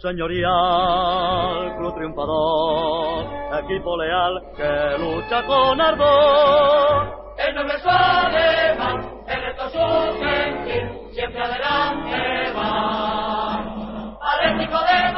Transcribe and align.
Señorial, 0.00 1.76
club 1.76 1.94
triunfador, 1.94 3.26
equipo 3.64 3.96
leal 3.98 4.42
que 4.56 4.98
lucha 4.98 5.44
con 5.44 5.78
ardor. 5.80 7.34
El 7.36 7.54
noble 7.54 7.74
alemán, 7.84 9.24
el 9.26 9.42
reto 9.42 9.68
su 9.68 10.18
sentir, 10.18 11.12
siempre 11.12 11.42
adelante 11.42 12.52
va. 12.56 13.60
Atlético 14.20 14.78
de 14.80 15.12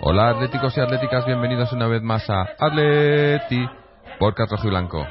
Hola 0.00 0.30
atléticos 0.30 0.76
y 0.76 0.80
atléticas, 0.80 1.24
bienvenidos 1.24 1.72
una 1.72 1.86
vez 1.86 2.02
más 2.02 2.28
a 2.28 2.42
Atleti 2.58 3.64
por 4.18 4.34
Rojo 4.36 4.66
y 4.66 4.70
Blanco. 4.70 5.06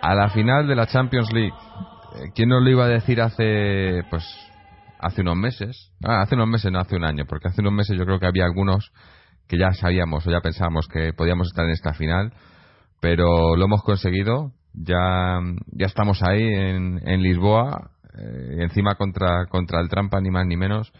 A 0.00 0.14
la 0.16 0.30
final 0.30 0.66
de 0.66 0.74
la 0.74 0.88
Champions 0.88 1.32
League. 1.32 1.54
Eh, 2.16 2.32
¿Quién 2.34 2.48
nos 2.48 2.64
lo 2.64 2.70
iba 2.70 2.86
a 2.86 2.88
decir 2.88 3.20
hace, 3.20 4.02
pues, 4.10 4.24
hace 4.98 5.20
unos 5.20 5.36
meses? 5.36 5.92
Ah, 6.02 6.22
hace 6.22 6.34
unos 6.34 6.48
meses, 6.48 6.72
no 6.72 6.80
hace 6.80 6.96
un 6.96 7.04
año, 7.04 7.26
porque 7.28 7.46
hace 7.46 7.60
unos 7.60 7.74
meses 7.74 7.96
yo 7.96 8.04
creo 8.04 8.18
que 8.18 8.26
había 8.26 8.44
algunos 8.44 8.90
que 9.46 9.56
ya 9.56 9.72
sabíamos 9.72 10.26
o 10.26 10.30
ya 10.32 10.40
pensábamos 10.40 10.88
que 10.88 11.12
podíamos 11.12 11.46
estar 11.46 11.64
en 11.64 11.70
esta 11.70 11.92
final, 11.92 12.32
pero 13.00 13.54
lo 13.54 13.64
hemos 13.64 13.84
conseguido. 13.84 14.50
Ya, 14.72 15.40
ya 15.66 15.86
estamos 15.86 16.22
ahí 16.24 16.42
en, 16.42 17.00
en 17.08 17.22
Lisboa, 17.22 17.90
eh, 18.18 18.56
encima 18.60 18.94
contra, 18.94 19.46
contra 19.46 19.80
el 19.80 19.88
Trampa, 19.88 20.20
ni 20.20 20.30
más 20.30 20.46
ni 20.46 20.56
menos. 20.56 20.92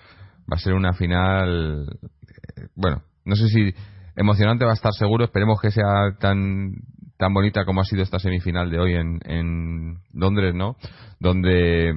Va 0.50 0.56
a 0.56 0.60
ser 0.60 0.74
una 0.74 0.92
final, 0.92 1.86
eh, 2.02 2.68
bueno, 2.74 3.02
no 3.24 3.36
sé 3.36 3.48
si 3.48 3.74
emocionante 4.16 4.64
va 4.64 4.72
a 4.72 4.74
estar 4.74 4.92
seguro, 4.92 5.24
esperemos 5.24 5.60
que 5.60 5.70
sea 5.70 6.16
tan 6.18 6.72
tan 7.16 7.34
bonita 7.34 7.66
como 7.66 7.82
ha 7.82 7.84
sido 7.84 8.02
esta 8.02 8.18
semifinal 8.18 8.70
de 8.70 8.78
hoy 8.78 8.94
en, 8.94 9.20
en 9.24 9.98
Londres, 10.14 10.54
¿no? 10.54 10.76
Donde 11.20 11.92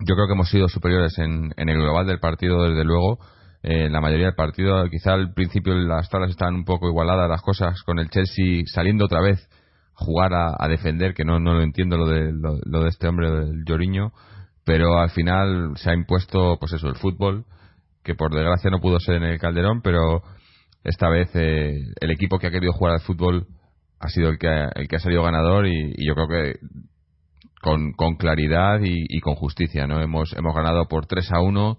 yo 0.00 0.14
creo 0.14 0.26
que 0.26 0.32
hemos 0.32 0.50
sido 0.50 0.68
superiores 0.68 1.16
en, 1.18 1.52
en 1.56 1.68
el 1.68 1.78
global 1.78 2.06
del 2.06 2.18
partido, 2.18 2.68
desde 2.68 2.84
luego. 2.84 3.18
Eh, 3.62 3.88
la 3.88 4.00
mayoría 4.00 4.26
del 4.26 4.34
partido, 4.34 4.90
quizá 4.90 5.14
al 5.14 5.32
principio 5.32 5.74
las 5.74 6.10
tablas 6.10 6.30
estaban 6.30 6.54
un 6.54 6.64
poco 6.64 6.88
igualadas 6.88 7.30
las 7.30 7.40
cosas, 7.42 7.82
con 7.84 7.98
el 7.98 8.10
Chelsea 8.10 8.64
saliendo 8.66 9.06
otra 9.06 9.22
vez 9.22 9.48
jugar 9.94 10.32
a, 10.34 10.68
defender, 10.68 11.14
que 11.14 11.24
no, 11.24 11.38
no 11.38 11.54
lo 11.54 11.62
entiendo 11.62 11.96
lo 11.96 12.06
de, 12.06 12.32
lo, 12.32 12.58
lo 12.64 12.82
de 12.82 12.88
este 12.88 13.08
hombre, 13.08 13.30
del 13.30 13.64
Lloriño, 13.64 14.12
pero 14.64 14.98
al 14.98 15.10
final 15.10 15.72
se 15.76 15.90
ha 15.90 15.94
impuesto, 15.94 16.56
pues 16.58 16.72
eso, 16.72 16.88
el 16.88 16.96
fútbol, 16.96 17.44
que 18.02 18.14
por 18.14 18.34
desgracia 18.34 18.70
no 18.70 18.80
pudo 18.80 18.98
ser 18.98 19.16
en 19.16 19.24
el 19.24 19.38
Calderón, 19.38 19.80
pero 19.82 20.22
esta 20.84 21.08
vez 21.08 21.30
eh, 21.34 21.78
el 22.00 22.10
equipo 22.10 22.38
que 22.38 22.46
ha 22.46 22.50
querido 22.50 22.72
jugar 22.72 22.94
al 22.94 23.00
fútbol 23.00 23.46
ha 23.98 24.08
sido 24.08 24.28
el 24.28 24.38
que 24.38 24.48
ha, 24.48 24.68
el 24.74 24.86
que 24.86 24.96
ha 24.96 25.00
salido 25.00 25.22
ganador 25.22 25.66
y, 25.66 25.94
yo 26.06 26.14
creo 26.14 26.28
que 26.28 26.58
con, 27.62 28.16
claridad 28.16 28.80
y, 28.82 29.06
y, 29.08 29.20
con 29.20 29.34
justicia 29.34 29.86
no 29.86 30.02
hemos 30.02 30.34
hemos 30.34 30.54
ganado 30.54 30.86
por 30.86 31.06
3 31.06 31.32
a 31.32 31.40
1 31.40 31.78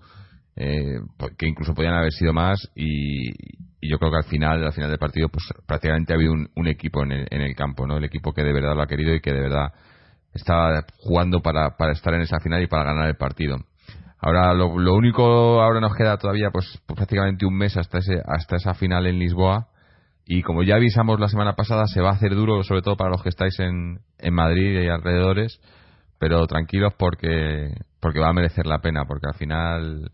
eh, 0.56 1.00
que 1.38 1.48
incluso 1.48 1.74
podían 1.74 1.94
haber 1.94 2.12
sido 2.12 2.34
más 2.34 2.70
y, 2.76 3.30
y, 3.30 3.90
yo 3.90 4.00
creo 4.00 4.10
que 4.10 4.18
al 4.18 4.24
final 4.24 4.64
al 4.64 4.74
final 4.74 4.90
del 4.90 5.00
partido 5.00 5.28
pues 5.30 5.44
prácticamente 5.68 6.14
ha 6.14 6.16
habido 6.16 6.32
un, 6.32 6.50
un 6.56 6.68
equipo 6.68 7.04
en 7.04 7.12
el, 7.12 7.28
en 7.30 7.42
el, 7.42 7.56
campo 7.56 7.86
no 7.86 7.98
el 7.98 8.06
equipo 8.06 8.34
que 8.34 8.44
de 8.44 8.54
verdad 8.54 8.76
lo 8.76 8.82
ha 8.82 8.88
querido 8.88 9.14
y 9.14 9.20
que 9.20 9.34
de 9.34 9.42
verdad 9.42 9.74
estaba 10.34 10.86
jugando 10.98 11.42
para, 11.42 11.78
para 11.78 11.92
estar 11.92 12.14
en 12.14 12.22
esa 12.22 12.40
final 12.40 12.62
y 12.62 12.68
para 12.68 12.84
ganar 12.84 13.08
el 13.08 13.16
partido. 13.16 13.58
Ahora 14.20 14.54
lo, 14.54 14.78
lo 14.80 14.94
único 14.94 15.62
ahora 15.62 15.80
nos 15.80 15.96
queda 15.96 16.18
todavía 16.18 16.50
pues, 16.52 16.82
pues 16.86 16.96
prácticamente 16.96 17.46
un 17.46 17.56
mes 17.56 17.78
hasta 17.78 18.00
ese 18.00 18.22
hasta 18.26 18.56
esa 18.56 18.74
final 18.74 19.08
en 19.08 19.20
Lisboa. 19.20 19.68
Y 20.26 20.42
como 20.42 20.64
ya 20.64 20.76
avisamos 20.76 21.20
la 21.20 21.28
semana 21.28 21.54
pasada, 21.54 21.86
se 21.86 22.02
va 22.02 22.10
a 22.10 22.14
hacer 22.14 22.34
duro, 22.34 22.64
sobre 22.64 22.82
todo 22.82 22.98
para 22.98 23.12
los 23.12 23.22
que 23.22 23.30
estáis 23.30 23.60
en, 23.60 24.00
en 24.18 24.34
Madrid 24.34 24.82
y 24.82 24.88
alrededores, 24.88 25.62
pero 26.18 26.48
tranquilos 26.48 26.94
porque, 26.98 27.70
porque 28.00 28.20
va 28.20 28.30
a 28.30 28.34
merecer 28.34 28.66
la 28.66 28.80
pena, 28.80 29.06
porque 29.06 29.28
al 29.28 29.36
final, 29.36 30.10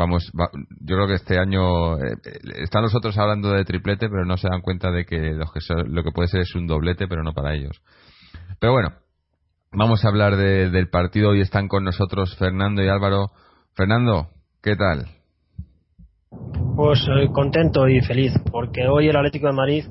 vamos, 0.00 0.32
va, 0.38 0.48
yo 0.80 0.96
creo 0.96 1.06
que 1.06 1.14
este 1.14 1.38
año, 1.38 1.98
eh, 1.98 2.16
están 2.62 2.82
los 2.82 2.94
otros 2.94 3.18
hablando 3.18 3.50
de 3.50 3.66
triplete, 3.66 4.08
pero 4.08 4.24
no 4.24 4.38
se 4.38 4.48
dan 4.48 4.62
cuenta 4.62 4.90
de 4.90 5.04
que, 5.04 5.34
lo 5.34 5.44
que, 5.46 5.60
lo 5.86 6.02
que 6.02 6.10
puede 6.10 6.28
ser 6.28 6.40
es 6.40 6.54
un 6.54 6.66
doblete, 6.66 7.06
pero 7.06 7.22
no 7.22 7.34
para 7.34 7.54
ellos. 7.54 7.82
Pero 8.58 8.72
bueno, 8.72 8.92
vamos 9.72 10.04
a 10.04 10.08
hablar 10.08 10.36
de, 10.36 10.70
del 10.70 10.88
partido 10.88 11.34
y 11.34 11.42
están 11.42 11.68
con 11.68 11.84
nosotros 11.84 12.34
Fernando 12.38 12.82
y 12.82 12.88
Álvaro. 12.88 13.26
Fernando, 13.74 14.28
¿qué 14.62 14.74
tal? 14.74 15.06
Pues 16.76 17.06
eh, 17.08 17.28
contento 17.32 17.86
y 17.86 18.00
feliz, 18.00 18.32
porque 18.50 18.88
hoy 18.88 19.08
el 19.08 19.16
Atlético 19.16 19.48
de 19.48 19.52
Madrid 19.52 19.84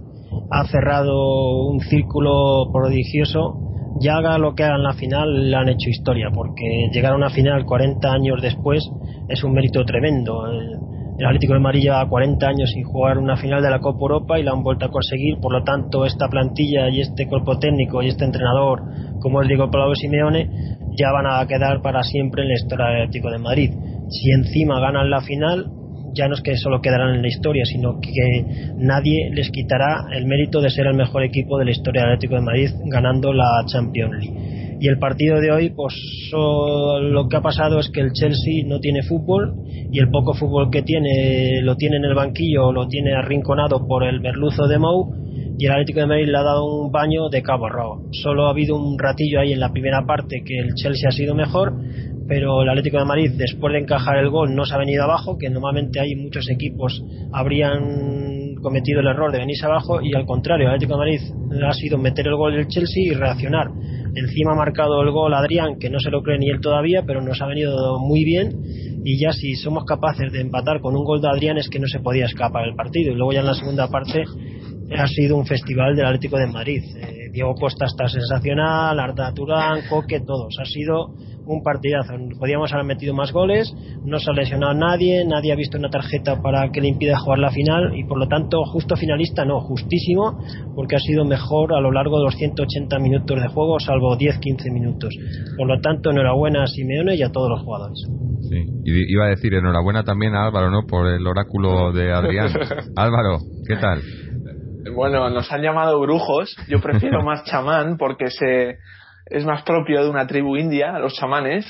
ha 0.49 0.65
cerrado 0.65 1.67
un 1.67 1.81
círculo 1.81 2.71
prodigioso. 2.73 3.68
Ya 4.01 4.17
haga 4.17 4.37
lo 4.37 4.55
que 4.55 4.63
haga 4.63 4.75
en 4.75 4.83
la 4.83 4.93
final, 4.93 5.49
le 5.49 5.55
han 5.55 5.69
hecho 5.69 5.89
historia, 5.89 6.29
porque 6.33 6.89
llegar 6.91 7.13
a 7.13 7.17
una 7.17 7.29
final 7.29 7.65
40 7.65 8.11
años 8.11 8.41
después 8.41 8.83
es 9.27 9.43
un 9.43 9.53
mérito 9.53 9.83
tremendo. 9.83 10.47
El, 10.47 10.79
el 11.19 11.25
Atlético 11.25 11.53
de 11.53 11.59
Madrid 11.59 11.81
lleva 11.81 12.07
40 12.07 12.47
años 12.47 12.71
sin 12.73 12.85
jugar 12.85 13.17
una 13.17 13.35
final 13.35 13.61
de 13.61 13.69
la 13.69 13.79
Copa 13.79 13.99
Europa 13.99 14.39
y 14.39 14.43
la 14.43 14.51
han 14.51 14.63
vuelto 14.63 14.85
a 14.85 14.89
conseguir. 14.89 15.37
Por 15.41 15.51
lo 15.51 15.63
tanto, 15.65 16.05
esta 16.05 16.29
plantilla 16.29 16.89
y 16.89 17.01
este 17.01 17.27
cuerpo 17.27 17.59
técnico 17.59 18.01
y 18.01 18.07
este 18.07 18.23
entrenador, 18.23 18.83
como 19.19 19.41
es 19.41 19.49
Diego 19.49 19.69
Pablo 19.69 19.93
Simeone, 19.95 20.49
ya 20.97 21.11
van 21.11 21.27
a 21.27 21.45
quedar 21.45 21.81
para 21.81 22.03
siempre 22.03 22.43
en 22.43 22.47
la 22.47 22.53
historia 22.53 22.85
del 22.85 23.01
Atlético 23.01 23.31
de 23.31 23.37
Madrid. 23.37 23.71
Si 24.07 24.31
encima 24.31 24.79
ganan 24.79 25.09
la 25.09 25.19
final, 25.19 25.65
ya 26.13 26.27
no 26.27 26.35
es 26.35 26.41
que 26.41 26.55
solo 26.57 26.81
quedarán 26.81 27.15
en 27.15 27.21
la 27.21 27.27
historia, 27.27 27.63
sino 27.65 27.99
que 27.99 28.73
nadie 28.77 29.29
les 29.33 29.49
quitará 29.49 30.05
el 30.13 30.25
mérito 30.25 30.61
de 30.61 30.69
ser 30.69 30.87
el 30.87 30.95
mejor 30.95 31.23
equipo 31.23 31.57
de 31.57 31.65
la 31.65 31.71
historia 31.71 32.01
del 32.01 32.13
Atlético 32.13 32.35
de 32.35 32.41
Madrid 32.41 32.69
ganando 32.85 33.33
la 33.33 33.63
Champions 33.65 34.13
League. 34.19 34.77
Y 34.81 34.87
el 34.87 34.97
partido 34.97 35.41
de 35.41 35.51
hoy, 35.51 35.69
pues 35.71 35.93
lo 36.31 37.27
que 37.27 37.35
ha 37.35 37.41
pasado 37.41 37.79
es 37.79 37.89
que 37.89 37.99
el 37.99 38.13
Chelsea 38.13 38.63
no 38.65 38.79
tiene 38.79 39.03
fútbol 39.03 39.53
y 39.91 39.99
el 39.99 40.09
poco 40.09 40.33
fútbol 40.33 40.69
que 40.71 40.83
tiene 40.83 41.61
lo 41.63 41.75
tiene 41.75 41.97
en 41.97 42.05
el 42.05 42.15
banquillo, 42.15 42.71
lo 42.71 42.87
tiene 42.87 43.13
arrinconado 43.13 43.85
por 43.87 44.05
el 44.05 44.21
merluzo 44.21 44.67
de 44.67 44.79
Mou, 44.79 45.13
y 45.57 45.65
el 45.65 45.71
Atlético 45.73 45.99
de 45.99 46.05
Madrid 46.05 46.27
le 46.29 46.37
ha 46.37 46.43
dado 46.43 46.65
un 46.65 46.89
baño 46.89 47.27
de 47.27 47.41
cabo 47.41 47.65
a 47.65 47.69
rabo. 47.69 48.03
Solo 48.11 48.47
ha 48.47 48.51
habido 48.51 48.77
un 48.77 48.97
ratillo 48.97 49.41
ahí 49.41 49.51
en 49.51 49.59
la 49.59 49.73
primera 49.73 50.05
parte 50.05 50.41
que 50.45 50.57
el 50.57 50.73
Chelsea 50.75 51.09
ha 51.09 51.11
sido 51.11 51.35
mejor, 51.35 51.73
pero 52.29 52.61
el 52.61 52.69
Atlético 52.69 52.99
de 52.99 53.05
Madrid 53.05 53.31
después 53.35 53.73
de 53.73 53.79
encajar 53.79 54.17
el 54.19 54.29
gol 54.29 54.55
no 54.55 54.63
se 54.63 54.75
ha 54.75 54.77
venido 54.77 55.03
abajo, 55.03 55.37
que 55.37 55.49
normalmente 55.49 55.99
hay 55.99 56.15
muchos 56.15 56.47
equipos 56.49 57.03
habrían 57.33 58.55
cometido 58.61 58.99
el 58.99 59.07
error 59.07 59.31
de 59.31 59.39
venirse 59.39 59.65
abajo 59.65 59.99
y 60.01 60.15
al 60.15 60.25
contrario, 60.25 60.67
el 60.67 60.75
Atlético 60.75 60.93
de 60.93 60.99
Madrid 60.99 61.63
ha 61.67 61.73
sido 61.73 61.97
meter 61.97 62.27
el 62.27 62.35
gol 62.35 62.53
del 62.53 62.67
Chelsea 62.67 63.03
y 63.03 63.13
reaccionar. 63.13 63.67
Encima 64.15 64.53
ha 64.53 64.55
marcado 64.55 65.01
el 65.01 65.11
gol 65.11 65.33
Adrián, 65.33 65.79
que 65.79 65.89
no 65.89 65.99
se 65.99 66.11
lo 66.11 66.21
cree 66.21 66.37
ni 66.37 66.49
él 66.49 66.61
todavía, 66.61 67.03
pero 67.05 67.21
nos 67.21 67.41
ha 67.41 67.47
venido 67.47 67.99
muy 67.99 68.23
bien 68.23 68.51
y 69.03 69.19
ya 69.19 69.31
si 69.31 69.55
somos 69.55 69.85
capaces 69.85 70.31
de 70.31 70.41
empatar 70.41 70.81
con 70.81 70.95
un 70.95 71.05
gol 71.05 71.21
de 71.21 71.29
Adrián 71.29 71.57
es 71.57 71.67
que 71.67 71.79
no 71.79 71.87
se 71.87 71.99
podía 71.99 72.25
escapar 72.25 72.67
el 72.67 72.75
partido 72.75 73.11
y 73.11 73.15
luego 73.15 73.33
ya 73.33 73.39
en 73.39 73.47
la 73.47 73.53
segunda 73.55 73.87
parte 73.87 74.23
ha 74.97 75.07
sido 75.07 75.35
un 75.35 75.45
festival 75.45 75.95
del 75.95 76.05
Atlético 76.05 76.37
de 76.37 76.47
Madrid. 76.47 76.83
Eh, 76.95 77.29
Diego 77.31 77.55
Costa 77.55 77.85
está 77.85 78.07
sensacional, 78.07 78.99
Arda 78.99 79.33
Turán, 79.33 79.81
Coque, 79.89 80.19
todos. 80.19 80.55
Ha 80.59 80.65
sido 80.65 81.13
un 81.49 81.63
partidazo. 81.63 82.13
Podíamos 82.37 82.71
haber 82.73 82.85
metido 82.85 83.13
más 83.13 83.31
goles, 83.31 83.73
no 84.05 84.19
se 84.19 84.29
ha 84.29 84.33
lesionado 84.33 84.73
nadie, 84.73 85.25
nadie 85.25 85.51
ha 85.51 85.55
visto 85.55 85.77
una 85.77 85.89
tarjeta 85.89 86.41
para 86.41 86.69
que 86.71 86.81
le 86.81 86.89
impida 86.89 87.17
jugar 87.17 87.39
la 87.39 87.51
final 87.51 87.97
y 87.97 88.03
por 88.03 88.19
lo 88.19 88.27
tanto 88.27 88.63
justo 88.65 88.95
finalista 88.95 89.45
no, 89.45 89.59
justísimo 89.61 90.39
porque 90.75 90.95
ha 90.95 90.99
sido 90.99 91.25
mejor 91.25 91.73
a 91.73 91.81
lo 91.81 91.91
largo 91.91 92.19
de 92.19 92.25
los 92.25 92.35
180 92.35 92.99
minutos 92.99 93.41
de 93.41 93.47
juego, 93.47 93.79
salvo 93.79 94.15
10-15 94.17 94.71
minutos. 94.71 95.15
Por 95.57 95.67
lo 95.67 95.79
tanto, 95.81 96.11
enhorabuena 96.11 96.63
a 96.63 96.67
Simeone 96.67 97.15
y 97.15 97.23
a 97.23 97.31
todos 97.31 97.49
los 97.49 97.61
jugadores. 97.61 97.99
Sí, 98.49 98.63
y 98.85 99.11
iba 99.11 99.25
a 99.25 99.29
decir 99.29 99.53
enhorabuena 99.53 100.03
también 100.03 100.35
a 100.35 100.45
Álvaro, 100.45 100.69
¿no? 100.71 100.85
Por 100.87 101.07
el 101.07 101.25
oráculo 101.25 101.91
de 101.91 102.11
Adrián. 102.11 102.49
Álvaro, 102.95 103.39
¿qué 103.67 103.75
tal? 103.75 104.01
Bueno, 104.95 105.29
nos 105.29 105.51
han 105.51 105.61
llamado 105.61 105.99
brujos. 105.99 106.55
Yo 106.67 106.79
prefiero 106.79 107.21
más 107.23 107.43
chamán 107.43 107.97
porque 107.97 108.29
se, 108.29 108.77
es 109.25 109.45
más 109.45 109.63
propio 109.63 110.03
de 110.03 110.09
una 110.09 110.27
tribu 110.27 110.55
india, 110.55 110.97
los 110.99 111.13
chamanes. 111.13 111.65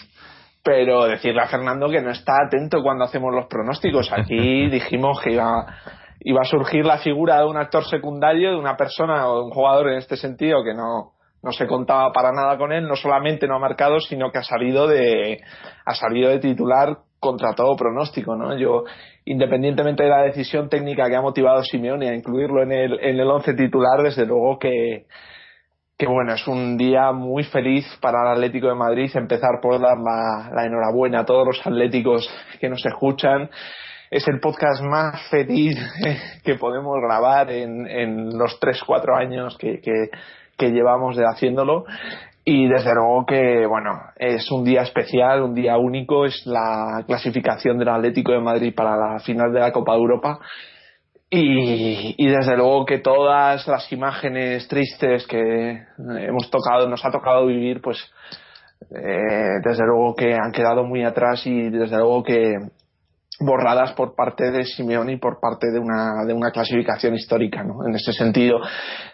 Pero 0.61 1.05
decirle 1.05 1.41
a 1.41 1.47
Fernando 1.47 1.89
que 1.89 2.01
no 2.01 2.11
está 2.11 2.33
atento 2.45 2.83
cuando 2.83 3.05
hacemos 3.05 3.33
los 3.33 3.47
pronósticos. 3.47 4.11
Aquí 4.11 4.67
dijimos 4.69 5.21
que 5.21 5.31
iba, 5.31 5.65
iba 6.19 6.41
a 6.41 6.45
surgir 6.45 6.85
la 6.85 6.97
figura 6.97 7.39
de 7.39 7.45
un 7.45 7.57
actor 7.57 7.85
secundario, 7.85 8.51
de 8.51 8.57
una 8.57 8.75
persona 8.75 9.27
o 9.29 9.37
de 9.37 9.45
un 9.45 9.51
jugador 9.51 9.89
en 9.89 9.97
este 9.97 10.17
sentido 10.17 10.63
que 10.63 10.73
no, 10.73 11.13
no 11.41 11.51
se 11.51 11.65
contaba 11.65 12.11
para 12.11 12.31
nada 12.31 12.57
con 12.57 12.73
él, 12.73 12.87
no 12.87 12.95
solamente 12.95 13.47
no 13.47 13.55
ha 13.55 13.59
marcado, 13.59 13.99
sino 13.99 14.31
que 14.31 14.39
ha 14.39 14.43
salido 14.43 14.87
de, 14.87 15.39
ha 15.85 15.95
salido 15.95 16.29
de 16.29 16.39
titular 16.39 16.97
contra 17.19 17.53
todo 17.53 17.75
pronóstico, 17.75 18.35
¿no? 18.35 18.57
Yo, 18.57 18.83
independientemente 19.25 20.03
de 20.03 20.09
la 20.09 20.23
decisión 20.23 20.69
técnica 20.69 21.09
que 21.09 21.15
ha 21.15 21.21
motivado 21.21 21.59
a 21.59 21.63
Simeone 21.63 22.09
a 22.09 22.15
incluirlo 22.15 22.63
en 22.63 22.71
el, 22.71 22.99
en 22.99 23.19
el 23.19 23.29
once 23.29 23.53
titular, 23.53 24.01
desde 24.03 24.25
luego 24.25 24.57
que, 24.59 25.05
que 25.99 26.07
bueno, 26.07 26.33
es 26.33 26.47
un 26.47 26.77
día 26.77 27.11
muy 27.11 27.43
feliz 27.43 27.85
para 27.99 28.21
el 28.21 28.37
Atlético 28.37 28.69
de 28.69 28.75
Madrid, 28.75 29.11
empezar 29.15 29.59
por 29.61 29.81
dar 29.81 29.97
la, 29.97 30.65
enhorabuena 30.65 31.19
a 31.19 31.25
todos 31.25 31.45
los 31.45 31.67
atléticos 31.67 32.25
que 32.61 32.69
nos 32.69 32.85
escuchan. 32.85 33.49
Es 34.09 34.25
el 34.29 34.39
podcast 34.39 34.81
más 34.81 35.21
feliz 35.29 35.77
que 36.45 36.55
podemos 36.55 36.95
grabar 37.01 37.51
en, 37.51 38.29
los 38.37 38.57
tres, 38.61 38.81
cuatro 38.87 39.13
años 39.13 39.57
que, 39.57 39.81
que, 39.81 40.09
que 40.57 40.71
llevamos 40.71 41.17
de 41.17 41.25
haciéndolo 41.25 41.83
y 42.45 42.69
desde 42.69 42.95
luego 42.95 43.25
que 43.25 43.65
bueno 43.67 43.91
es 44.15 44.49
un 44.49 44.63
día 44.63 44.83
especial 44.83 45.43
un 45.43 45.53
día 45.53 45.77
único 45.77 46.25
es 46.25 46.45
la 46.45 47.03
clasificación 47.05 47.77
del 47.77 47.89
Atlético 47.89 48.31
de 48.31 48.39
Madrid 48.39 48.73
para 48.73 48.95
la 48.95 49.19
final 49.19 49.51
de 49.51 49.59
la 49.59 49.73
Copa 49.73 49.91
de 49.91 49.99
Europa 49.99 50.39
y, 51.31 52.27
desde 52.27 52.57
luego 52.57 52.85
que 52.85 52.99
todas 52.99 53.67
las 53.67 53.91
imágenes 53.91 54.67
tristes 54.67 55.27
que 55.27 55.83
hemos 55.97 56.49
tocado 56.49 56.89
nos 56.89 57.05
ha 57.05 57.11
tocado 57.11 57.45
vivir 57.45 57.81
pues 57.81 57.99
eh, 58.89 59.59
desde 59.63 59.85
luego 59.85 60.15
que 60.15 60.33
han 60.33 60.51
quedado 60.51 60.83
muy 60.83 61.03
atrás 61.03 61.45
y 61.45 61.69
desde 61.69 61.97
luego 61.97 62.23
que 62.23 62.55
borradas 63.39 63.93
por 63.93 64.15
parte 64.15 64.51
de 64.51 64.65
Simeone 64.65 65.13
y 65.13 65.17
por 65.17 65.39
parte 65.39 65.71
de 65.71 65.79
una, 65.79 66.25
de 66.25 66.33
una 66.33 66.51
clasificación 66.51 67.15
histórica, 67.15 67.63
¿no? 67.63 67.87
En 67.87 67.95
ese 67.95 68.11
sentido, 68.11 68.59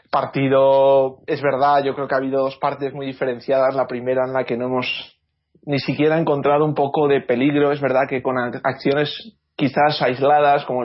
partido, 0.09 1.19
es 1.27 1.41
verdad, 1.41 1.83
yo 1.83 1.94
creo 1.94 2.07
que 2.07 2.15
ha 2.15 2.19
habido 2.19 2.41
dos 2.41 2.57
partes 2.57 2.94
muy 2.94 3.06
diferenciadas. 3.06 3.75
La 3.75 3.85
primera 3.85 4.25
en 4.25 4.33
la 4.33 4.44
que 4.44 4.57
no 4.57 4.65
hemos 4.65 5.17
ni 5.63 5.79
siquiera 5.79 6.17
encontrado 6.17 6.65
un 6.65 6.73
poco 6.73 7.07
de 7.07 7.21
peligro, 7.21 7.71
es 7.71 7.81
verdad 7.81 8.07
que 8.07 8.21
con 8.21 8.38
acciones 8.63 9.35
quizás 9.56 10.01
aisladas, 10.01 10.65
como 10.65 10.83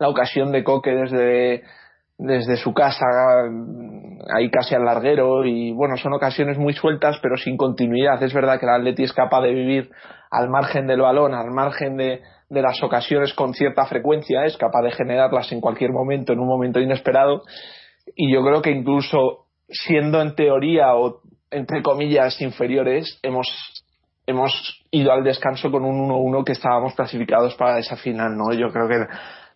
la 0.00 0.08
ocasión 0.08 0.50
de 0.50 0.64
Coque 0.64 0.90
desde, 0.90 1.62
desde 2.18 2.56
su 2.56 2.72
casa, 2.72 3.04
ahí 4.34 4.50
casi 4.50 4.74
al 4.74 4.84
larguero, 4.84 5.44
y 5.44 5.72
bueno, 5.72 5.96
son 5.98 6.14
ocasiones 6.14 6.58
muy 6.58 6.72
sueltas, 6.72 7.18
pero 7.22 7.36
sin 7.36 7.56
continuidad. 7.56 8.20
Es 8.22 8.34
verdad 8.34 8.58
que 8.58 8.66
el 8.66 8.72
Atleti 8.72 9.04
es 9.04 9.12
capaz 9.12 9.42
de 9.42 9.52
vivir 9.52 9.90
al 10.30 10.48
margen 10.48 10.86
del 10.86 11.02
balón, 11.02 11.34
al 11.34 11.50
margen 11.50 11.96
de, 11.96 12.22
de 12.48 12.62
las 12.62 12.82
ocasiones 12.82 13.34
con 13.34 13.52
cierta 13.52 13.84
frecuencia, 13.84 14.44
es 14.44 14.56
capaz 14.56 14.82
de 14.82 14.90
generarlas 14.90 15.52
en 15.52 15.60
cualquier 15.60 15.92
momento, 15.92 16.32
en 16.32 16.40
un 16.40 16.48
momento 16.48 16.80
inesperado, 16.80 17.42
y 18.16 18.32
yo 18.32 18.42
creo 18.42 18.62
que 18.62 18.70
incluso 18.70 19.46
siendo 19.68 20.20
en 20.22 20.34
teoría 20.34 20.94
o 20.96 21.20
entre 21.50 21.82
comillas 21.82 22.40
inferiores, 22.40 23.18
hemos, 23.22 23.46
hemos 24.26 24.82
ido 24.90 25.12
al 25.12 25.24
descanso 25.24 25.70
con 25.70 25.84
un 25.84 26.08
1-1 26.08 26.44
que 26.44 26.52
estábamos 26.52 26.94
clasificados 26.94 27.54
para 27.56 27.78
esa 27.78 27.96
final, 27.96 28.36
¿no? 28.36 28.52
Yo 28.52 28.68
creo 28.72 28.88
que 28.88 29.06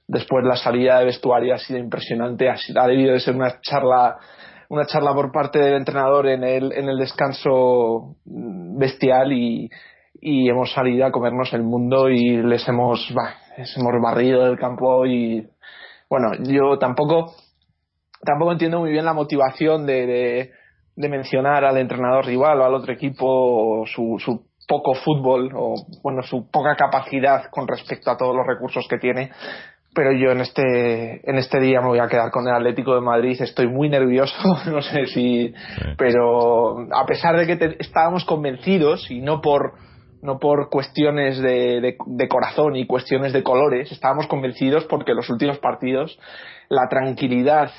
después 0.06 0.44
la 0.44 0.56
salida 0.56 0.98
de 0.98 1.06
vestuario 1.06 1.54
ha 1.54 1.58
sido 1.58 1.78
impresionante, 1.78 2.48
ha, 2.48 2.56
ha 2.76 2.86
debido 2.86 3.12
de 3.12 3.20
ser 3.20 3.34
una 3.34 3.60
charla 3.60 4.18
una 4.68 4.86
charla 4.86 5.14
por 5.14 5.30
parte 5.30 5.58
del 5.58 5.74
entrenador 5.74 6.26
en 6.26 6.42
el, 6.42 6.72
en 6.72 6.88
el 6.88 6.98
descanso 6.98 8.16
bestial 8.24 9.32
y, 9.32 9.70
hemos 10.20 10.72
salido 10.72 11.04
a 11.04 11.12
comernos 11.12 11.52
el 11.52 11.62
mundo 11.62 12.08
y 12.08 12.38
les 12.42 12.66
hemos, 12.66 13.12
les 13.58 13.76
hemos 13.76 13.92
barrido 14.02 14.44
del 14.44 14.58
campo 14.58 15.04
y 15.04 15.46
bueno, 16.08 16.32
yo 16.40 16.78
tampoco 16.78 17.34
tampoco 18.24 18.52
entiendo 18.52 18.80
muy 18.80 18.90
bien 18.90 19.04
la 19.04 19.12
motivación 19.12 19.84
de, 19.84 20.50
de, 20.96 21.08
mencionar 21.08 21.66
al 21.66 21.76
entrenador 21.76 22.24
rival 22.24 22.58
o 22.60 22.64
al 22.64 22.74
otro 22.74 22.94
equipo 22.94 23.84
su, 23.86 24.16
su 24.18 24.46
poco 24.66 24.94
fútbol 24.94 25.50
o 25.54 25.74
bueno 26.02 26.22
su 26.22 26.48
poca 26.50 26.74
capacidad 26.74 27.50
con 27.50 27.68
respecto 27.68 28.10
a 28.10 28.16
todos 28.16 28.34
los 28.34 28.46
recursos 28.46 28.86
que 28.88 28.96
tiene 28.96 29.30
pero 29.94 30.12
yo 30.12 30.32
en 30.32 30.41
este 30.41 31.29
en 31.29 31.37
este 31.37 31.61
día 31.61 31.81
me 31.81 31.88
voy 31.88 31.99
a 31.99 32.08
quedar 32.08 32.31
con 32.31 32.46
el 32.46 32.55
Atlético 32.55 32.94
de 32.94 33.00
Madrid 33.00 33.41
estoy 33.41 33.69
muy 33.69 33.88
nervioso 33.88 34.35
no 34.67 34.82
sé 34.82 35.06
si 35.06 35.55
pero 35.96 36.87
a 36.93 37.06
pesar 37.06 37.37
de 37.37 37.46
que 37.46 37.76
estábamos 37.79 38.25
convencidos 38.25 39.11
y 39.11 39.20
no 39.20 39.41
por 39.41 39.75
no 40.25 40.38
por 40.38 40.71
cuestiones 40.71 41.38
de, 41.38 41.97
de, 42.07 42.28
corazón 42.28 42.76
y 42.76 42.87
cuestiones 42.87 43.35
de 43.35 43.42
colores, 43.42 43.92
estábamos 43.92 44.26
convencidos 44.26 44.87
porque 44.87 45.12
los 45.12 45.28
últimos 45.28 45.59
partidos, 45.59 46.18
la 46.71 46.88
tranquilidad 46.88 47.71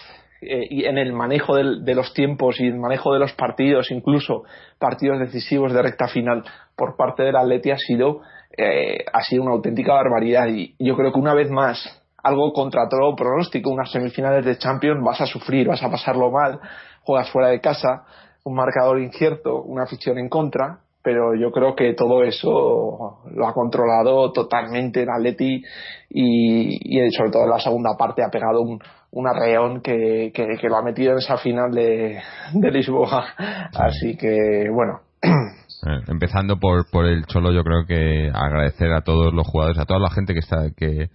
eh, 0.41 0.67
y 0.69 0.85
en 0.85 0.99
el 0.99 1.11
manejo 1.11 1.55
de 1.55 1.95
los 1.95 2.13
tiempos 2.13 2.59
y 2.59 2.67
el 2.67 2.77
manejo 2.77 3.11
de 3.13 3.19
los 3.19 3.33
partidos, 3.33 3.89
incluso 3.89 4.43
partidos 4.77 5.19
decisivos 5.19 5.73
de 5.73 5.81
recta 5.81 6.07
final 6.07 6.43
por 6.75 6.95
parte 6.95 7.23
del 7.23 7.35
Atleti 7.35 7.71
ha 7.71 7.79
sido, 7.79 8.21
eh, 8.55 9.05
ha 9.11 9.23
sido 9.23 9.41
una 9.41 9.53
auténtica 9.53 9.93
barbaridad. 9.93 10.47
Y 10.47 10.75
yo 10.77 10.95
creo 10.95 11.11
que 11.11 11.19
una 11.19 11.33
vez 11.33 11.49
más 11.49 12.04
algo 12.25 12.51
contra 12.53 12.89
todo 12.89 13.15
pronóstico, 13.15 13.69
unas 13.69 13.91
semifinales 13.91 14.43
de 14.43 14.57
Champions 14.57 14.99
vas 15.03 15.21
a 15.21 15.27
sufrir, 15.27 15.67
vas 15.67 15.83
a 15.83 15.91
pasarlo 15.91 16.31
mal, 16.31 16.59
juegas 17.03 17.29
fuera 17.29 17.49
de 17.49 17.61
casa, 17.61 18.03
un 18.43 18.55
marcador 18.55 18.99
incierto, 18.99 19.61
una 19.61 19.83
afición 19.83 20.17
en 20.17 20.27
contra, 20.27 20.79
pero 21.03 21.35
yo 21.35 21.51
creo 21.51 21.75
que 21.75 21.93
todo 21.93 22.23
eso 22.23 23.21
lo 23.31 23.47
ha 23.47 23.53
controlado 23.53 24.31
totalmente 24.31 25.03
el 25.03 25.09
Atleti 25.09 25.63
y, 26.09 26.97
y 26.97 27.11
sobre 27.11 27.29
todo 27.29 27.43
en 27.43 27.51
la 27.51 27.59
segunda 27.59 27.95
parte 27.95 28.23
ha 28.23 28.31
pegado 28.31 28.61
un, 28.61 28.79
un 29.11 29.27
arreón 29.27 29.81
que, 29.81 30.31
que, 30.33 30.67
lo 30.67 30.77
ha 30.77 30.81
metido 30.81 31.11
en 31.11 31.19
esa 31.19 31.37
final 31.37 31.71
de, 31.71 32.19
de 32.53 32.71
Lisboa. 32.71 33.23
Así 33.73 34.17
que, 34.17 34.67
bueno. 34.73 35.01
Eh, 35.21 36.01
empezando 36.07 36.57
por, 36.57 36.89
por 36.89 37.05
el 37.05 37.25
Cholo, 37.27 37.51
yo 37.51 37.63
creo 37.63 37.85
que 37.85 38.31
agradecer 38.33 38.91
a 38.93 39.01
todos 39.01 39.31
los 39.31 39.47
jugadores, 39.47 39.77
a 39.77 39.85
toda 39.85 39.99
la 39.99 40.09
gente 40.09 40.33
que 40.33 40.39
está 40.39 40.71
que, 40.75 41.09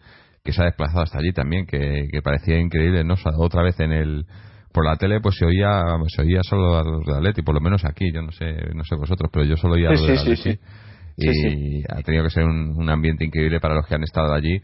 que 0.44 0.52
se 0.52 0.62
ha 0.62 0.66
desplazado 0.66 1.02
hasta 1.02 1.18
allí 1.18 1.32
también, 1.32 1.66
que, 1.66 2.08
que 2.10 2.22
parecía 2.22 2.58
increíble, 2.58 3.04
¿no? 3.04 3.14
Otra 3.38 3.62
vez 3.62 3.78
en 3.80 3.92
el 3.92 4.26
por 4.72 4.84
la 4.84 4.96
tele 4.96 5.20
pues 5.20 5.36
se 5.36 5.44
oía 5.44 5.82
se 6.08 6.22
oía 6.22 6.42
solo 6.42 6.78
a 6.78 6.84
los 6.84 7.04
de 7.04 7.14
Atleti 7.14 7.42
por 7.42 7.54
lo 7.54 7.60
menos 7.60 7.84
aquí 7.84 8.12
yo 8.12 8.22
no 8.22 8.30
sé 8.30 8.54
no 8.74 8.84
sé 8.84 8.94
vosotros 8.94 9.28
pero 9.32 9.44
yo 9.44 9.56
solo 9.56 9.74
oía 9.74 9.88
a 9.88 9.92
los 9.92 10.06
de 10.06 10.18
Atleti. 10.18 10.58
y 11.16 11.82
ha 11.88 12.02
tenido 12.02 12.24
que 12.24 12.30
ser 12.30 12.44
un, 12.44 12.88
ambiente 12.88 13.24
increíble 13.24 13.60
para 13.60 13.74
los 13.74 13.86
que 13.86 13.94
han 13.94 14.04
estado 14.04 14.32
allí. 14.32 14.60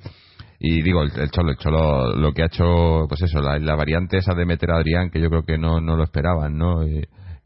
Y 0.58 0.80
digo 0.80 1.02
el, 1.02 1.30
cholo 1.30 1.50
el 1.50 1.58
cholo 1.58 2.16
lo 2.16 2.32
que 2.32 2.42
ha 2.42 2.46
hecho 2.46 3.06
pues 3.08 3.20
eso 3.22 3.40
la, 3.40 3.74
variante 3.74 4.16
esa 4.16 4.32
de 4.34 4.46
meter 4.46 4.70
a 4.70 4.76
Adrián 4.76 5.10
que 5.10 5.20
yo 5.20 5.28
creo 5.28 5.42
que 5.42 5.58
no 5.58 5.80
no 5.80 5.96
lo 5.96 6.04
esperaban 6.04 6.56
no 6.56 6.82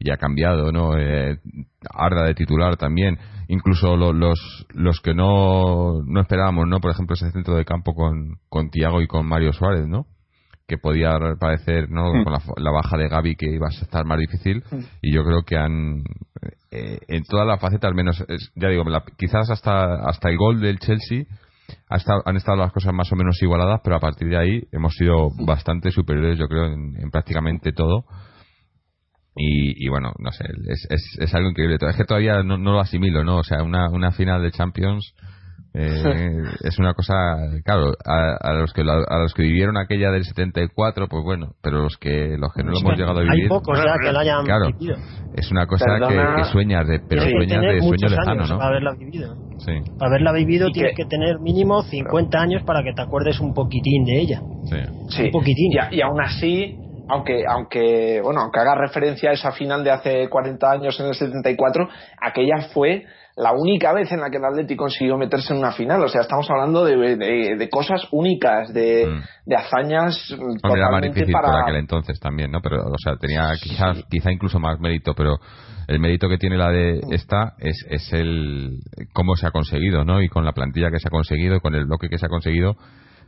y 0.03 0.11
ha 0.11 0.17
cambiado 0.17 0.71
no 0.71 0.97
eh, 0.97 1.37
Arda 1.93 2.23
de 2.23 2.33
titular 2.33 2.75
también. 2.77 3.17
Incluso 3.47 3.95
los 3.97 4.65
los 4.73 4.99
que 5.01 5.13
no 5.13 6.01
no 6.05 6.21
esperábamos 6.21 6.67
no 6.67 6.79
por 6.79 6.91
ejemplo 6.91 7.13
ese 7.15 7.31
centro 7.31 7.55
de 7.55 7.65
campo 7.65 7.93
con 7.93 8.37
con 8.49 8.69
Tiago 8.69 9.01
y 9.01 9.07
con 9.07 9.25
Mario 9.27 9.53
Suárez 9.53 9.87
no 9.87 10.05
que 10.67 10.77
podía 10.77 11.11
parecer 11.39 11.89
no 11.89 12.13
Mm. 12.13 12.23
con 12.23 12.33
la, 12.33 12.39
la 12.57 12.71
baja 12.71 12.97
de 12.97 13.09
Gaby 13.09 13.35
que 13.35 13.49
iba 13.53 13.67
a 13.67 13.71
estar 13.71 14.05
más 14.05 14.17
difícil. 14.19 14.63
Y 15.01 15.13
yo 15.13 15.23
creo 15.23 15.43
que 15.43 15.57
han 15.57 16.03
eh, 16.71 16.99
en 17.09 17.23
todas 17.25 17.45
las 17.45 17.59
facetas 17.59 17.89
al 17.89 17.95
menos 17.95 18.23
es- 18.29 18.51
ya 18.55 18.69
digo 18.69 18.83
la- 18.85 19.03
quizás 19.17 19.49
hasta 19.49 19.95
hasta 20.09 20.29
el 20.29 20.37
gol 20.37 20.61
del 20.61 20.79
Chelsea 20.79 21.25
ha 21.89 21.97
estado- 21.97 22.21
han 22.25 22.37
estado 22.37 22.57
las 22.57 22.71
cosas 22.71 22.93
más 22.93 23.11
o 23.11 23.15
menos 23.17 23.41
igualadas 23.41 23.81
pero 23.83 23.97
a 23.97 23.99
partir 23.99 24.29
de 24.29 24.37
ahí 24.37 24.63
hemos 24.71 24.93
sido 24.95 25.29
bastante 25.45 25.91
superiores 25.91 26.39
yo 26.39 26.47
creo 26.47 26.65
en, 26.67 26.95
en 26.97 27.11
prácticamente 27.11 27.71
todo 27.73 28.05
y, 29.35 29.85
y 29.85 29.89
bueno, 29.89 30.11
no 30.19 30.31
sé, 30.31 30.43
es, 30.67 30.87
es, 30.89 31.17
es 31.19 31.33
algo 31.35 31.49
increíble. 31.49 31.77
Es 31.79 31.95
que 31.95 32.03
todavía 32.05 32.43
no, 32.43 32.57
no 32.57 32.73
lo 32.73 32.79
asimilo, 32.79 33.23
¿no? 33.23 33.37
O 33.37 33.43
sea, 33.43 33.63
una, 33.63 33.89
una 33.89 34.11
final 34.11 34.41
de 34.41 34.51
Champions 34.51 35.13
eh, 35.73 36.03
es 36.63 36.79
una 36.79 36.93
cosa, 36.93 37.13
claro, 37.63 37.93
a, 38.05 38.35
a 38.41 38.53
los 38.55 38.73
que 38.73 38.81
a 38.81 39.17
los 39.19 39.33
que 39.33 39.43
vivieron 39.43 39.77
aquella 39.77 40.11
del 40.11 40.25
74, 40.25 41.07
pues 41.07 41.23
bueno, 41.23 41.53
pero 41.61 41.83
los 41.83 41.95
que 41.97 42.35
los 42.37 42.51
que 42.53 42.63
no 42.63 42.71
lo 42.71 42.79
hemos 42.79 42.97
llegado 42.97 43.19
a 43.19 43.21
Hay 43.21 43.29
vivir, 43.29 43.47
pocos 43.47 43.77
ya 43.79 43.95
que 44.03 44.11
la 44.11 44.19
hayan 44.19 44.43
claro, 44.43 44.65
vivido. 44.77 44.97
es 45.33 45.49
una 45.49 45.65
cosa 45.65 45.85
que, 45.85 45.91
Perdona. 46.13 46.35
que 46.35 46.43
sueñas 46.51 46.87
de, 46.87 46.99
pero 47.07 47.21
sueñas 47.21 47.61
de 47.61 47.79
sueño 47.79 48.07
lejano, 48.09 48.45
¿no? 48.47 48.57
para 48.57 48.67
haberla 48.69 48.91
vivido. 48.95 49.37
Sí, 49.59 49.71
Para 49.97 50.09
haberla 50.09 50.31
vivido 50.33 50.67
Y 50.69 50.71
tienes 50.73 50.91
que- 50.95 51.03
que 51.03 51.09
tener 51.09 51.39
mínimo 51.39 51.83
50 51.83 52.41
años 52.41 52.63
para 52.63 52.83
que 52.83 52.91
te 52.93 53.01
acuerdes 53.03 53.39
un 53.39 53.53
poquitín 53.53 54.03
de 54.03 54.19
ella. 54.19 54.41
sí. 54.65 54.75
Sí. 55.09 55.23
Un 55.25 55.31
poquitín. 55.31 55.71
Y, 55.91 55.95
y 55.97 56.01
aún 56.01 56.19
así, 56.19 56.79
aunque, 57.11 57.43
aunque, 57.47 58.21
bueno, 58.23 58.41
aunque 58.41 58.59
haga 58.59 58.75
referencia 58.75 59.29
a 59.29 59.33
esa 59.33 59.51
final 59.51 59.83
de 59.83 59.91
hace 59.91 60.29
40 60.29 60.71
años 60.71 60.99
en 60.99 61.07
el 61.07 61.13
74, 61.15 61.87
aquella 62.21 62.69
fue 62.73 63.05
la 63.37 63.53
única 63.53 63.93
vez 63.93 64.11
en 64.11 64.19
la 64.19 64.29
que 64.29 64.37
el 64.37 64.45
Atleti 64.45 64.75
consiguió 64.75 65.17
meterse 65.17 65.53
en 65.53 65.59
una 65.59 65.71
final. 65.71 66.03
O 66.03 66.07
sea, 66.09 66.21
estamos 66.21 66.49
hablando 66.49 66.83
de, 66.83 67.15
de- 67.15 67.55
de 67.57 67.69
cosas 67.69 68.05
únicas, 68.11 68.73
de, 68.73 69.07
Mm. 69.07 69.21
de 69.49 69.55
hazañas 69.55 70.31
Hombre, 70.31 70.47
era 70.51 70.91
más 70.91 71.01
totalmente 71.01 71.07
difícil 71.19 71.33
para... 71.33 71.47
por 71.51 71.61
aquel 71.61 71.75
entonces 71.77 72.19
también, 72.19 72.51
¿no? 72.51 72.59
Pero, 72.61 72.83
o 72.83 72.97
sea, 72.97 73.15
tenía 73.15 73.51
quizás, 73.61 74.03
quizá 74.09 74.31
incluso 74.31 74.59
más 74.59 74.79
mérito, 74.79 75.13
pero 75.15 75.37
el 75.87 75.99
mérito 75.99 76.27
que 76.27 76.37
tiene 76.37 76.57
la 76.57 76.69
de 76.71 76.99
esta 77.11 77.53
es, 77.59 77.85
es 77.89 78.11
el 78.13 78.79
cómo 79.13 79.35
se 79.37 79.47
ha 79.47 79.51
conseguido, 79.51 80.03
¿no? 80.03 80.21
Y 80.21 80.27
con 80.27 80.43
la 80.45 80.51
plantilla 80.51 80.91
que 80.91 80.99
se 80.99 81.07
ha 81.07 81.11
conseguido, 81.11 81.61
con 81.61 81.73
el 81.73 81.85
bloque 81.85 82.09
que 82.09 82.17
se 82.17 82.25
ha 82.25 82.29
conseguido 82.29 82.75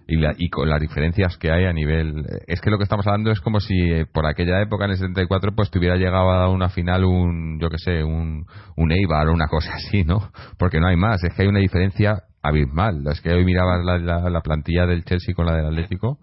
y, 0.08 0.18
la- 0.18 0.34
y 0.38 0.50
con 0.50 0.70
las 0.70 0.82
diferencias 0.82 1.38
que 1.38 1.52
hay 1.52 1.66
a 1.66 1.74
nivel... 1.74 2.26
Es 2.48 2.60
que 2.62 2.70
lo 2.70 2.78
que 2.78 2.84
estamos 2.84 3.06
hablando 3.08 3.32
es 3.32 3.40
como 3.40 3.60
si 3.60 3.74
eh, 3.92 4.06
por 4.06 4.26
aquella 4.26 4.62
época, 4.62 4.86
en 4.86 4.92
el 4.92 4.98
74, 4.98 5.54
pues 5.56 5.72
tuviera 5.72 5.96
llegado 5.96 6.30
a 6.32 6.50
una 6.50 6.70
final 6.70 7.06
un, 7.06 7.60
yo 7.60 7.70
que 7.70 7.78
sé, 7.78 8.04
un, 8.04 8.46
un 8.76 8.92
Eibar 8.92 9.28
o 9.30 9.34
una 9.34 9.48
cosa 9.48 9.74
así, 9.76 10.04
¿no? 10.04 10.32
Porque 10.58 10.80
no 10.80 10.88
hay 10.88 10.98
más, 10.98 11.24
es 11.24 11.34
que 11.34 11.44
hay 11.44 11.48
una 11.48 11.60
diferencia 11.60 12.24
abismal. 12.42 13.02
Es 13.12 13.22
que 13.22 13.32
hoy 13.32 13.46
mirabas 13.46 13.84
la, 13.86 13.98
la, 13.98 14.30
la 14.30 14.42
plantilla 14.42 14.86
del 14.86 15.04
Chelsea 15.06 15.34
con 15.34 15.46
la 15.46 15.56
del 15.56 15.68
Atlético 15.68 16.20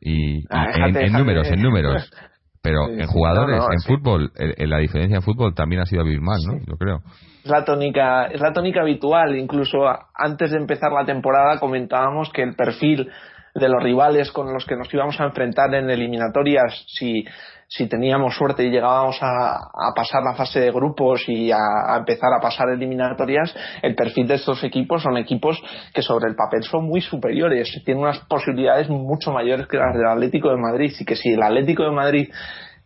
y, 0.00 0.44
Ah, 0.50 0.64
en, 0.64 0.72
déjate, 0.72 0.86
en 0.86 0.92
déjate. 0.94 1.18
números, 1.18 1.48
en 1.50 1.62
números. 1.62 2.10
Pero 2.66 2.86
Sí, 2.86 2.92
en 2.94 3.06
sí. 3.06 3.12
jugadores, 3.12 3.56
No, 3.58 3.66
no, 3.66 3.72
en 3.72 3.78
sí. 3.80 3.88
fútbol, 3.88 4.32
eh, 4.36 4.66
la 4.66 4.78
diferencia 4.78 5.16
en 5.16 5.22
fútbol 5.22 5.54
también 5.54 5.82
ha 5.82 5.86
sido 5.86 6.02
abismal, 6.02 6.38
¿no? 6.46 6.58
Yo 6.66 6.76
creo. 6.76 7.00
Es 7.44 7.50
la 7.50 7.64
tónica, 7.64 8.26
es 8.26 8.40
la 8.40 8.52
tónica 8.52 8.80
habitual. 8.80 9.36
Incluso 9.36 9.78
antes 10.14 10.50
de 10.50 10.56
empezar 10.58 10.90
la 10.92 11.04
temporada 11.04 11.60
comentábamos 11.60 12.30
que 12.32 12.42
el 12.42 12.56
perfil 12.56 13.08
de 13.54 13.68
los 13.68 13.82
rivales 13.82 14.32
con 14.32 14.52
los 14.52 14.66
que 14.66 14.76
nos 14.76 14.92
íbamos 14.92 15.18
a 15.20 15.24
enfrentar 15.24 15.72
en 15.74 15.88
eliminatorias, 15.88 16.84
si, 16.88 17.24
si 17.68 17.88
teníamos 17.88 18.36
suerte 18.36 18.64
y 18.64 18.70
llegábamos 18.70 19.18
a, 19.20 19.58
pasar 19.94 20.22
la 20.22 20.34
fase 20.34 20.60
de 20.60 20.70
grupos 20.70 21.24
y 21.28 21.50
a, 21.50 21.96
empezar 21.98 22.30
a 22.32 22.40
pasar 22.40 22.68
eliminatorias, 22.70 23.54
el 23.82 23.94
perfil 23.94 24.28
de 24.28 24.34
estos 24.34 24.62
equipos 24.62 25.02
son 25.02 25.16
equipos 25.16 25.60
que 25.92 26.02
sobre 26.02 26.28
el 26.28 26.36
papel 26.36 26.62
son 26.62 26.84
muy 26.84 27.00
superiores, 27.00 27.82
tienen 27.84 28.04
unas 28.04 28.20
posibilidades 28.20 28.88
mucho 28.88 29.32
mayores 29.32 29.66
que 29.66 29.78
las 29.78 29.94
del 29.94 30.06
Atlético 30.06 30.50
de 30.50 30.56
Madrid. 30.56 30.92
Y 30.98 31.04
que 31.04 31.16
si 31.16 31.30
el 31.30 31.42
Atlético 31.42 31.82
de 31.82 31.90
Madrid 31.90 32.28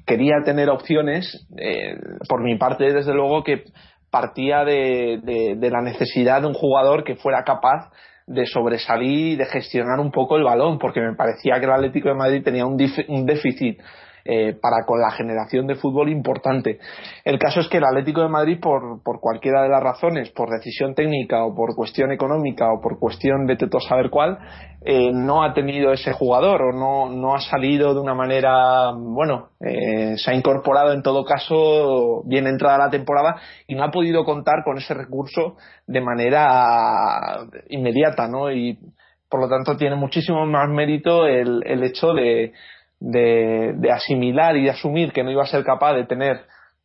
quería 0.07 0.37
tener 0.45 0.71
opciones, 0.71 1.47
eh, 1.59 1.97
por 2.29 2.43
mi 2.43 2.57
parte, 2.57 2.93
desde 2.93 3.13
luego 3.13 3.45
que 3.45 3.65
partía 4.11 4.65
de, 4.65 5.21
la 5.61 5.83
necesidad 5.83 6.41
de 6.41 6.49
un 6.49 6.55
jugador 6.55 7.05
que 7.05 7.17
fuera 7.17 7.45
capaz 7.45 7.91
de 8.27 8.47
sobresalir 8.47 9.33
y 9.33 9.37
de 9.37 9.45
gestionar 9.47 10.01
un 10.01 10.11
poco 10.11 10.37
el 10.37 10.45
balón, 10.45 10.79
porque 10.79 11.01
me 11.01 11.15
parecía 11.15 11.59
que 11.59 11.67
el 11.67 11.73
Atlético 11.73 12.09
de 12.09 12.15
Madrid 12.15 12.43
tenía 12.43 12.65
un 12.65 12.77
déficit 13.27 13.79
eh, 14.33 14.55
para 14.55 14.85
con 14.87 15.01
la 15.01 15.11
generación 15.11 15.67
de 15.67 15.75
fútbol 15.75 16.09
importante. 16.09 16.79
El 17.25 17.37
caso 17.37 17.59
es 17.59 17.67
que 17.67 17.79
el 17.79 17.85
Atlético 17.85 18.21
de 18.21 18.29
Madrid, 18.29 18.61
por, 18.63 19.03
por 19.03 19.19
cualquiera 19.19 19.61
de 19.65 19.69
las 19.69 19.83
razones, 19.83 20.31
por 20.31 20.51
decisión 20.51 20.95
técnica 20.95 21.45
o 21.45 21.53
por 21.53 21.75
cuestión 21.75 22.13
económica 22.13 22.73
o 22.73 22.81
por 22.81 23.01
cuestión 23.01 23.45
de 23.47 23.57
todo 23.57 23.81
saber 23.81 24.09
cuál, 24.09 24.39
eh, 24.83 25.11
no 25.13 25.43
ha 25.43 25.53
tenido 25.53 25.93
ese 25.93 26.13
jugador 26.13 26.63
o 26.63 26.73
no, 26.73 27.11
no 27.11 27.35
ha 27.35 27.41
salido 27.41 27.93
de 27.93 27.99
una 27.99 28.15
manera, 28.15 28.93
bueno, 28.93 29.49
eh, 29.59 30.15
se 30.17 30.31
ha 30.31 30.35
incorporado 30.35 30.93
en 30.93 31.03
todo 31.03 31.25
caso 31.25 32.23
bien 32.25 32.47
entrada 32.47 32.79
la 32.79 32.91
temporada 32.91 33.35
y 33.67 33.75
no 33.75 33.83
ha 33.83 33.91
podido 33.91 34.25
contar 34.25 34.63
con 34.65 34.79
ese 34.79 34.95
recurso 34.95 35.57
de 35.89 36.01
manera 36.03 37.49
inmediata, 37.69 38.29
¿no? 38.29 38.53
Y 38.53 38.79
por 39.29 39.41
lo 39.41 39.49
tanto 39.49 39.77
tiene 39.77 39.97
muchísimo 39.97 40.47
más 40.47 40.69
mérito 40.69 41.27
el, 41.27 41.65
el 41.67 41.83
hecho 41.83 42.13
de, 42.13 42.53
de, 43.01 43.75
asimilar 43.93 44.57
y 44.57 44.65
de 44.65 44.71
asumir 44.71 45.13
que 45.13 45.25
no 45.25 45.31
iba 45.31 45.43
a 45.43 45.47
ser 45.47 45.65
capaz 45.65 45.95
de 45.95 46.05
tener 46.05 46.43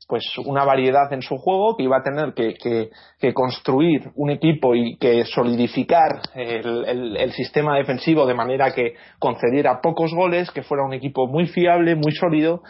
pues 0.07 0.24
una 0.45 0.63
variedad 0.63 1.12
en 1.13 1.22
su 1.24 1.36
juego, 1.38 1.75
que 1.75 1.84
iba 1.84 1.98
a 1.98 2.03
tener 2.03 2.34
que, 2.34 2.53
que- 2.55 2.89
que 3.19 3.34
construir 3.34 4.12
un 4.15 4.29
equipo 4.29 4.75
y 4.75 4.98
que 4.98 5.25
solidificar 5.25 6.22
el, 6.36 7.17
el- 7.17 7.31
sistema 7.34 7.75
defensivo 7.77 8.25
de 8.27 8.36
manera 8.36 8.72
que 8.72 8.93
concediera 9.19 9.81
pocos 9.81 10.13
goles, 10.13 10.51
que 10.51 10.62
fuera 10.62 10.84
un 10.86 10.93
equipo 10.93 11.27
muy 11.27 11.48
fiable, 11.48 11.95
muy 11.95 12.12
sólido, 12.12 12.62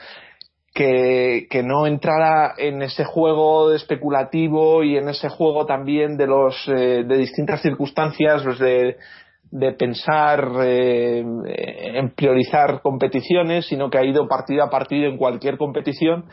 que, 0.74 1.48
no 1.64 1.88
entrara 1.88 2.54
en 2.58 2.82
ese 2.82 3.04
juego 3.06 3.74
especulativo 3.74 4.84
y 4.84 4.98
en 4.98 5.10
ese 5.10 5.30
juego 5.30 5.66
también 5.66 6.18
de 6.18 6.28
los 6.28 6.68
eh, 6.68 7.04
de 7.06 7.18
distintas 7.18 7.62
circunstancias 7.62 8.44
pues 8.44 8.60
de, 8.60 8.98
de 9.58 9.72
pensar 9.72 10.52
eh, 10.64 11.24
en 11.96 12.10
priorizar 12.10 12.82
competiciones, 12.82 13.66
sino 13.66 13.90
que 13.90 13.98
ha 13.98 14.04
ido 14.04 14.28
partido 14.28 14.66
a 14.66 14.70
partido 14.70 15.10
en 15.10 15.18
cualquier 15.18 15.58
competición 15.58 16.26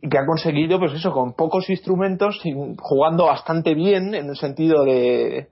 y 0.00 0.08
que 0.08 0.16
ha 0.16 0.24
conseguido, 0.24 0.78
pues 0.78 0.92
eso, 0.92 1.10
con 1.10 1.34
pocos 1.34 1.68
instrumentos, 1.68 2.40
jugando 2.78 3.26
bastante 3.26 3.74
bien 3.74 4.14
en 4.14 4.28
el 4.28 4.36
sentido 4.36 4.84
de 4.84 5.48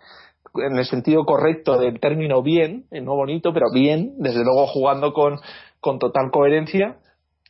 en 0.55 0.79
el 0.79 0.85
sentido 0.85 1.25
correcto 1.25 1.77
del 1.77 1.99
término 1.99 2.41
bien, 2.41 2.87
eh, 2.93 3.01
no 3.01 3.17
bonito, 3.17 3.53
pero 3.53 3.67
bien, 3.75 4.15
desde 4.19 4.45
luego 4.45 4.69
jugando 4.69 5.13
con, 5.13 5.41
con 5.81 5.99
total 5.99 6.31
coherencia 6.31 6.99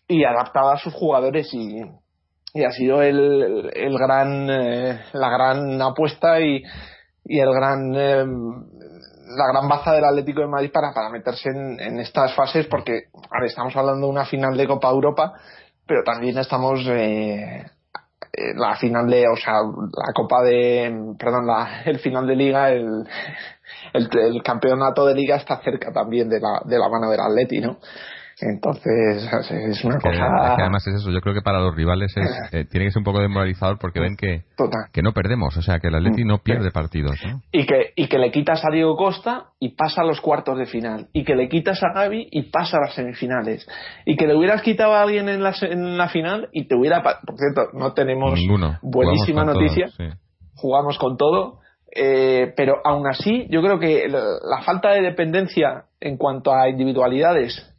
y 0.08 0.24
adaptado 0.24 0.70
a 0.70 0.78
sus 0.78 0.94
jugadores 0.94 1.52
y, 1.52 1.76
y 2.54 2.64
ha 2.64 2.70
sido 2.70 3.02
el, 3.02 3.70
el 3.74 3.98
gran 3.98 4.48
eh, 4.50 5.00
la 5.12 5.28
gran 5.28 5.80
apuesta 5.82 6.40
y, 6.40 6.62
y 7.26 7.38
el 7.38 7.52
gran 7.52 7.94
eh, 7.94 8.24
la 9.28 9.52
gran 9.52 9.68
baza 9.68 9.92
del 9.92 10.04
Atlético 10.04 10.40
de 10.40 10.48
Madrid 10.48 10.70
para, 10.72 10.92
para 10.92 11.10
meterse 11.10 11.50
en, 11.50 11.98
estas 11.98 12.34
fases 12.34 12.66
porque 12.66 13.04
estamos 13.44 13.74
hablando 13.76 14.06
de 14.06 14.12
una 14.12 14.24
final 14.24 14.56
de 14.56 14.66
Copa 14.66 14.90
Europa 14.90 15.32
pero 15.86 16.02
también 16.04 16.38
estamos 16.38 16.80
eh, 16.86 17.64
la 18.56 18.76
final 18.76 19.08
de 19.08 19.26
o 19.28 19.36
sea 19.36 19.54
la 19.54 20.12
Copa 20.14 20.42
de 20.42 21.14
perdón 21.18 21.46
la, 21.46 21.82
el 21.84 21.98
final 21.98 22.26
de 22.26 22.36
Liga 22.36 22.70
el, 22.70 23.06
el, 23.92 24.08
el 24.18 24.42
campeonato 24.42 25.06
de 25.06 25.14
Liga 25.14 25.36
está 25.36 25.58
cerca 25.58 25.92
también 25.92 26.28
de 26.28 26.40
la, 26.40 26.62
de 26.64 26.78
la 26.78 26.88
mano 26.88 27.10
del 27.10 27.20
Atleti 27.20 27.60
¿no? 27.60 27.78
Entonces 28.40 29.28
es 29.50 29.84
una 29.84 29.98
cosa 29.98 30.54
que 30.56 30.62
además 30.62 30.86
es 30.86 30.94
eso, 30.94 31.10
yo 31.10 31.20
creo 31.20 31.34
que 31.34 31.42
para 31.42 31.60
los 31.60 31.74
rivales 31.74 32.14
es, 32.16 32.52
eh, 32.52 32.64
tiene 32.64 32.86
que 32.86 32.92
ser 32.92 33.00
un 33.00 33.04
poco 33.04 33.20
desmoralizador 33.20 33.78
porque 33.78 34.00
ven 34.00 34.16
que, 34.16 34.44
total 34.56 34.86
que 34.92 35.02
no 35.02 35.12
perdemos, 35.12 35.56
o 35.56 35.62
sea, 35.62 35.80
que 35.80 35.88
el 35.88 35.94
Atleti 35.96 36.24
no 36.24 36.38
pierde 36.38 36.70
partidos, 36.70 37.18
¿no? 37.26 37.42
y 37.50 37.66
que, 37.66 37.92
y 37.96 38.08
que 38.08 38.18
le 38.18 38.30
quitas 38.30 38.64
a 38.64 38.72
Diego 38.72 38.96
Costa 38.96 39.46
y 39.58 39.70
pasa 39.70 40.02
a 40.02 40.04
los 40.04 40.20
cuartos 40.20 40.58
de 40.58 40.66
final, 40.66 41.08
y 41.12 41.24
que 41.24 41.34
le 41.34 41.48
quitas 41.48 41.82
a 41.82 41.92
Gaby 41.92 42.28
y 42.30 42.50
pasa 42.50 42.76
a 42.76 42.80
las 42.80 42.94
semifinales, 42.94 43.66
y 44.04 44.16
que 44.16 44.26
le 44.26 44.36
hubieras 44.36 44.62
quitado 44.62 44.94
a 44.94 45.02
alguien 45.02 45.28
en 45.28 45.42
la, 45.42 45.54
en 45.62 45.98
la 45.98 46.08
final 46.08 46.48
y 46.52 46.68
te 46.68 46.76
hubiera... 46.76 47.02
Por 47.02 47.36
cierto, 47.36 47.70
no 47.76 47.92
tenemos 47.92 48.34
Ninguno. 48.34 48.78
buenísima 48.82 49.44
noticia, 49.44 49.88
sí. 49.96 50.04
jugamos 50.54 50.98
con 50.98 51.16
todo, 51.16 51.58
eh, 51.94 52.52
pero 52.56 52.76
aún 52.84 53.06
así 53.08 53.46
yo 53.50 53.62
creo 53.62 53.78
que 53.78 54.08
la, 54.08 54.20
la 54.42 54.62
falta 54.62 54.90
de 54.90 55.02
dependencia 55.02 55.86
en 56.00 56.16
cuanto 56.16 56.52
a 56.54 56.68
individualidades 56.68 57.74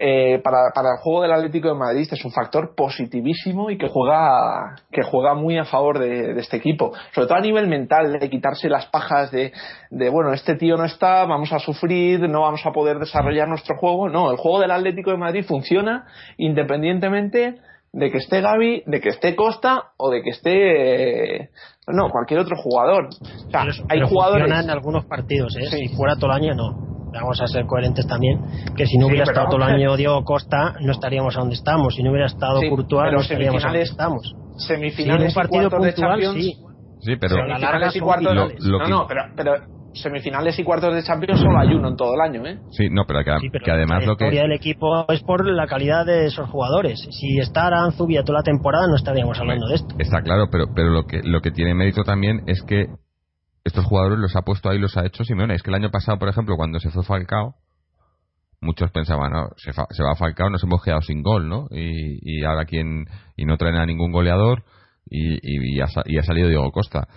eh, 0.00 0.40
para, 0.42 0.70
para 0.74 0.90
el 0.92 0.98
juego 1.02 1.22
del 1.22 1.32
Atlético 1.32 1.68
de 1.68 1.74
Madrid 1.74 2.08
es 2.10 2.24
un 2.24 2.30
factor 2.32 2.74
positivísimo 2.74 3.70
y 3.70 3.78
que 3.78 3.88
juega 3.88 4.76
que 4.90 5.02
juega 5.02 5.34
muy 5.34 5.58
a 5.58 5.64
favor 5.64 5.98
de, 5.98 6.34
de 6.34 6.40
este 6.40 6.56
equipo 6.56 6.92
sobre 7.14 7.28
todo 7.28 7.38
a 7.38 7.42
nivel 7.42 7.66
mental 7.66 8.18
de 8.18 8.30
quitarse 8.30 8.68
las 8.68 8.86
pajas 8.86 9.30
de, 9.30 9.52
de 9.90 10.08
bueno 10.10 10.32
este 10.32 10.54
tío 10.54 10.76
no 10.76 10.84
está 10.84 11.24
vamos 11.24 11.52
a 11.52 11.58
sufrir 11.58 12.20
no 12.28 12.42
vamos 12.42 12.64
a 12.64 12.72
poder 12.72 12.98
desarrollar 12.98 13.48
nuestro 13.48 13.76
juego 13.76 14.08
no 14.08 14.30
el 14.30 14.36
juego 14.36 14.60
del 14.60 14.70
Atlético 14.70 15.10
de 15.10 15.16
Madrid 15.16 15.44
funciona 15.46 16.06
independientemente 16.36 17.56
de 17.92 18.10
que 18.10 18.18
esté 18.18 18.40
Gaby, 18.40 18.84
de 18.86 19.00
que 19.00 19.08
esté 19.08 19.34
Costa 19.34 19.92
o 19.96 20.10
de 20.10 20.22
que 20.22 20.30
esté 20.30 21.42
eh, 21.42 21.50
no 21.86 22.10
cualquier 22.10 22.40
otro 22.40 22.56
jugador. 22.56 23.06
O 23.06 23.50
sea, 23.50 23.62
Pero, 23.62 23.72
hay 23.88 23.98
pero 23.98 24.08
jugadores 24.08 24.46
en 24.46 24.70
algunos 24.70 25.06
partidos, 25.06 25.56
¿eh? 25.56 25.66
Sí. 25.70 25.88
Si 25.88 25.96
fuera 25.96 26.16
todo 26.16 26.30
el 26.30 26.36
año, 26.36 26.54
no. 26.54 26.97
Vamos 27.20 27.40
a 27.40 27.46
ser 27.46 27.66
coherentes 27.66 28.06
también, 28.06 28.40
que 28.76 28.86
si 28.86 28.98
no 28.98 29.06
hubiera 29.06 29.24
estado 29.24 29.46
todo 29.46 29.56
el 29.56 29.74
año 29.74 29.96
Diego 29.96 30.24
Costa, 30.24 30.74
no 30.80 30.92
estaríamos 30.92 31.36
a 31.36 31.40
donde 31.40 31.54
estamos. 31.54 31.94
Si 31.94 32.02
no 32.02 32.10
hubiera 32.10 32.26
estado 32.26 32.60
sí, 32.60 32.68
Courtois, 32.68 33.12
no 33.12 33.20
estaríamos 33.20 33.64
a 33.64 33.68
donde 33.68 33.82
estamos. 33.82 34.34
Semifinales 34.56 35.32
sí, 35.32 35.38
un 35.38 35.42
partido 35.42 35.66
y 35.66 35.70
cuartos 35.70 35.94
puntual, 35.94 36.20
de 36.20 36.26
Champions. 36.26 36.44
Sí. 36.44 36.68
Sí, 37.00 37.16
pero 37.16 37.36
semifinales 37.36 37.96
y 37.96 38.00
cuartos 38.00 38.34
lo, 38.34 38.48
lo 38.48 38.78
no, 38.78 38.88
no, 38.88 39.06
pero, 39.06 39.22
pero 39.36 39.52
semifinales 39.92 40.58
y 40.58 40.64
cuartos 40.64 40.94
de 40.94 41.02
Champions 41.02 41.40
solo 41.40 41.58
hay 41.58 41.74
uno 41.74 41.88
en 41.88 41.96
todo 41.96 42.14
el 42.14 42.20
año, 42.20 42.46
¿eh? 42.46 42.58
Sí, 42.70 42.88
no, 42.90 43.04
pero 43.06 43.24
que, 43.24 43.32
sí, 43.40 43.48
pero 43.50 43.64
que 43.64 43.70
además 43.70 44.02
la 44.02 44.06
lo 44.06 44.16
que 44.16 44.24
historia 44.24 44.42
del 44.42 44.52
equipo 44.52 45.06
es 45.08 45.22
por 45.22 45.46
la 45.46 45.66
calidad 45.66 46.06
de 46.06 46.26
esos 46.26 46.48
jugadores. 46.50 47.00
Si 47.10 47.38
está 47.38 47.66
Aranzubia 47.66 48.22
toda 48.22 48.40
la 48.40 48.42
temporada 48.44 48.86
no 48.88 48.96
estaríamos 48.96 49.38
hablando 49.38 49.68
de 49.68 49.76
esto. 49.76 49.94
Está 49.98 50.22
claro, 50.22 50.48
pero 50.50 50.66
pero 50.74 50.90
lo 50.90 51.04
que 51.04 51.20
lo 51.22 51.40
que 51.40 51.50
tiene 51.50 51.74
mérito 51.74 52.02
también 52.02 52.42
es 52.46 52.62
que 52.62 52.86
estos 53.68 53.84
jugadores 53.84 54.18
los 54.18 54.34
ha 54.36 54.42
puesto 54.42 54.68
ahí, 54.68 54.78
los 54.78 54.96
ha 54.96 55.06
hecho 55.06 55.24
Simeone. 55.24 55.54
Es 55.54 55.62
que 55.62 55.70
el 55.70 55.76
año 55.76 55.90
pasado, 55.90 56.18
por 56.18 56.28
ejemplo, 56.28 56.56
cuando 56.56 56.80
se 56.80 56.90
fue 56.90 57.04
Falcao, 57.04 57.54
muchos 58.60 58.90
pensaban, 58.90 59.32
no, 59.32 59.50
se, 59.56 59.72
fa, 59.72 59.86
se 59.90 60.02
va 60.02 60.16
Falcao, 60.16 60.50
nos 60.50 60.62
hemos 60.64 60.82
quedado 60.82 61.02
sin 61.02 61.22
gol, 61.22 61.48
¿no? 61.48 61.68
Y, 61.70 62.18
y 62.22 62.44
ahora 62.44 62.64
quién 62.64 63.06
y 63.36 63.44
no 63.44 63.56
traen 63.56 63.76
a 63.76 63.86
ningún 63.86 64.12
goleador 64.12 64.64
y, 65.08 65.34
y, 65.34 65.76
y, 65.76 65.80
ha, 65.80 65.86
y 66.04 66.18
ha 66.18 66.22
salido 66.22 66.48
Diego 66.48 66.70
Costa 66.72 67.08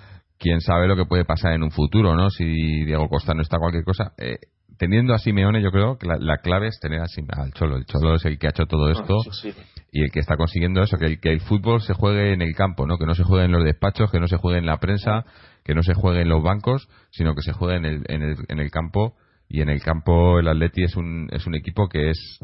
quién 0.41 0.59
sabe 0.59 0.87
lo 0.87 0.95
que 0.95 1.05
puede 1.05 1.23
pasar 1.23 1.53
en 1.53 1.63
un 1.63 1.71
futuro, 1.71 2.15
¿no? 2.15 2.31
Si 2.31 2.83
Diego 2.83 3.07
Costa 3.07 3.33
no 3.35 3.43
está 3.43 3.59
cualquier 3.59 3.83
cosa. 3.83 4.13
Eh, 4.17 4.39
teniendo 4.81 5.13
a 5.13 5.19
Simeone, 5.19 5.61
yo 5.61 5.69
creo 5.69 5.99
que 5.99 6.07
la, 6.07 6.17
la, 6.17 6.37
clave 6.37 6.65
es 6.65 6.79
tener 6.79 7.01
al 7.01 7.53
Cholo. 7.53 7.77
El 7.77 7.85
Cholo 7.85 8.15
es 8.15 8.25
el 8.25 8.39
que 8.39 8.47
ha 8.47 8.49
hecho 8.49 8.65
todo 8.65 8.89
esto 8.89 9.15
ah, 9.19 9.31
sí. 9.31 9.53
y 9.91 10.01
el 10.01 10.09
que 10.09 10.19
está 10.19 10.37
consiguiendo 10.37 10.81
eso, 10.81 10.97
que 10.97 11.05
el, 11.05 11.19
que 11.19 11.31
el 11.31 11.39
fútbol 11.39 11.81
se 11.81 11.93
juegue 11.93 12.33
en 12.33 12.41
el 12.41 12.55
campo, 12.55 12.87
¿no? 12.87 12.97
Que 12.97 13.05
no 13.05 13.13
se 13.13 13.23
juegue 13.23 13.45
en 13.45 13.51
los 13.51 13.63
despachos, 13.63 14.09
que 14.09 14.19
no 14.19 14.27
se 14.27 14.37
juegue 14.37 14.57
en 14.57 14.65
la 14.65 14.77
prensa, 14.77 15.23
que 15.63 15.75
no 15.75 15.83
se 15.83 15.93
juegue 15.93 16.21
en 16.21 16.29
los 16.29 16.41
bancos, 16.41 16.89
sino 17.11 17.35
que 17.35 17.43
se 17.43 17.53
juegue 17.53 17.75
en 17.75 17.85
el, 17.85 18.03
en 18.07 18.23
el, 18.23 18.37
en 18.47 18.57
el 18.57 18.71
campo. 18.71 19.13
Y 19.47 19.61
en 19.61 19.69
el 19.69 19.83
campo 19.83 20.39
el 20.39 20.47
Atleti 20.47 20.83
es 20.83 20.95
un, 20.95 21.27
es 21.31 21.45
un 21.45 21.53
equipo 21.53 21.87
que 21.87 22.09
es 22.09 22.39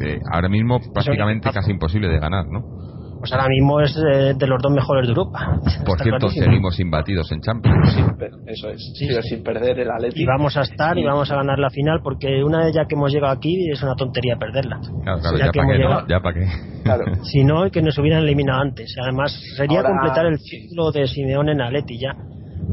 eh, 0.00 0.20
ahora 0.30 0.48
mismo 0.48 0.78
prácticamente 0.94 1.50
casi 1.50 1.72
imposible 1.72 2.08
de 2.08 2.20
ganar, 2.20 2.46
¿no? 2.46 3.01
Pues 3.22 3.32
ahora 3.32 3.46
mismo 3.48 3.80
es 3.80 3.94
de, 3.94 4.34
de 4.34 4.46
los 4.48 4.60
dos 4.60 4.72
mejores 4.72 5.06
de 5.06 5.10
Europa. 5.12 5.38
Por 5.86 5.94
Está 5.94 6.02
cierto, 6.02 6.18
clarísimo. 6.26 6.44
seguimos 6.44 6.80
imbatidos 6.80 7.30
en 7.30 7.40
Champions. 7.40 7.92
Sí, 7.94 8.02
pero 8.18 8.36
eso 8.48 8.68
es. 8.70 8.92
Sí, 8.98 9.06
pero 9.08 9.22
sí. 9.22 9.28
sin 9.28 9.44
perder 9.44 9.78
el 9.78 9.88
Atleti. 9.92 10.22
Y 10.22 10.26
vamos 10.26 10.56
a 10.56 10.62
estar 10.62 10.98
y 10.98 11.04
vamos 11.04 11.30
a 11.30 11.36
ganar 11.36 11.56
la 11.60 11.70
final 11.70 12.00
porque 12.02 12.42
una 12.42 12.64
vez 12.64 12.74
ya 12.74 12.86
que 12.86 12.96
hemos 12.96 13.12
llegado 13.12 13.32
aquí 13.32 13.70
es 13.70 13.80
una 13.80 13.94
tontería 13.94 14.34
perderla. 14.36 14.80
Claro, 15.04 15.20
claro, 15.20 15.38
Ya 15.38 15.44
ya, 15.46 15.50
que 15.52 15.58
para 15.60 15.68
hemos 15.68 15.76
qué, 15.76 15.82
¿no? 15.84 15.88
llegado. 15.88 16.06
Ya 16.08 16.20
para 16.20 16.34
qué. 16.34 16.46
Claro. 16.82 17.04
Si 17.22 17.44
no, 17.44 17.70
que 17.70 17.80
nos 17.80 17.96
hubieran 17.98 18.24
eliminado 18.24 18.60
antes. 18.60 18.92
Además, 19.00 19.32
sería 19.56 19.78
Ahora- 19.82 19.90
completar 19.90 20.26
el 20.26 20.38
ciclo 20.40 20.90
de 20.90 21.06
Simeone 21.06 21.52
en 21.52 21.60
Atleti 21.60 21.98
ya. 22.00 22.16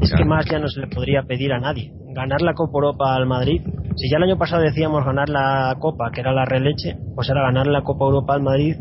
Es 0.02 0.12
que 0.12 0.24
más 0.24 0.46
ya 0.50 0.58
no 0.58 0.66
se 0.66 0.80
le 0.80 0.86
podría 0.88 1.22
pedir 1.22 1.52
a 1.52 1.60
nadie. 1.60 1.92
Ganar 2.12 2.40
la 2.42 2.54
Copa 2.54 2.72
Europa 2.74 3.14
al 3.14 3.26
Madrid. 3.26 3.62
Si 3.96 4.10
ya 4.10 4.16
el 4.16 4.24
año 4.24 4.36
pasado 4.38 4.62
decíamos 4.62 5.04
ganar 5.04 5.28
la 5.28 5.76
Copa, 5.78 6.10
que 6.12 6.20
era 6.22 6.32
la 6.32 6.44
releche, 6.44 6.96
pues 7.14 7.28
ahora 7.28 7.42
ganar 7.42 7.66
la 7.68 7.82
Copa 7.82 8.04
Europa 8.06 8.34
al 8.34 8.42
Madrid 8.42 8.74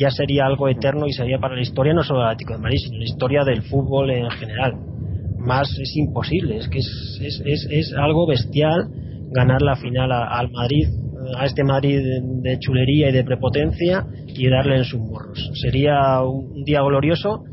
ya 0.00 0.10
sería 0.10 0.46
algo 0.46 0.68
eterno 0.68 1.06
y 1.06 1.12
sería 1.12 1.38
para 1.38 1.54
la 1.54 1.60
historia 1.62 1.92
no 1.92 2.02
solo 2.02 2.20
del 2.20 2.28
Atlético 2.30 2.54
de 2.54 2.58
Madrid, 2.60 2.78
sino 2.82 2.98
la 2.98 3.04
historia 3.04 3.44
del 3.44 3.62
fútbol 3.62 4.10
en 4.10 4.30
general. 4.30 4.74
Más 5.38 5.68
es 5.78 5.96
imposible, 5.96 6.56
es 6.58 6.68
que 6.68 6.78
es, 6.78 7.18
es, 7.20 7.42
es, 7.44 7.66
es 7.70 7.94
algo 7.96 8.26
bestial 8.26 8.88
ganar 9.32 9.62
la 9.62 9.76
final 9.76 10.10
a- 10.12 10.26
al 10.38 10.50
Madrid, 10.50 10.86
a 11.38 11.44
este 11.44 11.64
Madrid 11.64 11.98
de, 11.98 12.20
de 12.50 12.58
chulería 12.58 13.10
y 13.10 13.12
de 13.12 13.24
prepotencia 13.24 14.04
y 14.26 14.48
darle 14.48 14.76
en 14.78 14.84
sus 14.84 15.00
morros. 15.00 15.38
Sería 15.62 16.22
un, 16.22 16.46
un 16.56 16.64
día 16.64 16.80
glorioso 16.82 17.44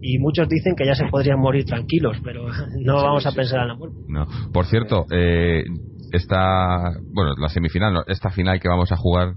y 0.00 0.18
muchos 0.18 0.48
dicen 0.48 0.74
que 0.76 0.84
ya 0.86 0.94
se 0.94 1.06
podrían 1.06 1.40
morir 1.40 1.64
tranquilos, 1.64 2.18
pero 2.22 2.44
no 2.84 2.98
Sí, 2.98 3.04
vamos 3.04 3.26
a 3.26 3.32
pensar 3.32 3.62
en 3.62 3.68
la 3.68 3.74
muerte. 3.74 3.96
No. 4.08 4.26
Por 4.52 4.66
cierto, 4.66 5.06
eh, 5.10 5.64
esta, 6.12 6.90
bueno, 7.12 7.32
la 7.40 7.48
semifinal, 7.48 7.92
no, 7.94 8.02
esta 8.06 8.30
final 8.30 8.60
que 8.60 8.68
vamos 8.68 8.92
a 8.92 8.96
jugar, 8.96 9.34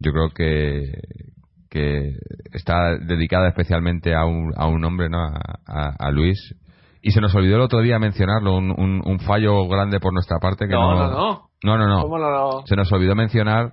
yo 0.00 0.12
creo 0.12 0.30
que, 0.30 0.92
que 1.74 2.12
está 2.52 2.96
dedicada 2.98 3.48
especialmente 3.48 4.14
a 4.14 4.24
un, 4.24 4.52
a 4.56 4.66
un 4.68 4.84
hombre, 4.84 5.08
¿no? 5.08 5.18
A, 5.24 5.40
a- 5.66 5.94
a 5.98 6.10
Luis. 6.12 6.38
Y 7.02 7.10
se 7.10 7.20
nos 7.20 7.34
olvidó 7.34 7.56
el 7.56 7.62
otro 7.62 7.80
día 7.80 7.98
mencionarlo, 7.98 8.56
un, 8.56 8.70
un, 8.70 9.02
un 9.04 9.18
fallo 9.18 9.66
grande 9.66 9.98
por 9.98 10.12
nuestra 10.12 10.38
parte 10.38 10.66
que 10.68 10.72
No, 10.72 10.94
no. 10.94 11.10
no, 11.10 11.48
no. 11.64 11.76
No, 11.76 11.88
no. 11.88 12.02
¿Cómo 12.02 12.18
no 12.18 12.62
Se 12.66 12.76
nos 12.76 12.90
olvidó 12.92 13.14
mencionar 13.16 13.72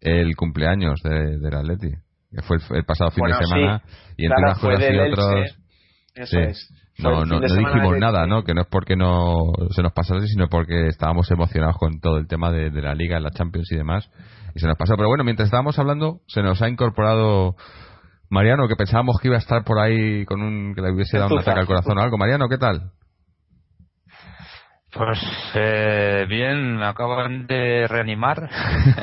el 0.00 0.36
cumpleaños 0.36 1.00
de, 1.02 1.38
del 1.38 1.54
Atleti, 1.54 1.90
que 2.30 2.42
fue 2.42 2.58
el, 2.58 2.62
el 2.76 2.84
pasado 2.84 3.10
fin 3.10 3.22
Bueno, 3.22 3.38
de 3.38 3.46
semana. 3.46 3.82
sí. 3.84 4.12
Y 4.18 4.26
entre 4.26 4.42
unas 4.44 4.58
cosas 4.60 4.80
y. 4.80 4.84
Elche. 4.84 5.44
Eso 6.14 6.26
Sí. 6.30 6.38
es. 6.38 6.70
No, 6.98 7.24
no, 7.24 7.40
no 7.40 7.40
dijimos 7.40 7.98
nada. 7.98 8.26
¿no? 8.28 8.44
Que 8.44 8.54
no 8.54 8.60
es 8.62 8.68
porque 8.70 8.94
no 8.94 9.48
se 9.70 9.82
nos 9.82 9.92
pasase, 9.92 10.28
sino 10.28 10.46
porque 10.48 10.86
estábamos 10.86 11.28
emocionados 11.32 11.76
con 11.78 11.98
todo 12.00 12.18
el 12.18 12.28
tema 12.28 12.52
de, 12.52 12.70
de 12.70 12.82
la 12.82 12.94
Liga, 12.94 13.18
la 13.18 13.30
Champions 13.30 13.72
y 13.72 13.76
demás. 13.76 14.08
Y 14.54 14.60
se 14.60 14.66
nos 14.66 14.76
pasó. 14.76 14.94
Pero 14.96 15.08
bueno, 15.08 15.24
mientras 15.24 15.46
estábamos 15.46 15.78
hablando, 15.78 16.20
se 16.26 16.42
nos 16.42 16.62
ha 16.62 16.68
incorporado 16.68 17.56
Mariano, 18.30 18.68
que 18.68 18.76
pensábamos 18.76 19.18
que 19.20 19.28
iba 19.28 19.36
a 19.36 19.40
estar 19.40 19.64
por 19.64 19.78
ahí 19.78 20.24
con 20.24 20.42
un. 20.42 20.74
que 20.74 20.82
le 20.82 20.92
hubiese 20.92 21.18
dado 21.18 21.34
un 21.34 21.40
ataque 21.40 21.60
al 21.60 21.66
corazón 21.66 21.98
o 21.98 22.02
algo. 22.02 22.18
Mariano, 22.18 22.48
¿qué 22.48 22.58
tal? 22.58 22.90
Pues 24.94 25.18
eh, 25.54 26.24
bien, 26.28 26.76
me 26.76 26.86
acaban 26.86 27.48
de 27.48 27.86
reanimar. 27.88 28.48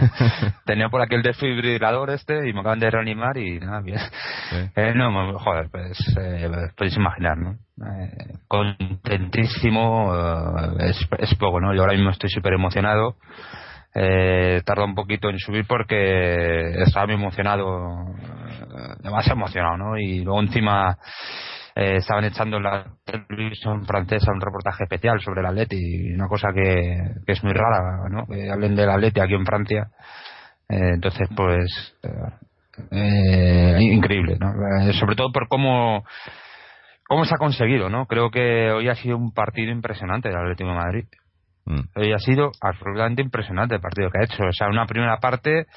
Tenía 0.66 0.88
por 0.88 1.02
aquí 1.02 1.16
el 1.16 1.22
desfibrilador 1.22 2.12
este 2.12 2.50
y 2.50 2.54
me 2.54 2.62
acaban 2.62 2.80
de 2.80 2.90
reanimar 2.90 3.38
y 3.38 3.60
nada, 3.60 3.82
bien. 3.82 4.00
Sí. 4.50 4.56
Eh, 4.76 4.94
no, 4.96 5.38
joder, 5.38 5.70
pues 5.70 5.98
eh, 6.18 6.50
podéis 6.78 6.96
imaginar, 6.96 7.38
¿no? 7.38 7.52
Eh, 7.52 8.38
contentísimo, 8.48 10.14
eh, 10.16 10.90
es, 10.92 11.08
es 11.20 11.36
poco, 11.36 11.60
¿no? 11.60 11.74
Yo 11.76 11.82
ahora 11.82 11.94
mismo 11.94 12.12
estoy 12.12 12.30
súper 12.30 12.54
emocionado. 12.54 13.18
Eh, 13.94 14.62
tarda 14.66 14.86
un 14.86 14.96
poquito 14.96 15.30
en 15.30 15.38
subir 15.38 15.66
porque 15.68 16.82
estaba 16.84 17.08
muy 17.08 17.16
emocionado, 17.16 18.16
eh, 18.18 18.96
demasiado 19.04 19.38
emocionado, 19.38 19.78
¿no? 19.78 19.98
Y 19.98 20.24
luego 20.24 20.40
encima 20.40 20.98
eh, 21.76 21.98
estaban 21.98 22.24
echando 22.24 22.58
en 22.58 22.64
la 22.64 22.86
televisión 23.04 23.86
francesa 23.86 24.32
un 24.32 24.40
reportaje 24.40 24.86
especial 24.86 25.20
sobre 25.20 25.42
el 25.42 25.48
Atleti, 25.48 26.14
una 26.14 26.28
cosa 26.28 26.50
que, 26.54 27.00
es 27.28 27.44
muy 27.44 27.52
rara, 27.52 28.08
¿no? 28.10 28.26
Que 28.28 28.50
hablen 28.50 28.76
del 28.76 28.90
Atleti 28.90 29.20
aquí 29.20 29.34
en 29.34 29.46
Francia. 29.46 29.90
Eh, 30.70 30.92
entonces, 30.94 31.28
pues, 31.36 31.98
increíble, 32.92 34.38
¿no? 34.40 34.94
Sobre 34.94 35.18
todo 35.18 35.34
por 35.34 35.50
cómo, 35.50 36.06
cómo 37.08 37.26
se 37.26 37.36
ha 37.36 37.38
conseguido, 37.38 37.90
¿no? 37.90 38.06
Creo 38.06 38.32
que 38.32 38.72
hoy 38.72 38.88
ha 38.88 38.96
sido 38.96 39.18
un 39.18 39.34
partido 39.34 39.70
impresionante 39.70 40.30
del 40.30 40.38
Atlético 40.38 40.70
de 40.70 40.76
Madrid. 40.76 41.06
Mm. 41.66 41.82
Hoy 41.96 42.14
ha 42.14 42.20
sido 42.20 42.52
absolutamente 42.62 43.22
impresionante 43.22 43.76
el 43.76 43.82
partido 43.82 44.10
que 44.10 44.20
ha 44.20 44.24
hecho. 44.24 44.44
O 44.44 44.54
sea, 44.54 44.68
una 44.68 44.86
primera 44.86 45.18
parte 45.20 45.68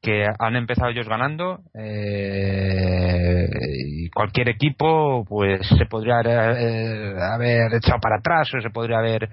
que 0.00 0.24
han 0.38 0.56
empezado 0.56 0.90
ellos 0.90 1.08
ganando 1.08 1.60
eh, 1.74 3.48
y 3.84 4.08
cualquier 4.10 4.48
equipo 4.50 5.24
pues 5.28 5.66
se 5.66 5.86
podría 5.86 6.20
eh, 6.20 7.14
haber 7.20 7.74
echado 7.74 7.98
para 8.00 8.18
atrás 8.18 8.48
o 8.54 8.60
se 8.60 8.70
podría 8.70 8.98
haber 8.98 9.28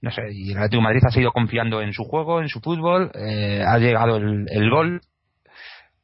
no 0.00 0.10
sé 0.12 0.22
y 0.30 0.52
el 0.52 0.58
Atlético 0.58 0.82
Madrid 0.82 1.02
ha 1.04 1.10
seguido 1.10 1.32
confiando 1.32 1.82
en 1.82 1.92
su 1.92 2.04
juego 2.04 2.40
en 2.40 2.48
su 2.48 2.60
fútbol 2.60 3.10
eh, 3.14 3.64
ha 3.66 3.78
llegado 3.78 4.18
el, 4.18 4.46
el 4.48 4.70
gol 4.70 5.00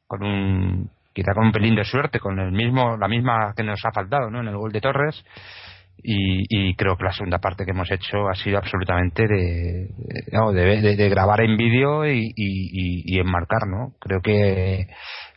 con 0.05 0.23
un 0.23 0.89
quizá 1.13 1.33
con 1.33 1.45
un 1.45 1.53
pelín 1.53 1.75
de 1.75 1.85
suerte 1.85 2.19
con 2.19 2.37
el 2.39 2.51
mismo 2.51 2.97
la 2.97 3.07
misma 3.07 3.53
que 3.55 3.63
nos 3.63 3.79
ha 3.85 3.91
faltado 3.93 4.29
¿no? 4.29 4.41
en 4.41 4.49
el 4.49 4.57
gol 4.57 4.73
de 4.73 4.81
Torres 4.81 5.23
y, 5.97 6.45
y 6.49 6.75
creo 6.75 6.97
que 6.97 7.03
la 7.05 7.13
segunda 7.13 7.39
parte 7.39 7.65
que 7.65 7.71
hemos 7.71 7.89
hecho 7.91 8.27
ha 8.29 8.35
sido 8.35 8.57
absolutamente 8.57 9.27
de, 9.27 9.89
no, 10.31 10.51
de- 10.51 10.81
de- 10.81 10.95
de 10.95 11.09
grabar 11.09 11.41
en 11.41 11.55
vídeo 11.57 12.05
y, 12.07 12.31
y, 12.35 13.19
enmarcar, 13.19 13.67
¿no? 13.67 13.93
Creo 13.99 14.21
que 14.21 14.87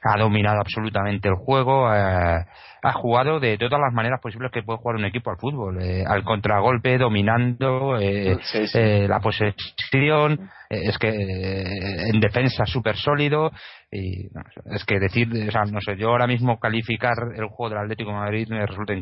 ha 0.03 0.19
dominado 0.19 0.59
absolutamente 0.61 1.29
el 1.29 1.35
juego, 1.35 1.93
eh, 1.95 2.45
ha 2.83 2.93
jugado 2.93 3.41
de 3.41 3.59
todas 3.59 3.81
las 3.81 3.93
maneras 3.93 4.21
posibles 4.21 4.51
que 4.53 4.63
puede 4.63 4.79
jugar 4.79 4.97
un 4.97 5.05
equipo 5.05 5.31
al 5.31 5.39
fútbol, 5.39 5.83
eh, 5.83 6.05
al 6.07 6.23
contragolpe, 6.25 6.99
dominando, 6.99 7.99
eh, 7.99 8.37
Sí, 8.43 8.67
sí. 8.67 8.79
eh, 8.79 9.07
la 9.09 9.19
posesión, 9.21 10.49
eh, 10.71 10.81
es 10.85 10.99
que 10.99 11.09
en 11.09 12.21
defensa 12.21 12.65
súper 12.67 12.97
sólido 12.97 13.51
y 13.91 14.29
no, 14.35 14.43
es 14.75 14.85
que 14.85 14.99
decir, 14.99 15.29
o 15.49 15.51
sea, 15.51 15.65
no 15.65 15.81
sé, 15.81 15.97
yo 15.97 16.09
ahora 16.09 16.27
mismo 16.27 16.59
calificar 16.59 17.15
el 17.37 17.47
juego 17.47 17.71
del 17.71 17.85
Atlético 17.85 18.13
Madrid 18.13 18.49
me 18.49 18.67
resulta 18.67 18.93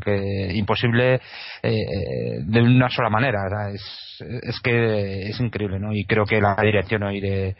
imposible 0.52 1.20
eh, 1.62 2.40
de 2.44 2.62
una 2.62 2.88
sola 2.90 3.08
manera, 3.10 3.46
o 3.46 3.48
sea, 3.48 3.70
es, 3.70 4.22
es 4.42 4.60
que 4.60 5.30
es 5.30 5.40
increíble, 5.40 5.78
¿no? 5.80 5.92
Y 5.92 6.04
creo 6.04 6.24
que 6.26 6.40
la 6.40 6.54
dirección 6.62 7.02
hoy 7.02 7.20
de 7.20 7.56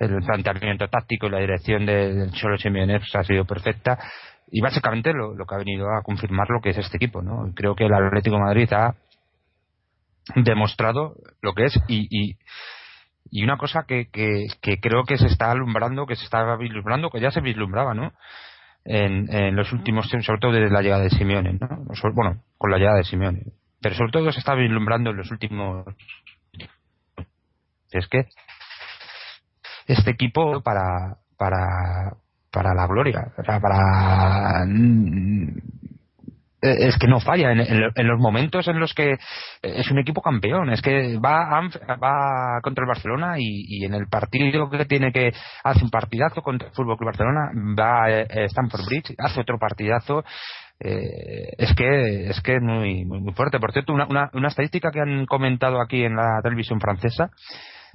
el 0.00 0.16
planteamiento 0.24 0.88
táctico 0.88 1.26
y 1.28 1.30
la 1.30 1.38
dirección 1.38 1.86
de- 1.86 2.12
del 2.14 2.32
Cholo 2.32 2.58
Simeone 2.58 2.98
pues, 2.98 3.14
ha 3.14 3.22
sido 3.22 3.44
perfecta 3.44 3.96
y 4.50 4.60
básicamente 4.60 5.12
lo, 5.12 5.34
lo 5.34 5.46
que 5.46 5.54
ha 5.54 5.58
venido 5.58 5.86
a 5.88 6.02
confirmar 6.02 6.48
lo 6.50 6.60
que 6.60 6.70
es 6.70 6.78
este 6.78 6.96
equipo, 6.96 7.22
¿no? 7.22 7.52
Creo 7.54 7.74
que 7.76 7.86
el 7.86 7.94
Atlético 7.94 8.38
Madrid 8.38 8.68
ha 8.72 8.94
demostrado 10.34 11.14
lo 11.42 11.52
que 11.54 11.64
es 11.66 11.74
y, 11.88 12.36
y 13.30 13.42
una 13.42 13.56
cosa 13.56 13.84
que, 13.86 14.08
que, 14.10 14.80
creo 14.80 15.04
que 15.04 15.18
se 15.18 15.26
está 15.26 15.50
alumbrando, 15.50 16.06
que 16.06 16.16
se 16.16 16.24
está 16.24 16.56
vislumbrando, 16.56 17.10
que 17.10 17.20
ya 17.20 17.30
se 17.30 17.40
vislumbraba, 17.40 17.94
¿no? 17.94 18.12
En, 18.84 19.34
en 19.34 19.56
los 19.56 19.72
últimos 19.72 20.08
tiempos, 20.08 20.26
sobre 20.26 20.40
todo 20.40 20.52
desde 20.52 20.70
la 20.70 20.82
llegada 20.82 21.02
de 21.02 21.10
Simeone, 21.10 21.54
¿no? 21.54 21.84
Bueno, 22.12 22.42
con 22.58 22.70
la 22.70 22.78
llegada 22.78 22.98
de 22.98 23.04
Simeone. 23.04 23.42
Pero 23.80 23.94
sobre 23.94 24.12
todo 24.12 24.32
se 24.32 24.38
está 24.38 24.54
vislumbrando 24.54 25.10
en 25.10 25.16
los 25.16 25.30
últimos 25.30 25.84
Es 27.90 28.08
que 28.08 28.26
este 29.86 30.10
equipo 30.10 30.62
para 30.62 31.18
para 31.36 32.16
para 32.50 32.72
la 32.72 32.86
gloria, 32.86 33.32
para 33.36 34.64
eh, 34.64 34.66
es 36.64 36.98
que 36.98 37.06
no 37.06 37.20
falla 37.20 37.52
en, 37.52 38.08
los 38.08 38.18
momentos 38.18 38.66
en 38.68 38.80
los 38.80 38.94
que 38.94 39.16
es 39.62 39.90
un 39.90 39.98
equipo 39.98 40.22
campeón. 40.22 40.70
Es 40.70 40.80
que 40.80 41.18
va 41.18 42.60
contra 42.62 42.84
el 42.84 42.88
Barcelona 42.88 43.34
y, 43.38 43.84
en 43.84 43.94
el 43.94 44.06
partido 44.08 44.70
que 44.70 44.84
tiene 44.86 45.12
que 45.12 45.32
hace 45.62 45.84
un 45.84 45.90
partidazo 45.90 46.42
contra 46.42 46.68
el 46.68 46.74
Fútbol 46.74 46.96
Club 46.96 47.08
Barcelona 47.08 47.50
va 47.78 48.04
a 48.04 48.10
eh, 48.10 48.44
Stamford 48.46 48.86
Bridge 48.86 49.14
hace 49.18 49.40
otro 49.40 49.58
partidazo. 49.58 50.24
Eh, 50.80 51.52
es 51.58 51.74
que 51.74 52.28
es 52.28 52.40
que 52.40 52.58
muy, 52.60 53.04
muy, 53.04 53.32
fuerte. 53.34 53.60
Por 53.60 53.72
cierto 53.72 53.92
una, 53.92 54.06
una, 54.06 54.30
una 54.32 54.48
estadística 54.48 54.90
que 54.90 55.00
han 55.00 55.26
comentado 55.26 55.80
aquí 55.80 56.04
en 56.04 56.16
la 56.16 56.40
televisión 56.42 56.80
francesa. 56.80 57.30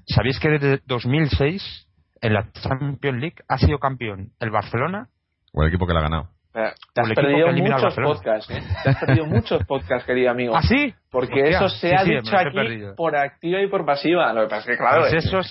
Sabéis 0.06 0.40
que 0.40 0.50
desde 0.50 0.82
2006 0.86 1.88
en 2.22 2.34
la 2.34 2.52
Champions 2.52 3.20
League 3.20 3.36
ha 3.48 3.58
sido 3.58 3.80
campeón 3.80 4.32
el 4.40 4.52
Barcelona 4.52 5.08
o 5.54 5.64
el 5.64 5.70
equipo 5.70 5.88
que 5.88 5.94
la 5.94 6.00
ha 6.00 6.04
ganado 6.04 6.39
te 6.52 7.02
has 7.02 7.14
perdido 7.14 7.52
muchos 7.52 7.96
podcasts, 7.96 8.50
¿eh? 8.50 8.64
Te 8.84 8.90
has 8.90 9.00
perdido 9.00 9.26
muchos 9.28 9.66
podcasts, 9.66 10.06
querido 10.06 10.32
amigo. 10.32 10.56
¿Ah, 10.56 10.62
sí? 10.64 10.94
Porque 11.12 11.50
eso 11.50 11.70
se 11.70 11.96
ha 11.96 12.04
dicho 12.04 12.36
aquí 12.36 12.82
por 12.96 13.16
activa 13.16 13.62
y 13.62 13.68
por 13.68 13.86
pasiva. 13.86 14.34
Lo 14.34 14.44
que 14.44 14.48
pasa 14.48 14.72
es 14.72 14.78
que, 14.78 14.78
claro. 14.78 15.02
Pues, 15.02 15.26
eso 15.26 15.42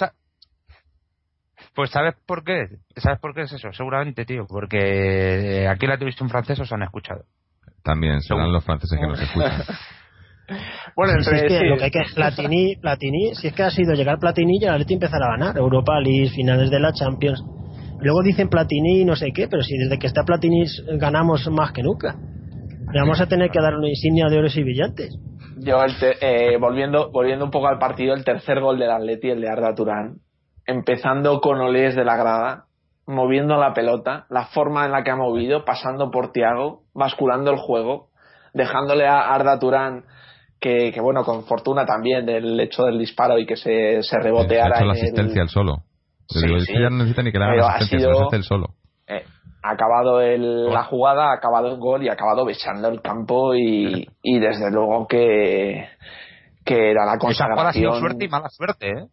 pues 1.75 1.91
¿sabes 1.91 2.17
por 2.27 2.43
qué? 2.43 2.67
¿Sabes 2.97 3.21
por 3.21 3.33
qué 3.35 3.43
es 3.43 3.53
eso? 3.53 3.73
Seguramente, 3.73 4.25
tío. 4.25 4.47
Porque 4.49 5.63
eh, 5.63 5.69
aquí 5.69 5.87
la 5.87 5.97
televisión 5.97 6.29
francesa 6.29 6.63
os 6.63 6.73
han 6.73 6.83
escuchado. 6.83 7.23
También, 7.85 8.21
serán 8.21 8.53
los 8.53 8.65
franceses 8.65 8.99
que 8.99 9.07
nos 9.07 9.21
escuchan. 9.21 9.63
bueno, 10.97 11.21
si 11.23 11.35
es 11.37 11.43
que 11.45 11.61
lo 11.61 11.77
que 11.77 11.85
hay 11.85 11.91
que 11.93 12.03
Platini, 12.15 12.77
Platini, 12.77 13.35
si 13.37 13.47
es 13.47 13.55
que 13.55 13.63
ha 13.63 13.71
sido 13.71 13.95
llegar 13.95 14.19
Platini 14.19 14.59
y 14.61 14.65
el 14.65 14.71
Atleti 14.71 14.95
empezar 14.95 15.23
a 15.23 15.37
ganar 15.37 15.57
Europa 15.57 16.01
League, 16.01 16.31
finales 16.31 16.69
de 16.69 16.81
la 16.81 16.93
Champions. 16.93 17.45
Luego 18.01 18.23
dicen 18.23 18.49
Platini 18.49 19.05
no 19.05 19.17
sé 19.17 19.33
qué, 19.33 19.49
pero 19.49 19.63
si 19.63 19.77
desde 19.77 19.99
que 19.99 20.07
está 20.07 20.23
Platini 20.25 20.65
ganamos 20.99 21.49
más 21.51 21.73
que 21.73 21.83
nunca. 21.83 22.17
Le 22.93 23.01
vamos 23.01 23.21
a 23.21 23.27
tener 23.27 23.51
que 23.51 23.61
dar 23.61 23.75
una 23.75 23.89
insignia 23.89 24.29
de 24.29 24.39
oro 24.39 24.49
y 24.55 24.63
brillantes. 24.63 25.19
Yo, 25.59 25.77
eh, 26.21 26.57
volviendo, 26.59 27.11
volviendo 27.11 27.45
un 27.45 27.51
poco 27.51 27.67
al 27.67 27.79
partido, 27.79 28.15
el 28.15 28.25
tercer 28.25 28.61
gol 28.61 28.79
del 28.79 28.91
Atleti, 28.91 29.29
el 29.29 29.41
de 29.41 29.49
Arda 29.49 29.75
Turán, 29.75 30.19
empezando 30.67 31.41
con 31.41 31.59
Olés 31.59 31.97
de 31.97 32.05
la 32.05 32.17
grada, 32.17 32.65
moviendo 33.07 33.57
la 33.57 33.75
pelota, 33.75 34.27
la 34.31 34.47
forma 34.47 34.87
en 34.87 34.93
la 34.93 35.03
que 35.03 35.11
ha 35.11 35.17
movido, 35.17 35.65
pasando 35.65 36.11
por 36.11 36.31
Tiago, 36.33 36.83
basculando 36.95 37.51
el 37.51 37.59
juego, 37.59 38.09
dejándole 38.55 39.07
a 39.07 39.35
Arda 39.35 39.59
Turán 39.59 40.05
que, 40.61 40.93
bueno, 41.01 41.25
con 41.25 41.45
fortuna 41.45 41.85
también 41.85 42.25
del 42.27 42.59
hecho 42.61 42.85
del 42.85 42.99
disparo 42.99 43.39
y 43.39 43.47
que 43.47 43.57
se, 43.57 44.03
se 44.03 44.19
reboteara. 44.19 44.77
Ha 44.77 44.79
hecho 44.79 44.87
la 44.87 44.93
asistencia 44.93 45.43
al 45.43 45.49
solo 45.49 45.88
ya 46.29 46.91
no 46.91 46.99
necesita 46.99 47.23
ni 47.23 47.33
que 47.33 47.39
le 47.39 47.45
haga 47.45 47.75
asistencia, 47.75 48.15
se 48.15 48.25
hace 48.25 48.37
el 48.37 48.45
solo. 48.45 48.75
Eh, 49.07 49.25
ha 49.63 49.71
acabado 49.73 50.21
el, 50.21 50.67
la 50.67 50.85
jugada, 50.85 51.31
ha 51.31 51.35
acabado 51.35 51.69
el 51.69 51.79
gol 51.79 52.03
y 52.03 52.09
ha 52.09 52.13
acabado 52.13 52.45
besando 52.45 52.89
el 52.89 53.01
campo 53.01 53.55
y, 53.55 54.07
y 54.23 54.39
desde 54.39 54.71
luego 54.71 55.07
que, 55.07 55.89
que 56.65 56.91
era 56.91 57.07
la 57.07 57.19
consagración. 57.19 57.59
Esa 57.59 57.69
ha 57.69 57.73
sido 57.73 57.95
suerte 57.99 58.25
y 58.25 58.29
mala 58.29 58.49
suerte, 58.51 58.89
¿eh? 58.89 59.07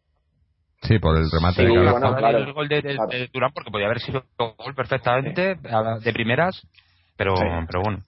Sí, 0.82 1.00
por 1.00 1.18
el 1.18 1.32
remate 1.32 1.64
de 1.64 1.70
bueno, 1.70 2.16
claro, 2.16 2.38
el 2.38 2.54
gol 2.54 2.68
de, 2.68 2.82
de, 2.82 3.30
Durán 3.34 3.52
porque 3.54 3.72
podía 3.72 3.88
haber 3.88 4.00
sido 4.00 4.24
gol 4.38 4.76
perfectamente 4.76 5.56
de 5.56 6.14
primeras, 6.14 6.68
pero, 7.18 7.34
pero 7.36 7.82
bueno. 7.82 8.04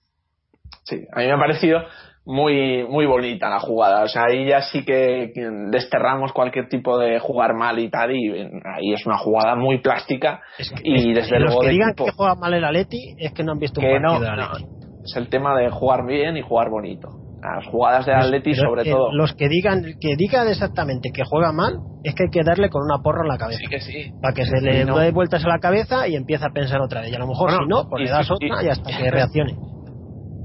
Sí, 0.84 1.04
a 1.12 1.20
mí 1.20 1.26
me 1.26 1.32
ha 1.32 1.38
parecido 1.38 1.80
muy, 2.28 2.86
muy 2.86 3.06
bonita 3.06 3.48
la 3.48 3.58
jugada. 3.58 4.02
O 4.02 4.08
sea, 4.08 4.24
ahí 4.30 4.46
ya 4.46 4.60
sí 4.60 4.84
que 4.84 5.32
desterramos 5.70 6.32
cualquier 6.32 6.68
tipo 6.68 6.98
de 6.98 7.18
jugar 7.18 7.54
mal 7.54 7.78
y 7.78 7.88
tal, 7.88 8.14
y 8.14 8.30
ahí 8.30 8.92
es 8.92 9.06
una 9.06 9.16
jugada 9.16 9.56
muy 9.56 9.78
plástica. 9.78 10.42
y 10.84 11.14
desde 11.14 11.40
luego. 11.40 11.54
Los 11.54 11.64
que 11.64 11.70
digan 11.70 11.94
que 11.94 12.10
juega 12.14 12.34
mal 12.34 12.52
el 12.52 12.64
Atleti 12.64 13.14
es 13.16 13.32
que 13.32 13.42
no 13.42 13.52
han 13.52 13.58
visto 13.58 13.80
un 13.80 13.86
partido 13.86 14.20
de 14.20 14.28
Atleti. 14.28 14.66
es 15.04 15.16
el 15.16 15.30
tema 15.30 15.58
de 15.58 15.70
jugar 15.70 16.06
bien 16.06 16.36
y 16.36 16.42
jugar 16.42 16.68
bonito. 16.68 17.08
Las 17.40 17.66
jugadas 17.66 18.04
de 18.04 18.12
Atleti, 18.12 18.54
sobre 18.54 18.84
todo. 18.84 19.10
Los 19.12 19.32
que 19.32 19.48
digan 19.48 19.82
que 19.98 20.16
digan 20.18 20.48
exactamente 20.48 21.10
que 21.14 21.22
juega 21.24 21.52
mal, 21.52 21.78
es 22.04 22.14
que 22.14 22.24
hay 22.24 22.30
que 22.30 22.42
darle 22.44 22.68
con 22.68 22.82
una 22.82 22.98
porra 23.02 23.22
en 23.22 23.28
la 23.28 23.38
cabeza. 23.38 23.60
Sí 23.60 23.68
que 23.68 23.80
sí. 23.80 24.12
Para 24.20 24.34
que 24.34 24.44
se 24.44 24.60
le 24.60 24.84
dé 24.84 25.12
vueltas 25.12 25.42
a 25.46 25.48
la 25.48 25.60
cabeza 25.60 26.06
y 26.06 26.14
empiece 26.14 26.44
a 26.44 26.50
pensar 26.50 26.82
otra 26.82 27.00
vez. 27.00 27.10
Y 27.10 27.14
a 27.14 27.20
lo 27.20 27.26
mejor, 27.26 27.52
si 27.52 27.66
no, 27.66 27.88
pues 27.88 28.02
le 28.02 28.10
das 28.10 28.30
otra 28.30 28.62
y 28.62 28.68
hasta 28.68 28.90
que 28.98 29.10
reaccione. 29.10 29.56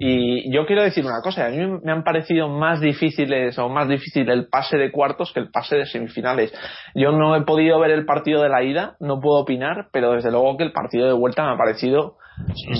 Y 0.05 0.51
yo 0.51 0.65
quiero 0.65 0.83
decir 0.83 1.05
una 1.05 1.21
cosa, 1.23 1.45
a 1.45 1.49
mí 1.49 1.57
me 1.81 1.93
han 1.93 2.03
parecido 2.03 2.49
más 2.49 2.81
difíciles 2.81 3.57
o 3.57 3.69
más 3.69 3.87
difícil 3.87 4.29
el 4.29 4.47
pase 4.47 4.77
de 4.77 4.91
cuartos 4.91 5.31
que 5.31 5.39
el 5.39 5.49
pase 5.49 5.77
de 5.77 5.85
semifinales. 5.85 6.53
Yo 6.93 7.13
no 7.13 7.37
he 7.37 7.43
podido 7.43 7.79
ver 7.79 7.91
el 7.91 8.05
partido 8.05 8.41
de 8.41 8.49
la 8.49 8.65
ida, 8.65 8.97
no 8.99 9.21
puedo 9.21 9.41
opinar, 9.41 9.87
pero 9.93 10.11
desde 10.11 10.29
luego 10.29 10.57
que 10.57 10.65
el 10.65 10.73
partido 10.73 11.07
de 11.07 11.13
vuelta 11.13 11.45
me 11.45 11.53
ha 11.53 11.57
parecido... 11.57 12.17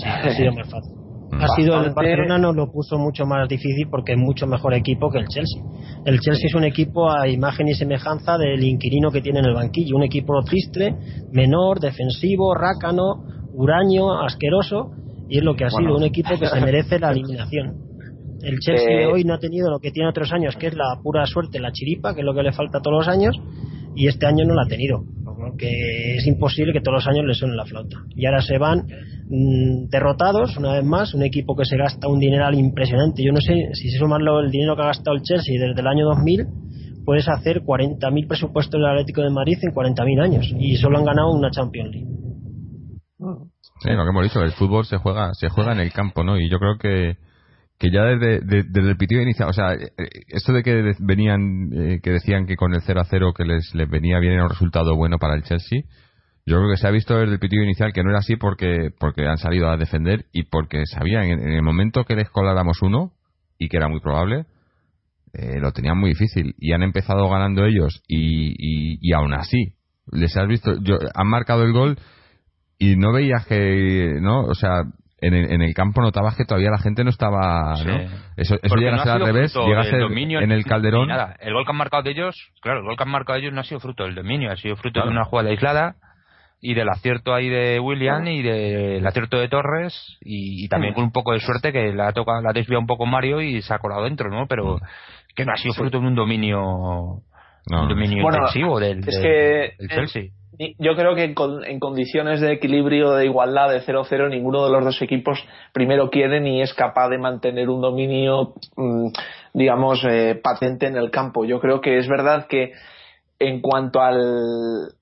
ha 0.06 0.30
sido 0.32 0.52
más 0.52 0.70
fácil. 0.70 0.92
Ha 1.40 1.48
sido 1.56 1.82
el 1.82 1.94
Barcelona 1.94 2.38
nos 2.38 2.58
lo 2.58 2.70
puso 2.70 2.98
mucho 2.98 3.26
más 3.26 3.48
difícil 3.48 3.88
porque 3.90 4.12
es 4.12 4.20
mucho 4.20 4.46
mejor 4.46 4.74
equipo 4.74 5.10
que 5.10 5.20
el 5.20 5.28
Chelsea. 5.30 5.64
El 6.04 6.20
Chelsea 6.20 6.48
es 6.48 6.56
un 6.56 6.66
equipo 6.66 7.10
a 7.10 7.30
imagen 7.30 7.70
y 7.70 7.74
semejanza 7.74 8.38
del 8.38 8.62
inquilino 8.62 9.12
que 9.12 9.22
tiene 9.22 9.40
en 9.40 9.46
el 9.46 9.54
banquillo, 9.54 9.96
un 9.96 10.04
equipo 10.04 10.44
triste, 10.44 10.94
menor, 11.32 11.80
defensivo, 11.80 12.54
rácano, 12.54 13.24
huraño, 13.54 14.22
asqueroso 14.22 14.92
y 15.34 15.38
es 15.38 15.44
lo 15.44 15.56
que 15.56 15.66
ha 15.66 15.70
sido 15.72 15.98
un 15.98 16.04
equipo 16.04 16.30
que 16.40 16.46
se 16.46 16.62
merece 16.62 17.00
la 17.00 17.10
eliminación. 17.10 17.74
El 18.44 18.60
Chelsea 18.60 19.02
eh, 19.02 19.08
hoy 19.08 19.24
no 19.24 19.34
ha 19.34 19.40
tenido 19.40 19.72
lo 19.72 19.80
que 19.80 19.90
tiene 19.90 20.08
otros 20.08 20.32
años, 20.32 20.56
que 20.58 20.68
es 20.68 20.76
la 20.76 21.00
pura 21.02 21.26
suerte, 21.26 21.60
la 21.60 21.72
chiripa, 21.72 22.14
que 22.14 22.20
es 22.20 22.26
lo 22.26 22.36
que 22.36 22.44
le 22.44 22.52
falta 22.52 22.82
todos 22.82 23.00
los 23.00 23.08
años, 23.08 23.36
y 23.96 24.06
este 24.06 24.28
año 24.28 24.46
no 24.46 24.54
la 24.54 24.62
ha 24.62 24.68
tenido, 24.68 25.04
porque 25.26 26.18
es 26.18 26.28
imposible 26.28 26.72
que 26.72 26.82
todos 26.82 26.98
los 26.98 27.08
años 27.08 27.26
le 27.26 27.34
suene 27.34 27.56
la 27.56 27.66
flauta. 27.66 27.98
Y 28.16 28.28
ahora 28.28 28.42
se 28.42 28.60
van 28.60 28.86
mm, 29.28 29.90
derrotados, 29.90 30.56
una 30.56 30.74
vez 30.74 30.84
más, 30.84 31.16
un 31.16 31.24
equipo 31.24 31.56
que 31.56 31.66
se 31.66 31.78
gasta 31.78 32.08
un 32.08 32.20
dineral 32.20 32.54
impresionante. 32.54 33.24
Yo 33.24 33.32
no 33.32 33.42
sé 33.42 33.56
si 33.74 33.90
se 33.90 33.98
suman 33.98 34.22
el 34.22 34.52
dinero 34.52 34.76
que 34.76 34.84
ha 34.84 34.94
gastado 34.94 35.16
el 35.16 35.24
Chelsea 35.24 35.60
desde 35.60 35.82
el 35.82 35.88
año 35.88 36.06
2000, 36.06 36.46
puedes 37.06 37.28
hacer 37.28 37.64
40.000 37.64 38.28
presupuestos 38.28 38.80
del 38.80 38.86
Atlético 38.86 39.24
de 39.24 39.32
Madrid 39.32 39.58
en 39.64 39.74
40.000 39.74 40.22
años, 40.22 40.54
y 40.60 40.76
solo 40.76 41.00
han 41.00 41.06
ganado 41.06 41.32
una 41.32 41.50
Champions 41.50 41.90
League. 41.90 42.14
Sí, 43.84 43.90
lo 43.90 44.04
que 44.06 44.10
hemos 44.12 44.24
dicho, 44.24 44.42
el 44.42 44.54
fútbol 44.54 44.86
se 44.86 44.96
juega, 44.96 45.34
se 45.34 45.50
juega 45.50 45.74
en 45.74 45.80
el 45.80 45.92
campo, 45.92 46.24
¿no? 46.24 46.40
Y 46.40 46.50
yo 46.50 46.58
creo 46.58 46.78
que, 46.78 47.18
que 47.78 47.92
ya 47.92 48.04
desde, 48.04 48.40
desde 48.40 48.90
el 48.90 48.96
pitido 48.96 49.22
inicial, 49.22 49.50
o 49.50 49.54
sea, 49.54 49.74
eh, 49.74 49.92
esto 50.30 50.54
de 50.54 50.64
que 50.64 50.94
venían, 51.00 51.70
eh, 51.74 52.00
que 52.02 52.12
decían 52.12 52.46
que 52.46 52.56
con 52.56 52.74
el 52.74 52.82
0 52.82 53.02
a 53.02 53.04
0 53.04 53.34
que 53.36 53.44
les, 53.44 53.76
les 53.76 53.90
venía 53.90 54.20
bien 54.20 54.40
un 54.40 54.50
resultado 54.50 54.96
bueno 54.96 55.18
para 55.18 55.36
el 55.36 55.44
Chelsea, 55.44 55.82
yo 56.46 56.58
creo 56.58 56.70
que 56.70 56.78
se 56.78 56.88
ha 56.88 56.92
visto 56.92 57.18
desde 57.18 57.34
el 57.34 57.40
pitido 57.40 57.64
inicial 57.64 57.92
que 57.92 58.04
no 58.04 58.12
era 58.12 58.20
así 58.20 58.38
porque, 58.38 58.90
porque 58.98 59.28
han 59.28 59.38
salido 59.38 59.70
a 59.70 59.76
defender 59.76 60.28
y 60.32 60.44
porque 60.44 60.86
sabían 60.86 61.26
en, 61.26 61.50
el 61.50 61.62
momento 61.62 62.06
que 62.06 62.16
les 62.16 62.30
coláramos 62.30 62.82
uno, 62.82 63.12
y 63.60 63.68
que 63.68 63.76
era 63.76 63.90
muy 63.90 64.00
probable, 64.00 64.46
eh, 65.34 65.60
lo 65.60 65.74
tenían 65.74 65.98
muy 65.98 66.12
difícil 66.12 66.56
y 66.58 66.72
han 66.72 66.84
empezado 66.84 67.30
ganando 67.30 67.66
ellos 67.66 68.02
y, 68.08 68.52
y, 68.52 68.98
y 69.02 69.14
aún 69.14 69.34
así 69.34 69.76
les 70.12 70.36
has 70.38 70.48
visto 70.48 70.76
yo, 70.82 71.00
han 71.14 71.28
marcado 71.28 71.64
el 71.64 71.72
gol 71.72 71.98
y 72.84 72.98
no 72.98 73.14
veías 73.14 73.46
que, 73.48 74.18
¿no? 74.20 74.42
O 74.42 74.56
sea, 74.56 74.82
en 75.22 75.34
el, 75.34 75.54
en 75.54 75.62
el 75.62 75.74
campo 75.74 76.02
notabas 76.02 76.36
que 76.36 76.44
todavía 76.44 76.70
la 76.70 76.80
gente 76.80 77.06
no 77.06 77.12
estaba, 77.12 77.76
¿no? 77.86 77.98
Eso, 78.36 78.58
eso 78.62 78.76
llega 78.76 78.96
a 78.96 79.04
ser 79.04 79.14
al 79.14 79.26
revés, 79.26 79.56
llega 79.56 79.82
a 79.82 79.86
ser 79.86 80.02
en 80.02 80.52
el 80.52 80.66
Calderón. 80.66 81.08
Nada. 81.08 81.38
El 81.40 81.54
gol 81.54 81.64
que 81.66 81.72
han 81.72 81.78
marcado 81.78 82.04
de 82.04 82.12
ellos, 82.12 82.36
claro, 82.62 82.80
el 82.80 82.86
gol 82.86 82.98
que 82.98 83.04
han 83.04 83.10
marcado 83.10 83.36
de 83.36 83.44
ellos 83.44 83.54
no 83.54 83.62
ha 83.62 83.64
sido 83.64 83.80
fruto 83.80 84.04
del 84.04 84.16
dominio, 84.16 84.52
ha 84.52 84.58
sido 84.58 84.76
fruto 84.76 85.02
de 85.02 85.08
una 85.08 85.24
jugada 85.24 85.50
aislada 85.50 85.96
y 86.60 86.74
del 86.74 86.90
acierto 86.90 87.34
ahí 87.34 87.48
de 87.48 87.80
William 87.80 88.28
y 88.28 88.42
del 88.42 89.06
acierto 89.08 89.38
de 89.38 89.48
Torres 89.48 90.18
y, 90.20 90.68
también 90.68 90.94
con 90.94 91.06
un 91.06 91.12
poco 91.14 91.32
de 91.32 91.40
suerte 91.40 91.72
que 91.72 91.94
la 91.94 92.10
ha 92.10 92.14
tocado, 92.14 92.42
la 92.42 92.50
ha 92.50 92.54
desviado 92.54 92.82
un 92.82 92.88
poco 92.88 93.06
Mario 93.06 93.40
y 93.42 93.62
se 93.62 93.74
ha 93.74 93.80
colado 93.80 94.04
dentro, 94.04 94.30
¿no? 94.30 94.48
Pero 94.48 94.80
que 95.36 95.46
no 95.46 95.54
ha 95.54 95.58
sido 95.58 95.74
fruto 95.74 96.02
de 96.02 96.08
un 96.08 96.16
dominio, 96.16 96.62
un 96.62 97.88
dominio 97.88 98.24
intensivo 98.24 98.78
del, 98.78 99.00
del 99.00 99.90
Chelsea 99.90 100.32
yo 100.80 100.96
creo 100.96 101.16
que 101.16 101.24
en, 101.24 101.80
condiciones 101.80 102.42
de 102.42 102.54
equilibrio, 102.54 103.14
de 103.14 103.26
igualdad, 103.26 103.70
de 103.70 103.82
0-0, 103.82 104.30
ninguno 104.30 104.66
de 104.66 104.72
los 104.72 104.86
dos 104.86 105.02
equipos 105.02 105.44
primero 105.72 106.10
quiere 106.10 106.40
ni 106.42 106.62
es 106.62 106.74
capaz 106.74 107.10
de 107.10 107.18
mantener 107.18 107.70
un 107.70 107.82
dominio, 107.82 108.54
mm, 108.76 109.08
digamos, 109.54 110.04
eh, 110.08 110.40
patente 110.42 110.88
en 110.88 110.98
el 110.98 111.12
campo. 111.12 111.46
Yo 111.46 111.60
creo 111.60 111.82
que 111.82 111.98
es 111.98 112.08
verdad 112.08 112.48
que 112.48 112.72
en 113.40 113.62
cuanto 113.62 114.00
al, 114.00 114.94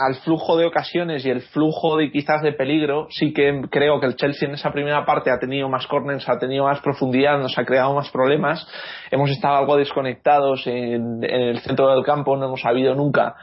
al 0.00 0.14
flujo 0.16 0.56
de 0.56 0.66
ocasiones 0.66 1.26
y 1.26 1.30
el 1.30 1.42
flujo 1.42 1.96
de 1.96 2.10
quizás 2.10 2.40
de 2.42 2.52
peligro, 2.52 3.08
sí 3.10 3.32
que 3.32 3.62
creo 3.70 4.00
que 4.00 4.06
el 4.06 4.16
Chelsea 4.16 4.48
en 4.48 4.54
esa 4.54 4.72
primera 4.72 5.04
parte 5.04 5.30
ha 5.30 5.38
tenido 5.38 5.68
más 5.68 5.86
corners, 5.86 6.28
ha 6.28 6.38
tenido 6.38 6.64
más 6.64 6.80
profundidad, 6.80 7.38
nos 7.38 7.58
ha 7.58 7.64
creado 7.64 7.94
más 7.94 8.10
problemas. 8.10 8.66
Hemos 9.10 9.30
estado 9.30 9.56
algo 9.56 9.76
desconectados 9.76 10.66
en 10.66 11.22
el 11.22 11.58
centro 11.60 11.94
del 11.94 12.04
campo, 12.04 12.36
no 12.36 12.46
hemos 12.46 12.60
sabido 12.60 12.94
nunca 12.94 13.34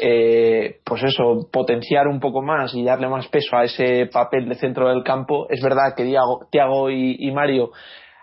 eh, 0.00 0.78
pues 0.84 1.02
eso, 1.02 1.48
potenciar 1.52 2.06
un 2.06 2.20
poco 2.20 2.40
más 2.40 2.72
y 2.72 2.84
darle 2.84 3.08
más 3.08 3.26
peso 3.28 3.56
a 3.56 3.64
ese 3.64 4.06
papel 4.06 4.48
de 4.48 4.54
centro 4.54 4.88
del 4.88 5.02
campo. 5.02 5.46
Es 5.50 5.60
verdad 5.60 5.94
que 5.96 6.04
Tiago 6.50 6.90
y, 6.90 7.30
Mario 7.32 7.72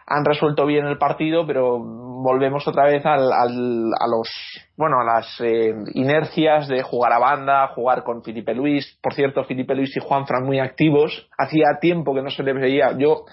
han 0.07 0.23
resuelto 0.23 0.65
bien 0.65 0.85
el 0.85 0.97
partido, 0.97 1.45
pero 1.45 1.77
volvemos 1.77 2.65
otra 2.67 2.85
vez 2.85 3.05
al, 3.05 3.31
al, 3.33 3.91
a 3.99 4.07
los 4.07 4.29
bueno 4.77 5.01
a 5.01 5.03
las 5.03 5.41
eh, 5.41 5.73
inercias 5.95 6.67
de 6.67 6.81
jugar 6.83 7.11
a 7.11 7.19
banda, 7.19 7.67
jugar 7.75 8.03
con 8.03 8.23
Felipe 8.23 8.53
Luis. 8.53 8.97
Por 9.01 9.13
cierto, 9.13 9.43
Felipe 9.43 9.75
Luis 9.75 9.97
y 9.97 9.99
Juan 9.99 10.25
Fran 10.27 10.45
muy 10.45 10.59
activos. 10.59 11.27
Hacía 11.37 11.79
tiempo 11.81 12.13
que 12.13 12.21
no 12.21 12.29
se 12.29 12.43
les 12.43 12.55
veía. 12.55 12.95
Yo 12.97 13.25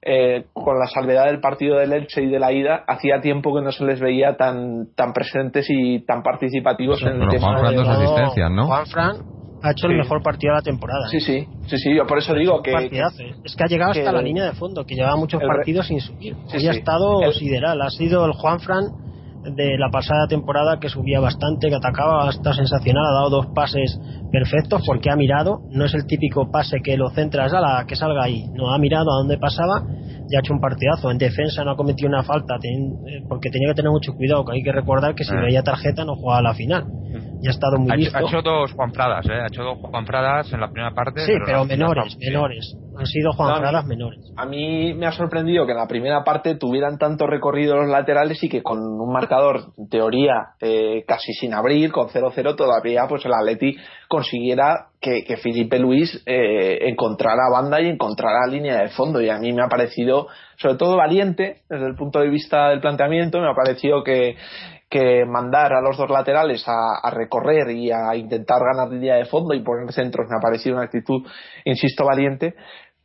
eh, 0.00 0.46
con 0.52 0.78
la 0.78 0.86
salvedad 0.86 1.26
del 1.26 1.40
partido 1.40 1.76
del 1.76 1.92
Elche 1.92 2.22
y 2.22 2.28
de 2.28 2.38
la 2.38 2.52
ida, 2.52 2.84
hacía 2.86 3.20
tiempo 3.20 3.54
que 3.54 3.62
no 3.62 3.72
se 3.72 3.84
les 3.84 4.00
veía 4.00 4.36
tan 4.36 4.94
tan 4.94 5.12
presentes 5.12 5.66
y 5.68 6.04
tan 6.04 6.22
participativos 6.22 7.02
en 7.02 7.22
el 7.22 7.28
tema. 7.28 7.58
Juan 7.58 7.74
Fran 7.74 7.88
asistencias, 7.88 8.50
¿no? 8.50 8.66
Juan 8.66 8.86
Fran 8.86 9.16
ha 9.62 9.72
hecho 9.72 9.88
el 9.88 9.96
mejor 9.96 10.22
partido 10.22 10.52
de 10.52 10.58
la 10.58 10.62
temporada. 10.62 11.08
Sí, 11.08 11.20
sí, 11.20 11.46
sí, 11.66 11.78
sí, 11.78 11.94
yo 11.94 12.06
por 12.06 12.18
eso 12.18 12.32
digo 12.34 12.62
que... 12.62 12.70
¿eh? 12.70 12.90
es 13.44 13.56
que 13.56 13.64
ha 13.64 13.66
llegado 13.66 13.90
hasta 13.90 14.12
la 14.12 14.22
línea 14.22 14.44
de 14.44 14.52
fondo, 14.52 14.84
que 14.84 14.94
llevaba 14.94 15.16
muchos 15.16 15.42
partidos 15.42 15.88
sin 15.88 16.00
subir. 16.00 16.36
Sí, 16.46 16.66
ha 16.68 16.70
estado 16.70 17.32
sideral, 17.32 17.82
ha 17.82 17.90
sido 17.90 18.24
el 18.24 18.32
Juan 18.32 18.60
Fran 18.60 18.84
de 19.44 19.78
la 19.78 19.90
pasada 19.90 20.26
temporada 20.26 20.78
que 20.80 20.88
subía 20.88 21.20
bastante, 21.20 21.68
que 21.68 21.74
atacaba, 21.74 22.28
está 22.30 22.52
sensacional, 22.52 23.04
ha 23.06 23.14
dado 23.14 23.30
dos 23.30 23.46
pases 23.54 23.98
perfectos 24.30 24.82
porque 24.86 25.10
ha 25.10 25.16
mirado, 25.16 25.60
no 25.70 25.84
es 25.84 25.94
el 25.94 26.06
típico 26.06 26.50
pase 26.50 26.80
que 26.82 26.96
lo 26.96 27.10
centras 27.10 27.52
a 27.52 27.60
la 27.60 27.84
que 27.86 27.96
salga 27.96 28.24
ahí, 28.24 28.48
no 28.52 28.72
ha 28.72 28.78
mirado 28.78 29.10
a 29.12 29.18
dónde 29.18 29.38
pasaba 29.38 29.82
y 30.28 30.36
ha 30.36 30.40
hecho 30.40 30.52
un 30.52 30.60
partidazo. 30.60 31.10
En 31.10 31.18
defensa 31.18 31.64
no 31.64 31.72
ha 31.72 31.76
cometido 31.76 32.08
una 32.08 32.22
falta 32.22 32.56
eh, 32.56 33.22
porque 33.28 33.50
tenía 33.50 33.68
que 33.68 33.74
tener 33.74 33.90
mucho 33.90 34.14
cuidado, 34.14 34.44
que 34.44 34.52
hay 34.52 34.62
que 34.62 34.72
recordar 34.72 35.14
que 35.14 35.24
si 35.24 35.34
ah. 35.34 35.40
veía 35.40 35.62
tarjeta 35.62 36.04
no 36.04 36.16
jugaba 36.16 36.38
a 36.38 36.42
la 36.42 36.54
final. 36.54 36.84
Mm. 36.84 37.42
Ya 37.42 37.50
ha 37.50 37.52
estado 37.52 37.78
muy 37.78 37.90
ha, 37.90 37.94
Ha 37.94 38.20
hecho 38.20 38.42
dos 38.42 38.72
Juan 38.72 38.92
Pradas, 38.92 39.26
¿eh? 39.26 39.32
ha 39.32 39.46
hecho 39.46 39.62
dos 39.62 39.78
Juan 39.80 40.04
Pradas 40.04 40.52
en 40.52 40.60
la 40.60 40.70
primera 40.70 40.92
parte. 40.92 41.20
Sí, 41.24 41.32
pero, 41.44 41.64
menores, 41.64 42.16
menores. 42.18 42.76
Han 42.98 43.06
sido 43.06 43.32
Juan 43.32 43.60
Pradas 43.60 43.86
menores. 43.86 44.18
A 44.36 44.44
mí 44.44 44.92
me 44.94 45.06
ha 45.06 45.12
sorprendido 45.12 45.64
que 45.64 45.72
en 45.72 45.78
la 45.78 45.86
primera 45.86 46.24
parte 46.24 46.56
tuvieran 46.56 46.98
tanto 46.98 47.28
recorrido 47.28 47.76
los 47.76 47.88
laterales 47.88 48.42
y 48.42 48.48
que 48.48 48.62
con 48.62 48.78
un 48.80 49.12
marcador, 49.12 49.72
en 49.78 49.88
teoría, 49.88 50.54
eh, 50.60 51.04
casi 51.06 51.32
sin 51.32 51.54
abrir, 51.54 51.92
con 51.92 52.08
0-0 52.08 52.56
todavía, 52.56 53.06
pues 53.08 53.24
el 53.24 53.32
Atleti 53.32 53.76
consiguiera 54.08 54.88
que, 55.00 55.22
que 55.24 55.36
Felipe 55.36 55.78
Luis 55.78 56.22
eh, 56.26 56.78
encontrara 56.88 57.48
banda 57.52 57.80
y 57.80 57.88
encontrara 57.88 58.48
línea 58.48 58.78
de 58.78 58.88
fondo. 58.88 59.20
Y 59.20 59.28
a 59.28 59.38
mí 59.38 59.52
me 59.52 59.62
ha 59.62 59.68
parecido, 59.68 60.26
sobre 60.56 60.76
todo, 60.76 60.96
valiente 60.96 61.62
desde 61.68 61.86
el 61.86 61.94
punto 61.94 62.18
de 62.18 62.28
vista 62.28 62.70
del 62.70 62.80
planteamiento. 62.80 63.38
Me 63.38 63.48
ha 63.48 63.54
parecido 63.54 64.02
que, 64.02 64.34
que 64.88 65.24
mandar 65.26 65.72
a 65.74 65.82
los 65.82 65.96
dos 65.96 66.08
laterales 66.08 66.64
a, 66.66 67.10
recorrer 67.10 67.70
y 67.70 67.90
a 67.90 68.14
intentar 68.16 68.60
ganar 68.60 68.90
línea 68.90 69.16
de 69.16 69.26
fondo 69.26 69.54
y 69.54 69.62
poner 69.62 69.92
centros 69.92 70.26
me 70.28 70.36
ha 70.36 70.40
parecido 70.40 70.76
una 70.76 70.84
actitud, 70.84 71.26
insisto, 71.64 72.04
valiente, 72.04 72.54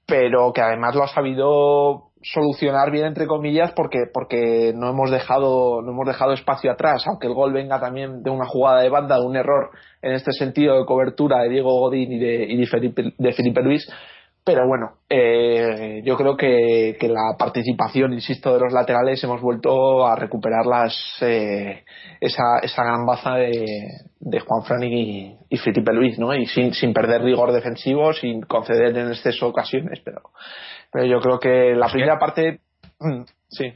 pero 0.05 0.51
que 0.53 0.61
además 0.61 0.95
lo 0.95 1.03
ha 1.03 1.07
sabido 1.07 2.09
solucionar 2.23 2.89
bien 2.89 3.05
entre 3.05 3.27
comillas 3.27 3.73
porque 3.73 4.05
porque 4.11 4.71
no 4.73 4.89
hemos 4.89 5.11
dejado 5.11 5.81
no 5.81 5.91
hemos 5.91 6.07
dejado 6.07 6.33
espacio 6.33 6.71
atrás. 6.71 7.03
Aunque 7.07 7.27
el 7.27 7.33
gol 7.33 7.53
venga 7.53 7.79
también 7.79 8.23
de 8.23 8.29
una 8.29 8.45
jugada 8.45 8.81
de 8.81 8.89
banda 8.89 9.19
de 9.19 9.25
un 9.25 9.35
error 9.35 9.71
en 10.01 10.13
este 10.13 10.31
sentido 10.31 10.79
de 10.79 10.85
cobertura 10.85 11.41
de 11.43 11.49
Diego 11.49 11.79
Godín 11.79 12.11
y 12.11 12.19
de, 12.19 12.43
y 12.43 12.57
de, 12.57 12.67
Felipe, 12.67 13.13
de 13.17 13.33
Felipe 13.33 13.61
Luis 13.61 13.87
pero 14.45 14.67
bueno, 14.67 14.97
eh, 15.09 16.01
yo 16.03 16.17
creo 16.17 16.35
que, 16.35 16.97
que, 16.99 17.07
la 17.07 17.35
participación, 17.37 18.11
insisto, 18.11 18.53
de 18.53 18.59
los 18.59 18.73
laterales 18.73 19.23
hemos 19.23 19.39
vuelto 19.41 20.05
a 20.05 20.17
recuperar 20.17 20.65
las, 20.65 20.93
eh, 21.21 21.85
esa, 22.19 22.59
esa 22.61 22.83
gran 22.83 23.05
baza 23.05 23.35
de, 23.35 23.87
de 24.19 24.39
Juan 24.41 24.63
Fran 24.65 24.83
y, 24.83 25.37
y, 25.49 25.57
Felipe 25.57 25.93
Luis, 25.93 26.19
¿no? 26.19 26.33
Y 26.33 26.45
sin, 26.45 26.73
sin 26.73 26.93
perder 26.93 27.21
rigor 27.21 27.53
defensivo, 27.53 28.11
sin 28.11 28.41
conceder 28.41 28.97
en 28.97 29.09
exceso 29.09 29.47
ocasiones, 29.47 30.01
pero, 30.03 30.21
pero 30.91 31.05
yo 31.05 31.21
creo 31.21 31.39
que 31.39 31.73
la 31.73 31.87
primera 31.87 32.19
parte, 32.19 32.59
mm, 32.99 33.23
sí. 33.47 33.73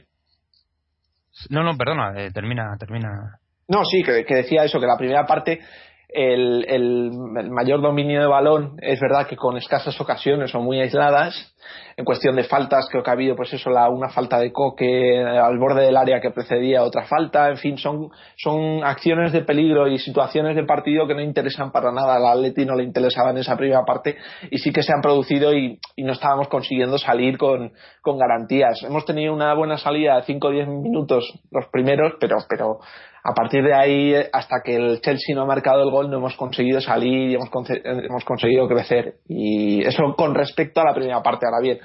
No, 1.48 1.62
no, 1.62 1.78
perdona, 1.78 2.12
eh, 2.20 2.30
termina, 2.30 2.76
termina. 2.78 3.38
No, 3.68 3.84
sí, 3.86 4.02
que, 4.02 4.24
que 4.26 4.34
decía 4.34 4.64
eso, 4.64 4.78
que 4.80 4.86
la 4.86 4.98
primera 4.98 5.24
parte 5.24 5.60
el, 6.08 6.64
el, 6.68 7.10
mayor 7.50 7.82
dominio 7.82 8.20
de 8.20 8.26
balón 8.26 8.76
es 8.80 8.98
verdad 9.00 9.26
que 9.26 9.36
con 9.36 9.56
escasas 9.56 10.00
ocasiones 10.00 10.54
o 10.54 10.60
muy 10.60 10.80
aisladas 10.80 11.54
en 11.98 12.04
cuestión 12.04 12.34
de 12.36 12.44
faltas 12.44 12.88
creo 12.90 13.02
que 13.02 13.10
ha 13.10 13.12
habido 13.12 13.36
pues 13.36 13.52
eso 13.52 13.68
la 13.68 13.90
una 13.90 14.08
falta 14.08 14.38
de 14.38 14.50
coque 14.50 15.22
al 15.22 15.58
borde 15.58 15.84
del 15.84 15.96
área 15.96 16.20
que 16.20 16.30
precedía 16.30 16.82
otra 16.82 17.04
falta 17.04 17.50
en 17.50 17.58
fin 17.58 17.76
son 17.76 18.10
son 18.36 18.82
acciones 18.84 19.32
de 19.32 19.42
peligro 19.42 19.86
y 19.86 19.98
situaciones 19.98 20.56
de 20.56 20.64
partido 20.64 21.06
que 21.06 21.14
no 21.14 21.20
interesan 21.20 21.70
para 21.72 21.92
nada. 21.92 22.16
Al 22.16 22.26
Atleti 22.26 22.64
no 22.64 22.74
le 22.74 22.84
interesaba 22.84 23.30
en 23.30 23.38
esa 23.38 23.56
primera 23.56 23.84
parte 23.84 24.16
y 24.50 24.58
sí 24.58 24.72
que 24.72 24.82
se 24.82 24.92
han 24.92 25.00
producido 25.00 25.52
y, 25.54 25.78
no 25.98 26.12
estábamos 26.12 26.48
consiguiendo 26.48 26.96
salir 26.96 27.36
con, 27.36 27.72
con 28.00 28.18
garantías. 28.18 28.82
Hemos 28.82 29.04
tenido 29.04 29.34
una 29.34 29.52
buena 29.54 29.76
salida 29.76 30.16
de 30.16 30.22
5 30.22 30.46
o 30.46 30.50
10 30.50 30.68
minutos 30.68 31.24
los 31.50 31.66
primeros 31.66 32.14
pero 32.18 32.36
pero 32.48 32.78
a 33.24 33.34
partir 33.34 33.62
de 33.62 33.74
ahí, 33.74 34.14
hasta 34.32 34.60
que 34.64 34.76
el 34.76 35.00
Chelsea 35.00 35.34
no 35.34 35.42
ha 35.42 35.46
marcado 35.46 35.82
el 35.82 35.90
gol, 35.90 36.10
no 36.10 36.18
hemos 36.18 36.36
conseguido 36.36 36.80
salir 36.80 37.30
y 37.30 37.34
hemos, 37.34 37.50
hemos 37.84 38.24
conseguido 38.24 38.68
crecer. 38.68 39.16
Y 39.28 39.82
eso 39.82 40.14
con 40.16 40.34
respecto 40.34 40.80
a 40.80 40.84
la 40.84 40.94
primera 40.94 41.22
parte. 41.22 41.46
Ahora 41.46 41.60
bien, 41.60 41.78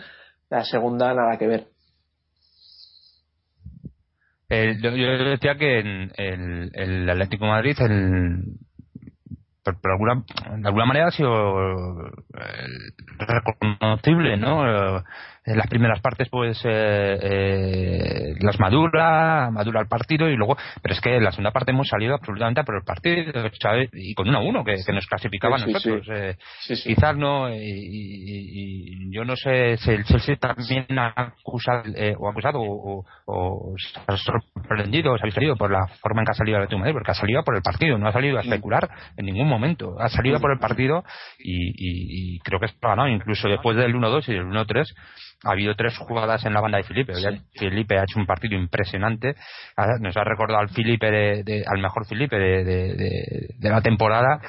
la 0.50 0.63
segunda 0.63 1.13
nada 1.13 1.38
que 1.38 1.48
ver. 1.48 1.67
yo, 4.82 4.91
decía 4.91 5.56
que 5.56 5.80
en 5.80 6.12
el, 6.15 6.72
el 6.74 7.10
Atlético 7.10 7.46
de 7.46 7.52
Madrid, 7.52 7.78
el, 7.80 8.43
por, 9.63 9.91
alguna, 9.91 10.23
de 10.58 10.67
alguna 10.67 10.86
manera 10.86 11.08
ha 11.08 11.12
sido 11.12 12.12
reconocible, 13.19 14.38
¿no? 14.38 15.04
en 15.45 15.58
las 15.58 15.67
primeras 15.67 15.99
partes 16.02 16.30
pues 16.30 16.62
eh, 16.63 17.19
eh, 17.21 18.36
las 18.39 18.60
madura 18.60 19.49
madura 19.52 19.82
el 19.82 19.88
partido 19.88 20.30
y 20.30 20.36
luego 20.36 20.58
pero 20.82 20.93
es 20.93 21.02
que 21.02 21.17
en 21.17 21.23
la 21.23 21.32
segunda 21.32 21.52
parte 21.52 21.71
hemos 21.71 21.88
salido 21.88 22.15
absolutamente 22.15 22.63
por 22.63 22.76
el 22.76 22.84
partido 22.84 23.23
y 23.91 24.13
con 24.13 24.30
1 24.30 24.38
a 24.38 24.41
1 24.41 24.63
que, 24.63 24.76
que, 24.86 24.93
nos 24.93 25.06
clasificaba 25.06 25.58
a 25.58 25.65
nosotros 25.65 26.08
eh, 26.12 26.38
quizás 26.65 27.17
no 27.17 27.54
y, 27.54 29.12
yo 29.12 29.26
no 29.26 29.36
sé 29.36 29.78
si 29.78 29.91
el 29.91 30.06
Chelsea 30.06 30.36
también 30.38 30.86
ha 30.97 31.13
acusado 31.15 31.84
o 32.17 32.30
acusado 32.30 32.60
o, 32.62 33.06
o, 33.26 33.76
se 33.78 33.99
ha 34.32 34.39
sorprendido 34.63 35.17
se 35.17 35.28
ha 35.28 35.32
salido 35.32 35.56
por 35.56 35.71
la 35.71 35.88
forma 36.02 36.21
en 36.21 36.26
que 36.26 36.32
ha 36.32 36.36
salido 36.36 36.58
el 36.60 36.78
Madrid 36.78 36.93
porque 36.93 37.12
ha 37.12 37.15
salido 37.15 37.43
por 37.43 37.56
el 37.56 37.62
partido 37.62 37.97
no 37.97 38.08
ha 38.08 38.12
salido 38.12 38.38
a 38.38 38.41
especular 38.41 38.89
en 39.17 39.26
ningún 39.26 39.47
momento 39.47 39.95
ha 39.99 40.10
salido 40.10 40.39
por 40.39 40.52
el 40.52 40.60
partido 40.60 41.04
y, 41.39 42.36
y 42.36 42.39
creo 42.39 42.60
que 42.60 42.67
es 42.67 42.80
ganado 42.82 43.08
incluso 43.08 43.47
después 43.47 43.78
del 43.78 43.93
1-2 43.93 44.30
y 44.30 44.34
del 44.34 44.45
1-3 44.45 44.86
ha 45.43 45.52
habido 45.52 45.76
tres 45.76 45.97
jugadas 45.97 46.45
en 46.45 46.54
la 46.54 46.62
banda 46.62 46.78
de 46.78 46.84
Felipe. 46.84 47.13
Felipe 47.54 47.99
ha 47.99 48.04
hecho 48.04 48.19
un 48.19 48.26
partido 48.26 48.56
impresionante. 48.56 49.36
Nos 49.99 50.15
ha 50.15 50.23
recordado 50.23 50.60
al 50.60 50.69
Felipe 50.69 51.12
de, 51.12 51.63
al 51.67 51.82
mejor 51.82 52.06
Felipe 52.08 52.38
de, 52.38 53.69
la 53.69 53.82
temporada 53.82 54.39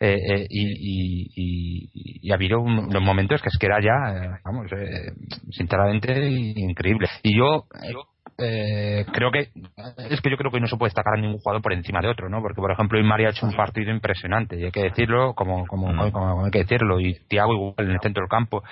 eh, 0.00 0.16
eh, 0.16 0.46
y, 0.48 2.30
ha 2.30 2.34
habido 2.34 2.60
unos 2.60 3.02
momentos 3.02 3.42
que 3.42 3.48
es 3.48 3.58
que 3.58 3.66
era 3.66 3.80
ya, 3.80 4.14
eh, 4.14 4.40
vamos, 4.44 4.70
sinceramente 5.50 6.28
increíble. 6.56 7.08
Y 7.22 7.36
yo 7.36 7.66
eh, 8.40 9.04
creo 9.12 9.32
que 9.32 9.50
es 10.10 10.20
que 10.20 10.30
yo 10.30 10.36
creo 10.36 10.52
que 10.52 10.60
no 10.60 10.68
se 10.68 10.76
puede 10.76 10.90
destacar 10.90 11.14
a 11.14 11.20
ningún 11.20 11.38
jugador 11.38 11.60
por 11.60 11.72
encima 11.72 12.00
de 12.00 12.08
otro, 12.08 12.28
¿no? 12.28 12.40
Porque 12.40 12.60
por 12.60 12.70
ejemplo, 12.70 13.00
Imari 13.00 13.24
ha 13.24 13.30
hecho 13.30 13.46
un 13.46 13.52
partido 13.52 13.90
impresionante 13.90 14.56
y 14.56 14.64
hay 14.64 14.70
que 14.70 14.84
decirlo 14.84 15.34
como 15.34 15.66
como, 15.66 15.92
mm. 15.92 16.12
como, 16.12 16.44
hay 16.44 16.50
que 16.52 16.60
decirlo 16.60 17.00
y 17.00 17.14
Thiago 17.28 17.52
igual 17.52 17.74
en 17.78 17.90
el 17.90 18.00
centro 18.00 18.22
del 18.22 18.30
campo 18.30 18.62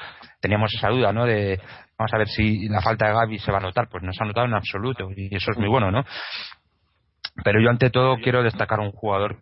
teníamos 0.41 0.73
esa 0.73 0.89
duda, 0.89 1.13
¿no? 1.13 1.27
De 1.27 1.61
vamos 1.99 2.15
a 2.15 2.19
ver 2.19 2.29
si 2.29 2.69
la 2.69 2.81
falta 2.81 3.09
de 3.09 3.15
Gaby 3.15 3.39
se 3.41 3.51
va 3.51 3.59
a 3.59 3.63
notar, 3.63 3.89
pues 3.91 4.05
no 4.05 4.13
se 4.13 4.23
ha 4.23 4.27
notado 4.27 4.47
en 4.47 4.55
absoluto 4.55 5.09
y 5.17 5.35
eso 5.35 5.51
es 5.51 5.59
muy 5.59 5.69
bueno, 5.69 5.91
¿no? 5.91 6.05
Pero 7.43 7.61
yo 7.61 7.69
ante 7.69 7.91
todo 7.91 8.19
quiero 8.23 8.45
destacar 8.45 8.79
a 8.79 8.83
un 8.83 8.93
jugador 8.93 9.39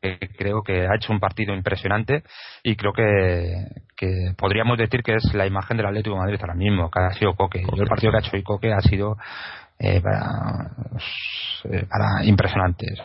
que, 0.00 0.18
creo 0.38 0.62
que 0.62 0.86
ha 0.86 0.94
hecho 0.94 1.12
un 1.12 1.20
partido 1.20 1.54
impresionante 1.54 2.22
y 2.62 2.76
creo 2.76 2.92
que, 2.92 3.66
que 3.96 4.32
podríamos 4.36 4.78
decir 4.78 5.02
que 5.02 5.14
es 5.14 5.34
la 5.34 5.46
imagen 5.46 5.76
del 5.76 5.86
Atlético 5.86 6.14
de 6.14 6.22
Madrid 6.22 6.38
ahora 6.40 6.54
mismo, 6.54 6.90
que 6.90 7.00
ha 7.00 7.10
sido 7.10 7.34
Coque. 7.34 7.60
el 7.60 7.88
partido 7.88 8.12
que 8.12 8.18
ha 8.18 8.20
hecho 8.20 8.36
hoy 8.36 8.42
Coque 8.42 8.72
ha 8.72 8.80
sido 8.80 9.16
eh, 9.84 10.00
para, 10.00 10.70
eh, 11.64 11.86
para 11.88 12.24
impresionantes, 12.24 12.98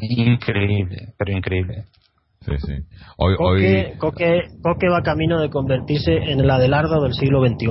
increíble, 0.00 1.12
pero 1.18 1.36
increíble. 1.36 1.84
Coque, 3.16 3.94
Coque, 4.62 4.88
va 4.88 5.02
camino 5.02 5.40
de 5.40 5.50
convertirse 5.50 6.12
en 6.12 6.40
el 6.40 6.50
Adelardo 6.50 7.02
del 7.02 7.14
siglo 7.14 7.44
XXI. 7.44 7.68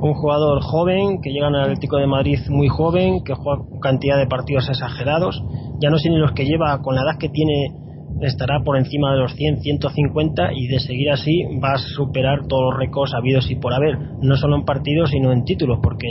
Un 0.00 0.14
jugador 0.14 0.62
joven 0.62 1.20
que 1.22 1.30
llega 1.30 1.48
al 1.48 1.60
Atlético 1.60 1.98
de 1.98 2.06
Madrid 2.06 2.38
muy 2.48 2.68
joven, 2.68 3.22
que 3.24 3.34
juega 3.34 3.62
cantidad 3.82 4.18
de 4.18 4.26
partidos 4.26 4.68
exagerados. 4.68 5.42
Ya 5.80 5.90
no 5.90 5.98
sé 5.98 6.10
ni 6.10 6.18
los 6.18 6.32
que 6.32 6.44
lleva 6.44 6.80
con 6.82 6.94
la 6.94 7.02
edad 7.02 7.18
que 7.18 7.28
tiene 7.28 7.83
estará 8.20 8.60
por 8.64 8.76
encima 8.76 9.12
de 9.12 9.20
los 9.20 9.34
100, 9.34 9.58
150 9.58 10.50
y 10.54 10.68
de 10.68 10.78
seguir 10.80 11.10
así 11.10 11.42
va 11.62 11.72
a 11.74 11.78
superar 11.78 12.46
todos 12.46 12.70
los 12.72 12.78
récords 12.80 13.12
habidos 13.14 13.50
y 13.50 13.56
por 13.56 13.72
haber, 13.74 13.98
no 14.20 14.36
solo 14.36 14.56
en 14.56 14.64
partidos 14.64 15.10
sino 15.10 15.32
en 15.32 15.44
títulos, 15.44 15.78
porque 15.82 16.06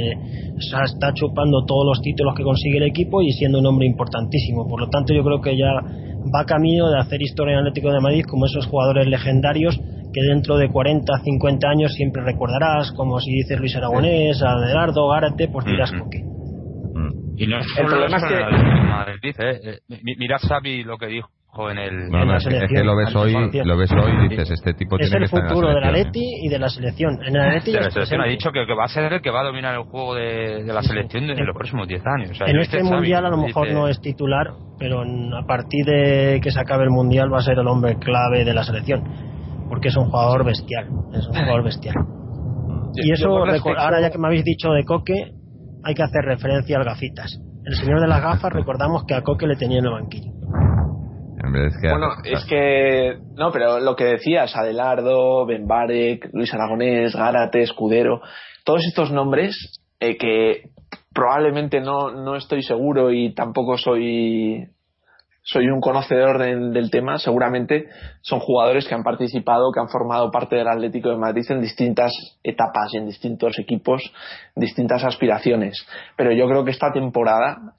está 0.57 1.13
chupando 1.13 1.65
todos 1.65 1.85
los 1.85 2.01
títulos 2.01 2.33
que 2.35 2.43
consigue 2.43 2.77
el 2.77 2.83
equipo 2.87 3.21
y 3.21 3.31
siendo 3.31 3.59
un 3.59 3.65
hombre 3.65 3.87
importantísimo. 3.87 4.67
Por 4.67 4.81
lo 4.81 4.89
tanto, 4.89 5.13
yo 5.13 5.23
creo 5.23 5.41
que 5.41 5.57
ya 5.57 5.71
va 6.33 6.45
camino 6.45 6.89
de 6.89 6.99
hacer 6.99 7.21
historia 7.21 7.53
en 7.53 7.59
Atlético 7.59 7.91
de 7.91 7.99
Madrid 7.99 8.23
como 8.29 8.45
esos 8.45 8.65
jugadores 8.67 9.07
legendarios 9.07 9.79
que 10.13 10.21
dentro 10.21 10.57
de 10.57 10.69
40, 10.69 11.11
50 11.23 11.67
años 11.67 11.93
siempre 11.93 12.21
recordarás, 12.23 12.91
como 12.91 13.19
si 13.19 13.31
dices 13.31 13.59
Luis 13.59 13.75
Aragonés, 13.75 14.41
Adelardo, 14.43 15.09
Gárate, 15.09 15.47
pues 15.47 15.65
dirás 15.65 15.91
Ujú. 15.91 16.03
Coque. 16.03 16.19
Mm. 16.93 17.23
Y 17.37 17.47
no 17.47 17.57
es 17.57 17.65
El 17.65 17.73
solo 17.75 17.87
problema 17.89 18.17
eso 18.17 18.25
es 18.27 18.31
que- 18.31 18.37
el 18.37 18.83
Madrid, 18.87 19.35
¿eh? 19.39 19.59
Eh, 19.89 19.97
mi- 20.03 20.15
Mirad 20.17 20.37
Xavi 20.47 20.83
lo 20.83 20.97
que 20.97 21.07
dijo 21.07 21.29
en 21.69 21.77
el... 21.77 22.09
No, 22.09 22.21
en 22.21 22.25
no, 22.27 22.31
la 22.33 22.37
es, 22.37 22.47
que, 22.47 22.49
es 22.55 22.61
que 22.61 22.67
selección, 22.67 22.87
lo 22.87 22.95
ves 22.95 23.15
hoy, 23.15 23.33
lo 23.63 23.77
ves 23.77 23.91
hoy 23.91 24.11
y 24.25 24.27
dices, 24.29 24.49
este 24.51 24.73
tipo 24.73 24.95
Es 24.97 25.09
tiene 25.09 25.11
que 25.11 25.17
el 25.17 25.23
estar 25.25 25.39
en 25.39 25.45
la 25.45 25.49
futuro 25.53 25.67
del. 25.73 25.83
Atleti 25.83 26.25
y 26.41 26.49
de 26.49 26.59
la 26.59 26.69
selección. 26.69 27.19
En 27.23 27.35
el 27.35 27.41
Atleti 27.41 27.71
de 27.71 27.77
ya 27.77 27.83
la 27.83 27.91
selección 27.91 28.21
ha 28.21 28.25
dicho 28.25 28.51
que, 28.51 28.65
que 28.65 28.73
va 28.73 28.85
a 28.85 28.87
ser 28.87 29.13
el 29.13 29.21
que 29.21 29.29
va 29.29 29.41
a 29.41 29.43
dominar 29.43 29.75
el 29.75 29.83
juego 29.83 30.15
de, 30.15 30.63
de 30.63 30.73
la 30.73 30.81
Sí, 30.81 30.87
sí. 30.87 30.93
selección 30.93 31.29
en 31.29 31.45
los 31.45 31.55
próximos 31.55 31.87
10 31.87 32.01
años. 32.05 32.31
O 32.31 32.33
sea, 32.33 32.47
en 32.47 32.57
este 32.59 32.83
mundial 32.83 33.25
a 33.25 33.29
lo 33.29 33.35
dice- 33.37 33.47
mejor 33.47 33.71
no 33.71 33.87
es 33.87 34.01
titular, 34.01 34.47
pero 34.79 35.03
en- 35.03 35.33
a 35.33 35.45
partir 35.45 35.85
de 35.85 36.39
que 36.41 36.49
se 36.51 36.59
acabe 36.59 36.85
el 36.85 36.89
mundial 36.89 37.31
va 37.31 37.37
a 37.37 37.41
ser 37.43 37.57
el 37.59 37.67
hombre 37.67 37.97
clave 37.99 38.43
de 38.45 38.53
la 38.53 38.63
selección, 38.63 39.03
porque 39.69 39.89
es 39.89 39.95
un 39.95 40.05
jugador 40.05 40.43
bestial, 40.45 40.87
es 41.13 41.27
un 41.27 41.35
jugador 41.35 41.63
bestial. 41.63 41.95
Y 42.95 43.11
eso, 43.11 43.29
ahora 43.77 44.01
ya 44.01 44.09
que 44.11 44.17
me 44.17 44.27
habéis 44.27 44.43
dicho 44.43 44.71
de 44.71 44.83
Coque, 44.85 45.31
hay 45.83 45.93
que 45.93 46.03
hacer 46.03 46.23
referencia 46.25 46.77
al 46.77 46.83
gafitas. 46.83 47.39
El 47.65 47.75
señor 47.75 48.01
de 48.01 48.07
las 48.07 48.21
gafas, 48.21 48.51
recordamos 48.53 49.03
que 49.07 49.13
a 49.13 49.21
Coque 49.21 49.45
le 49.47 49.55
tenía 49.55 49.79
en 49.79 49.85
el 49.85 49.91
banquillo. 49.91 50.31
Es 51.43 51.77
que, 51.81 51.89
Bueno, 51.89 52.07
es 52.23 52.45
que. 52.45 53.17
No, 53.35 53.51
pero 53.51 53.79
lo 53.79 53.95
que 53.95 54.05
decías, 54.05 54.55
Adelardo, 54.55 55.45
Benbarek, 55.45 56.29
Luis 56.31 56.53
Aragonés, 56.53 57.15
Gárate, 57.15 57.61
Escudero, 57.61 58.21
todos 58.63 58.85
estos 58.85 59.11
nombres 59.11 59.81
eh, 59.99 60.17
que 60.17 60.69
probablemente 61.13 61.81
no, 61.81 62.11
no 62.11 62.37
estoy 62.37 62.63
seguro 62.63 63.11
y 63.11 63.33
tampoco 63.33 63.77
soy. 63.77 64.69
Soy 65.45 65.67
un 65.67 65.81
conocedor 65.81 66.37
del, 66.37 66.71
del 66.71 66.89
tema, 66.89 67.17
seguramente 67.17 67.89
son 68.21 68.39
jugadores 68.39 68.87
que 68.87 68.95
han 68.95 69.03
participado, 69.03 69.73
que 69.73 69.81
han 69.81 69.89
formado 69.89 70.31
parte 70.31 70.55
del 70.55 70.69
Atlético 70.69 71.09
de 71.09 71.17
Madrid 71.17 71.43
en 71.49 71.59
distintas 71.59 72.13
etapas 72.43 72.93
y 72.93 72.97
en 72.99 73.07
distintos 73.07 73.59
equipos, 73.59 74.01
distintas 74.55 75.03
aspiraciones. 75.03 75.85
Pero 76.15 76.31
yo 76.31 76.47
creo 76.47 76.63
que 76.63 76.71
esta 76.71 76.93
temporada 76.93 77.73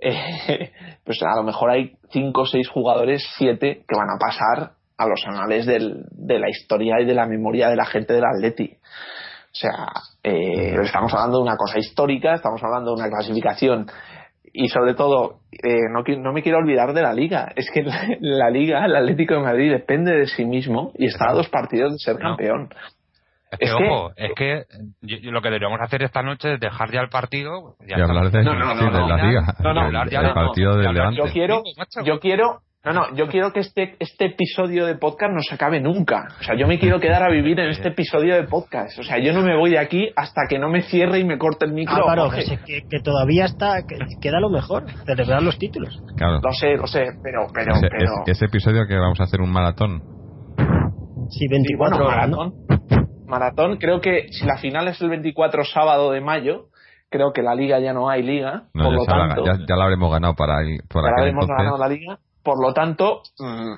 eh, 0.00 0.72
pues 1.04 1.22
a 1.22 1.36
lo 1.36 1.42
mejor 1.42 1.70
hay 1.70 1.96
cinco 2.10 2.42
o 2.42 2.46
seis 2.46 2.68
jugadores, 2.68 3.24
siete, 3.36 3.82
que 3.88 3.96
van 3.96 4.08
a 4.10 4.18
pasar 4.18 4.72
a 4.98 5.06
los 5.06 5.22
anales 5.26 5.66
del- 5.66 6.04
de 6.10 6.38
la 6.38 6.48
historia 6.48 7.00
y 7.00 7.04
de 7.04 7.14
la 7.14 7.26
memoria 7.26 7.68
de 7.68 7.76
la 7.76 7.84
gente 7.84 8.14
del 8.14 8.24
Atleti. 8.24 8.72
O 8.72 9.58
sea, 9.58 9.86
eh, 10.22 10.76
estamos 10.82 11.12
hablando 11.14 11.38
de 11.38 11.42
una 11.44 11.56
cosa 11.56 11.78
histórica, 11.78 12.34
estamos 12.34 12.62
hablando 12.62 12.94
de 12.94 13.00
una 13.02 13.10
clasificación 13.10 13.86
y 14.52 14.68
sobre 14.68 14.94
todo, 14.94 15.40
eh, 15.52 15.88
no, 15.90 16.32
me 16.32 16.42
quiero 16.42 16.58
olvidar 16.58 16.94
de 16.94 17.02
la 17.02 17.12
liga. 17.12 17.52
Es 17.56 17.70
que 17.70 17.82
la, 17.82 18.06
la 18.20 18.50
liga, 18.50 18.84
el 18.86 18.96
Atlético 18.96 19.34
de 19.34 19.40
Madrid 19.40 19.70
depende 19.70 20.12
de 20.12 20.26
sí 20.26 20.44
mismo 20.46 20.92
y 20.96 21.06
está 21.06 21.30
a 21.30 21.34
dos 21.34 21.48
partidos 21.50 21.92
de 21.92 21.98
ser 21.98 22.18
No. 22.22 22.36
Es 23.58 23.58
que, 23.58 23.64
Es 23.66 23.74
que- 23.76 23.88
ojo, 23.88 24.10
es 24.16 24.32
que 24.36 24.62
yo- 25.02 25.16
yo 25.18 25.30
lo 25.30 25.40
que 25.42 25.48
deberíamos 25.48 25.80
hacer 25.80 26.02
esta 26.02 26.22
noche 26.22 26.54
es 26.54 26.60
dejar 26.60 26.90
ya 26.92 27.00
el 27.00 27.08
partido 27.08 27.76
y 27.86 27.92
hablar 27.92 28.30
de, 28.30 28.42
No, 28.44 28.54
no, 28.54 28.74
sí, 28.76 28.84
no, 28.84 28.90
de 28.92 28.98
no, 29.00 29.08
la 29.08 29.16
no, 29.16 29.26
liga, 29.28 29.54
no, 29.60 29.74
no, 29.74 29.82
del 30.04 30.10
de- 30.10 30.34
partido 30.34 30.70
no, 30.72 30.76
de 30.78 30.92
Levante. 30.92 31.16
Yo 31.18 31.24
quiero, 31.32 31.62
yo 32.04 32.20
quiero, 32.20 32.60
no, 32.84 32.92
no, 32.92 33.14
yo 33.16 33.26
quiero 33.26 33.52
que 33.52 33.58
este, 33.60 33.96
este 33.98 34.26
episodio 34.26 34.86
de 34.86 34.94
podcast 34.96 35.32
no 35.32 35.40
se 35.40 35.56
acabe 35.56 35.80
nunca. 35.80 36.28
O 36.40 36.42
sea, 36.44 36.54
yo 36.56 36.68
me 36.68 36.78
quiero 36.78 37.00
quedar 37.00 37.20
a 37.24 37.28
vivir 37.28 37.58
en 37.58 37.70
este 37.70 37.88
episodio 37.88 38.36
de 38.36 38.44
podcast. 38.44 38.96
O 39.00 39.02
sea, 39.02 39.18
yo 39.18 39.32
no 39.32 39.42
me 39.42 39.56
voy 39.56 39.70
de 39.70 39.78
aquí 39.80 40.08
hasta 40.14 40.42
que 40.48 40.58
no 40.60 40.68
me 40.70 40.82
cierre 40.82 41.18
y 41.18 41.24
me 41.24 41.36
corte 41.36 41.64
el 41.64 41.72
micro. 41.72 41.96
Álvaro, 41.96 42.30
que, 42.30 42.42
se- 42.42 42.58
que- 42.58 42.82
que 42.88 43.00
todavía 43.02 43.46
está, 43.46 43.78
que 43.88 43.96
queda 44.20 44.38
lo 44.38 44.50
mejor, 44.50 44.84
celebrar 45.04 45.42
los 45.42 45.58
títulos. 45.58 46.00
Claro. 46.16 46.40
Lo 46.40 46.52
sé, 46.52 46.76
lo 46.76 46.86
sé, 46.86 47.06
pero, 47.24 47.46
pero, 47.52 47.72
ese, 47.74 47.88
pero. 47.90 48.04
ese- 48.22 48.30
ese 48.30 48.44
episodio 48.44 48.86
que 48.86 48.94
vamos 48.96 49.18
a 49.18 49.24
hacer 49.24 49.40
un 49.40 49.50
maratón. 49.50 50.02
Sí, 51.28 51.40
Sí, 51.40 51.48
24 51.48 51.96
bueno, 52.04 52.12
horas, 52.12 52.28
¿no? 52.30 52.52
Maratón. 53.26 53.76
Creo 53.78 54.00
que 54.00 54.26
si 54.30 54.44
la 54.46 54.58
final 54.58 54.88
es 54.88 55.00
el 55.00 55.08
24 55.10 55.64
sábado 55.64 56.10
de 56.12 56.20
mayo, 56.20 56.66
creo 57.10 57.32
que 57.32 57.42
la 57.42 57.54
liga 57.54 57.78
ya 57.80 57.92
no 57.92 58.08
hay 58.08 58.22
liga. 58.22 58.64
No, 58.74 58.84
por 58.84 58.92
ya, 58.92 58.96
lo 58.98 59.04
se 59.04 59.10
la- 59.10 59.28
tanto, 59.28 59.44
ya, 59.44 59.52
ya 59.68 59.76
la 59.76 59.84
habremos 59.84 60.10
ganado 60.10 60.34
para, 60.34 60.58
ahí- 60.58 60.78
por 60.88 61.02
ya 61.04 61.10
habremos 61.18 61.44
entonces. 61.44 61.56
ganado 61.56 61.78
la 61.78 61.88
liga. 61.88 62.18
Por 62.42 62.62
lo 62.64 62.72
tanto, 62.72 63.22
mm, 63.40 63.72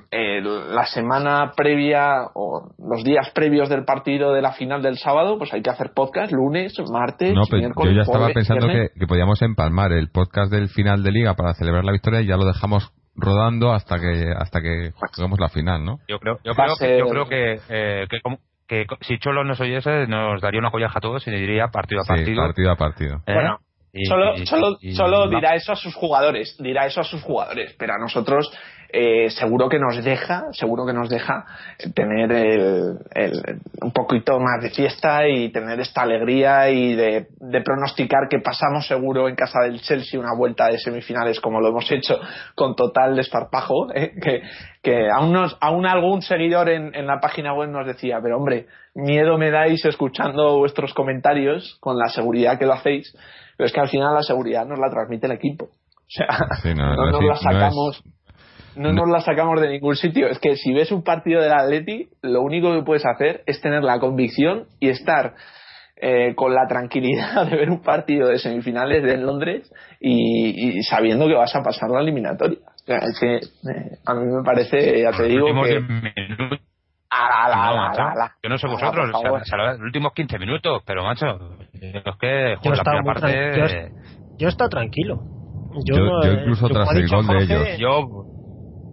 la 0.75 0.85
semana 0.85 1.53
previa 1.57 2.25
o 2.35 2.69
los 2.77 3.03
días 3.03 3.31
previos 3.33 3.67
del 3.67 3.83
partido 3.83 4.31
de 4.31 4.43
la 4.43 4.51
final 4.53 4.83
del 4.83 4.97
sábado, 4.99 5.39
pues 5.39 5.51
hay 5.53 5.63
que 5.63 5.71
hacer 5.71 5.91
podcast 5.95 6.31
lunes, 6.31 6.75
martes, 6.91 7.33
No, 7.33 7.41
pero 7.49 7.61
miércoles, 7.61 7.91
yo 7.93 7.95
ya 7.97 8.01
estaba 8.03 8.25
jueves, 8.25 8.35
pensando 8.35 8.67
que, 8.67 8.89
que 8.99 9.07
podíamos 9.07 9.41
empalmar 9.41 9.91
el 9.93 10.09
podcast 10.11 10.51
del 10.51 10.69
final 10.69 11.01
de 11.01 11.11
liga 11.11 11.33
para 11.33 11.55
celebrar 11.55 11.83
la 11.83 11.91
victoria 11.93 12.21
y 12.21 12.27
ya 12.27 12.37
lo 12.37 12.45
dejamos 12.45 12.91
rodando 13.15 13.73
hasta 13.73 13.99
que 13.99 14.31
hasta 14.37 14.61
que 14.61 14.91
juguemos 15.15 15.39
la 15.39 15.49
final, 15.49 15.83
¿no? 15.83 15.97
Yo 16.07 16.19
creo, 16.19 16.37
yo 16.43 16.53
creo, 16.53 16.75
ser- 16.75 16.99
yo 16.99 17.07
creo 17.07 17.25
que, 17.27 17.59
eh, 17.69 18.05
que, 18.07 18.21
como- 18.21 18.37
que 18.69 18.85
si 19.01 19.17
Cholo 19.19 19.43
nos 19.43 19.59
oyese 19.59 20.07
nos 20.07 20.39
daría 20.41 20.59
una 20.61 20.71
colleja 20.71 20.93
a 20.99 21.01
todos 21.01 21.27
y 21.27 21.31
le 21.31 21.37
diría 21.39 21.67
partido 21.67 22.01
a 22.01 22.03
Sí, 22.03 22.09
partido. 22.09 22.41
partido 22.43 22.71
a 22.71 22.75
partido. 22.77 23.15
¿eh? 23.27 23.33
Bueno, 23.33 23.57
Y- 23.91 24.05
Solo, 24.05 24.35
y- 24.37 24.45
solo, 24.45 24.77
y- 24.81 24.93
solo 24.93 25.21
va- 25.21 25.35
dirá 25.35 25.55
eso 25.55 25.71
a 25.71 25.75
sus 25.75 25.95
jugadores, 25.95 26.55
dirá 26.59 26.85
eso 26.85 27.01
a 27.01 27.03
sus 27.03 27.23
jugadores, 27.23 27.75
pero 27.79 27.93
a 27.95 27.97
nosotros 27.97 28.47
eh, 28.91 29.29
seguro 29.29 29.69
que 29.69 29.77
nos 29.79 30.03
deja, 30.03 30.45
seguro 30.51 30.85
que 30.85 30.93
nos 30.93 31.09
deja 31.09 31.45
tener 31.93 32.31
el, 32.31 32.97
el- 33.13 33.59
un 33.81 33.91
poquito 33.91 34.39
más 34.39 34.61
de 34.63 34.71
fiesta 34.71 35.27
y 35.27 35.49
tener 35.51 35.79
esta 35.79 36.01
alegría 36.01 36.69
y 36.69 36.95
de, 36.95 37.27
de 37.39 37.61
pronosticar 37.61 38.27
que 38.29 38.39
pasamos 38.39 38.87
seguro 38.87 39.29
en 39.29 39.35
casa 39.35 39.59
del 39.61 39.79
Chelsea 39.81 40.19
una 40.19 40.33
vuelta 40.35 40.67
de 40.67 40.79
semifinales 40.79 41.39
como 41.39 41.61
lo 41.61 41.69
hemos 41.69 41.91
hecho 41.91 42.19
con 42.55 42.75
total 42.75 43.15
desparpajo, 43.15 43.87
¿eh? 43.93 44.11
que, 44.21 44.41
que 44.81 45.07
aún, 45.09 45.33
nos, 45.33 45.55
aún 45.61 45.85
algún 45.85 46.21
seguidor 46.21 46.69
en, 46.69 46.95
en 46.95 47.05
la 47.05 47.19
página 47.19 47.53
web 47.53 47.69
nos 47.69 47.85
decía, 47.85 48.19
pero 48.23 48.37
hombre, 48.37 48.65
miedo 48.95 49.37
me 49.37 49.51
dais 49.51 49.85
escuchando 49.85 50.57
vuestros 50.57 50.93
comentarios 50.93 51.77
con 51.79 51.97
la 51.97 52.09
seguridad 52.09 52.57
que 52.57 52.65
lo 52.65 52.73
hacéis, 52.73 53.15
pero 53.55 53.67
es 53.67 53.73
que 53.73 53.79
al 53.81 53.89
final 53.89 54.15
la 54.15 54.23
seguridad 54.23 54.65
nos 54.65 54.79
la 54.79 54.89
transmite 54.89 55.27
el 55.27 55.33
equipo. 55.33 55.65
O 56.09 56.11
sea, 56.11 56.27
Sí, 56.63 56.73
no, 56.73 56.95
no, 56.95 56.95
no, 56.95 57.11
nos 57.11 57.21
la 57.21 57.27
no 57.27 57.33
es- 57.33 57.39
sacamos. 57.41 58.03
No, 58.75 58.93
no- 58.93 59.05
nos 59.05 59.09
la 59.09 59.21
sacamos 59.21 59.59
de 59.61 59.69
ningún 59.69 59.95
sitio. 59.95 60.27
Es 60.27 60.39
que 60.39 60.55
si 60.55 60.73
ves 60.73 60.91
un 60.91 61.03
partido 61.03 61.41
del 61.41 61.51
Atleti, 61.53 62.09
lo 62.21 62.41
único 62.41 62.73
que 62.73 62.83
puedes 62.83 63.05
hacer 63.05 63.43
es 63.45 63.59
tener 63.61 63.83
la 63.83 63.99
convicción 63.99 64.65
y 64.79 64.89
estar 64.89 65.33
eh, 66.01 66.33
con 66.35 66.53
la 66.53 66.65
tranquilidad 66.67 67.45
de 67.49 67.57
ver 67.57 67.69
un 67.69 67.81
partido 67.81 68.27
de 68.29 68.37
semifinales 68.39 69.03
de 69.03 69.17
Londres 69.17 69.71
y, 69.99 70.77
y 70.79 70.83
sabiendo 70.83 71.27
que 71.27 71.33
vas 71.33 71.55
a 71.55 71.61
pasar 71.61 71.89
la 71.89 71.99
eliminatoria. 72.01 72.59
O 72.59 72.85
sea, 72.85 72.97
es 72.99 73.19
que 73.19 73.35
eh, 73.35 73.97
a 74.05 74.13
mí 74.13 74.25
me 74.25 74.43
parece, 74.43 75.01
ya 75.01 75.11
te 75.11 75.19
los 75.23 75.27
digo, 75.27 75.45
últimos 75.45 75.67
que... 75.67 75.73
10 75.73 75.89
minutos, 76.29 76.59
Ala, 77.11 77.45
ala, 77.45 77.55
no, 77.55 77.61
ala, 77.63 77.81
macho. 77.89 78.01
ala, 78.01 78.11
ala. 78.11 78.35
Yo 78.43 78.49
no 78.49 78.57
sé 78.59 78.67
vosotros, 78.67 78.93
por 78.93 79.15
o 79.15 79.19
sea, 79.19 79.29
favor. 79.29 79.41
o 79.41 79.45
sea, 79.45 79.57
los 79.57 79.79
últimos 79.81 80.13
15 80.13 80.37
minutos, 80.39 80.83
pero 80.85 81.03
macho, 81.03 81.25
es 81.73 82.03
que 82.19 82.51
Yo 82.53 82.57
joder, 82.59 82.77
la 82.77 82.83
primera 82.83 83.03
parte. 83.03 83.51
yo 83.57 83.65
Yo 84.37 84.47
he 84.47 84.49
estado 84.51 84.69
tranquilo. 84.69 85.19
Yo, 85.85 85.95
Yo- 85.97 86.03
no, 86.05 86.23
yo 86.23 86.31
incluso 86.33 86.61
como 86.67 86.73
tras 86.75 86.89
ha 86.89 86.93
el 86.97 87.01
dicho 87.03 87.15
gol 87.15 87.27
de 87.27 87.33
Jorge, 87.33 87.53
ellos. 87.75 87.77
Yo, 87.79 88.25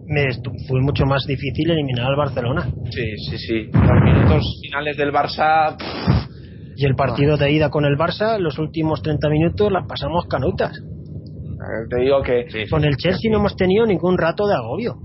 me 0.07 0.25
fue 0.67 0.81
mucho 0.81 1.05
más 1.05 1.25
difícil 1.27 1.69
eliminar 1.71 2.07
al 2.07 2.15
Barcelona. 2.15 2.63
Sí, 2.89 3.17
sí, 3.29 3.37
sí. 3.37 3.69
Los 3.73 4.03
minutos 4.03 4.59
finales 4.61 4.97
del 4.97 5.11
Barça... 5.11 5.75
pff, 5.77 6.29
Y 6.77 6.85
el 6.85 6.95
partido 6.95 7.37
de 7.37 7.51
ida 7.51 7.69
con 7.69 7.85
el 7.85 7.97
Barça, 7.97 8.39
los 8.39 8.57
últimos 8.59 9.01
30 9.01 9.29
minutos 9.29 9.71
las 9.71 9.85
pasamos 9.87 10.25
canutas. 10.27 10.71
eh, 10.77 11.87
te 11.89 12.01
digo 12.01 12.21
que... 12.21 12.45
sí, 12.49 12.69
Con 12.69 12.83
el 12.85 12.95
Chelsea 12.95 13.31
no 13.31 13.39
hemos 13.39 13.55
tenido 13.55 13.85
ningún 13.85 14.17
rato 14.17 14.47
de 14.47 14.55
agobio. 14.55 14.95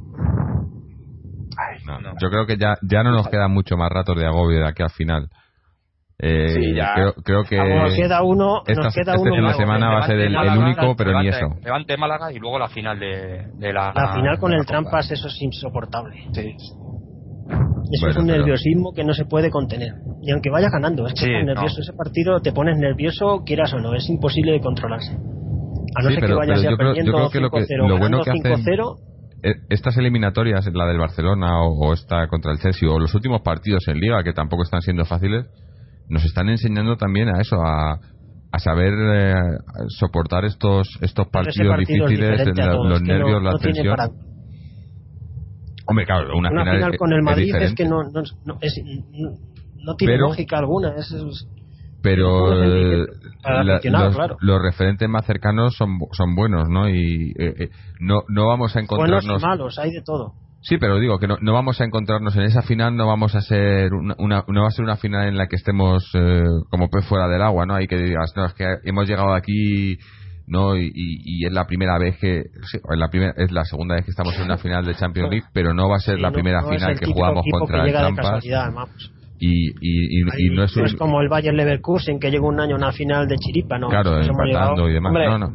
Ay, 1.56 1.78
No, 1.86 2.00
no. 2.00 2.12
Yo 2.20 2.30
creo 2.30 2.46
que 2.46 2.56
ya, 2.56 2.76
ya 2.82 3.02
no 3.02 3.10
nos 3.12 3.28
queda 3.28 3.48
mucho 3.48 3.76
más 3.76 3.90
ratos 3.90 4.16
de 4.16 4.26
agobio 4.26 4.58
de 4.60 4.68
aquí 4.68 4.82
al 4.82 4.90
final. 4.90 5.28
Eh, 6.24 6.48
Sí, 6.50 6.74
ya. 6.76 6.94
creo, 6.94 7.12
creo 7.14 7.42
que 7.42 7.56
nos 7.56 7.94
queda 7.96 8.22
uno, 8.22 8.62
esta- 8.64 8.82
nos 8.84 8.94
queda 8.94 9.14
este 9.14 9.22
uno 9.28 9.34
fin 9.34 9.44
de 9.44 9.54
semana 9.54 9.88
va 9.90 9.98
a 9.98 10.06
ser 10.06 10.20
el, 10.20 10.26
el 10.28 10.32
Málaga, 10.32 10.60
único, 10.64 10.94
pero 10.96 11.18
ni 11.18 11.24
Levante- 11.26 11.36
eso. 11.46 11.60
Levante 11.64 11.96
Málaga 11.96 12.32
y 12.32 12.38
luego 12.38 12.58
la 12.60 12.68
final 12.68 13.00
de, 13.00 13.48
de 13.54 13.72
la. 13.72 13.92
La 13.92 14.14
final 14.14 14.38
con 14.38 14.52
la 14.52 14.58
el 14.58 14.62
Copa. 14.64 14.72
Trampas, 14.80 15.10
eso 15.10 15.26
es 15.26 15.42
insoportable. 15.42 16.14
sí. 16.32 16.54
Eso 17.94 18.06
es 18.08 18.14
Bueno, 18.14 18.20
un 18.20 18.26
pero- 18.26 18.38
nerviosismo 18.38 18.92
que 18.94 19.04
no 19.04 19.12
se 19.12 19.24
puede 19.26 19.50
contener. 19.50 19.92
Y 20.22 20.30
aunque 20.30 20.48
vaya 20.48 20.68
ganando, 20.72 21.06
es 21.06 21.14
que 21.14 21.26
Sí, 21.26 21.26
estás 21.26 21.44
no. 21.44 21.52
nervioso. 21.54 21.80
Ese 21.80 21.92
partido 21.92 22.40
te 22.40 22.52
pones 22.52 22.78
nervioso, 22.78 23.42
quieras 23.44 23.74
o 23.74 23.80
no, 23.80 23.92
es 23.94 24.08
imposible 24.08 24.52
de 24.52 24.60
controlarse. 24.60 25.12
A 25.12 26.02
no 26.02 26.08
Sí, 26.08 26.14
ser 26.14 26.20
pero- 26.20 26.26
que 26.28 26.34
vayas 26.34 26.60
pero 26.60 26.62
ya 26.62 26.70
yo 26.70 26.76
creo- 26.76 26.88
yo 26.88 26.94
perdiendo 26.94 27.12
creo 27.12 27.30
que 27.30 27.40
lo 27.40 27.50
que- 27.50 27.56
5-0, 27.66 27.88
lo 27.88 27.98
bueno 27.98 28.18
ganando 28.18 28.24
que 28.24 28.30
hacen- 28.30 28.42
5-0, 28.64 28.96
Eh, 29.44 29.54
Estas 29.70 29.96
eliminatorias, 29.96 30.70
la 30.72 30.86
del 30.86 30.98
Barcelona 30.98 31.64
o, 31.64 31.88
o 31.88 31.92
esta 31.92 32.28
contra 32.28 32.52
el 32.52 32.58
Chelsea, 32.60 32.88
o 32.88 33.00
los 33.00 33.12
últimos 33.12 33.40
partidos 33.42 33.88
en 33.88 33.98
Liga, 33.98 34.22
que 34.22 34.32
tampoco 34.32 34.62
están 34.62 34.82
siendo 34.82 35.04
fáciles, 35.04 35.46
nos 36.12 36.24
están 36.24 36.48
enseñando 36.48 36.96
también 36.96 37.28
a 37.28 37.40
eso, 37.40 37.56
a, 37.64 37.94
a 38.52 38.58
saber 38.58 38.92
eh, 38.94 39.34
soportar 39.88 40.44
estos 40.44 40.86
estos 41.00 41.26
partidos 41.28 41.68
partido 41.68 42.04
es 42.04 42.10
difíciles, 42.10 42.56
la- 42.56 42.72
todos, 42.72 42.88
los 42.90 43.00
no- 43.02 43.06
nervios, 43.14 43.42
la 43.42 43.50
no 43.52 43.58
tiene 43.58 43.74
tensión. 43.74 43.96
para- 43.96 44.08
Hombre, 45.86 46.06
claro, 46.06 46.36
una, 46.36 46.50
Una 46.50 46.64
final 46.64 46.96
con 46.96 47.12
el 47.12 47.22
Madrid 47.22 47.54
es, 47.56 47.74
que 47.74 47.84
no, 47.86 48.02
no, 48.04 48.22
no- 48.44 48.58
es- 48.60 48.82
no- 49.10 49.30
no 49.84 49.96
tiene 49.96 50.14
Pero- 50.14 50.28
lógica 50.28 50.58
alguna. 50.58 50.94
Es, 50.96 51.12
pero 52.02 52.52
eh, 52.62 53.04
la- 53.44 53.80
los, 53.82 54.14
claro. 54.16 54.36
los 54.40 54.62
referentes 54.62 55.08
más 55.08 55.24
cercanos 55.26 55.74
son, 55.76 55.98
son 56.12 56.34
buenos, 56.36 56.68
¿no? 56.68 56.88
Y 56.88 57.32
eh, 57.38 57.54
eh, 57.58 57.68
no, 58.00 58.22
no 58.28 58.46
vamos 58.46 58.74
a 58.76 58.78
buenos 58.78 58.82
y 58.82 58.84
encontrarnos 58.84 59.42
malos, 59.42 59.78
hay 59.78 59.90
de 59.92 60.02
todo. 60.02 60.34
Sí, 60.62 60.78
pero 60.78 61.00
digo 61.00 61.18
que 61.18 61.26
no, 61.26 61.38
no, 61.40 61.52
vamos 61.52 61.80
a 61.80 61.84
encontrarnos 61.84 62.36
en 62.36 62.42
esa 62.42 62.62
final, 62.62 62.96
no 62.96 63.08
vamos 63.08 63.34
a 63.34 63.40
ser 63.40 63.92
una, 63.92 64.14
una 64.18 64.44
no 64.46 64.62
va 64.62 64.68
a 64.68 64.70
ser 64.70 64.84
una 64.84 64.96
final 64.96 65.26
en 65.26 65.36
la 65.36 65.48
que 65.48 65.56
estemos 65.56 66.08
eh, 66.14 66.44
como 66.70 66.88
pez 66.88 67.04
fuera 67.06 67.26
del 67.26 67.42
agua, 67.42 67.66
¿no? 67.66 67.74
Hay 67.74 67.88
que 67.88 67.96
digas, 67.96 68.32
no, 68.36 68.46
es 68.46 68.54
que 68.54 68.64
hemos 68.84 69.08
llegado 69.08 69.34
aquí, 69.34 69.98
¿no? 70.46 70.76
Y, 70.76 70.90
y, 70.94 71.46
es 71.46 71.52
la 71.52 71.66
primera 71.66 71.98
vez 71.98 72.16
que, 72.18 72.42
sí, 72.70 72.78
es 72.78 72.98
la 72.98 73.08
primera, 73.08 73.34
es 73.36 73.50
la 73.50 73.64
segunda 73.64 73.96
vez 73.96 74.04
que 74.04 74.12
estamos 74.12 74.36
en 74.36 74.44
una 74.44 74.56
final 74.56 74.84
de 74.84 74.94
Champions 74.94 75.30
League, 75.30 75.46
pero 75.52 75.74
no 75.74 75.88
va 75.88 75.96
a 75.96 76.00
ser 76.00 76.16
Sí, 76.16 76.22
la 76.22 76.28
no- 76.28 76.34
primera 76.34 76.60
no 76.60 76.68
final 76.68 76.98
que 76.98 77.06
jugamos 77.06 77.44
contra 77.50 77.82
que 77.82 77.88
el 77.88 77.92
Trampas. 77.94 78.44
Y, 79.44 79.70
y, 79.70 79.72
y, 79.80 80.22
y 80.38 80.54
no 80.54 80.62
es 80.62 80.76
un, 80.76 80.86
es 80.86 80.94
como 80.94 81.20
el 81.20 81.28
Bayern 81.28 81.56
Leverkusen 81.56 82.20
que 82.20 82.30
llega 82.30 82.46
un 82.46 82.60
año 82.60 82.76
a 82.76 82.78
una 82.78 82.92
final 82.92 83.26
de 83.26 83.36
chiripa, 83.38 83.76
¿no? 83.76 83.88
claro, 83.88 84.20
hemos 84.20 84.28
empatando 84.28 84.88
y 84.88 84.92
demás. 84.92 85.10
Hombre, 85.10 85.38
no. 85.40 85.50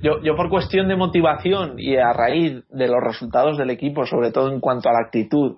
Yo, 0.00 0.20
yo 0.22 0.36
por 0.36 0.48
cuestión 0.48 0.86
de 0.88 0.94
motivación 0.94 1.74
y 1.78 1.96
a 1.96 2.12
raíz 2.12 2.62
de 2.70 2.86
los 2.86 3.02
resultados 3.02 3.58
del 3.58 3.70
equipo, 3.70 4.06
sobre 4.06 4.30
todo 4.30 4.52
en 4.52 4.60
cuanto 4.60 4.88
a 4.88 4.92
la 4.92 5.00
actitud 5.06 5.56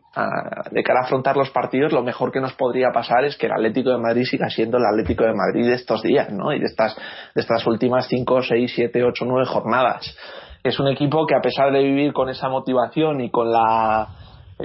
de 0.70 0.82
cara 0.82 1.01
a 1.01 1.05
afrontar 1.05 1.36
los 1.36 1.51
partidos, 1.51 1.93
lo 1.93 2.03
mejor 2.03 2.32
que 2.32 2.41
nos 2.41 2.55
podría 2.55 2.91
pasar 2.91 3.24
es 3.24 3.36
que 3.36 3.47
el 3.47 3.53
Atlético 3.53 3.91
de 3.91 3.99
Madrid 3.99 4.24
siga 4.24 4.49
siendo 4.49 4.78
el 4.78 4.84
Atlético 4.84 5.24
de 5.24 5.34
Madrid 5.34 5.66
de 5.66 5.74
estos 5.74 6.03
días, 6.03 6.30
¿no? 6.32 6.53
Y 6.53 6.59
de 6.59 6.66
estas, 6.66 6.97
de 7.34 7.41
estas 7.41 7.66
últimas 7.66 8.07
5, 8.09 8.43
6, 8.43 8.72
7, 8.74 9.05
8, 9.05 9.24
9 9.26 9.47
jornadas. 9.47 10.16
Es 10.64 10.78
un 10.80 10.88
equipo 10.88 11.26
que 11.26 11.34
a 11.34 11.41
pesar 11.41 11.72
de 11.72 11.82
vivir 11.82 12.12
con 12.12 12.28
esa 12.30 12.49
motivación 12.49 13.20
y 13.20 13.30
con 13.30 13.51
la 13.51 14.09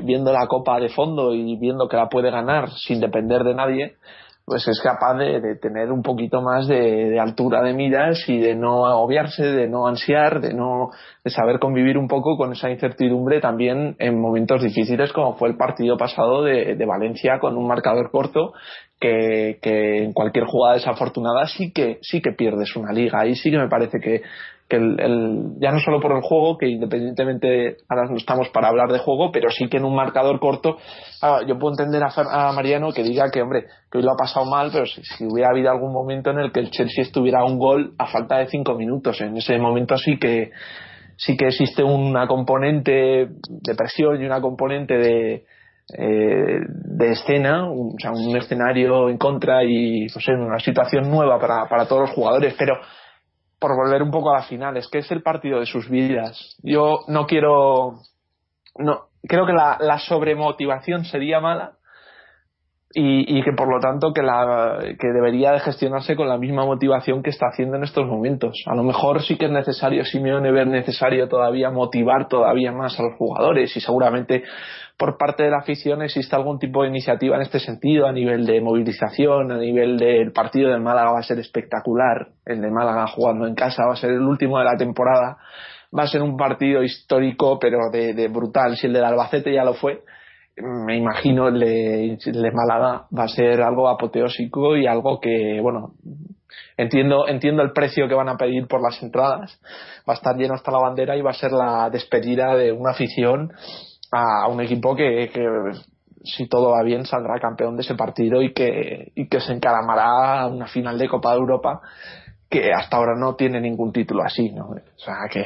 viendo 0.04 0.32
la 0.34 0.48
copa 0.48 0.80
de 0.80 0.90
fondo 0.90 1.34
y 1.34 1.56
viendo 1.58 1.88
que 1.88 1.98
la 1.98 2.10
puede 2.10 2.32
ganar 2.32 2.70
sin 2.72 3.00
depender 3.00 3.44
de 3.44 3.56
nadie, 3.56 3.96
pues 4.46 4.68
es 4.68 4.80
capaz 4.80 5.16
de, 5.16 5.42
de 5.42 5.56
tener 5.56 5.92
un 5.92 6.04
poquito 6.04 6.40
más 6.40 6.68
de, 6.68 7.20
altura 7.20 7.64
de 7.64 7.74
miras 7.74 8.30
y 8.30 8.38
de 8.38 8.54
no 8.56 8.86
agobiarse, 8.86 9.44
de 9.44 9.68
no 9.68 9.88
ansiar, 9.88 10.40
de 10.40 10.54
no 10.54 10.92
de 11.24 11.32
saber 11.32 11.58
convivir 11.58 11.98
un 11.98 12.08
poco 12.08 12.38
con 12.38 12.52
esa 12.52 12.70
incertidumbre 12.70 13.42
también 13.42 13.96
en 13.98 14.22
momentos 14.22 14.62
difíciles 14.62 15.12
como 15.12 15.36
fue 15.36 15.50
el 15.50 15.58
partido 15.58 15.98
pasado 15.98 16.44
de, 16.44 16.76
de 16.76 16.86
Valencia 16.86 17.40
con 17.40 17.58
un 17.58 17.68
marcador 17.68 18.12
corto 18.12 18.54
que, 19.00 19.58
que 19.62 20.04
en 20.04 20.14
cualquier 20.14 20.46
jugada 20.46 20.76
desafortunada 20.76 21.48
sí 21.48 21.72
que 21.72 21.98
sí 22.02 22.22
que 22.22 22.32
pierdes 22.32 22.76
una 22.76 22.94
liga. 22.94 23.22
Ahí 23.22 23.36
sí 23.36 23.52
que 23.52 23.58
me 23.58 23.68
parece 23.68 24.00
que, 24.00 24.22
que 24.68 24.78
el, 24.78 25.54
ya 25.60 25.72
no 25.72 25.80
solo 25.80 26.00
por 26.00 26.12
el 26.12 26.22
juego, 26.22 26.58
que 26.58 26.68
independientemente 26.68 27.78
ahora 27.88 28.08
no 28.10 28.18
estamos 28.18 28.50
para 28.50 28.70
hablar 28.70 28.92
de 28.92 28.98
juego, 29.00 29.32
pero 29.32 29.50
sí 29.52 29.68
que 29.70 29.78
en 29.78 29.86
un 29.86 29.96
marcador 29.96 30.40
corto, 30.40 30.78
ah, 31.22 31.42
yo 31.48 31.60
puedo 31.60 31.74
entender 31.74 32.04
a, 32.04 32.10
Fer- 32.10 32.30
a 32.32 32.52
Mariano 32.52 32.92
que 32.92 33.04
diga 33.04 33.30
que, 33.30 33.42
hombre, 33.44 33.66
que 33.92 34.00
hoy 34.00 34.04
lo 34.04 34.12
ha 34.12 34.18
pasado 34.18 34.46
mal, 34.46 34.72
pero 34.74 34.86
si, 34.88 35.02
hubiera 35.26 35.52
habido 35.52 35.70
algún 35.70 35.94
momento 35.94 36.32
en 36.32 36.40
el 36.40 36.52
que 36.52 36.62
el 36.62 36.72
Chelsea 36.72 37.04
estuviera 37.04 37.42
a 37.42 37.46
un 37.46 37.60
gol 37.60 37.94
a 38.00 38.08
falta 38.08 38.38
de 38.38 38.48
cinco 38.48 38.74
minutos, 38.76 39.22
en 39.22 39.38
ese 39.38 39.58
momento 39.60 39.98
sí 39.98 40.18
que 40.18 40.52
sí 41.18 41.38
que 41.38 41.48
existe 41.48 41.84
una 41.84 42.28
componente 42.28 42.92
de 42.92 43.76
presión 43.78 44.22
y 44.22 44.26
una 44.26 44.42
componente 44.42 44.98
de 44.98 45.46
eh, 45.96 46.60
de 46.68 47.12
escena, 47.12 47.70
un, 47.70 47.90
o 47.90 48.00
sea, 48.00 48.12
un 48.12 48.36
escenario 48.36 49.08
en 49.08 49.20
contra 49.20 49.64
y 49.64 50.08
no 50.08 50.20
sé, 50.20 50.32
una 50.34 50.60
situación 50.60 51.12
nueva 51.12 51.40
para, 51.40 51.70
para 51.70 51.88
todos 51.88 52.02
los 52.02 52.10
jugadores, 52.12 52.56
pero 52.58 52.74
por 53.66 53.76
volver 53.76 54.04
un 54.04 54.12
poco 54.12 54.30
a 54.30 54.36
la 54.36 54.44
final, 54.44 54.78
es 54.78 54.88
que 54.88 55.00
es 55.00 55.10
el 55.10 55.24
partido 55.24 55.60
de 55.60 55.66
sus 55.66 55.90
vidas. 55.90 56.56
Yo 56.62 57.00
no 57.08 57.26
quiero. 57.26 57.94
No, 58.78 59.06
creo 59.28 59.48
que 59.48 59.54
la, 59.54 59.78
la 59.80 59.98
sobremotivación 59.98 61.04
sería 61.06 61.40
mala 61.40 61.72
y, 62.94 63.40
y 63.40 63.42
que 63.42 63.54
por 63.54 63.68
lo 63.68 63.80
tanto 63.80 64.14
que, 64.14 64.22
la, 64.22 64.78
que 65.00 65.08
debería 65.08 65.52
de 65.52 65.62
gestionarse 65.62 66.16
con 66.16 66.30
la 66.30 66.38
misma 66.38 66.64
motivación 66.64 67.24
que 67.24 67.32
está 67.32 67.48
haciendo 67.48 67.78
en 67.78 67.86
estos 67.86 68.06
momentos. 68.06 68.54
A 68.68 68.76
lo 68.76 68.84
mejor 68.84 69.24
sí 69.24 69.36
que 69.36 69.46
es 69.46 69.52
necesario, 69.52 70.06
Simeone, 70.06 70.52
ver 70.52 70.68
necesario 70.68 71.28
todavía 71.28 71.72
motivar 71.72 72.28
todavía 72.28 72.72
más 72.72 73.00
a 73.00 73.04
los 73.04 73.18
jugadores 73.18 73.76
y 73.76 73.82
seguramente 73.82 74.44
por 74.98 75.18
parte 75.18 75.44
de 75.44 75.50
la 75.50 75.58
afición 75.58 76.02
existe 76.02 76.36
algún 76.36 76.58
tipo 76.58 76.84
de 76.84 76.90
iniciativa 76.90 77.36
en 77.36 77.42
este 77.42 77.60
sentido, 77.60 78.08
a 78.08 78.12
nivel 78.12 78.46
de 78.46 78.62
movilización, 78.62 79.52
a 79.52 79.58
nivel 79.58 79.98
del 79.98 80.32
partido 80.32 80.70
del 80.72 80.82
Málaga 80.82 81.12
va 81.12 81.20
a 81.20 81.24
ser 81.24 81.40
espectacular, 81.40 82.30
el 82.46 82.62
de 82.62 82.72
Málaga 82.72 83.08
jugando 83.08 83.46
en 83.48 83.56
casa 83.56 83.86
va 83.86 83.94
a 83.94 83.98
ser 83.98 84.12
el 84.12 84.22
último 84.22 84.58
de 84.58 84.66
la 84.66 84.78
temporada, 84.78 85.38
va 85.98 86.04
a 86.04 86.08
ser 86.08 86.22
un 86.22 86.38
partido 86.38 86.82
histórico 86.82 87.60
pero 87.60 87.90
de, 87.92 88.14
de 88.14 88.28
brutal, 88.30 88.78
si 88.78 88.88
el 88.88 88.94
del 88.94 89.04
Albacete 89.04 89.54
ya 89.54 89.64
lo 89.64 89.74
fue, 89.74 90.02
me 90.58 90.98
imagino 90.98 91.50
el 91.50 91.60
de, 91.60 92.14
el 92.14 92.42
de 92.42 92.52
Málaga 92.52 93.08
va 93.18 93.24
a 93.24 93.28
ser 93.28 93.62
algo 93.62 93.90
apoteósico 93.90 94.78
y 94.78 94.88
algo 94.88 95.20
que, 95.20 95.60
bueno, 95.62 95.96
entiendo, 96.78 97.28
entiendo 97.28 97.62
el 97.62 97.74
precio 97.74 98.08
que 98.08 98.16
van 98.16 98.30
a 98.30 98.38
pedir 98.38 98.68
por 98.68 98.82
las 98.82 99.02
entradas, 99.04 99.60
va 100.08 100.14
a 100.14 100.16
estar 100.16 100.36
lleno 100.38 100.54
hasta 100.54 100.72
la 100.72 100.80
bandera 100.80 101.18
y 101.18 101.22
va 101.22 101.32
a 101.32 101.34
ser 101.34 101.52
la 101.52 101.90
despedida 101.90 102.56
de 102.56 102.72
una 102.72 102.92
afición 102.92 103.52
a 104.16 104.48
un 104.48 104.62
equipo 104.62 104.96
que, 104.96 105.30
que 105.34 105.48
si 106.24 106.48
todo 106.48 106.72
va 106.72 106.84
bien 106.84 107.06
saldrá 107.06 107.40
campeón 107.40 107.76
de 107.76 107.84
ese 107.84 107.96
partido 107.96 108.42
y 108.42 108.54
que, 108.54 109.12
y 109.16 109.28
que 109.28 109.40
se 109.40 109.54
encaramará 109.54 110.42
a 110.42 110.48
una 110.48 110.68
final 110.68 110.98
de 110.98 111.08
Copa 111.08 111.32
de 111.34 111.38
Europa 111.40 111.82
que 112.50 112.72
hasta 112.72 112.98
ahora 112.98 113.14
no 113.20 113.36
tiene 113.36 113.60
ningún 113.60 113.92
título 113.92 114.24
así, 114.24 114.52
¿no? 114.52 114.66
O 114.68 115.00
sea, 115.00 115.16
que, 115.32 115.44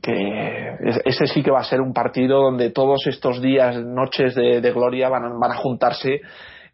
que 0.00 0.76
es- 0.80 1.00
ese 1.04 1.26
sí 1.26 1.42
que 1.42 1.50
va 1.50 1.60
a 1.60 1.64
ser 1.64 1.80
un 1.80 1.92
partido 1.92 2.40
donde 2.42 2.70
todos 2.70 3.06
estos 3.06 3.40
días, 3.40 3.76
noches 3.84 4.34
de, 4.34 4.60
de 4.60 4.72
gloria 4.72 5.08
van 5.08 5.38
van 5.38 5.52
a 5.52 5.56
juntarse 5.56 6.20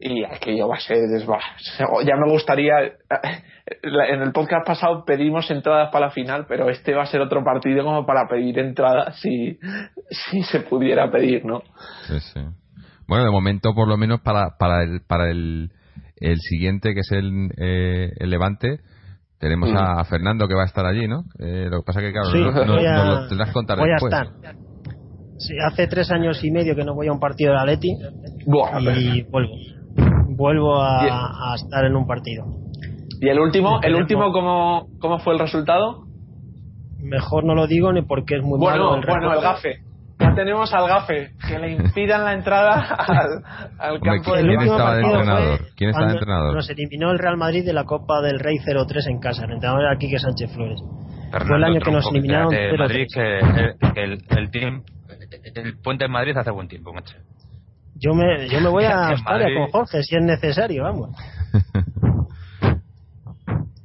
y 0.01 0.23
aquello 0.25 0.69
va 0.69 0.77
a 0.77 0.81
ser, 0.81 0.99
ya 2.07 2.17
me 2.17 2.31
gustaría, 2.31 2.75
en 2.83 4.23
el 4.23 4.33
podcast 4.33 4.67
pasado 4.67 5.05
pedimos 5.05 5.51
entradas 5.51 5.91
para 5.91 6.07
la 6.07 6.13
final, 6.13 6.47
pero 6.49 6.71
este 6.71 6.95
va 6.95 7.03
a 7.03 7.07
ser 7.07 7.21
otro 7.21 7.43
partido 7.45 7.85
como 7.85 8.07
para 8.07 8.29
pedir 8.29 8.59
entradas 8.61 9.19
si, 9.21 9.59
si 10.11 10.43
se 10.45 10.61
pudiera 10.61 11.11
pedir, 11.11 11.45
¿no? 11.45 11.63
Sí, 12.07 12.21
sí. 12.21 12.41
Bueno, 13.09 13.25
de 13.25 13.31
momento, 13.31 13.75
por 13.75 13.89
lo 13.89 13.97
menos 13.97 14.21
para, 14.21 14.57
para, 14.59 14.85
el, 14.85 15.01
para 15.07 15.31
el, 15.31 15.71
el 16.21 16.37
siguiente, 16.39 16.95
que 16.95 17.01
es 17.01 17.11
el, 17.11 17.51
eh, 17.59 18.11
el 18.19 18.31
Levante, 18.31 18.79
tenemos 19.41 19.71
Mm. 19.73 19.77
a 19.77 20.05
Fernando 20.05 20.47
que 20.47 20.55
va 20.55 20.63
a 20.63 20.67
estar 20.67 20.85
allí, 20.87 21.07
¿no? 21.09 21.23
Eh, 21.39 21.67
lo 21.71 21.79
que 21.81 21.87
pasa 21.87 22.01
que, 22.01 22.13
claro, 22.13 22.31
Sí, 22.31 22.39
no, 22.41 22.51
no- 22.53 22.75
a- 22.75 23.05
nos 23.05 23.21
lo 23.23 23.29
tendrás 23.29 23.49
que 23.49 23.55
contar 23.55 23.79
voy 23.79 23.91
después. 23.91 24.13
a 24.15 24.23
estar. 24.23 24.55
Sí, 25.39 25.55
hace 25.65 25.87
tres 25.87 26.11
años 26.11 26.43
y 26.43 26.51
medio 26.51 26.75
que 26.75 26.85
no 26.85 26.95
voy 26.95 27.07
a 27.07 27.13
un 27.13 27.21
partido 27.21 27.53
de 27.53 27.59
Atleti 27.61 27.95
Buah, 28.47 28.81
y 28.99 29.23
vuelvo. 29.31 29.55
Vuelvo 30.39 30.81
a, 30.81 31.55
estar 31.57 31.85
en 31.85 31.97
un 31.97 32.07
partido. 32.07 32.45
¿Y 33.21 33.29
el 33.29 33.41
último, 33.41 33.81
el 33.83 33.97
último 33.97 34.31
cómo, 34.33 34.87
cómo 35.01 35.19
fue 35.19 35.33
el 35.33 35.41
resultado? 35.41 36.05
Mejor 37.01 37.45
no 37.45 37.55
lo 37.57 37.67
digo 37.67 37.93
ni 37.93 38.03
porque 38.03 38.37
es 38.37 38.43
muy 38.43 38.59
Bueno, 38.59 38.91
malo 38.91 38.95
el 39.01 39.07
bueno, 39.07 39.33
el 39.35 39.41
gafe. 39.41 39.79
Ya 40.21 40.35
tenemos 40.35 40.73
al 40.75 40.89
gafe, 40.89 41.31
que 41.49 41.59
le 41.59 41.73
impidan 41.73 42.25
la 42.25 42.33
entrada 42.35 42.75
al, 42.99 43.43
al 43.79 43.95
Hombre, 43.97 44.11
campo 44.21 44.35
del 44.37 44.47
¿quién 44.47 44.61
estaba 44.63 44.95
de 44.95 45.03
entrenador? 45.03 45.61
¿Quién 45.77 45.91
estaba 45.91 46.07
de 46.07 46.13
entrenador? 46.15 46.55
Nos 46.55 46.71
eliminó 46.71 47.11
el 47.13 47.19
Real 47.19 47.37
Madrid 47.37 47.65
de 47.65 47.73
la 47.73 47.85
Copa 47.85 48.21
del 48.21 48.39
Rey 48.41 48.57
0-3 48.59 49.11
en 49.11 49.19
casa. 49.21 49.45
El 49.45 49.53
entrenador 49.53 49.83
era 49.85 49.97
Quique 49.97 50.19
Sánchez 50.19 50.53
Flores. 50.55 50.81
Fernando 51.31 51.47
Fue 51.47 51.57
el 51.57 51.65
año 51.65 51.81
que 51.81 51.91
nos 51.93 52.11
eliminaron 52.11 52.49
de 52.51 52.71
0-3. 52.73 52.79
Madrid, 52.79 53.07
que, 53.15 53.39
el- 53.39 53.75
el, 53.97 54.13
el, 54.39 54.51
tiemp- 54.51 54.85
el 55.55 55.79
puente 55.79 56.05
en 56.07 56.11
Madrid 56.11 56.37
hace 56.37 56.51
buen 56.51 56.67
tiempo, 56.69 56.93
macho. 56.93 57.17
Yo 57.99 58.15
me, 58.15 58.49
yo 58.49 58.61
me 58.61 58.69
voy 58.69 58.85
a 58.85 59.09
Australia 59.11 59.49
con 59.57 59.71
Jorge 59.71 60.03
si 60.03 60.17
es 60.17 60.23
necesario, 60.23 60.85
vamos. 60.85 61.11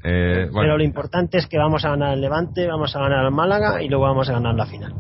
Eh, 0.06 0.50
bueno, 0.52 0.64
Pero 0.64 0.78
lo 0.78 0.84
importante 0.84 1.38
es 1.38 1.48
que 1.48 1.58
vamos 1.58 1.86
a 1.86 1.92
ganar 1.92 2.14
el 2.14 2.20
Levante, 2.20 2.68
vamos 2.68 2.94
a 2.94 3.00
ganar 3.00 3.24
el 3.24 3.32
Málaga 3.32 3.82
y 3.82 3.88
luego 3.88 4.04
vamos 4.04 4.30
a 4.30 4.34
ganar 4.34 4.54
la 4.54 4.66
final. 4.66 4.94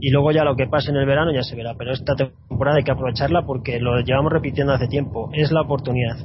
Y 0.00 0.10
luego 0.10 0.30
ya 0.32 0.44
lo 0.44 0.56
que 0.56 0.66
pase 0.66 0.90
en 0.90 0.96
el 0.96 1.04
verano 1.04 1.30
ya 1.30 1.42
se 1.42 1.54
verá. 1.56 1.74
Pero 1.76 1.92
esta 1.92 2.14
temporada 2.14 2.78
hay 2.78 2.84
que 2.84 2.92
aprovecharla 2.92 3.42
porque 3.44 3.78
lo 3.80 4.00
llevamos 4.00 4.32
repitiendo 4.32 4.72
hace 4.72 4.86
tiempo. 4.86 5.28
Es 5.34 5.52
la 5.52 5.60
oportunidad. 5.60 6.16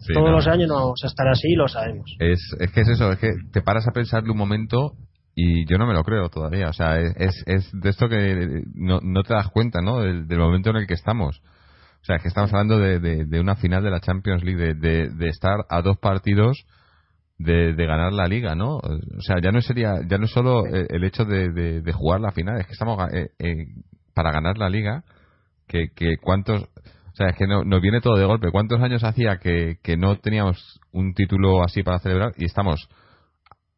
sí, 0.00 0.12
Todos 0.12 0.28
no. 0.28 0.36
los 0.36 0.46
años 0.46 0.68
no 0.68 0.74
vamos 0.74 1.00
a 1.02 1.06
estar 1.06 1.26
así 1.28 1.52
y 1.52 1.54
lo 1.54 1.68
sabemos. 1.68 2.14
Es, 2.18 2.54
es 2.60 2.70
que 2.70 2.82
es 2.82 2.88
eso, 2.88 3.12
es 3.12 3.18
que 3.18 3.30
te 3.50 3.62
paras 3.62 3.88
a 3.88 3.92
pensarle 3.92 4.30
un 4.30 4.36
momento 4.38 4.92
y 5.34 5.66
yo 5.66 5.78
no 5.78 5.86
me 5.86 5.94
lo 5.94 6.04
creo 6.04 6.28
todavía. 6.28 6.68
O 6.68 6.72
sea, 6.72 6.98
es, 6.98 7.42
es, 7.46 7.70
de 7.72 7.90
esto 7.90 8.08
que 8.08 8.62
no, 8.74 9.00
no 9.02 9.22
te 9.22 9.34
das 9.34 9.48
cuenta, 9.48 9.80
¿no? 9.80 10.00
Del, 10.00 10.26
del 10.26 10.38
momento 10.38 10.70
en 10.70 10.76
el 10.76 10.86
que 10.86 10.94
estamos. 10.94 11.40
O 12.02 12.04
sea, 12.04 12.16
es 12.16 12.22
que 12.22 12.28
estamos 12.28 12.52
hablando 12.52 12.78
de, 12.78 12.98
de, 12.98 13.24
de 13.24 13.40
una 13.40 13.54
final 13.54 13.82
de 13.82 13.90
la 13.90 14.00
Champions 14.00 14.42
League, 14.42 14.74
de, 14.74 15.08
de, 15.08 15.28
estar 15.28 15.64
a 15.68 15.82
dos 15.82 15.98
partidos 15.98 16.66
de, 17.38 17.74
de 17.74 17.86
ganar 17.86 18.12
la 18.12 18.26
liga, 18.26 18.56
¿no? 18.56 18.78
O 18.78 19.20
sea, 19.20 19.36
ya 19.40 19.52
no 19.52 19.60
sería, 19.60 20.00
ya 20.08 20.18
no 20.18 20.24
es 20.24 20.32
solo 20.32 20.66
el, 20.66 20.88
el 20.90 21.04
hecho 21.04 21.24
de, 21.24 21.50
de, 21.52 21.80
de 21.80 21.92
jugar 21.92 22.20
la 22.20 22.32
final, 22.32 22.58
es 22.60 22.66
que 22.66 22.72
estamos 22.72 22.98
eh, 23.12 23.28
eh, 23.38 23.66
para 24.14 24.32
ganar 24.32 24.58
la 24.58 24.68
liga, 24.68 25.04
que, 25.68 25.90
que 25.94 26.16
cuántos, 26.20 26.62
o 26.62 27.14
sea, 27.14 27.28
es 27.28 27.36
que 27.36 27.46
no, 27.46 27.62
nos 27.62 27.80
viene 27.80 28.00
todo 28.00 28.16
de 28.16 28.26
golpe. 28.26 28.50
¿Cuántos 28.50 28.80
años 28.80 29.04
hacía 29.04 29.38
que, 29.38 29.76
que 29.80 29.96
no 29.96 30.16
teníamos 30.16 30.80
un 30.90 31.14
título 31.14 31.62
así 31.62 31.84
para 31.84 32.00
celebrar 32.00 32.32
y 32.36 32.46
estamos 32.46 32.88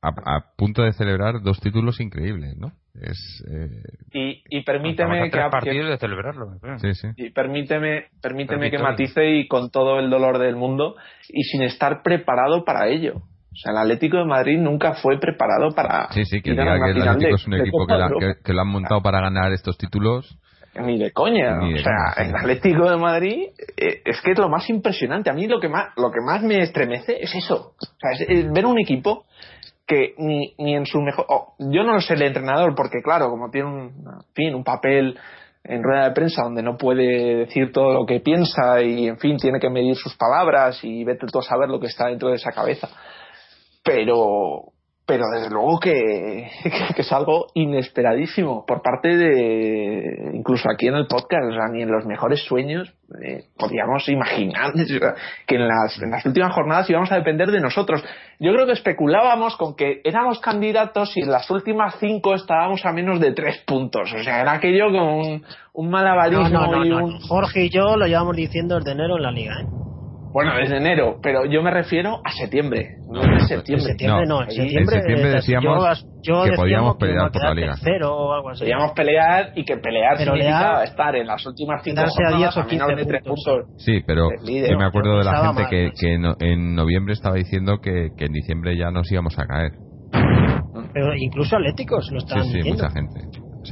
a, 0.05 0.37
a 0.37 0.45
punto 0.57 0.83
de 0.83 0.93
celebrar 0.93 1.43
dos 1.43 1.61
títulos 1.61 2.01
increíbles, 2.01 2.57
¿no? 2.57 2.73
Es, 3.01 3.45
eh, 3.51 4.43
Y, 4.51 4.63
permíteme 4.63 5.25
que, 5.25 5.31
que- 5.31 5.51
partidos 5.51 5.89
de 5.89 5.99
celebrarlo. 5.99 6.59
sí, 6.79 6.95
sí. 6.95 7.09
y 7.17 7.31
permíteme, 7.31 8.07
permíteme 8.23 8.71
que 8.71 8.79
matice 8.79 9.31
y 9.31 9.49
con 9.49 9.71
todo 9.71 9.99
el 9.99 10.11
dolor 10.11 10.39
del 10.39 10.55
mundo 10.55 10.95
y 11.29 11.43
sin 11.43 11.63
estar 11.63 12.03
preparado 12.03 12.65
para 12.65 12.89
ello. 12.89 13.17
O 13.17 13.57
sea, 13.57 13.73
el 13.73 13.79
Atlético 13.79 14.19
de 14.19 14.25
Madrid 14.25 14.59
nunca 14.59 14.95
fue 14.95 15.19
preparado 15.19 15.71
para. 15.75 16.13
Sí, 16.13 16.25
sí, 16.25 16.43
que 16.43 16.51
el 16.51 16.61
Atlético 16.61 17.37
es 17.37 17.47
un 17.47 17.55
equipo 17.55 17.87
que, 17.87 18.53
lo 18.53 18.61
han 18.61 18.69
montado 18.69 19.01
para 19.01 19.21
ganar 19.21 19.53
estos 19.53 19.79
títulos. 19.79 20.39
Ni 20.81 20.99
de 20.99 21.13
coña. 21.13 21.61
o 21.61 21.79
sea, 21.79 22.25
el 22.25 22.35
Atlético 22.35 22.91
de 22.91 22.97
Madrid 22.97 23.47
eh, 23.77 24.03
es 24.05 24.21
que 24.23 24.33
es 24.33 24.39
lo 24.39 24.49
más 24.49 24.69
impresionante. 24.69 25.31
A 25.31 25.33
mí 25.33 25.47
lo 25.47 25.61
que 25.61 25.69
más, 25.69 25.97
lo 25.97 26.11
que 26.11 26.21
más 26.21 26.43
me 26.43 26.63
estremece 26.63 27.23
es 27.23 27.33
eso. 27.33 27.75
O 27.81 27.97
sea, 28.01 28.27
es, 28.27 28.53
ver 28.53 28.67
un 28.67 28.81
equipo 28.81 29.25
que 29.87 30.15
ni, 30.19 30.55
ni 30.59 30.75
en 30.75 30.87
su 30.87 31.01
mejor. 31.01 31.27
yo 31.59 31.83
no 31.83 32.01
sé 32.01 32.15
el 32.15 32.23
entrenador, 32.23 32.75
porque 32.75 33.03
claro, 33.03 33.29
como 33.29 33.51
tiene 33.51 33.69
un, 33.69 33.93
fin, 34.35 34.55
un 34.55 34.65
papel 34.65 35.19
en 35.63 35.83
rueda 35.83 36.05
de 36.05 36.15
prensa 36.15 36.43
donde 36.43 36.63
no 36.63 36.77
puede 36.77 37.37
decir 37.37 37.73
todo 37.73 37.93
lo 37.93 38.07
que 38.07 38.21
piensa 38.21 38.83
y 38.83 39.09
en 39.09 39.19
fin 39.19 39.37
tiene 39.39 39.59
que 39.61 39.71
medir 39.71 39.97
sus 39.97 40.15
palabras 40.17 40.83
y 40.85 41.05
vete 41.05 41.27
tú 41.27 41.39
a 41.39 41.43
saber 41.43 41.69
lo 41.69 41.81
que 41.81 41.87
está 41.87 42.09
dentro 42.09 42.29
de 42.29 42.37
esa 42.37 42.53
cabeza 42.53 42.89
pero 43.85 44.74
pero 45.07 45.25
desde 45.35 45.51
luego 45.51 45.79
que, 45.81 46.51
que, 46.97 47.03
es 47.03 47.13
algo 47.13 47.49
inesperadísimo 47.55 48.65
por 48.67 48.81
parte 48.83 49.17
de 49.17 50.31
incluso 50.35 50.69
aquí 50.71 50.87
en 50.87 50.95
el 50.95 51.07
podcast, 51.07 51.45
o 51.51 51.53
sea, 51.53 51.69
ni 51.71 51.83
en 51.83 51.91
los 51.91 52.07
mejores 52.07 52.43
sueños 52.45 52.93
eh, 53.23 53.45
podíamos 53.59 54.09
imaginar 54.09 54.73
que 55.47 55.57
en 55.57 55.69
las, 55.69 56.01
en 56.03 56.11
las 56.11 56.25
últimas 56.25 56.53
jornadas 56.55 56.89
íbamos 56.89 57.13
a 57.13 57.17
depender 57.17 57.51
de 57.51 57.61
nosotros. 57.61 58.03
Yo 58.41 58.53
creo 58.53 58.67
que 58.67 58.73
especulábamos 58.73 59.57
con 59.57 59.77
que 59.77 60.01
éramos 60.05 60.39
candidatos 60.41 61.17
y 61.17 61.21
en 61.21 61.31
las 61.31 61.51
últimas 61.51 61.97
cinco 62.01 62.35
estábamos 62.35 62.85
a 62.87 62.93
menos 62.93 63.21
de 63.21 63.33
tres 63.33 63.63
puntos, 63.67 64.13
o 64.13 64.23
sea, 64.23 64.41
era 64.41 64.53
aquello 64.53 64.87
como 64.87 65.19
un, 65.19 65.45
un 65.75 65.91
malabarismo 65.91 66.85
y 66.85 66.93
un... 66.93 67.21
Jorge 67.21 67.65
y 67.65 67.71
yo 67.71 67.97
lo 67.97 68.07
llevamos 68.07 68.37
diciendo 68.37 68.77
desde 68.77 68.93
enero 68.93 69.17
en 69.17 69.23
la 69.23 69.31
liga, 69.31 69.55
¿eh? 69.61 69.84
Bueno, 70.35 70.51
desde 70.57 70.79
enero, 70.79 71.21
pero 71.23 71.45
yo 71.47 71.63
me 71.63 71.71
refiero 71.71 72.21
a 72.25 72.33
septiembre, 72.33 72.97
no 73.09 73.23
en 73.23 73.47
septiembre. 73.47 73.87
septiembre 73.87 74.25
no, 74.27 74.43
en 74.43 74.51
septiembre, 74.51 75.31
decíamos 75.31 76.05
que 76.25 76.57
podíamos 76.57 76.97
pelear 76.97 77.31
por 77.31 77.45
la 77.45 77.55
liga. 77.55 77.75
O 78.05 78.33
algo 78.33 78.51
así. 78.51 78.65
Podíamos 78.65 78.93
pelear 78.95 79.53
y 79.55 79.65
que 79.65 79.77
pelear 79.77 80.17
pero 80.19 80.33
significaba 80.33 80.83
estar 80.83 81.15
en 81.15 81.29
las 81.29 81.47
últimas 81.47 81.85
cinco 81.85 82.03
jornadas 82.09 82.57
a, 82.57 82.65
menos 82.65 82.97
de 82.97 83.05
tres 83.05 83.23
puntos. 83.23 83.65
Sí, 83.77 84.01
pero 84.05 84.29
yo 84.45 84.77
me 84.77 84.85
acuerdo 84.85 85.19
de 85.19 85.25
la 85.25 85.47
gente 85.47 85.67
que, 85.71 85.93
que 85.97 86.15
en, 86.15 86.75
noviembre 86.75 87.13
estaba 87.13 87.37
diciendo 87.37 87.79
que, 87.81 88.09
que 88.19 88.25
en 88.25 88.33
diciembre 88.33 88.77
ya 88.77 88.91
nos 88.91 89.11
íbamos 89.13 89.39
a 89.39 89.47
caer. 89.47 89.71
Pero 90.93 91.15
incluso 91.15 91.55
Atléticos 91.55 92.11
lo 92.11 92.19
estaban 92.19 92.45
sí, 92.47 92.61
sí, 92.61 92.71
mucha 92.71 92.91
gente. 92.91 93.21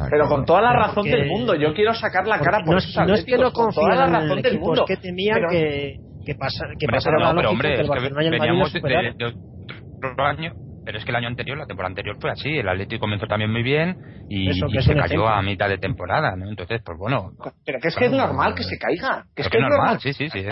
pero 0.09 0.29
con 0.29 0.45
toda 0.45 0.63
la 0.63 0.75
razón 0.75 1.07
del 1.07 1.27
mundo, 1.27 1.57
yo 1.57 1.75
quiero 1.75 1.93
sacar 1.93 2.29
la 2.29 2.39
cara 2.39 2.61
por 2.65 2.77
esos 2.77 2.97
No 3.05 3.15
es 3.15 3.25
que 3.25 3.37
no 3.37 3.51
confíen 3.51 4.15
en 4.15 4.15
el 4.15 4.39
equipo, 4.39 4.75
es 4.75 4.81
que 4.87 4.97
temían 4.97 5.41
que 5.51 6.12
que 6.25 6.35
pasa 6.35 6.67
que 6.79 6.87
pasa 6.87 7.11
no, 7.11 7.35
pero 7.35 7.51
hombre, 7.51 7.81
es 7.81 7.91
que 7.91 8.31
veníamos 8.31 8.73
de, 8.73 8.81
de, 8.81 9.27
otro 9.27 10.25
año 10.25 10.53
pero 10.85 10.99
es 10.99 11.05
que 11.05 11.11
el 11.11 11.17
año 11.17 11.29
anterior, 11.29 11.57
la 11.59 11.67
temporada 11.67 11.91
anterior 11.91 12.17
fue 12.21 12.31
así, 12.31 12.59
el 12.59 12.69
Atlético 12.69 13.01
comenzó 13.01 13.27
también 13.27 13.51
muy 13.51 13.63
bien 13.63 13.97
y, 14.29 14.53
se 14.53 14.95
cayó 14.95 15.29
a 15.29 15.43
mitad 15.43 15.69
de 15.69 15.79
temporada, 15.79 16.35
¿no? 16.37 16.49
Entonces, 16.49 16.81
pues 16.85 16.99
bueno. 16.99 17.33
Pero 17.65 17.79
que 17.81 17.89
es 17.89 17.97
que 17.97 18.07
es 18.07 18.13
normal 18.13 18.55
que 18.55 18.65
se 18.65 18.79
caiga. 18.79 19.25
Que 19.35 19.43
es 19.43 19.49
que 19.49 19.59
es 19.59 19.63
normal, 19.63 20.01
sí, 20.01 20.13
sí, 20.13 20.29
sí. 20.29 20.45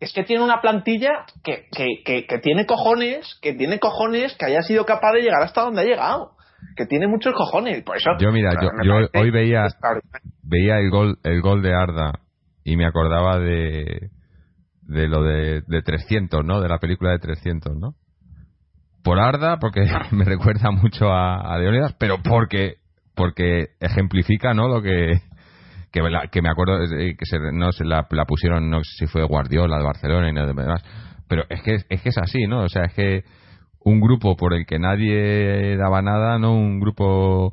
Es 0.00 0.12
que 0.12 0.24
tiene 0.24 0.44
una 0.44 0.60
plantilla 0.60 1.24
que, 1.42 1.66
que, 1.72 2.02
que, 2.04 2.26
que, 2.26 2.38
tiene 2.38 2.66
cojones, 2.66 3.38
que 3.40 3.54
tiene 3.54 3.78
cojones, 3.78 4.36
que 4.36 4.46
haya 4.46 4.60
sido 4.62 4.84
capaz 4.84 5.12
de 5.12 5.22
llegar 5.22 5.42
hasta 5.42 5.62
donde 5.62 5.80
ha 5.80 5.84
llegado. 5.84 6.32
Que 6.76 6.86
tiene 6.86 7.06
muchos 7.06 7.32
cojones. 7.34 7.82
Por 7.84 7.96
eso, 7.96 8.10
yo, 8.18 8.32
mira, 8.32 8.50
yo, 8.60 8.68
yo 8.82 9.08
hoy 9.20 9.30
veía, 9.30 9.66
veía 10.42 10.78
el 10.78 10.90
gol, 10.90 11.18
el 11.22 11.40
gol 11.40 11.62
de 11.62 11.74
Arda 11.74 12.12
y 12.64 12.76
me 12.76 12.86
acordaba 12.86 13.38
de, 13.38 14.10
de 14.86 15.08
lo 15.08 15.22
de, 15.22 15.62
de 15.66 15.82
300, 15.82 16.44
¿no? 16.44 16.60
De 16.60 16.68
la 16.68 16.78
película 16.78 17.10
de 17.10 17.18
300, 17.18 17.76
¿no? 17.76 17.94
Por 19.02 19.18
Arda, 19.18 19.58
porque 19.58 19.80
me 20.12 20.24
recuerda 20.24 20.70
mucho 20.70 21.12
a, 21.12 21.40
a 21.40 21.58
Leonidas, 21.58 21.94
pero 21.98 22.22
porque 22.22 22.76
porque 23.14 23.68
ejemplifica, 23.80 24.54
¿no? 24.54 24.68
Lo 24.68 24.82
que 24.82 25.20
que, 25.92 26.00
que 26.32 26.42
me 26.42 26.50
acuerdo 26.50 26.80
que 26.88 27.24
se, 27.24 27.38
no 27.52 27.70
se 27.70 27.84
la, 27.84 28.06
la, 28.10 28.24
pusieron, 28.24 28.68
no 28.68 28.82
sé 28.82 28.90
si 28.98 29.06
fue 29.06 29.22
Guardiola 29.24 29.78
de 29.78 29.84
Barcelona 29.84 30.28
y 30.28 30.32
nada 30.32 30.48
demás, 30.48 30.82
pero 31.28 31.44
es 31.48 31.62
que 31.62 31.76
es 31.88 32.02
que 32.02 32.08
es 32.08 32.18
así, 32.18 32.46
¿no? 32.48 32.64
O 32.64 32.68
sea, 32.68 32.84
es 32.84 32.94
que 32.94 33.22
un 33.80 34.00
grupo 34.00 34.36
por 34.36 34.54
el 34.54 34.66
que 34.66 34.78
nadie 34.78 35.76
daba 35.76 36.02
nada, 36.02 36.38
no 36.38 36.54
un 36.56 36.80
grupo 36.80 37.52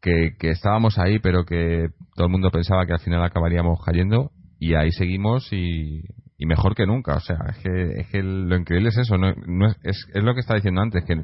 que, 0.00 0.36
que 0.38 0.50
estábamos 0.50 0.98
ahí, 0.98 1.18
pero 1.18 1.44
que 1.44 1.88
todo 2.14 2.26
el 2.26 2.32
mundo 2.32 2.50
pensaba 2.50 2.86
que 2.86 2.92
al 2.92 3.00
final 3.00 3.24
acabaríamos 3.24 3.80
cayendo 3.84 4.30
y 4.60 4.74
ahí 4.74 4.92
seguimos 4.92 5.52
y, 5.52 6.02
y 6.40 6.46
mejor 6.46 6.74
que 6.74 6.86
nunca. 6.86 7.16
O 7.16 7.20
sea, 7.20 7.36
es 7.50 7.58
que, 7.58 8.00
es 8.00 8.08
que 8.08 8.22
lo 8.22 8.56
increíble 8.56 8.88
es 8.88 8.96
eso, 8.96 9.16
no, 9.18 9.28
es, 9.28 10.06
es, 10.14 10.24
lo 10.24 10.34
que 10.34 10.40
estaba 10.40 10.56
diciendo 10.56 10.80
antes, 10.80 11.04
que, 11.04 11.14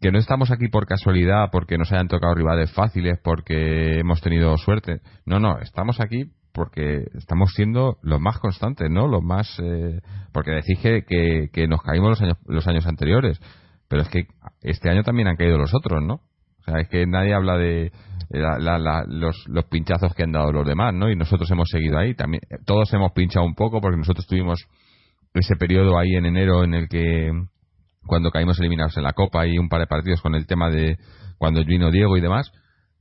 que 0.00 0.12
no 0.12 0.18
estamos 0.18 0.52
aquí 0.52 0.68
por 0.68 0.86
casualidad, 0.86 1.48
porque 1.50 1.76
nos 1.76 1.92
hayan 1.92 2.06
tocado 2.06 2.34
rivales 2.34 2.72
fáciles, 2.72 3.18
porque 3.22 3.98
hemos 3.98 4.20
tenido 4.22 4.56
suerte. 4.56 5.00
No, 5.26 5.40
no, 5.40 5.58
estamos 5.58 6.00
aquí 6.00 6.30
porque 6.52 7.04
estamos 7.14 7.52
siendo 7.54 7.98
los 8.02 8.20
más 8.20 8.38
constantes, 8.38 8.88
¿no? 8.88 9.08
Los 9.08 9.22
más. 9.22 9.48
Eh, 9.60 10.00
porque 10.32 10.52
decís 10.52 10.78
que, 10.80 11.48
que, 11.52 11.68
nos 11.68 11.82
caímos 11.82 12.10
los 12.10 12.22
años, 12.22 12.38
los 12.46 12.66
años 12.68 12.86
anteriores, 12.86 13.40
pero 13.88 14.02
es 14.02 14.08
que 14.08 14.26
este 14.62 14.90
año 14.90 15.02
también 15.02 15.26
han 15.26 15.36
caído 15.36 15.58
los 15.58 15.74
otros, 15.74 16.00
¿no? 16.04 16.14
O 16.14 16.62
sea, 16.64 16.80
es 16.80 16.88
que 16.88 17.04
nadie 17.06 17.34
habla 17.34 17.56
de, 17.56 17.90
los, 18.30 19.44
los, 19.48 19.64
pinchazos 19.66 20.14
que 20.14 20.22
han 20.22 20.32
dado 20.32 20.52
los 20.52 20.66
demás, 20.66 20.94
¿no? 20.94 21.10
Y 21.10 21.16
nosotros 21.16 21.50
hemos 21.50 21.68
seguido 21.68 21.98
ahí. 21.98 22.14
También, 22.14 22.42
todos 22.64 22.92
hemos 22.94 23.12
pinchado 23.12 23.44
un 23.44 23.54
poco 23.54 23.80
porque 23.80 23.98
nosotros 23.98 24.26
tuvimos 24.26 24.66
ese 25.34 25.56
periodo 25.56 25.98
ahí 25.98 26.14
en 26.14 26.26
enero 26.26 26.64
en 26.64 26.74
el 26.74 26.88
que 26.88 27.30
cuando 28.06 28.30
caímos 28.30 28.58
eliminados 28.60 28.96
en 28.96 29.04
la 29.04 29.12
Copa 29.12 29.46
y 29.46 29.58
un 29.58 29.68
par 29.68 29.80
de 29.80 29.86
partidos 29.86 30.20
con 30.22 30.34
el 30.34 30.46
tema 30.46 30.70
de 30.70 30.96
cuando 31.38 31.64
vino 31.64 31.90
Diego 31.90 32.16
y 32.16 32.20
demás, 32.20 32.52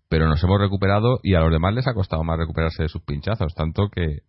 pero 0.10 0.28
nos 0.28 0.44
hemos 0.44 0.60
recuperado 0.60 1.20
y 1.24 1.36
a 1.36 1.40
los 1.42 1.52
demás 1.52 1.74
les 1.74 1.88
ha 1.88 1.94
costado 1.94 2.24
más 2.24 2.38
recuperarse 2.38 2.84
de 2.84 2.90
sus 2.90 3.04
pinchazos, 3.04 3.54
tanto 3.54 3.90
que, 3.90 4.20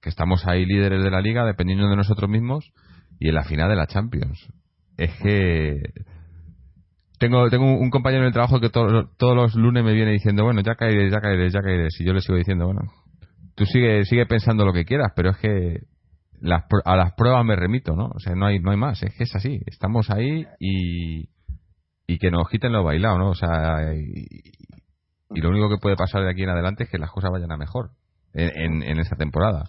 que 0.00 0.08
estamos 0.08 0.46
ahí 0.46 0.64
líderes 0.64 1.02
de 1.02 1.10
la 1.10 1.20
liga 1.20 1.44
dependiendo 1.44 1.88
de 1.88 1.96
nosotros 1.96 2.30
mismos 2.30 2.72
y 3.18 3.28
en 3.28 3.34
la 3.34 3.44
final 3.44 3.68
de 3.68 3.76
la 3.76 3.86
Champions. 3.86 4.48
Es 4.96 5.14
que 5.22 5.74
tengo, 7.18 7.48
tengo 7.48 7.64
un 7.64 7.90
compañero 7.90 8.22
en 8.22 8.28
el 8.28 8.32
trabajo 8.32 8.60
que 8.60 8.68
todos 8.68 9.36
los 9.36 9.54
lunes 9.54 9.84
me 9.84 9.92
viene 9.92 10.12
diciendo, 10.12 10.44
bueno, 10.44 10.60
ya 10.60 10.74
caeré, 10.74 11.10
ya 11.10 11.20
caeré, 11.20 11.50
ya 11.50 11.60
caeré. 11.60 11.88
Y 11.98 12.04
yo 12.04 12.12
le 12.12 12.20
sigo 12.20 12.36
diciendo, 12.36 12.66
bueno, 12.66 12.82
tú 13.54 13.64
sigue, 13.64 14.04
sigue 14.04 14.26
pensando 14.26 14.64
lo 14.64 14.72
que 14.72 14.84
quieras, 14.84 15.12
pero 15.16 15.30
es 15.30 15.38
que 15.38 15.80
las, 16.40 16.64
a 16.84 16.96
las 16.96 17.12
pruebas 17.14 17.44
me 17.44 17.56
remito, 17.56 17.94
¿no? 17.96 18.06
O 18.14 18.20
sea, 18.20 18.34
no 18.34 18.46
hay, 18.46 18.58
no 18.58 18.70
hay 18.70 18.76
más, 18.76 19.02
es 19.02 19.14
que 19.14 19.24
es 19.24 19.34
así. 19.34 19.60
Estamos 19.66 20.10
ahí 20.10 20.46
y, 20.60 21.28
y 22.06 22.18
que 22.18 22.30
nos 22.30 22.48
quiten 22.48 22.72
lo 22.72 22.84
bailado, 22.84 23.18
¿no? 23.18 23.30
O 23.30 23.34
sea, 23.34 23.94
y, 23.94 24.26
lo 25.40 25.48
único 25.50 25.68
que 25.68 25.78
puede 25.78 25.96
pasar 25.96 26.22
de 26.22 26.30
aquí 26.30 26.42
en 26.42 26.50
adelante 26.50 26.84
es 26.84 26.90
que 26.90 26.98
las 26.98 27.10
cosas 27.10 27.30
vayan 27.32 27.50
a 27.50 27.56
mejor 27.56 27.90
en, 28.32 28.82
en, 28.82 29.00
esta 29.00 29.16
temporada. 29.16 29.64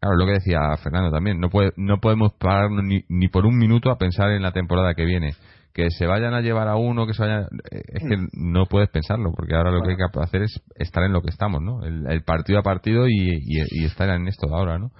Claro, 0.00 0.16
lo 0.16 0.26
que 0.26 0.32
decía 0.32 0.76
Fernando 0.82 1.10
también, 1.10 1.38
no, 1.38 1.48
puede, 1.48 1.72
no 1.76 2.00
podemos 2.00 2.32
parar 2.34 2.70
ni, 2.70 3.04
ni 3.08 3.28
por 3.28 3.46
un 3.46 3.56
minuto 3.56 3.90
a 3.90 3.98
pensar 3.98 4.30
en 4.30 4.42
la 4.42 4.52
temporada 4.52 4.94
que 4.94 5.04
viene 5.04 5.34
que 5.76 5.90
se 5.90 6.06
vayan 6.06 6.32
a 6.32 6.40
llevar 6.40 6.68
a 6.68 6.76
uno, 6.76 7.06
que 7.06 7.12
se 7.12 7.22
vayan... 7.22 7.48
Eh, 7.70 7.82
es 7.92 8.02
que 8.02 8.16
no 8.32 8.64
puedes 8.64 8.88
pensarlo, 8.88 9.30
porque 9.36 9.54
ahora 9.54 9.70
lo 9.70 9.82
que 9.82 9.90
hay 9.90 9.96
que 9.96 10.20
hacer 10.20 10.42
es 10.42 10.58
estar 10.74 11.04
en 11.04 11.12
lo 11.12 11.20
que 11.20 11.28
estamos, 11.28 11.60
¿no? 11.60 11.84
El, 11.84 12.22
partido 12.22 12.58
a 12.58 12.62
partido 12.62 13.06
y, 13.06 13.42
y, 13.44 13.84
estar 13.84 14.08
en 14.08 14.26
esto 14.26 14.46
de 14.46 14.54
ahora, 14.54 14.78
¿no? 14.78 14.90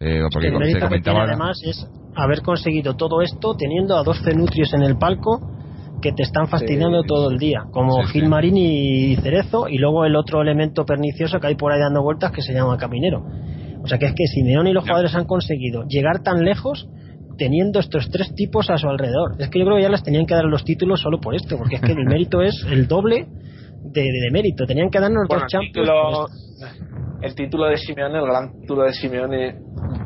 Eh, 0.00 0.22
porque 0.32 0.48
el 0.48 0.58
mérito 0.58 0.88
que 0.88 1.00
tiene 1.00 1.20
además 1.20 1.60
es 1.64 1.86
haber 2.16 2.40
conseguido 2.40 2.96
todo 2.96 3.20
esto 3.20 3.54
teniendo 3.56 3.94
a 3.94 4.02
dos 4.02 4.22
cenutrios 4.24 4.72
en 4.72 4.82
el 4.82 4.96
palco 4.96 5.38
que 6.00 6.12
te 6.12 6.22
están 6.22 6.48
fastidiando 6.48 7.02
todo 7.02 7.30
el 7.30 7.38
día, 7.38 7.64
como 7.70 8.02
Gil 8.04 8.26
Marín 8.26 8.56
y 8.56 9.14
Cerezo, 9.16 9.68
y 9.68 9.76
luego 9.76 10.06
el 10.06 10.16
otro 10.16 10.40
elemento 10.40 10.86
pernicioso 10.86 11.40
que 11.40 11.48
hay 11.48 11.56
por 11.56 11.72
ahí 11.72 11.78
dando 11.78 12.02
vueltas 12.02 12.32
que 12.32 12.40
se 12.40 12.54
llama 12.54 12.78
Caminero. 12.78 13.22
O 13.84 13.86
sea 13.86 13.98
que 13.98 14.06
es 14.06 14.14
que 14.16 14.26
Simeone 14.26 14.70
y 14.70 14.72
los 14.72 14.82
jugadores 14.82 15.14
han 15.14 15.26
conseguido 15.26 15.84
llegar 15.86 16.22
tan 16.22 16.42
lejos 16.42 16.88
teniendo 17.36 17.80
estos 17.80 18.10
tres 18.10 18.34
tipos 18.34 18.70
a 18.70 18.76
su 18.76 18.88
alrededor. 18.88 19.32
Es 19.38 19.48
que 19.48 19.58
yo 19.58 19.64
creo 19.64 19.76
que 19.76 19.82
ya 19.82 19.88
les 19.88 20.02
tenían 20.02 20.26
que 20.26 20.34
dar 20.34 20.44
los 20.44 20.64
títulos 20.64 21.00
solo 21.00 21.20
por 21.20 21.34
esto, 21.34 21.56
porque 21.56 21.76
es 21.76 21.82
que 21.82 21.92
el 21.92 22.04
mérito 22.06 22.42
es 22.42 22.64
el 22.70 22.86
doble 22.86 23.26
de, 23.84 24.02
de, 24.02 24.30
mérito. 24.30 24.66
Tenían 24.66 24.90
que 24.90 25.00
darnos 25.00 25.28
dos 25.28 25.44
champions. 25.46 25.90
El 27.22 27.36
título 27.36 27.66
de 27.66 27.76
Simeone, 27.76 28.18
el 28.18 28.26
gran 28.26 28.60
título 28.60 28.82
de 28.82 28.92
Simeone, 28.92 29.56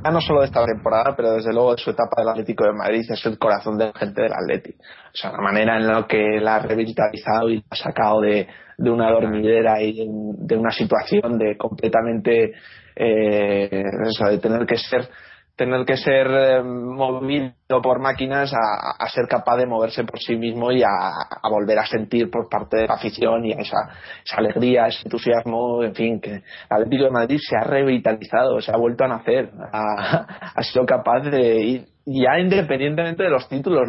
ya 0.04 0.10
no 0.10 0.20
solo 0.20 0.40
de 0.40 0.46
esta 0.46 0.62
temporada, 0.66 1.14
pero 1.16 1.32
desde 1.32 1.50
luego 1.50 1.74
de 1.74 1.82
su 1.82 1.90
etapa 1.90 2.20
del 2.20 2.28
Atlético 2.28 2.64
de 2.64 2.74
Madrid, 2.74 3.06
es 3.08 3.24
el 3.24 3.38
corazón 3.38 3.78
de 3.78 3.86
la 3.86 3.92
gente 3.94 4.20
del 4.20 4.32
Atlético. 4.34 4.82
O 4.82 5.16
sea, 5.16 5.32
la 5.32 5.40
manera 5.40 5.78
en 5.78 5.86
la 5.86 6.06
que 6.06 6.38
la 6.42 6.56
ha 6.56 6.58
revitalizado 6.58 7.48
y 7.48 7.56
la 7.56 7.62
ha 7.70 7.74
sacado 7.74 8.20
de, 8.20 8.46
de 8.76 8.90
una 8.90 9.10
dormidera 9.10 9.82
y 9.82 9.94
de, 9.96 10.56
una 10.56 10.70
situación 10.70 11.38
de 11.38 11.56
completamente, 11.56 12.52
eh, 12.94 13.84
de 14.30 14.38
tener 14.38 14.66
que 14.66 14.76
ser 14.76 15.08
tener 15.56 15.86
que 15.86 15.96
ser 15.96 16.26
eh, 16.28 16.62
movido 16.62 17.54
por 17.82 17.98
máquinas 18.00 18.52
a, 18.52 19.08
ser 19.08 19.26
capaz 19.26 19.56
de 19.56 19.66
moverse 19.66 20.04
por 20.04 20.20
sí 20.20 20.36
mismo 20.36 20.70
y 20.70 20.82
a, 20.82 21.48
volver 21.50 21.78
a 21.78 21.86
sentir 21.86 22.30
por 22.30 22.48
parte 22.48 22.76
de 22.76 22.86
la 22.86 22.94
afición 22.94 23.44
y 23.44 23.52
esa, 23.52 23.78
esa 24.24 24.36
alegría, 24.36 24.86
ese 24.86 25.02
entusiasmo, 25.04 25.82
en 25.82 25.94
fin, 25.94 26.20
que 26.20 26.30
el 26.30 26.42
Atlético 26.68 27.04
de 27.04 27.10
Madrid 27.10 27.38
se 27.40 27.56
ha 27.56 27.64
revitalizado, 27.64 28.60
se 28.60 28.70
ha 28.70 28.76
vuelto 28.76 29.04
a 29.04 29.08
nacer, 29.08 29.50
ha, 29.72 30.62
sido 30.62 30.84
capaz 30.84 31.22
de 31.22 31.64
ir 31.64 31.84
ya 32.04 32.38
independientemente 32.38 33.24
de 33.24 33.30
los 33.30 33.48
títulos, 33.48 33.88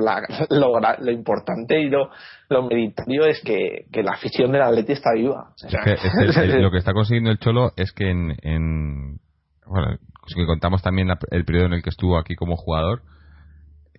lo, 0.50 1.12
importante 1.12 1.80
y 1.82 1.90
lo, 1.90 2.10
meritorio 2.64 3.26
es 3.26 3.42
que, 3.42 3.86
la 4.02 4.14
afición 4.14 4.52
del 4.52 4.62
Atleti 4.62 4.94
está 4.94 5.12
viva. 5.14 5.54
lo 6.60 6.72
que 6.72 6.78
está 6.78 6.94
consiguiendo 6.94 7.30
el 7.30 7.38
Cholo 7.38 7.74
es 7.76 7.92
que 7.92 8.10
en, 8.10 9.20
bueno, 9.68 9.98
si 10.28 10.46
contamos 10.46 10.82
también 10.82 11.10
el 11.32 11.46
periodo 11.46 11.68
en 11.68 11.74
el 11.74 11.84
que 11.84 11.90
estuvo 11.90 12.18
aquí 12.18 12.36
como 12.36 12.56
jugador, 12.56 13.02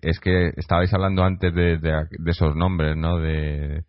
es 0.01 0.19
que 0.19 0.51
estabais 0.55 0.93
hablando 0.93 1.23
antes 1.23 1.53
de, 1.53 1.77
de, 1.77 2.07
esos 2.27 2.55
nombres, 2.55 2.95
¿no? 2.95 3.17
De, 3.17 3.83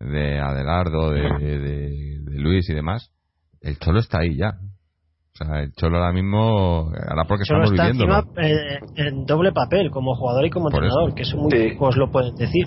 de 0.00 0.38
Adelardo, 0.38 1.10
de, 1.10 1.22
de, 1.22 2.38
Luis 2.38 2.68
y 2.68 2.74
demás. 2.74 3.10
El 3.60 3.78
Cholo 3.78 4.00
está 4.00 4.18
ahí 4.20 4.36
ya. 4.36 4.58
O 5.32 5.44
sea, 5.44 5.62
el 5.62 5.72
Cholo 5.72 5.98
ahora 5.98 6.12
mismo, 6.12 6.90
ahora 7.08 7.24
porque 7.26 7.42
estamos 7.42 7.70
viviendo. 7.70 8.04
Eh, 8.36 8.78
en 8.96 9.24
doble 9.24 9.52
papel, 9.52 9.90
como 9.90 10.14
jugador 10.14 10.46
y 10.46 10.50
como 10.50 10.68
entrenador, 10.68 11.14
que 11.14 11.22
eso 11.22 11.36
muy 11.36 11.74
pocos 11.74 11.96
lo 11.96 12.10
pueden 12.10 12.34
decir. 12.36 12.66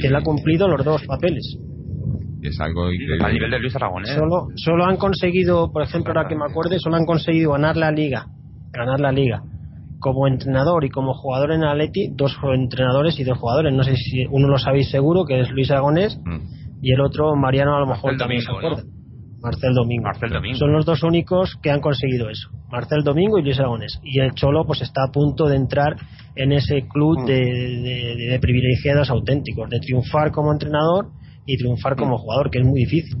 Que 0.00 0.08
él 0.08 0.16
ha 0.16 0.22
cumplido 0.22 0.68
los 0.68 0.84
dos 0.84 1.02
papeles. 1.06 1.56
Es 2.42 2.60
algo 2.60 2.90
increíble. 2.90 3.24
A 3.24 3.32
nivel 3.32 3.50
de 3.50 3.58
Luis 3.60 3.76
Aragonés. 3.76 4.10
Solo, 4.10 4.48
solo 4.56 4.84
han 4.84 4.96
conseguido, 4.96 5.70
por 5.72 5.82
ejemplo, 5.82 6.12
ahora 6.14 6.28
que 6.28 6.34
me 6.34 6.44
acuerde, 6.44 6.78
solo 6.78 6.96
han 6.96 7.06
conseguido 7.06 7.52
ganar 7.52 7.76
la 7.76 7.90
liga. 7.90 8.26
Ganar 8.72 9.00
la 9.00 9.12
liga 9.12 9.42
como 10.02 10.26
entrenador 10.26 10.84
y 10.84 10.90
como 10.90 11.14
jugador 11.14 11.52
en 11.52 11.64
Atleti, 11.64 12.08
dos 12.12 12.36
entrenadores 12.54 13.18
y 13.18 13.24
dos 13.24 13.38
jugadores. 13.38 13.72
No 13.72 13.84
sé 13.84 13.96
si 13.96 14.26
uno 14.28 14.48
lo 14.48 14.58
sabéis 14.58 14.90
seguro, 14.90 15.24
que 15.24 15.40
es 15.40 15.50
Luis 15.50 15.70
Aragonés, 15.70 16.18
mm. 16.22 16.82
y 16.82 16.92
el 16.92 17.00
otro, 17.00 17.34
Mariano, 17.36 17.76
a 17.76 17.80
lo 17.80 17.86
mejor 17.86 18.16
también 18.18 18.42
se 18.42 18.50
acuerda. 18.50 18.82
Marcel 19.40 19.74
Domingo. 19.74 20.08
Son 20.54 20.72
los 20.72 20.84
dos 20.84 21.02
únicos 21.02 21.56
que 21.62 21.70
han 21.70 21.80
conseguido 21.80 22.28
eso. 22.28 22.48
Marcel 22.70 23.02
Domingo 23.02 23.38
y 23.38 23.42
Luis 23.42 23.58
Aragonés. 23.58 23.98
Y 24.04 24.20
el 24.20 24.32
Cholo 24.34 24.64
pues 24.64 24.82
está 24.82 25.04
a 25.08 25.10
punto 25.10 25.46
de 25.46 25.56
entrar 25.56 25.96
en 26.36 26.52
ese 26.52 26.86
club 26.88 27.20
mm. 27.20 27.26
de, 27.26 28.38
privilegiados 28.40 29.10
auténticos, 29.10 29.68
de 29.70 29.80
triunfar 29.80 30.30
como 30.30 30.52
entrenador 30.52 31.08
y 31.46 31.56
triunfar 31.56 31.96
como 31.96 32.18
jugador, 32.18 32.50
que 32.50 32.60
es 32.60 32.66
muy 32.66 32.80
difícil. 32.80 33.16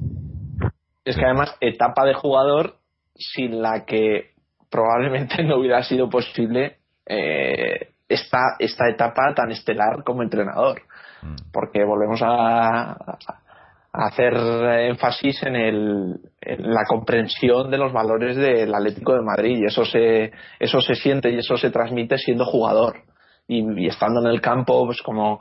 Es 1.04 1.16
que 1.16 1.24
además, 1.24 1.56
etapa 1.60 2.04
de 2.04 2.14
jugador 2.14 2.76
sin 3.14 3.60
la 3.60 3.84
que 3.84 4.30
probablemente 4.70 5.42
no 5.44 5.58
hubiera 5.58 5.82
sido 5.82 6.08
posible 6.08 6.78
eh, 7.06 7.88
esta, 8.08 8.56
esta 8.58 8.88
etapa 8.88 9.34
tan 9.34 9.50
estelar 9.50 10.04
como 10.04 10.22
entrenador. 10.22 10.82
Mm. 11.22 11.50
Porque 11.52 11.84
volvemos 11.84 12.20
a, 12.22 12.96
hacer 13.92 14.34
énfasis 14.34 15.42
en, 15.42 15.54
el, 15.54 16.20
la 16.40 16.84
comprensión 16.88 17.70
de 17.70 17.76
los 17.76 17.92
valores 17.92 18.36
del 18.36 18.74
Atlético 18.74 19.12
de 19.12 19.22
Madrid 19.22 19.58
y 19.60 19.66
eso 19.66 19.84
se, 19.84 20.32
eso 20.58 20.80
se 20.80 20.94
siente 20.94 21.30
y 21.30 21.38
eso 21.38 21.58
se 21.58 21.70
transmite 21.70 22.16
siendo 22.16 22.46
jugador 22.46 23.02
y, 23.46 23.86
estando 23.86 24.20
en 24.20 24.28
el 24.28 24.40
campo 24.40 24.86
pues 24.86 25.02
como 25.02 25.38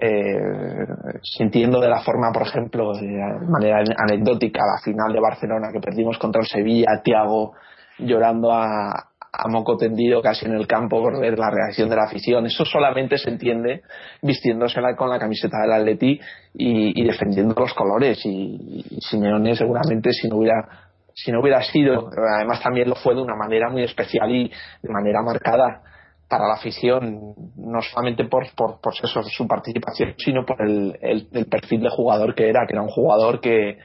eh, 0.00 0.86
sintiendo 1.22 1.80
de 1.80 1.88
la 1.88 2.00
forma 2.00 2.30
por 2.32 2.42
ejemplo 2.42 2.92
de 2.92 3.08
manera 3.48 3.82
anecdótica 3.96 4.60
la 4.60 4.80
final 4.82 5.12
de 5.12 5.20
Barcelona 5.20 5.68
que 5.72 5.80
perdimos 5.80 6.18
contra 6.18 6.40
el 6.40 6.46
Sevilla 6.46 7.00
Tiago 7.02 7.54
llorando 7.98 8.52
a, 8.52 8.92
a 9.32 9.48
moco 9.48 9.76
tendido 9.76 10.22
casi 10.22 10.46
en 10.46 10.54
el 10.54 10.66
campo 10.66 11.02
por 11.02 11.20
ver 11.20 11.38
la 11.38 11.50
reacción 11.50 11.88
de 11.88 11.96
la 11.96 12.04
afición. 12.04 12.46
Eso 12.46 12.64
solamente 12.64 13.18
se 13.18 13.30
entiende 13.30 13.82
vistiéndosela 14.22 14.96
con 14.96 15.10
la 15.10 15.18
camiseta 15.18 15.58
del 15.62 15.72
Atleti 15.72 16.20
y, 16.54 17.00
y 17.00 17.04
defendiendo 17.04 17.54
los 17.56 17.74
colores. 17.74 18.24
Y, 18.24 18.84
y, 18.90 19.00
Simeone 19.00 19.54
seguramente 19.54 20.12
si 20.12 20.28
no 20.28 20.36
hubiera 20.36 20.68
si 21.14 21.32
no 21.32 21.40
hubiera 21.40 21.60
sido, 21.62 22.10
además 22.36 22.62
también 22.62 22.88
lo 22.88 22.94
fue 22.94 23.12
de 23.12 23.20
una 23.20 23.34
manera 23.34 23.68
muy 23.70 23.82
especial 23.82 24.30
y 24.30 24.48
de 24.82 24.88
manera 24.88 25.20
marcada 25.20 25.82
para 26.28 26.46
la 26.46 26.54
afición, 26.54 27.34
no 27.56 27.80
solamente 27.80 28.24
por, 28.24 28.46
por, 28.54 28.80
por 28.80 28.92
eso, 28.92 29.22
su 29.22 29.46
participación, 29.46 30.14
sino 30.18 30.44
por 30.44 30.60
el, 30.62 30.98
el 31.00 31.46
perfil 31.46 31.82
de 31.82 31.90
jugador 31.90 32.34
que 32.34 32.48
era, 32.48 32.66
que 32.66 32.74
era 32.74 32.82
un 32.82 32.88
jugador 32.88 33.40
que, 33.40 33.78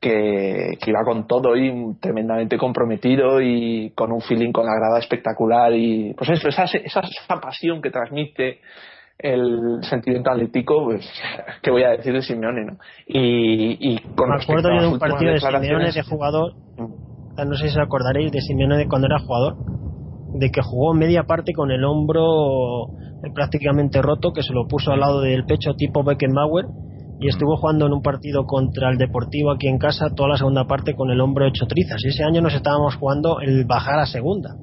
que, 0.00 0.78
iba 0.86 1.04
con 1.04 1.26
todo 1.26 1.56
y 1.56 1.72
tremendamente 2.00 2.58
comprometido 2.58 3.40
y 3.40 3.92
con 3.94 4.12
un 4.12 4.20
feeling 4.20 4.52
con 4.52 4.66
la 4.66 4.74
grada 4.74 4.98
espectacular 4.98 5.72
y 5.74 6.14
pues 6.14 6.30
eso, 6.30 6.48
esa, 6.48 6.64
esa, 6.64 7.02
pasión 7.40 7.80
que 7.80 7.90
transmite 7.90 8.60
el 9.18 9.78
sentimiento 9.82 10.30
atlético, 10.30 10.84
pues, 10.84 11.10
¿qué 11.62 11.70
voy 11.70 11.84
a 11.84 11.90
decir 11.90 12.12
de 12.12 12.20
Simeone? 12.20 12.66
¿no? 12.66 12.78
Y, 13.06 13.94
y 13.94 13.98
con 14.14 14.28
Me 14.28 14.42
acuerdo 14.42 14.68
yo 14.74 14.82
de 14.82 14.88
un 14.88 14.98
partido 14.98 15.32
de 15.32 15.40
Simeone 15.40 15.92
de 15.92 16.02
jugador, 16.02 16.54
mm. 16.76 17.48
no 17.48 17.56
sé 17.56 17.68
si 17.68 17.78
os 17.78 17.84
acordaréis 17.84 18.30
de 18.30 18.40
Simeone 18.42 18.76
de 18.76 18.86
cuando 18.88 19.06
era 19.06 19.18
jugador, 19.18 19.56
de 20.38 20.50
que 20.50 20.62
jugó 20.62 20.94
media 20.94 21.24
parte 21.24 21.52
con 21.52 21.70
el 21.70 21.84
hombro 21.84 22.88
prácticamente 23.34 24.02
roto, 24.02 24.32
que 24.32 24.42
se 24.42 24.52
lo 24.52 24.66
puso 24.66 24.92
al 24.92 25.00
lado 25.00 25.20
del 25.20 25.44
pecho 25.44 25.74
tipo 25.74 26.04
Beckenbauer 26.04 26.66
y 27.18 27.28
estuvo 27.28 27.56
jugando 27.56 27.86
en 27.86 27.92
un 27.92 28.02
partido 28.02 28.44
contra 28.44 28.90
el 28.90 28.98
Deportivo 28.98 29.50
aquí 29.50 29.68
en 29.68 29.78
casa 29.78 30.10
toda 30.14 30.30
la 30.30 30.36
segunda 30.36 30.66
parte 30.66 30.94
con 30.94 31.10
el 31.10 31.20
hombro 31.20 31.46
hecho 31.46 31.66
trizas. 31.66 32.02
Y 32.04 32.08
ese 32.08 32.24
año 32.24 32.42
nos 32.42 32.54
estábamos 32.54 32.96
jugando 32.96 33.40
el 33.40 33.64
bajar 33.64 33.98
a 33.98 34.06
segunda. 34.06 34.54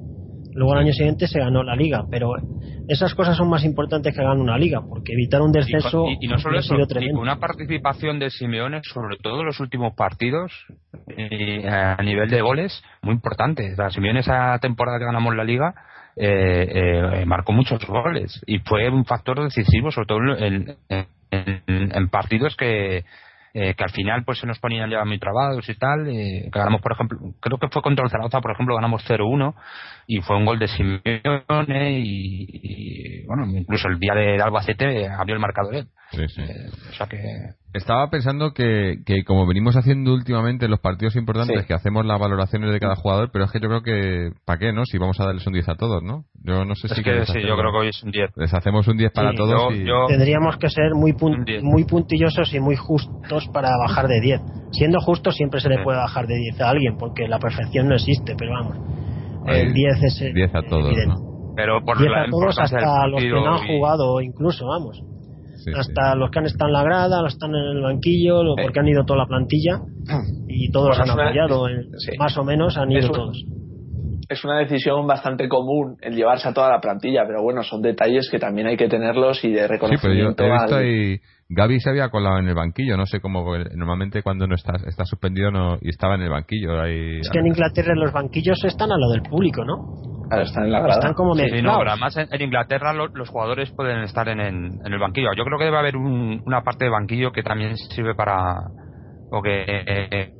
Luego 0.54 0.74
el 0.74 0.80
año 0.80 0.92
siguiente 0.92 1.26
se 1.26 1.40
ganó 1.40 1.62
la 1.62 1.74
liga, 1.74 2.04
pero 2.10 2.34
esas 2.88 3.14
cosas 3.14 3.36
son 3.36 3.48
más 3.48 3.64
importantes 3.64 4.14
que 4.14 4.22
ganar 4.22 4.38
una 4.38 4.56
liga, 4.56 4.80
porque 4.80 5.12
evitar 5.12 5.42
un 5.42 5.52
descenso 5.52 6.06
y, 6.20 6.28
no 6.28 6.38
solo 6.38 6.58
eso, 6.58 6.76
una 7.14 7.38
participación 7.38 8.18
de 8.18 8.30
Simeone, 8.30 8.80
sobre 8.84 9.16
todo 9.16 9.40
en 9.40 9.46
los 9.46 9.60
últimos 9.60 9.94
partidos, 9.94 10.52
eh, 11.16 11.68
a 11.68 12.02
nivel 12.02 12.30
de 12.30 12.40
goles, 12.40 12.82
muy 13.02 13.14
importante. 13.14 13.74
La 13.76 13.90
Simeone 13.90 14.20
esa 14.20 14.58
temporada 14.60 14.98
que 14.98 15.06
ganamos 15.06 15.34
la 15.34 15.44
liga 15.44 15.74
eh, 16.16 17.20
eh, 17.20 17.26
marcó 17.26 17.52
muchos 17.52 17.84
goles 17.86 18.40
y 18.46 18.60
fue 18.60 18.88
un 18.88 19.04
factor 19.04 19.42
decisivo, 19.42 19.90
sobre 19.90 20.06
todo 20.06 20.18
en, 20.38 20.76
en, 21.30 22.08
partidos 22.08 22.56
que, 22.56 23.04
eh, 23.56 23.74
que 23.74 23.84
al 23.84 23.90
final 23.90 24.24
pues 24.24 24.38
se 24.38 24.46
nos 24.46 24.58
ponían 24.58 24.90
ya 24.90 25.04
muy 25.04 25.18
trabados 25.18 25.68
y 25.68 25.74
tal. 25.76 26.08
Eh, 26.08 26.48
ganamos, 26.50 26.80
por 26.80 26.92
ejemplo, 26.92 27.18
creo 27.40 27.58
que 27.58 27.68
fue 27.68 27.82
contra 27.82 28.04
el 28.04 28.10
Zaragoza, 28.10 28.40
por 28.40 28.52
ejemplo, 28.52 28.74
ganamos 28.74 29.04
0-1 29.08 29.54
y 30.06 30.20
fue 30.20 30.36
un 30.36 30.44
gol 30.44 30.58
de 30.58 30.68
Simeone 30.68 32.00
y, 32.00 33.24
bueno, 33.26 33.46
incluso 33.46 33.88
el 33.88 33.98
día 33.98 34.14
de 34.14 34.40
Albacete 34.40 35.08
abrió 35.08 35.34
el 35.34 35.40
marcador 35.40 35.74
él. 35.74 35.88
Sí, 36.12 36.28
sí. 36.28 36.42
Eh, 36.42 36.70
o 36.90 36.92
sea 36.94 37.06
que 37.06 37.18
estaba 37.74 38.08
pensando 38.08 38.52
que, 38.54 38.98
que, 39.04 39.24
como 39.24 39.46
venimos 39.46 39.76
haciendo 39.76 40.14
últimamente 40.14 40.66
en 40.66 40.70
los 40.70 40.80
partidos 40.80 41.16
importantes, 41.16 41.66
que 41.66 41.74
hacemos 41.74 42.06
las 42.06 42.20
valoraciones 42.20 42.72
de 42.72 42.78
cada 42.78 42.94
jugador, 42.94 43.30
pero 43.32 43.44
es 43.44 43.50
que 43.50 43.58
yo 43.60 43.68
creo 43.68 43.82
que, 43.82 44.30
¿para 44.44 44.60
qué, 44.60 44.72
no? 44.72 44.84
Si 44.84 44.96
vamos 44.96 45.18
a 45.18 45.24
darles 45.24 45.44
un 45.46 45.54
10 45.54 45.68
a 45.68 45.74
todos, 45.74 46.02
¿no? 46.02 46.24
Yo 46.44 46.64
no 46.64 46.76
sé 46.76 46.86
es 46.86 46.92
si... 46.94 47.02
Que 47.02 47.26
sí, 47.26 47.40
yo 47.42 47.56
creo 47.56 47.72
que 47.72 47.78
hoy 47.78 47.88
es 47.88 48.02
un 48.04 48.12
10. 48.12 48.30
Les 48.36 48.54
hacemos 48.54 48.86
un 48.86 48.96
10 48.96 49.12
para 49.12 49.34
todos 49.34 49.74
y... 49.74 49.84
Tendríamos 50.08 50.56
que 50.56 50.70
ser 50.70 50.94
muy, 50.94 51.14
muy 51.62 51.84
puntillosos 51.84 52.54
y 52.54 52.60
muy 52.60 52.76
justos 52.76 53.48
para 53.52 53.70
bajar 53.76 54.06
de 54.06 54.20
10. 54.20 54.40
Siendo 54.70 55.00
justos 55.00 55.34
siempre 55.34 55.60
se 55.60 55.68
le 55.68 55.82
puede 55.82 55.98
bajar 55.98 56.28
de 56.28 56.36
10 56.36 56.60
a 56.60 56.70
alguien, 56.70 56.96
porque 56.96 57.26
la 57.26 57.40
perfección 57.40 57.88
no 57.88 57.96
existe, 57.96 58.36
pero 58.38 58.52
vamos. 58.52 59.03
El 59.46 59.72
10 59.72 60.02
es... 60.02 60.34
10 60.34 60.54
a 60.54 60.62
todos, 60.62 60.94
Pero 61.56 61.84
por 61.84 61.98
10 61.98 62.10
a 62.10 62.30
todos 62.30 62.58
hasta 62.58 63.06
los 63.06 63.20
que 63.20 63.30
no 63.30 63.54
han 63.54 63.66
jugado 63.66 64.20
incluso, 64.20 64.66
vamos. 64.66 65.02
Hasta 65.74 66.14
los 66.14 66.30
que 66.30 66.40
han 66.40 66.46
estado 66.46 66.68
en 66.68 66.72
la 66.74 66.82
grada, 66.82 67.22
los 67.22 67.32
que 67.32 67.36
están 67.36 67.54
en 67.54 67.76
el 67.76 67.82
banquillo, 67.82 68.42
porque 68.60 68.80
han 68.80 68.88
ido 68.88 69.04
toda 69.04 69.20
la 69.20 69.26
plantilla 69.26 69.80
y 70.48 70.70
todos 70.70 70.98
han 70.98 71.10
apoyado, 71.10 71.66
más 72.18 72.36
o 72.36 72.44
menos 72.44 72.76
han 72.76 72.92
ido 72.92 73.10
todos. 73.10 73.44
Es 74.28 74.44
una 74.44 74.58
decisión 74.58 75.06
bastante 75.06 75.48
común 75.48 75.96
el 76.00 76.14
llevarse 76.14 76.48
a 76.48 76.54
toda 76.54 76.70
la 76.70 76.80
plantilla, 76.80 77.24
pero 77.26 77.42
bueno, 77.42 77.62
son 77.62 77.82
detalles 77.82 78.28
que 78.30 78.38
también 78.38 78.66
hay 78.66 78.76
que 78.76 78.88
tenerlos 78.88 79.44
y 79.44 79.52
de 79.52 79.68
reconocimiento. 79.68 80.30
Sí, 80.30 80.34
pero 80.36 80.48
yo 80.48 80.54
he 80.54 80.58
visto 80.58 80.82
y 80.82 81.20
Gaby 81.48 81.80
se 81.80 81.90
había 81.90 82.08
colado 82.08 82.38
en 82.38 82.48
el 82.48 82.54
banquillo, 82.54 82.96
no 82.96 83.06
sé 83.06 83.20
cómo, 83.20 83.44
normalmente 83.74 84.22
cuando 84.22 84.46
no 84.46 84.54
está, 84.54 84.74
está 84.86 85.04
suspendido 85.04 85.50
no, 85.50 85.76
y 85.80 85.90
estaba 85.90 86.14
en 86.14 86.22
el 86.22 86.30
banquillo. 86.30 86.80
Ahí, 86.80 87.20
es 87.20 87.30
que 87.30 87.38
en 87.38 87.46
Inglaterra 87.48 87.94
los 87.94 88.12
banquillos 88.12 88.64
están 88.64 88.90
a 88.92 88.96
lo 88.98 89.10
del 89.10 89.22
público, 89.22 89.64
¿no? 89.64 90.14
están 90.42 90.64
en 90.64 90.72
la 90.72 90.80
grada. 90.80 90.94
Están 90.94 91.14
como 91.14 91.34
sí, 91.34 91.62
no, 91.62 91.78
pero 91.78 91.90
además 91.90 92.16
en, 92.16 92.42
Inglaterra 92.42 92.92
los 92.92 93.28
jugadores 93.28 93.70
pueden 93.72 94.00
estar 94.00 94.28
en, 94.28 94.40
el 94.40 94.98
banquillo. 94.98 95.28
Yo 95.36 95.44
creo 95.44 95.58
que 95.58 95.64
debe 95.64 95.78
haber 95.78 95.96
una 95.96 96.62
parte 96.62 96.86
de 96.86 96.90
banquillo 96.90 97.30
que 97.30 97.42
también 97.42 97.76
sirve 97.76 98.14
para. 98.14 98.56
o 99.30 99.42
que. 99.42 99.64
Eh, 99.66 100.32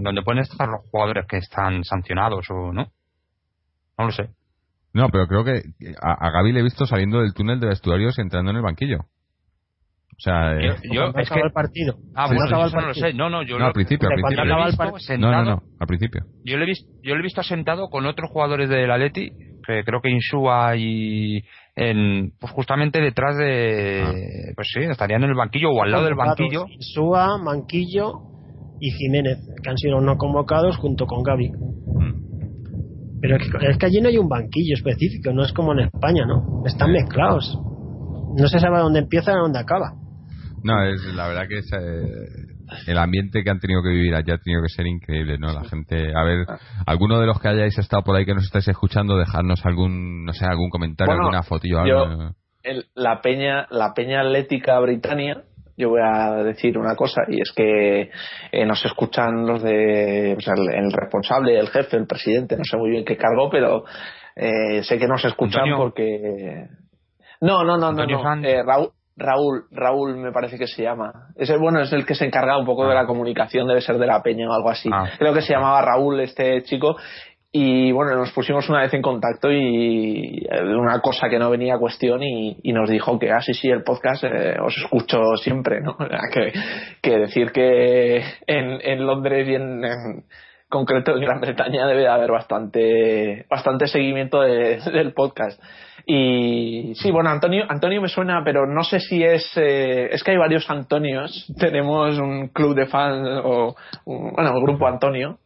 donde 0.00 0.22
pueden 0.22 0.42
estar 0.42 0.68
los 0.68 0.88
jugadores 0.90 1.26
que 1.26 1.38
están 1.38 1.84
sancionados 1.84 2.46
o 2.50 2.72
no. 2.72 2.86
No 3.98 4.04
lo 4.06 4.10
sé. 4.10 4.30
No, 4.92 5.08
pero 5.08 5.26
creo 5.26 5.44
que 5.44 5.62
a, 6.00 6.26
a 6.26 6.30
Gaby 6.30 6.52
le 6.52 6.60
he 6.60 6.62
visto 6.62 6.86
saliendo 6.86 7.20
del 7.20 7.34
túnel 7.34 7.60
de 7.60 7.68
vestuarios 7.68 8.16
y 8.18 8.22
entrando 8.22 8.50
en 8.50 8.56
el 8.58 8.62
banquillo. 8.62 9.00
O 10.16 10.20
sea, 10.20 10.54
yo, 10.92 11.06
eh, 11.06 11.12
es 11.16 11.28
que 11.28 11.40
el 11.40 11.50
partido. 11.50 11.96
Ah, 12.14 12.26
bueno, 12.28 12.44
no 12.46 12.80
lo 12.86 12.94
sé. 12.94 13.12
No, 13.12 13.28
no, 13.28 13.42
yo 13.42 13.58
no, 13.58 13.66
al 13.66 13.72
principio, 13.72 14.08
al 14.08 14.14
principio. 14.14 15.18
no, 15.18 15.32
no, 15.32 15.44
no, 15.44 15.62
al 15.80 15.86
principio. 15.88 16.22
Yo 16.44 16.56
lo 16.56 16.62
he 16.62 16.66
visto, 16.66 16.88
yo 17.02 17.14
lo 17.14 17.20
he 17.20 17.22
visto 17.24 17.42
sentado 17.42 17.88
con 17.88 18.06
otros 18.06 18.30
jugadores 18.30 18.68
del 18.68 18.92
Atleti, 18.92 19.30
que 19.66 19.82
creo 19.82 20.00
que 20.00 20.10
Insúa 20.10 20.76
y 20.76 21.42
en, 21.74 22.32
pues 22.38 22.52
justamente 22.52 23.00
detrás 23.00 23.36
de, 23.36 24.04
ah. 24.06 24.52
pues 24.54 24.68
sí, 24.72 24.80
estarían 24.84 25.24
en 25.24 25.30
el 25.30 25.36
banquillo 25.36 25.70
o 25.70 25.82
al 25.82 25.90
lado 25.90 26.04
del 26.04 26.14
banquillo. 26.14 26.66
Insúa, 26.68 27.36
Manquillo 27.38 28.33
y 28.80 28.90
Jiménez, 28.90 29.38
que 29.62 29.70
han 29.70 29.78
sido 29.78 30.00
no 30.00 30.16
convocados 30.16 30.76
junto 30.76 31.06
con 31.06 31.22
Gaby. 31.22 31.50
Mm. 31.50 32.24
Pero 33.20 33.36
es 33.36 33.78
que, 33.78 33.86
allí 33.86 34.00
no 34.00 34.08
hay 34.08 34.18
un 34.18 34.28
banquillo 34.28 34.74
específico, 34.74 35.32
no 35.32 35.44
es 35.44 35.52
como 35.52 35.72
en 35.72 35.80
España, 35.80 36.26
¿no? 36.26 36.62
Están 36.66 36.92
mezclados. 36.92 37.58
No 38.36 38.48
se 38.48 38.58
sabe 38.58 38.80
dónde 38.80 38.98
empieza 38.98 39.32
y 39.32 39.36
dónde 39.36 39.58
acaba. 39.58 39.92
No, 40.62 40.82
es 40.82 41.02
la 41.14 41.28
verdad 41.28 41.44
que 41.48 41.58
es, 41.58 41.70
eh, 41.72 42.86
el 42.86 42.98
ambiente 42.98 43.42
que 43.42 43.50
han 43.50 43.60
tenido 43.60 43.82
que 43.82 43.90
vivir 43.90 44.14
allá 44.14 44.34
ha 44.34 44.38
tenido 44.38 44.62
que 44.62 44.68
ser 44.68 44.86
increíble, 44.86 45.38
¿no? 45.38 45.52
La 45.52 45.64
gente, 45.64 46.12
a 46.14 46.22
ver, 46.24 46.46
alguno 46.86 47.20
de 47.20 47.26
los 47.26 47.40
que 47.40 47.48
hayáis 47.48 47.78
estado 47.78 48.02
por 48.02 48.16
ahí 48.16 48.26
que 48.26 48.34
nos 48.34 48.44
estáis 48.44 48.68
escuchando, 48.68 49.16
dejarnos 49.16 49.64
algún, 49.64 50.24
no 50.24 50.32
sé, 50.32 50.44
algún 50.44 50.68
comentario, 50.68 51.14
alguna 51.14 51.42
fotillo, 51.42 51.80
algo. 51.80 52.34
la 52.94 53.20
peña, 53.22 53.66
la 53.70 53.94
peña 53.94 54.20
atlética 54.20 54.78
británica 54.80 55.44
yo 55.76 55.90
voy 55.90 56.00
a 56.02 56.42
decir 56.44 56.78
una 56.78 56.94
cosa 56.94 57.22
y 57.28 57.40
es 57.40 57.52
que 57.52 58.10
eh, 58.52 58.66
nos 58.66 58.84
escuchan 58.84 59.46
los 59.46 59.62
de 59.62 60.34
o 60.36 60.40
sea, 60.40 60.54
el, 60.54 60.92
responsable, 60.92 61.58
el 61.58 61.68
jefe, 61.68 61.96
el 61.96 62.06
presidente, 62.06 62.56
no 62.56 62.64
sé 62.64 62.76
muy 62.76 62.90
bien 62.90 63.04
qué 63.04 63.16
cargo, 63.16 63.48
pero 63.50 63.84
eh, 64.36 64.82
sé 64.82 64.98
que 64.98 65.08
nos 65.08 65.24
escuchan 65.24 65.64
porque 65.76 66.68
no, 67.40 67.64
no, 67.64 67.76
no, 67.76 67.92
no, 67.92 68.06
no. 68.06 68.46
Eh, 68.46 68.62
Raúl, 68.62 68.90
Raúl, 69.16 69.64
Raúl 69.70 70.16
me 70.16 70.32
parece 70.32 70.58
que 70.58 70.66
se 70.66 70.82
llama. 70.82 71.28
Ese 71.36 71.56
bueno 71.56 71.80
es 71.80 71.92
el 71.92 72.06
que 72.06 72.14
se 72.14 72.24
encarga 72.24 72.58
un 72.58 72.66
poco 72.66 72.86
de 72.88 72.94
la 72.94 73.02
ah. 73.02 73.06
comunicación, 73.06 73.68
debe 73.68 73.80
ser 73.80 73.98
de 73.98 74.06
la 74.06 74.22
peña 74.22 74.48
o 74.48 74.52
algo 74.52 74.70
así. 74.70 74.88
Ah. 74.92 75.10
Creo 75.18 75.34
que 75.34 75.42
se 75.42 75.52
llamaba 75.52 75.82
Raúl 75.82 76.20
este 76.20 76.62
chico 76.62 76.96
y 77.56 77.92
bueno, 77.92 78.16
nos 78.16 78.32
pusimos 78.32 78.68
una 78.68 78.80
vez 78.80 78.92
en 78.94 79.00
contacto 79.00 79.48
y 79.52 80.44
eh, 80.50 80.60
una 80.60 80.98
cosa 80.98 81.28
que 81.28 81.38
no 81.38 81.50
venía 81.50 81.76
a 81.76 81.78
cuestión 81.78 82.20
y, 82.20 82.72
nos 82.72 82.90
dijo 82.90 83.16
que, 83.16 83.30
ah, 83.30 83.40
sí, 83.42 83.54
sí, 83.54 83.68
el 83.68 83.84
podcast 83.84 84.24
eh, 84.24 84.56
os 84.60 84.76
escucho 84.76 85.36
siempre, 85.36 85.80
¿no? 85.80 85.96
Que, 86.32 86.52
que 87.00 87.16
decir 87.16 87.52
que 87.52 88.24
en, 88.48 89.06
Londres 89.06 89.46
y 89.46 89.54
en, 89.54 89.82
concreto 90.68 91.12
en 91.14 91.20
Gran 91.20 91.40
Bretaña 91.40 91.86
debe 91.86 92.00
de 92.00 92.08
haber 92.08 92.32
bastante, 92.32 93.46
bastante 93.48 93.86
seguimiento 93.86 94.40
del 94.40 95.12
podcast. 95.12 95.62
Y 96.06 96.94
sí, 96.96 97.12
bueno, 97.12 97.30
Antonio, 97.30 97.66
Antonio 97.68 98.02
me 98.02 98.08
suena, 98.08 98.42
pero 98.44 98.66
no 98.66 98.82
sé 98.82 98.98
si 98.98 99.22
es, 99.22 99.48
eh, 99.54 100.08
es 100.10 100.24
que 100.24 100.32
hay 100.32 100.38
varios 100.38 100.68
Antonios. 100.68 101.46
Tenemos 101.60 102.18
un 102.18 102.48
club 102.48 102.74
de 102.74 102.86
fans 102.86 103.28
o, 103.44 103.76
bueno, 104.06 104.56
un 104.56 104.64
grupo 104.64 104.88
Antonio 104.88 105.38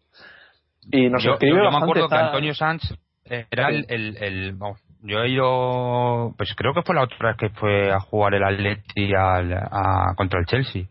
y 0.90 1.08
nos 1.08 1.22
yo, 1.22 1.32
escribe 1.32 1.62
yo, 1.62 1.70
me 1.70 1.76
acuerdo 1.76 2.08
que 2.08 2.16
Antonio 2.16 2.54
Sanz 2.54 2.94
era 3.24 3.68
el, 3.68 3.84
el, 3.88 4.58
yo 5.02 5.22
he 5.22 5.30
ido 5.30 6.34
pues 6.36 6.54
creo 6.56 6.74
que 6.74 6.82
fue 6.82 6.94
la 6.94 7.02
otra 7.02 7.28
vez 7.28 7.36
que 7.36 7.48
fue 7.50 7.92
a 7.92 8.00
jugar 8.00 8.34
el 8.34 8.44
Atleti 8.44 9.12
al, 9.14 9.52
a, 9.52 10.14
contra 10.16 10.40
el 10.40 10.46
Chelsea. 10.46 10.84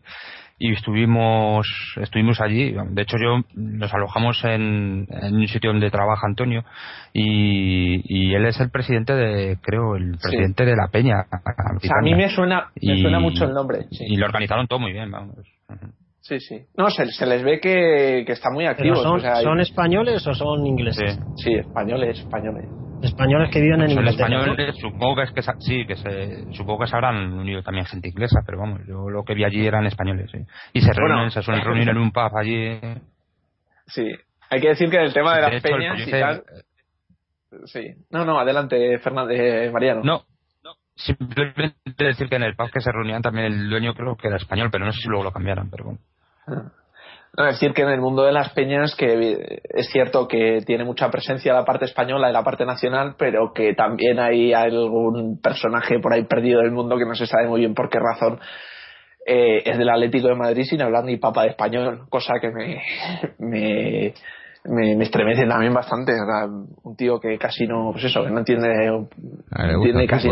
Y 0.60 0.72
estuvimos 0.72 1.68
estuvimos 2.00 2.40
allí. 2.40 2.74
De 2.90 3.02
hecho 3.02 3.16
yo 3.16 3.44
nos 3.54 3.94
alojamos 3.94 4.42
en, 4.44 5.06
en 5.08 5.34
un 5.36 5.46
sitio 5.46 5.70
donde 5.70 5.88
trabaja 5.90 6.26
Antonio. 6.26 6.64
Y, 7.12 8.02
y, 8.04 8.34
él 8.34 8.44
es 8.44 8.58
el 8.58 8.70
presidente 8.70 9.14
de 9.14 9.58
creo 9.62 9.94
el 9.94 10.18
presidente 10.20 10.64
de 10.64 10.74
la 10.74 10.88
Peña 10.88 11.26
a 11.30 12.02
mí 12.02 12.14
me 12.14 12.28
suena 12.28 12.70
me 12.80 13.00
suena 13.00 13.20
mucho 13.20 13.44
el 13.44 13.54
nombre 13.54 13.86
y 13.90 14.16
lo 14.16 14.26
organizaron 14.26 14.66
todo 14.66 14.78
muy 14.78 14.92
bien 14.92 15.10
vamos 15.10 15.36
Sí, 16.28 16.40
sí. 16.40 16.60
No, 16.76 16.90
se, 16.90 17.06
se 17.06 17.24
les 17.24 17.42
ve 17.42 17.58
que, 17.58 18.22
que 18.26 18.32
están 18.32 18.52
muy 18.52 18.66
activos. 18.66 19.02
Son, 19.02 19.18
¿Son 19.18 19.60
españoles 19.60 20.26
o 20.26 20.34
son 20.34 20.66
ingleses? 20.66 21.18
Sí, 21.36 21.54
españoles, 21.54 22.18
españoles. 22.18 22.68
Españoles 23.02 23.48
que 23.50 23.62
viven 23.62 23.80
en 23.80 23.90
son 23.90 24.06
españoles, 24.06 24.76
supongo 24.78 25.16
que 25.16 25.22
es 25.22 25.32
que 25.32 25.42
sí, 25.60 25.86
que 25.86 25.96
se, 25.96 26.52
supongo 26.52 26.80
que 26.80 26.88
se 26.88 26.96
habrán 26.96 27.32
unido 27.32 27.62
también 27.62 27.86
gente 27.86 28.08
inglesa, 28.08 28.40
pero 28.44 28.58
vamos, 28.58 28.82
yo 28.86 29.08
lo 29.08 29.24
que 29.24 29.32
vi 29.32 29.44
allí 29.44 29.66
eran 29.66 29.86
españoles, 29.86 30.30
sí. 30.30 30.38
Y 30.74 30.82
se 30.82 30.92
reúnen, 30.92 31.30
se 31.30 31.40
suelen 31.40 31.64
reunir 31.64 31.88
en 31.88 31.96
un 31.96 32.12
pub 32.12 32.36
allí. 32.36 32.78
Sí, 33.86 34.04
hay 34.50 34.60
que 34.60 34.68
decir 34.68 34.90
que 34.90 35.02
el 35.02 35.14
tema 35.14 35.34
de, 35.34 35.40
las 35.40 35.62
peñas 35.62 36.06
y 36.06 36.10
tal. 36.10 36.42
Sí. 37.64 37.94
No, 38.10 38.26
no, 38.26 38.38
adelante, 38.38 38.98
Fernández, 38.98 39.72
Mariano. 39.72 40.02
No, 40.04 40.24
simplemente 40.98 42.04
decir 42.04 42.28
que 42.28 42.36
en 42.36 42.42
el 42.42 42.56
pub 42.56 42.70
que 42.70 42.80
se 42.80 42.92
reunían 42.92 43.22
también 43.22 43.46
el 43.46 43.70
dueño 43.70 43.94
creo 43.94 44.16
que 44.16 44.28
era 44.28 44.36
español, 44.36 44.68
pero 44.70 44.84
no 44.84 44.92
sé 44.92 45.00
si 45.00 45.08
luego 45.08 45.24
lo 45.24 45.32
cambiaron, 45.32 45.70
pero 45.70 45.84
bueno. 45.84 46.00
No, 47.36 47.44
decir 47.44 47.72
que 47.72 47.82
en 47.82 47.90
el 47.90 48.00
mundo 48.00 48.24
de 48.24 48.32
las 48.32 48.50
peñas 48.50 48.96
que 48.96 49.60
es 49.68 49.88
cierto 49.90 50.26
que 50.26 50.60
tiene 50.66 50.84
mucha 50.84 51.10
presencia 51.10 51.52
la 51.52 51.64
parte 51.64 51.84
española 51.84 52.30
y 52.30 52.32
la 52.32 52.42
parte 52.42 52.64
nacional, 52.64 53.14
pero 53.18 53.52
que 53.52 53.74
también 53.74 54.18
hay 54.18 54.52
algún 54.52 55.40
personaje 55.40 56.00
por 56.00 56.12
ahí 56.12 56.24
perdido 56.24 56.60
del 56.60 56.72
mundo 56.72 56.96
que 56.96 57.04
no 57.04 57.14
se 57.14 57.26
sabe 57.26 57.46
muy 57.46 57.60
bien 57.60 57.74
por 57.74 57.90
qué 57.90 57.98
razón 57.98 58.40
eh, 59.26 59.62
es 59.64 59.76
del 59.76 59.90
Atlético 59.90 60.28
de 60.28 60.36
Madrid 60.36 60.64
sin 60.64 60.80
hablar 60.80 61.04
ni 61.04 61.18
papa 61.18 61.42
de 61.42 61.50
español, 61.50 62.06
cosa 62.08 62.40
que 62.40 62.50
me, 62.50 62.82
me, 63.38 64.14
me, 64.64 65.04
estremece 65.04 65.46
también 65.46 65.74
bastante. 65.74 66.14
un 66.82 66.96
tío 66.96 67.20
que 67.20 67.36
casi 67.36 67.66
no, 67.66 67.90
pues 67.92 68.04
eso, 68.04 68.24
que 68.24 68.30
no 68.30 68.38
entiende, 68.38 68.68
entiende 69.54 70.06
casi 70.06 70.30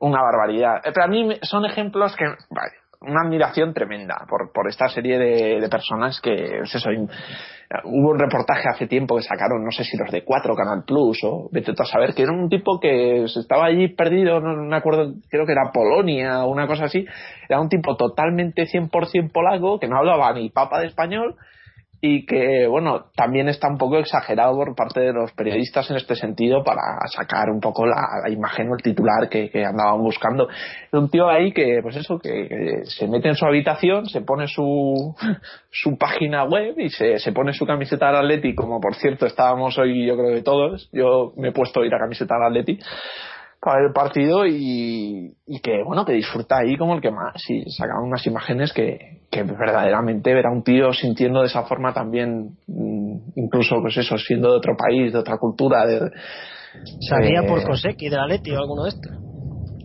una 0.00 0.22
barbaridad. 0.22 0.80
Pero 0.82 1.04
a 1.04 1.08
mí 1.08 1.38
son 1.42 1.64
ejemplos 1.64 2.16
que, 2.16 2.24
vale, 2.24 2.72
una 3.02 3.22
admiración 3.22 3.72
tremenda 3.72 4.26
por, 4.28 4.52
por 4.52 4.68
esta 4.68 4.88
serie 4.88 5.18
de, 5.18 5.68
personas 5.70 6.20
que, 6.20 6.56
pues 6.58 6.74
eso, 6.74 6.90
hubo 7.84 8.10
un 8.10 8.18
reportaje 8.18 8.68
hace 8.68 8.86
tiempo 8.86 9.16
que 9.16 9.22
sacaron, 9.22 9.64
no 9.64 9.70
sé 9.70 9.84
si 9.84 9.96
los 9.96 10.10
de 10.10 10.22
Cuatro 10.22 10.54
Canal 10.54 10.84
Plus 10.84 11.18
o 11.24 11.48
vete 11.50 11.72
a 11.78 11.84
saber, 11.84 12.14
que 12.14 12.22
era 12.22 12.32
un 12.32 12.50
tipo 12.50 12.78
que 12.78 13.24
estaba 13.24 13.66
allí 13.66 13.88
perdido, 13.88 14.40
no 14.40 14.54
me 14.64 14.76
acuerdo, 14.76 15.14
creo 15.30 15.46
que 15.46 15.52
era 15.52 15.70
Polonia 15.72 16.44
o 16.44 16.50
una 16.50 16.66
cosa 16.66 16.84
así, 16.84 17.06
era 17.48 17.60
un 17.60 17.70
tipo 17.70 17.96
totalmente 17.96 18.66
100% 18.66 19.32
polaco, 19.32 19.78
que 19.78 19.88
no 19.88 19.96
hablaba 19.96 20.32
ni 20.34 20.50
papa 20.50 20.80
de 20.80 20.88
español, 20.88 21.36
y 22.02 22.24
que, 22.24 22.66
bueno, 22.66 23.06
también 23.14 23.48
está 23.48 23.68
un 23.68 23.76
poco 23.76 23.98
exagerado 23.98 24.54
por 24.54 24.74
parte 24.74 25.00
de 25.00 25.12
los 25.12 25.32
periodistas 25.32 25.90
en 25.90 25.96
este 25.96 26.14
sentido 26.14 26.64
para 26.64 26.80
sacar 27.14 27.50
un 27.50 27.60
poco 27.60 27.86
la, 27.86 28.28
imagen 28.30 28.70
o 28.70 28.74
el 28.74 28.82
titular 28.82 29.28
que, 29.28 29.50
andaban 29.64 30.00
buscando. 30.00 30.48
Un 30.92 31.10
tío 31.10 31.28
ahí 31.28 31.52
que, 31.52 31.80
pues 31.82 31.96
eso, 31.96 32.18
que, 32.18 32.82
se 32.84 33.06
mete 33.06 33.28
en 33.28 33.34
su 33.34 33.44
habitación, 33.44 34.06
se 34.06 34.22
pone 34.22 34.46
su, 34.46 35.14
su 35.70 35.98
página 35.98 36.44
web 36.44 36.78
y 36.78 36.88
se, 36.88 37.18
se 37.18 37.32
pone 37.32 37.52
su 37.52 37.66
camiseta 37.66 38.08
al 38.08 38.16
Atleti, 38.16 38.54
como 38.54 38.80
por 38.80 38.94
cierto 38.94 39.26
estábamos 39.26 39.76
hoy 39.78 40.06
yo 40.06 40.16
creo 40.16 40.34
que 40.34 40.42
todos, 40.42 40.88
yo 40.92 41.32
me 41.36 41.48
he 41.48 41.52
puesto 41.52 41.80
a 41.82 41.86
ir 41.86 41.94
a 41.94 41.98
camiseta 41.98 42.36
al 42.36 42.44
Atleti, 42.44 42.78
para 43.60 43.86
el 43.86 43.92
partido 43.92 44.46
y, 44.46 45.36
que 45.62 45.82
bueno 45.84 46.04
que 46.04 46.12
disfruta 46.14 46.58
ahí 46.58 46.76
como 46.76 46.94
el 46.94 47.00
que 47.00 47.10
más 47.10 47.34
y 47.48 47.70
sacan 47.70 48.02
unas 48.02 48.26
imágenes 48.26 48.72
que, 48.72 49.20
que 49.30 49.42
verdaderamente 49.42 50.32
ver 50.32 50.46
a 50.46 50.50
un 50.50 50.62
tío 50.62 50.92
sintiendo 50.92 51.40
de 51.40 51.46
esa 51.46 51.64
forma 51.64 51.92
también 51.92 52.56
mm, 52.66 53.32
incluso 53.36 53.76
pues 53.82 53.96
eso 53.98 54.16
siendo 54.16 54.50
de 54.52 54.56
otro 54.56 54.76
país 54.76 55.12
de 55.12 55.18
otra 55.18 55.36
cultura 55.36 55.86
de, 55.86 56.10
¿Sabía 57.00 57.42
por 57.46 57.64
Koseki 57.64 58.08
de 58.08 58.18
Atleti 58.18 58.52
o 58.52 58.58
alguno 58.58 58.84
de 58.84 58.90
estos? 58.90 59.12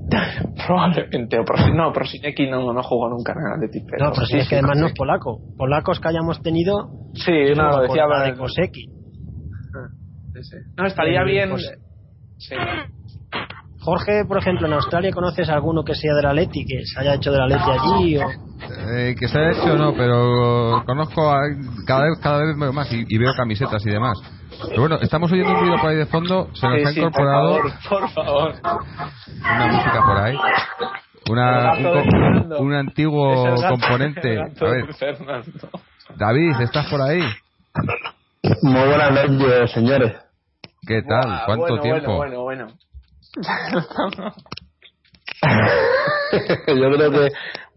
Probablemente, 0.67 1.37
no, 1.73 1.91
Prosineki 1.91 2.49
no, 2.49 2.71
no 2.73 2.83
jugó 2.83 3.09
nunca 3.09 3.33
en 3.33 3.53
Atleti. 3.53 3.85
Pero 3.89 4.05
no, 4.05 4.11
pero 4.13 4.25
sí, 4.25 4.37
es 4.37 4.47
que 4.47 4.55
además 4.55 4.77
no 4.79 4.87
es 4.87 4.93
polaco. 4.93 5.39
Polacos 5.57 5.99
que 5.99 6.07
hayamos 6.07 6.41
tenido. 6.41 6.89
Sí, 7.13 7.31
no, 7.55 7.81
decía 7.81 8.05
de 8.23 8.35
Koseki. 8.35 8.85
Ah, 9.73 9.89
no, 10.77 10.85
estaría 10.85 11.23
bien. 11.23 11.51
Sí. 12.37 12.55
Jorge, 13.85 14.25
por 14.25 14.39
ejemplo, 14.39 14.65
en 14.65 14.73
Australia, 14.73 15.11
¿conoces 15.13 15.47
a 15.47 15.53
alguno 15.53 15.83
que 15.83 15.93
sea 15.93 16.15
de 16.15 16.23
la 16.23 16.33
Leti, 16.33 16.65
que 16.65 16.83
se 16.83 16.99
haya 16.99 17.13
hecho 17.13 17.31
de 17.31 17.37
la 17.37 17.45
Leti 17.45 17.69
allí? 17.69 18.17
O... 18.17 18.29
Eh, 18.97 19.15
que 19.15 19.27
se 19.27 19.37
haya 19.37 19.51
hecho 19.51 19.77
no, 19.77 19.93
pero 19.93 20.83
conozco 20.87 21.29
a, 21.29 21.41
cada 21.85 22.05
vez 22.05 22.17
cada 22.19 22.39
vez 22.39 22.57
más 22.57 22.91
y, 22.91 23.17
veo 23.19 23.31
camisetas 23.37 23.85
y 23.85 23.91
demás. 23.91 24.17
Pero 24.69 24.81
bueno, 24.81 24.95
estamos 25.01 25.31
oyendo 25.31 25.51
un 25.51 25.59
ruido 25.59 25.75
por 25.79 25.91
ahí 25.91 25.97
de 25.97 26.07
fondo, 26.07 26.49
se 26.53 26.67
nos 26.67 26.87
ha 26.87 26.91
incorporado 26.93 27.59
por 27.87 28.09
favor, 28.09 28.55
una 28.63 29.67
música 29.67 30.03
por 30.03 30.17
ahí. 30.17 30.37
Una, 31.29 31.73
un, 31.73 32.53
un, 32.53 32.73
antiguo 32.73 33.55
componente. 33.69 34.39
A 34.39 34.63
ver. 34.63 34.87
David, 36.17 36.61
¿estás 36.61 36.89
por 36.89 37.01
ahí? 37.03 37.21
Muy 38.63 38.87
buenas 38.87 39.29
noches, 39.29 39.71
señores. 39.71 40.13
¿Qué 40.87 41.03
tal? 41.03 41.41
¿Cuánto 41.45 41.79
tiempo? 41.79 42.17
Bueno, 42.17 42.43
bueno, 42.43 42.65
bueno. 42.65 42.84
Yo 46.67 46.91
creo 46.91 47.11
que 47.11 47.29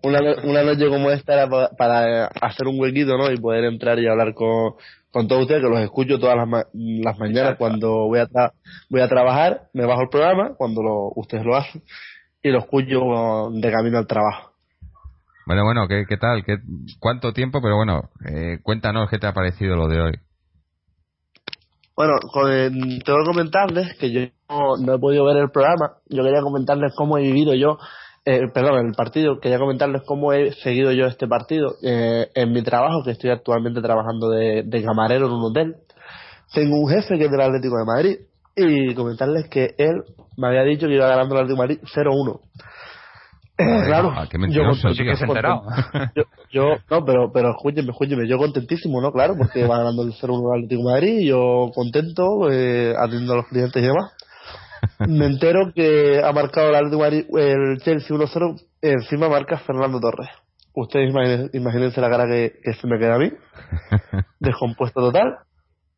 una, 0.02 0.20
una 0.44 0.62
noche 0.62 0.88
como 0.88 1.10
esta 1.10 1.34
era 1.34 1.48
para, 1.76 2.26
hacer 2.40 2.66
un 2.66 2.80
huequito, 2.80 3.16
¿no? 3.16 3.30
Y 3.30 3.36
poder 3.36 3.64
entrar 3.64 3.98
y 3.98 4.06
hablar 4.06 4.34
con, 4.34 4.74
con 5.10 5.26
todos 5.26 5.42
ustedes, 5.42 5.62
que 5.62 5.68
los 5.68 5.80
escucho 5.80 6.18
todas 6.18 6.36
las, 6.36 6.66
las 6.72 7.18
mañanas 7.18 7.56
cuando 7.56 8.06
voy 8.06 8.20
a, 8.20 8.52
voy 8.88 9.00
a 9.00 9.08
trabajar, 9.08 9.62
me 9.72 9.86
bajo 9.86 10.02
el 10.02 10.08
programa, 10.08 10.54
cuando 10.56 10.82
lo, 10.82 11.12
ustedes 11.16 11.44
lo 11.44 11.56
hacen, 11.56 11.82
y 12.42 12.50
lo 12.50 12.60
escucho 12.60 13.50
de 13.52 13.72
camino 13.72 13.98
al 13.98 14.06
trabajo. 14.06 14.52
Bueno, 15.46 15.64
bueno, 15.64 15.88
¿qué, 15.88 16.04
qué 16.06 16.18
tal? 16.18 16.44
¿Qué, 16.44 16.58
¿Cuánto 17.00 17.32
tiempo? 17.32 17.60
Pero 17.62 17.76
bueno, 17.76 18.10
eh, 18.26 18.58
cuéntanos 18.62 19.08
qué 19.08 19.18
te 19.18 19.26
ha 19.26 19.32
parecido 19.32 19.76
lo 19.76 19.88
de 19.88 20.00
hoy. 20.00 20.12
Bueno, 21.98 22.14
tengo 22.30 23.18
que 23.18 23.26
comentarles 23.26 23.98
que 23.98 24.12
yo 24.12 24.20
no, 24.48 24.94
he 24.94 24.98
podido 25.00 25.24
ver 25.24 25.38
el 25.38 25.50
programa. 25.50 25.94
Yo 26.08 26.22
quería 26.22 26.42
comentarles 26.42 26.94
cómo 26.94 27.18
he 27.18 27.22
vivido 27.22 27.54
yo, 27.54 27.76
eh, 28.24 28.42
perdón, 28.54 28.86
el 28.86 28.92
partido. 28.92 29.40
Quería 29.40 29.58
comentarles 29.58 30.02
cómo 30.06 30.32
he 30.32 30.52
seguido 30.62 30.92
yo 30.92 31.06
este 31.06 31.26
partido 31.26 31.74
eh, 31.82 32.28
en 32.36 32.52
mi 32.52 32.62
trabajo, 32.62 33.02
que 33.02 33.10
estoy 33.10 33.30
actualmente 33.30 33.82
trabajando 33.82 34.28
de, 34.28 34.84
camarero 34.86 35.26
en 35.26 35.32
un 35.32 35.42
hotel. 35.46 35.74
tengo 36.54 36.76
un 36.78 36.88
jefe 36.88 37.18
que 37.18 37.24
es 37.24 37.30
del 37.32 37.40
Atlético 37.40 37.76
de 37.78 37.84
Madrid 37.84 38.18
y 38.54 38.94
comentarles 38.94 39.48
que 39.48 39.74
él 39.76 40.04
me 40.36 40.46
había 40.46 40.62
dicho 40.62 40.86
que 40.86 40.94
iba 40.94 41.08
ganando 41.08 41.34
el 41.34 41.40
Atlético 41.40 41.62
de 41.62 41.68
Madrid 41.68 41.80
0-1. 41.96 42.40
Claro, 43.58 44.12
Ah, 44.16 44.26
qué 44.30 44.36
yo, 44.36 44.40
mentiroso, 44.40 44.90
sí 44.94 45.04
que 45.04 45.16
se 45.16 45.24
enterado. 45.24 45.62
yo, 46.14 46.22
yo- 46.52 46.76
no, 46.90 47.04
pero, 47.04 47.30
pero 47.32 47.50
escúcheme, 47.50 47.90
escúcheme, 47.90 48.28
yo 48.28 48.38
contentísimo, 48.38 49.00
¿no? 49.00 49.12
Claro, 49.12 49.34
porque 49.36 49.66
va 49.66 49.78
ganando 49.78 50.02
el 50.02 50.12
0-1 50.12 50.54
el 50.54 50.58
Atlético 50.64 50.82
de 50.88 50.92
Madrid, 50.94 51.18
y 51.20 51.26
yo 51.26 51.70
contento, 51.74 52.50
eh, 52.50 52.94
atendiendo 52.96 53.32
a 53.34 53.36
los 53.38 53.46
clientes 53.48 53.82
y 53.82 53.86
demás. 53.86 54.12
Me 55.08 55.26
entero 55.26 55.72
que 55.74 56.20
ha 56.24 56.32
marcado 56.32 56.68
el 56.70 56.76
Atlético 56.76 57.02
de 57.04 57.10
Madrid, 57.10 57.26
el 57.36 57.78
Chelsea 57.82 58.16
1-0, 58.16 58.60
encima 58.82 59.28
marca 59.28 59.58
Fernando 59.58 59.98
Torres. 60.00 60.28
Ustedes 60.74 61.12
imagínense 61.52 62.00
la 62.00 62.08
cara 62.10 62.26
que, 62.26 62.52
que 62.62 62.72
se 62.74 62.86
me 62.86 62.98
queda 63.00 63.16
a 63.16 63.18
mí, 63.18 63.32
descompuesto 64.38 65.00
total. 65.00 65.38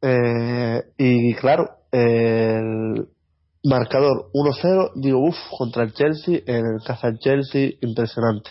Eh, 0.02 0.82
y 0.96 1.34
claro, 1.34 1.68
el 1.92 3.06
marcador 3.64 4.30
1-0, 4.32 4.92
digo, 4.96 5.18
uff, 5.20 5.36
contra 5.56 5.82
el 5.82 5.92
Chelsea, 5.92 6.40
en 6.46 6.64
el 6.66 6.82
casa 6.84 7.08
del 7.08 7.18
Chelsea, 7.18 7.70
impresionante. 7.80 8.50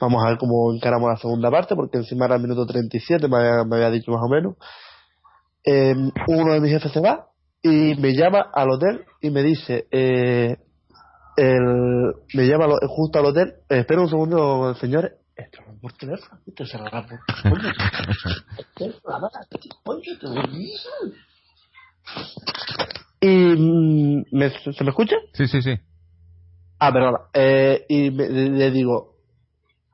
Vamos 0.00 0.22
a 0.24 0.28
ver 0.28 0.38
cómo 0.38 0.72
encaramos 0.74 1.10
la 1.10 1.16
segunda 1.18 1.50
parte, 1.50 1.74
porque 1.74 1.98
encima 1.98 2.24
era 2.26 2.36
el 2.36 2.42
minuto 2.42 2.64
37, 2.66 3.28
me 3.28 3.36
había, 3.36 3.64
me 3.64 3.76
había 3.76 3.90
dicho 3.90 4.10
más 4.10 4.22
o 4.24 4.28
menos. 4.28 4.54
Eh, 5.64 5.94
uno 6.28 6.52
de 6.54 6.60
mis 6.60 6.72
jefes 6.72 6.90
se 6.92 7.00
va 7.00 7.28
y 7.62 7.94
me 7.96 8.14
llama 8.14 8.46
al 8.54 8.70
hotel 8.70 9.04
y 9.20 9.30
me 9.30 9.42
dice, 9.42 9.86
eh, 9.90 10.56
el, 11.36 12.14
me 12.34 12.46
llama 12.46 12.66
justo 12.88 13.18
al 13.18 13.26
hotel, 13.26 13.54
eh, 13.68 13.80
espera 13.80 14.00
un 14.00 14.08
segundo, 14.08 14.74
señores, 14.76 15.12
esto 15.36 15.60
no 15.66 15.74
es 15.74 15.80
por 15.80 15.92
teléfono, 15.92 16.40
se 16.46 16.78
lo 16.78 16.84
por 16.84 17.60
teléfono, 18.74 19.28
te- 22.78 23.09
y 23.20 23.28
mm, 23.28 24.24
¿me, 24.32 24.50
¿se 24.50 24.84
me 24.84 24.90
escucha? 24.90 25.16
Sí, 25.34 25.46
sí, 25.46 25.62
sí. 25.62 25.74
Ah, 26.78 26.92
perdona. 26.92 27.18
Eh, 27.34 27.84
y 27.88 28.10
me- 28.10 28.28
le, 28.28 28.70
digo, 28.70 29.16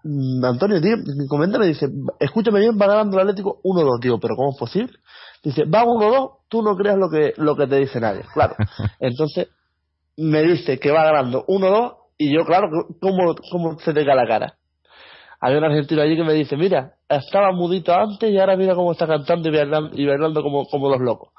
mm, 0.04 0.44
Antonio, 0.44 0.80
tío, 0.80 0.96
me 1.16 1.26
comenta, 1.26 1.58
me 1.58 1.66
dice, 1.66 1.88
escúchame 2.20 2.60
bien, 2.60 2.78
va 2.80 2.86
ganando 2.86 3.16
el 3.16 3.22
Atlético 3.28 3.60
1-2. 3.64 4.00
Digo, 4.00 4.20
pero 4.20 4.36
¿cómo 4.36 4.50
es 4.52 4.58
posible? 4.58 4.92
Dice, 5.42 5.64
va 5.64 5.84
1-2, 5.84 6.30
tú 6.48 6.62
no 6.62 6.76
creas 6.76 6.96
lo 6.96 7.10
que, 7.10 7.32
lo 7.36 7.56
que 7.56 7.66
te 7.66 7.76
dice 7.80 8.00
nadie. 8.00 8.22
Claro. 8.32 8.54
Entonces, 9.00 9.48
me 10.16 10.42
dice 10.42 10.78
que 10.78 10.90
va 10.92 11.04
ganando 11.04 11.44
1-2 11.46 11.96
y 12.18 12.34
yo, 12.34 12.44
claro, 12.44 12.68
¿cómo, 13.00 13.34
cómo 13.50 13.78
se 13.80 13.92
te 13.92 14.04
cae 14.04 14.16
la 14.16 14.26
cara? 14.26 14.54
Había 15.40 15.58
un 15.58 15.64
argentino 15.64 16.00
allí 16.00 16.16
que 16.16 16.24
me 16.24 16.32
dice, 16.32 16.56
mira, 16.56 16.94
estaba 17.08 17.52
mudito 17.52 17.92
antes 17.94 18.30
y 18.30 18.38
ahora 18.38 18.56
mira 18.56 18.74
cómo 18.74 18.92
está 18.92 19.06
cantando 19.06 19.48
y 19.48 19.52
bailando, 19.52 19.90
y 19.94 20.06
bailando 20.06 20.42
como, 20.42 20.64
como 20.66 20.88
los 20.88 21.00
locos. 21.00 21.30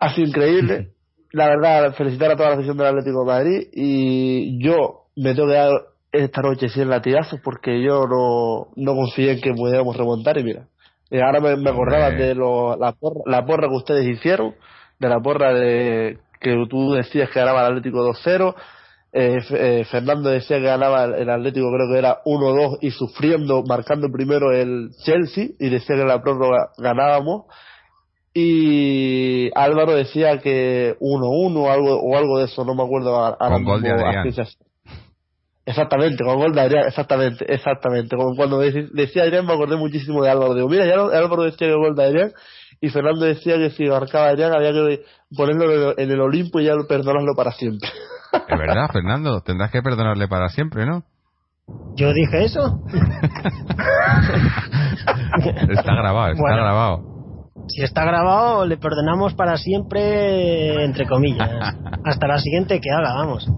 Ha 0.00 0.14
sido 0.14 0.28
increíble. 0.28 0.92
La 1.32 1.46
verdad, 1.46 1.94
felicitar 1.94 2.32
a 2.32 2.36
toda 2.36 2.48
la 2.48 2.54
afición 2.56 2.76
del 2.76 2.86
Atlético 2.86 3.20
de 3.20 3.26
Madrid 3.26 3.68
y 3.72 4.64
yo 4.64 5.04
me 5.14 5.34
tengo 5.34 5.48
que 5.48 5.54
dar 5.54 5.70
esta 6.10 6.42
noche 6.42 6.68
100 6.68 6.88
latigazos 6.88 7.40
porque 7.44 7.82
yo 7.82 8.06
no, 8.06 8.68
no 8.74 8.94
confié 8.94 9.32
en 9.32 9.40
que 9.40 9.52
pudiéramos 9.52 9.96
remontar 9.96 10.38
y 10.38 10.44
mira. 10.44 10.66
Y 11.10 11.20
ahora 11.20 11.40
me, 11.40 11.56
me 11.56 11.70
acordaba 11.70 12.10
de 12.10 12.34
lo, 12.34 12.76
la, 12.76 12.92
porra, 12.92 13.20
la 13.26 13.44
porra 13.44 13.68
que 13.68 13.74
ustedes 13.74 14.06
hicieron, 14.06 14.54
de 14.98 15.08
la 15.08 15.20
porra 15.20 15.52
de 15.52 16.18
que 16.40 16.56
tú 16.68 16.92
decías 16.92 17.28
que 17.30 17.40
ganaba 17.40 17.60
el 17.60 17.76
Atlético 17.76 18.08
2-0, 18.08 18.54
eh, 19.12 19.38
eh, 19.50 19.84
Fernando 19.90 20.30
decía 20.30 20.58
que 20.58 20.64
ganaba 20.64 21.04
el, 21.04 21.14
el 21.14 21.30
Atlético 21.30 21.66
creo 21.72 21.92
que 21.92 21.98
era 21.98 22.22
1-2 22.24 22.78
y 22.80 22.90
sufriendo, 22.90 23.62
marcando 23.68 24.08
primero 24.10 24.52
el 24.52 24.90
Chelsea 25.04 25.48
y 25.58 25.68
decía 25.68 25.96
que 25.96 26.02
en 26.02 26.08
la 26.08 26.22
prórroga 26.22 26.70
ganábamos 26.78 27.44
y 28.42 29.50
Álvaro 29.54 29.92
decía 29.94 30.38
que 30.38 30.96
1-1 31.00 31.56
o 31.56 31.70
algo, 31.70 32.00
o 32.00 32.16
algo 32.16 32.38
de 32.38 32.44
eso, 32.46 32.64
no 32.64 32.74
me 32.74 32.82
acuerdo 32.82 33.14
ahora 33.16 33.36
Con 33.38 33.64
gol 33.64 33.82
de 33.82 33.92
mismo, 33.92 34.06
Adrián. 34.06 34.26
Exactamente, 35.66 36.24
con 36.24 36.36
gol 36.36 36.52
de 36.52 36.60
Adrián, 36.62 36.84
exactamente, 36.88 37.44
exactamente. 37.52 38.16
Como 38.16 38.34
Cuando 38.34 38.62
dec- 38.62 38.90
decía 38.92 39.22
Adrián 39.24 39.46
me 39.46 39.52
acordé 39.52 39.76
muchísimo 39.76 40.22
de 40.22 40.30
Álvaro. 40.30 40.54
Digo, 40.54 40.68
mira, 40.68 40.84
ya 40.86 40.94
Álvaro 40.94 41.42
decía 41.44 41.68
que 41.68 41.74
gol 41.74 41.94
de 41.94 42.04
Adrián 42.04 42.32
y 42.80 42.88
Fernando 42.88 43.24
decía 43.26 43.56
que 43.58 43.70
si 43.70 43.84
marcaba 43.86 44.28
Adrián 44.28 44.52
había 44.54 44.72
que 44.72 45.02
ponerlo 45.36 45.64
en 45.64 45.70
el, 45.70 45.94
en 45.98 46.10
el 46.10 46.20
Olimpo 46.20 46.58
y 46.60 46.64
ya 46.64 46.72
perdonarlo 46.88 47.34
para 47.36 47.52
siempre. 47.52 47.88
Es 48.32 48.58
verdad, 48.58 48.88
Fernando. 48.92 49.42
Tendrás 49.42 49.70
que 49.70 49.82
perdonarle 49.82 50.26
para 50.28 50.48
siempre, 50.48 50.86
¿no? 50.86 51.04
Yo 51.96 52.12
dije 52.12 52.44
eso. 52.44 52.80
Está 55.70 55.94
grabado, 55.94 56.32
está 56.32 56.42
Bueno. 56.42 56.56
grabado. 56.56 57.09
Si 57.74 57.82
está 57.82 58.04
grabado, 58.04 58.66
le 58.66 58.76
perdonamos 58.76 59.34
para 59.34 59.56
siempre, 59.56 60.84
entre 60.84 61.06
comillas. 61.06 61.48
Hasta 62.04 62.26
la 62.26 62.38
siguiente 62.38 62.80
que 62.80 62.90
haga, 62.90 63.14
vamos. 63.14 63.48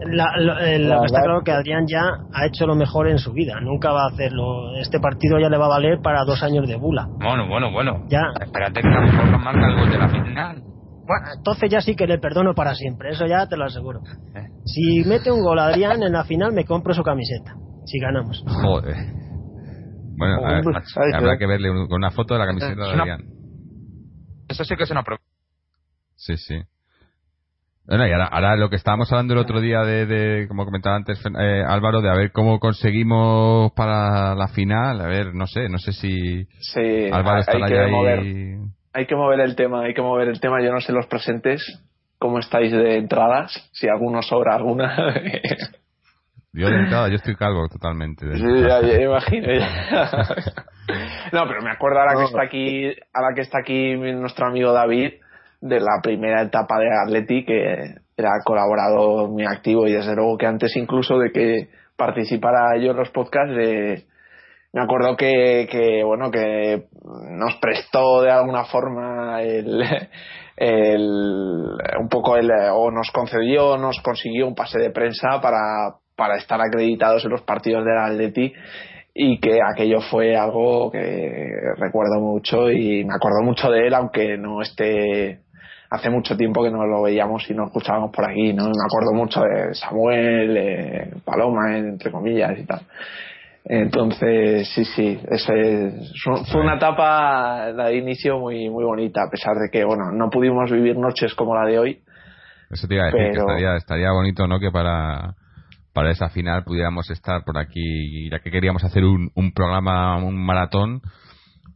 La- 0.00 0.30
lo, 0.38 0.58
eh, 0.60 0.76
que 0.78 1.06
está 1.06 1.22
claro 1.22 1.42
que 1.44 1.50
Adrián 1.50 1.86
ya 1.88 2.02
ha 2.32 2.46
hecho 2.46 2.66
lo 2.66 2.76
mejor 2.76 3.08
en 3.08 3.18
su 3.18 3.32
vida. 3.32 3.60
Nunca 3.60 3.90
va 3.90 4.04
a 4.04 4.08
hacerlo. 4.12 4.76
Este 4.80 5.00
partido 5.00 5.38
ya 5.40 5.48
le 5.48 5.58
va 5.58 5.66
a 5.66 5.70
valer 5.70 5.98
para 6.02 6.24
dos 6.24 6.42
años 6.42 6.68
de 6.68 6.76
bula. 6.76 7.08
Bueno, 7.18 7.48
bueno, 7.48 7.72
bueno. 7.72 8.04
Ya. 8.08 8.20
Espérate 8.40 8.80
que 8.80 8.88
a 8.88 9.00
lo 9.00 9.06
mejor 9.06 9.38
marca 9.42 9.66
el 9.68 9.76
gol 9.80 9.90
de 9.90 9.98
la 9.98 10.08
final. 10.08 10.62
Bueno, 11.08 11.26
entonces 11.36 11.70
ya 11.70 11.80
sí 11.80 11.96
que 11.96 12.06
le 12.06 12.18
perdono 12.18 12.54
para 12.54 12.74
siempre. 12.74 13.10
Eso 13.10 13.26
ya 13.26 13.46
te 13.48 13.56
lo 13.56 13.64
aseguro. 13.64 14.00
Eh. 14.36 14.46
Si 14.66 15.02
mete 15.08 15.32
un 15.32 15.42
gol 15.42 15.58
Adrián 15.58 16.02
en 16.02 16.12
la 16.12 16.24
final, 16.24 16.52
me 16.52 16.64
compro 16.64 16.92
su 16.94 17.02
camiseta. 17.02 17.54
Si 17.86 17.98
ganamos. 17.98 18.44
Joder. 18.46 18.94
Bueno, 20.16 20.46
a 20.46 20.50
ver, 20.52 20.64
habrá 21.14 21.38
que 21.38 21.46
verle 21.46 21.70
con 21.88 21.94
una 21.96 22.10
foto 22.10 22.34
de 22.34 22.40
la 22.40 22.46
camiseta 22.46 22.74
de 22.74 22.90
Adrián. 23.00 23.20
Eso 24.48 24.64
sí 24.64 24.76
que 24.76 24.84
es 24.84 24.90
una 24.90 25.02
pro- 25.02 25.18
Sí, 26.16 26.36
sí. 26.36 26.60
Bueno, 27.86 28.06
y 28.06 28.12
ahora, 28.12 28.26
ahora 28.26 28.56
lo 28.56 28.68
que 28.68 28.76
estábamos 28.76 29.10
hablando 29.12 29.32
el 29.32 29.40
otro 29.40 29.60
día 29.60 29.80
de, 29.80 30.04
de 30.04 30.46
como 30.48 30.66
comentaba 30.66 30.96
antes 30.96 31.18
eh, 31.38 31.64
Álvaro, 31.66 32.02
de 32.02 32.10
a 32.10 32.14
ver 32.14 32.32
cómo 32.32 32.58
conseguimos 32.60 33.72
para 33.72 34.34
la 34.34 34.48
final, 34.48 35.00
a 35.00 35.06
ver, 35.06 35.34
no 35.34 35.46
sé, 35.46 35.68
no 35.70 35.78
sé 35.78 35.92
si 35.92 36.44
Sí, 36.60 37.08
Álvaro 37.10 37.36
hay, 37.36 37.40
estará 37.40 37.66
que 37.66 37.74
ya 37.74 37.86
mover, 37.88 38.18
ahí. 38.18 38.54
hay 38.92 39.06
que 39.06 39.14
mover 39.16 39.40
el 39.40 39.56
tema, 39.56 39.84
hay 39.84 39.94
que 39.94 40.02
mover 40.02 40.28
el 40.28 40.38
tema. 40.40 40.62
Yo 40.62 40.70
no 40.70 40.80
sé 40.82 40.92
los 40.92 41.06
presentes 41.06 41.62
cómo 42.18 42.40
estáis 42.40 42.72
de 42.72 42.96
entradas, 42.98 43.52
si 43.72 43.88
alguno 43.88 44.20
sobra 44.22 44.54
alguna. 44.54 45.14
Yo 46.52 46.68
yo 46.68 47.14
estoy 47.14 47.34
calvo 47.36 47.68
totalmente. 47.68 48.26
Sí, 48.34 48.62
ya, 48.66 48.80
ya 48.80 49.02
imagino. 49.02 49.46
ya. 49.52 49.68
no, 51.32 51.46
pero 51.46 51.62
me 51.62 51.70
acuerdo 51.70 52.00
ahora 52.00 52.14
que 52.16 52.24
está 52.24 52.42
aquí, 52.42 52.86
ahora 53.12 53.34
que 53.34 53.42
está 53.42 53.58
aquí 53.60 53.96
nuestro 53.96 54.46
amigo 54.46 54.72
David 54.72 55.12
de 55.60 55.80
la 55.80 56.00
primera 56.02 56.42
etapa 56.42 56.78
de 56.78 56.88
Atleti 57.04 57.44
que 57.44 57.96
era 58.16 58.30
colaborador 58.44 59.28
muy 59.28 59.44
activo 59.44 59.86
y 59.86 59.92
desde 59.92 60.14
luego 60.14 60.38
que 60.38 60.46
antes 60.46 60.76
incluso 60.76 61.18
de 61.18 61.32
que 61.32 61.68
participara 61.96 62.76
yo 62.78 62.92
en 62.92 62.96
los 62.96 63.10
podcasts 63.10 63.56
de 63.56 64.06
me 64.72 64.82
acuerdo 64.82 65.16
que, 65.16 65.66
que 65.70 66.04
bueno 66.04 66.30
que 66.30 66.86
nos 67.02 67.56
prestó 67.56 68.22
de 68.22 68.30
alguna 68.30 68.66
forma 68.66 69.42
el, 69.42 69.82
el 70.56 71.76
un 71.98 72.08
poco 72.08 72.36
el 72.36 72.50
o 72.72 72.90
nos 72.92 73.10
concedió 73.10 73.76
nos 73.76 74.00
consiguió 74.00 74.46
un 74.46 74.54
pase 74.54 74.78
de 74.78 74.90
prensa 74.90 75.40
para 75.40 75.96
para 76.18 76.36
estar 76.36 76.60
acreditados 76.60 77.24
en 77.24 77.30
los 77.30 77.42
partidos 77.42 77.84
del 77.84 77.96
Atleti 77.96 78.52
y 79.14 79.38
que 79.38 79.60
aquello 79.62 80.00
fue 80.00 80.36
algo 80.36 80.90
que 80.90 81.48
recuerdo 81.76 82.20
mucho 82.20 82.70
y 82.72 83.04
me 83.04 83.14
acuerdo 83.14 83.42
mucho 83.44 83.70
de 83.70 83.86
él 83.86 83.94
aunque 83.94 84.36
no 84.36 84.60
esté 84.60 85.38
hace 85.90 86.10
mucho 86.10 86.36
tiempo 86.36 86.64
que 86.64 86.72
no 86.72 86.84
lo 86.86 87.02
veíamos 87.02 87.48
y 87.48 87.54
no 87.54 87.66
escuchábamos 87.66 88.10
por 88.10 88.28
aquí 88.28 88.52
no 88.52 88.64
me 88.64 88.84
acuerdo 88.84 89.12
mucho 89.14 89.42
de 89.42 89.74
Samuel 89.74 90.56
eh, 90.56 91.10
Paloma 91.24 91.78
entre 91.78 92.10
comillas 92.10 92.58
y 92.58 92.64
tal 92.64 92.80
entonces, 93.70 94.66
sí, 94.74 94.82
sí, 94.86 95.20
ese 95.28 95.88
es- 95.88 96.12
fue 96.50 96.62
una 96.62 96.76
etapa 96.76 97.70
la 97.72 97.88
de 97.88 97.98
inicio 97.98 98.38
muy, 98.38 98.70
muy 98.70 98.82
bonita, 98.82 99.24
a 99.24 99.30
pesar 99.30 99.56
de 99.56 99.68
que, 99.70 99.84
bueno, 99.84 100.10
no 100.10 100.30
pudimos 100.30 100.70
vivir 100.70 100.96
noches 100.96 101.34
como 101.34 101.54
la 101.54 101.66
de 101.66 101.78
hoy. 101.78 101.98
Eso 102.70 102.88
te 102.88 102.94
iba 102.94 103.04
a 103.04 103.06
decir, 103.10 103.32
que 103.32 103.38
estaría, 103.38 103.76
estaría 103.76 104.10
bonito, 104.12 104.46
¿no? 104.46 104.58
Que 104.58 104.70
para, 104.70 105.34
para 105.98 106.12
esa 106.12 106.28
final 106.28 106.62
pudiéramos 106.62 107.10
estar 107.10 107.42
por 107.44 107.58
aquí, 107.58 108.30
ya 108.30 108.38
que 108.38 108.52
queríamos 108.52 108.84
hacer 108.84 109.04
un, 109.04 109.32
un 109.34 109.50
programa, 109.50 110.16
un 110.18 110.36
maratón, 110.46 111.00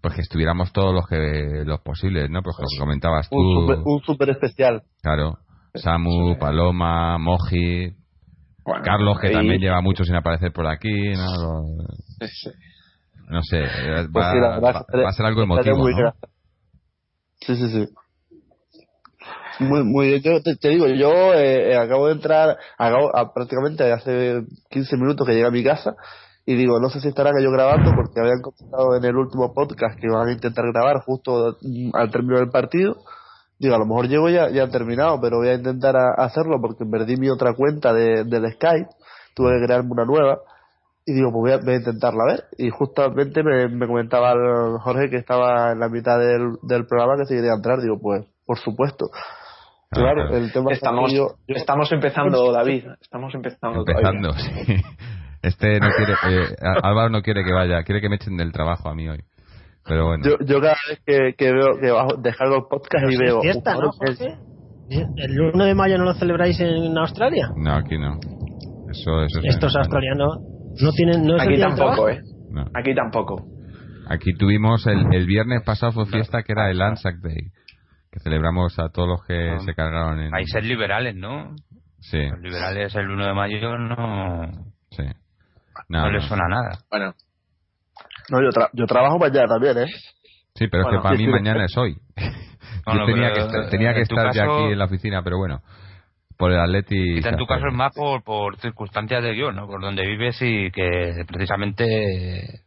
pues 0.00 0.14
que 0.14 0.20
estuviéramos 0.20 0.72
todos 0.72 0.94
los 0.94 1.08
que 1.08 1.64
los 1.66 1.80
posibles, 1.80 2.30
¿no? 2.30 2.40
Pues 2.40 2.54
como 2.54 2.68
comentabas 2.78 3.28
tú, 3.28 3.36
Un 3.36 3.62
super, 3.66 3.78
un 3.84 4.00
super 4.02 4.30
especial. 4.30 4.82
claro, 5.02 5.38
Samu, 5.74 6.38
Paloma, 6.38 7.18
Moji, 7.18 7.94
Bueno, 8.64 8.84
Carlos, 8.84 9.18
que 9.20 9.30
y- 9.30 9.32
también 9.32 9.60
lleva 9.60 9.80
mucho 9.80 10.04
sin 10.04 10.14
aparecer 10.14 10.52
por 10.52 10.68
aquí, 10.68 11.14
¿no? 11.16 11.62
No 13.28 13.42
sé, 13.42 13.58
Pues 13.60 14.08
va, 14.24 14.32
sí, 14.32 14.38
va- 14.38 15.08
a 15.08 15.12
ser 15.14 15.26
algo 15.26 15.42
emotivo, 15.42 15.90
¿no? 15.90 16.12
Sí, 17.40 17.56
sí, 17.56 17.68
sí. 17.70 17.88
Muy, 19.60 19.84
muy 19.84 20.20
bien. 20.20 20.42
Te, 20.42 20.68
digo, 20.68 20.86
yo 20.88 21.34
eh, 21.34 21.72
eh, 21.72 21.76
acabo 21.76 22.06
de 22.06 22.14
entrar, 22.14 22.56
acabo, 22.78 23.14
a- 23.16 23.32
prácticamente 23.32 23.90
hace 23.92 24.42
15 24.70 24.96
minutos 24.96 25.26
que 25.26 25.34
llegué 25.34 25.46
a 25.46 25.50
mi 25.50 25.62
casa 25.64 25.94
y 26.44 26.54
digo, 26.56 26.80
no 26.80 26.88
sé 26.88 27.00
si 27.00 27.08
estarán 27.08 27.36
ellos 27.38 27.52
grabando 27.52 27.92
porque 27.94 28.20
habían 28.20 28.40
comentado 28.40 28.96
en 28.96 29.04
el 29.04 29.16
último 29.16 29.52
podcast 29.54 29.98
que 30.00 30.08
van 30.08 30.28
a 30.28 30.32
intentar 30.32 30.64
grabar 30.72 31.02
justo 31.04 31.56
mm, 31.62 31.90
al 31.94 32.10
término 32.10 32.38
del 32.38 32.50
partido. 32.50 32.96
Digo, 33.58 33.74
a 33.76 33.78
lo 33.78 33.86
mejor 33.86 34.08
llego 34.08 34.28
ya, 34.28 34.48
ya 34.50 34.68
terminado, 34.68 35.20
pero 35.20 35.38
voy 35.38 35.48
a 35.48 35.54
intentar 35.54 35.94
hacerlo 36.16 36.60
porque 36.60 36.84
perdí 36.84 37.16
mi 37.16 37.30
otra 37.30 37.54
cuenta 37.54 37.92
de, 37.92 38.24
del 38.24 38.50
Skype, 38.54 38.88
tuve 39.34 39.60
que 39.60 39.66
crearme 39.66 39.92
una 39.92 40.04
nueva 40.04 40.40
y 41.04 41.14
digo, 41.14 41.32
pues 41.32 41.60
voy 41.62 41.72
a, 41.72 41.76
intentarla 41.76 42.24
a 42.24 42.26
ver. 42.32 42.44
Y 42.58 42.70
justamente 42.70 43.42
me, 43.42 43.68
me 43.68 43.86
comentaba 43.86 44.34
Jorge 44.80 45.10
que 45.10 45.16
estaba 45.16 45.72
en 45.72 45.80
la 45.80 45.88
mitad 45.88 46.18
del, 46.18 46.56
del 46.62 46.86
programa 46.86 47.16
que 47.16 47.26
se 47.26 47.34
quería 47.34 47.54
entrar. 47.54 47.80
Digo, 47.80 47.98
pues, 48.00 48.24
por 48.46 48.58
supuesto. 48.58 49.06
Claro, 49.92 50.34
el 50.34 50.50
tema 50.52 50.72
estamos, 50.72 51.12
estamos 51.46 51.92
empezando, 51.92 52.50
David. 52.50 52.84
Estamos 53.00 53.34
empezando. 53.34 53.84
Empezando, 53.86 54.32
sí. 54.36 54.76
Este 55.42 55.78
no 55.80 55.88
quiere, 55.90 56.12
eh, 56.12 56.54
Álvaro 56.82 57.10
no 57.10 57.20
quiere 57.20 57.44
que 57.44 57.52
vaya, 57.52 57.82
quiere 57.82 58.00
que 58.00 58.08
me 58.08 58.16
echen 58.16 58.36
del 58.36 58.52
trabajo 58.52 58.88
a 58.88 58.94
mí 58.94 59.08
hoy. 59.08 59.20
Pero 59.84 60.06
bueno. 60.06 60.24
Yo, 60.24 60.36
yo 60.46 60.60
cada 60.60 60.76
vez 60.88 61.00
que, 61.04 61.34
que 61.36 61.52
veo 61.52 61.78
que 61.78 61.90
bajo, 61.90 62.16
descargo 62.16 62.56
el 62.56 62.62
podcast 62.70 63.04
y 63.10 63.16
veo. 63.18 63.40
Fiesta, 63.42 63.74
¿no, 63.74 63.90
¿El 64.88 65.40
1 65.40 65.64
de 65.64 65.74
mayo 65.74 65.98
no 65.98 66.04
lo 66.04 66.14
celebráis 66.14 66.58
en 66.60 66.96
Australia? 66.96 67.50
No, 67.56 67.74
aquí 67.74 67.98
no. 67.98 68.18
Eso, 68.90 69.24
eso 69.24 69.40
Estos 69.42 69.76
australianos 69.76 70.38
no 70.80 70.92
tienen. 70.92 71.26
No 71.26 71.34
aquí 71.40 71.58
tampoco, 71.58 72.08
¿eh? 72.08 72.20
Aquí 72.74 72.94
tampoco. 72.94 73.44
Aquí 74.08 74.32
tuvimos 74.34 74.86
el, 74.86 75.12
el 75.12 75.26
viernes 75.26 75.62
pasado 75.64 75.92
fue 75.92 76.06
fiesta 76.06 76.42
que 76.42 76.52
era 76.52 76.70
el 76.70 76.80
Anzac 76.80 77.16
Day 77.16 77.50
que 78.12 78.20
celebramos 78.20 78.78
a 78.78 78.90
todos 78.90 79.08
los 79.08 79.26
que 79.26 79.50
ah. 79.50 79.58
se 79.58 79.74
cargaron 79.74 80.20
en 80.20 80.30
países 80.30 80.64
liberales 80.64 81.16
no 81.16 81.54
sí 81.98 82.28
los 82.28 82.40
liberales 82.40 82.94
el 82.94 83.10
1 83.10 83.26
de 83.26 83.34
mayo 83.34 83.78
no 83.78 84.46
sí 84.90 85.04
no, 85.88 86.10
le 86.10 86.20
suena 86.20 86.48
nada. 86.48 86.78
Bueno. 86.90 87.14
No, 88.30 88.40
yo, 88.40 88.50
yo 88.72 88.86
trabajo 88.86 89.18
mañana 89.18 89.46
también, 89.46 89.78
¿eh? 89.78 89.86
Sí, 90.54 90.68
pero 90.68 90.84
es 90.84 90.96
que 90.96 91.02
para 91.02 91.16
mí 91.16 91.26
mañana 91.26 91.64
es 91.64 91.76
hoy. 91.76 91.96
yo 92.16 93.06
tenía 93.06 93.32
que, 93.32 93.40
estar, 93.40 93.70
tenía 93.70 93.94
que 93.94 94.02
estar 94.02 94.32
ya 94.32 94.44
aquí 94.44 94.72
en 94.72 94.78
la 94.78 94.84
oficina, 94.84 95.22
pero 95.22 95.38
bueno. 95.38 95.60
Por 96.36 96.50
el 96.50 96.58
Atleti. 96.58 97.18
en 97.18 97.36
tu 97.36 97.46
caso 97.46 97.68
es 97.68 97.74
más 97.74 97.94
por, 97.94 98.22
por 98.24 98.56
circunstancias 98.56 99.22
de 99.22 99.34
guion, 99.34 99.54
¿no? 99.54 99.66
Por 99.66 99.80
donde 99.80 100.06
vives 100.06 100.40
y 100.40 100.70
que 100.72 101.24
precisamente 101.28 102.61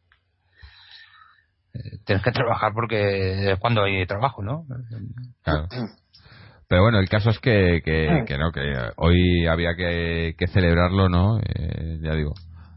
tienes 2.06 2.24
que 2.24 2.32
trabajar 2.32 2.74
porque 2.74 3.52
es 3.52 3.60
cuando 3.60 3.84
hay 3.84 4.06
trabajo, 4.06 4.44
¿no? 4.44 4.66
Claro. 5.44 5.68
Pero 6.68 6.82
bueno, 6.82 7.00
el 7.00 7.10
caso 7.10 7.30
es 7.30 7.40
que, 7.40 7.82
que, 7.86 8.24
que 8.26 8.38
no, 8.38 8.52
que 8.52 8.62
hoy 8.98 9.46
había 9.48 9.76
que, 9.76 10.36
celebrarlo, 10.52 11.10
¿no? 11.10 11.40
Eh, 11.40 12.00
ya 12.02 12.16
digo, 12.16 12.34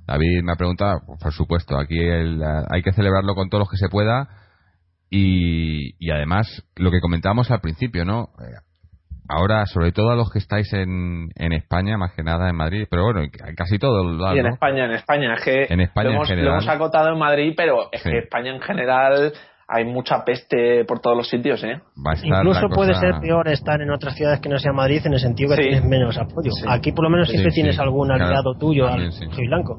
David 0.07 0.43
me 0.43 0.53
ha 0.53 0.57
preguntado, 0.57 1.01
por 1.21 1.33
supuesto, 1.33 1.79
aquí 1.79 1.99
hay 1.99 2.83
que 2.83 2.93
celebrarlo 2.93 3.35
con 3.35 3.49
todos 3.49 3.63
los 3.63 3.71
que 3.71 3.79
se 3.79 3.89
pueda 3.89 4.29
y, 5.11 5.95
y 5.99 6.11
además 6.11 6.65
lo 6.77 6.91
que 6.91 7.01
comentábamos 7.01 7.51
al 7.51 7.61
principio, 7.61 8.05
¿no? 8.05 8.29
Ahora, 9.29 9.67
sobre 9.67 9.93
todo 9.93 10.11
a 10.11 10.17
los 10.17 10.31
que 10.31 10.39
estáis 10.39 10.73
en, 10.73 11.29
en 11.37 11.53
España, 11.53 11.99
más 11.99 12.13
que 12.15 12.23
nada 12.23 12.49
en 12.49 12.57
Madrid, 12.57 12.87
pero 12.91 13.05
bueno, 13.05 13.21
casi 13.57 13.79
todos 13.79 14.05
los 14.07 14.35
Y 14.35 14.39
en 14.39 14.47
España, 14.47 14.87
en 14.87 14.93
España, 14.93 15.35
es 15.35 15.45
que 15.45 15.67
en 15.69 15.81
España 15.81 16.09
lo, 16.09 16.15
hemos, 16.15 16.31
lo 16.31 16.51
hemos 16.53 16.69
acotado 16.69 17.13
en 17.13 17.19
Madrid, 17.19 17.53
pero 17.57 17.89
es 17.93 18.03
que 18.03 18.19
España 18.19 18.55
en 18.55 18.61
general 18.61 19.33
hay 19.71 19.85
mucha 19.85 20.25
peste 20.25 20.87
por 20.87 21.01
todos 21.01 21.15
los 21.15 21.29
sitios, 21.29 21.63
¿eh? 21.63 21.79
Incluso 22.23 22.69
puede 22.71 22.95
ser 22.95 23.21
peor 23.21 23.49
estar 23.49 23.81
en 23.83 23.91
otras 23.91 24.15
ciudades 24.15 24.41
que 24.41 24.49
no 24.49 24.59
sea 24.59 24.73
Madrid 24.73 25.03
en 25.05 25.13
el 25.13 25.21
sentido 25.21 25.55
que 25.55 25.63
tienes 25.63 25.85
menos 25.85 26.17
apoyo. 26.17 26.51
Aquí 26.67 26.93
por 26.93 27.05
lo 27.05 27.11
menos 27.11 27.29
siempre 27.29 27.53
tienes 27.53 27.79
algún 27.79 28.11
aliado 28.11 28.55
tuyo, 28.59 28.89
al 28.89 29.13
soy 29.13 29.47
blanco. 29.47 29.77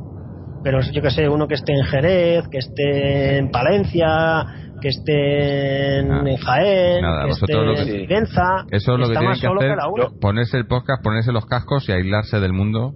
Pero 0.64 0.82
yo 0.82 1.02
que 1.02 1.10
sé, 1.10 1.28
uno 1.28 1.48
que 1.48 1.56
esté 1.56 1.74
en 1.74 1.86
Jerez, 1.86 2.48
que 2.50 2.58
esté 2.60 3.38
en 3.38 3.50
Palencia, 3.50 4.46
que 4.82 4.90
esté 4.90 6.00
en, 6.00 6.12
ah, 6.12 6.24
Jaén, 6.24 7.06
que 7.26 7.30
esté 7.32 7.54
en 7.54 8.08
Venza, 8.08 8.66
eso 8.72 8.94
es 8.94 9.00
lo 9.00 9.08
que 9.08 9.18
tienen 9.18 9.40
que 9.40 9.48
hacer, 9.48 10.20
ponerse 10.20 10.58
el 10.58 10.68
podcast, 10.68 11.04
ponerse 11.04 11.32
los 11.32 11.46
cascos 11.46 11.88
y 11.90 11.92
aislarse 11.92 12.40
del 12.40 12.54
mundo 12.54 12.94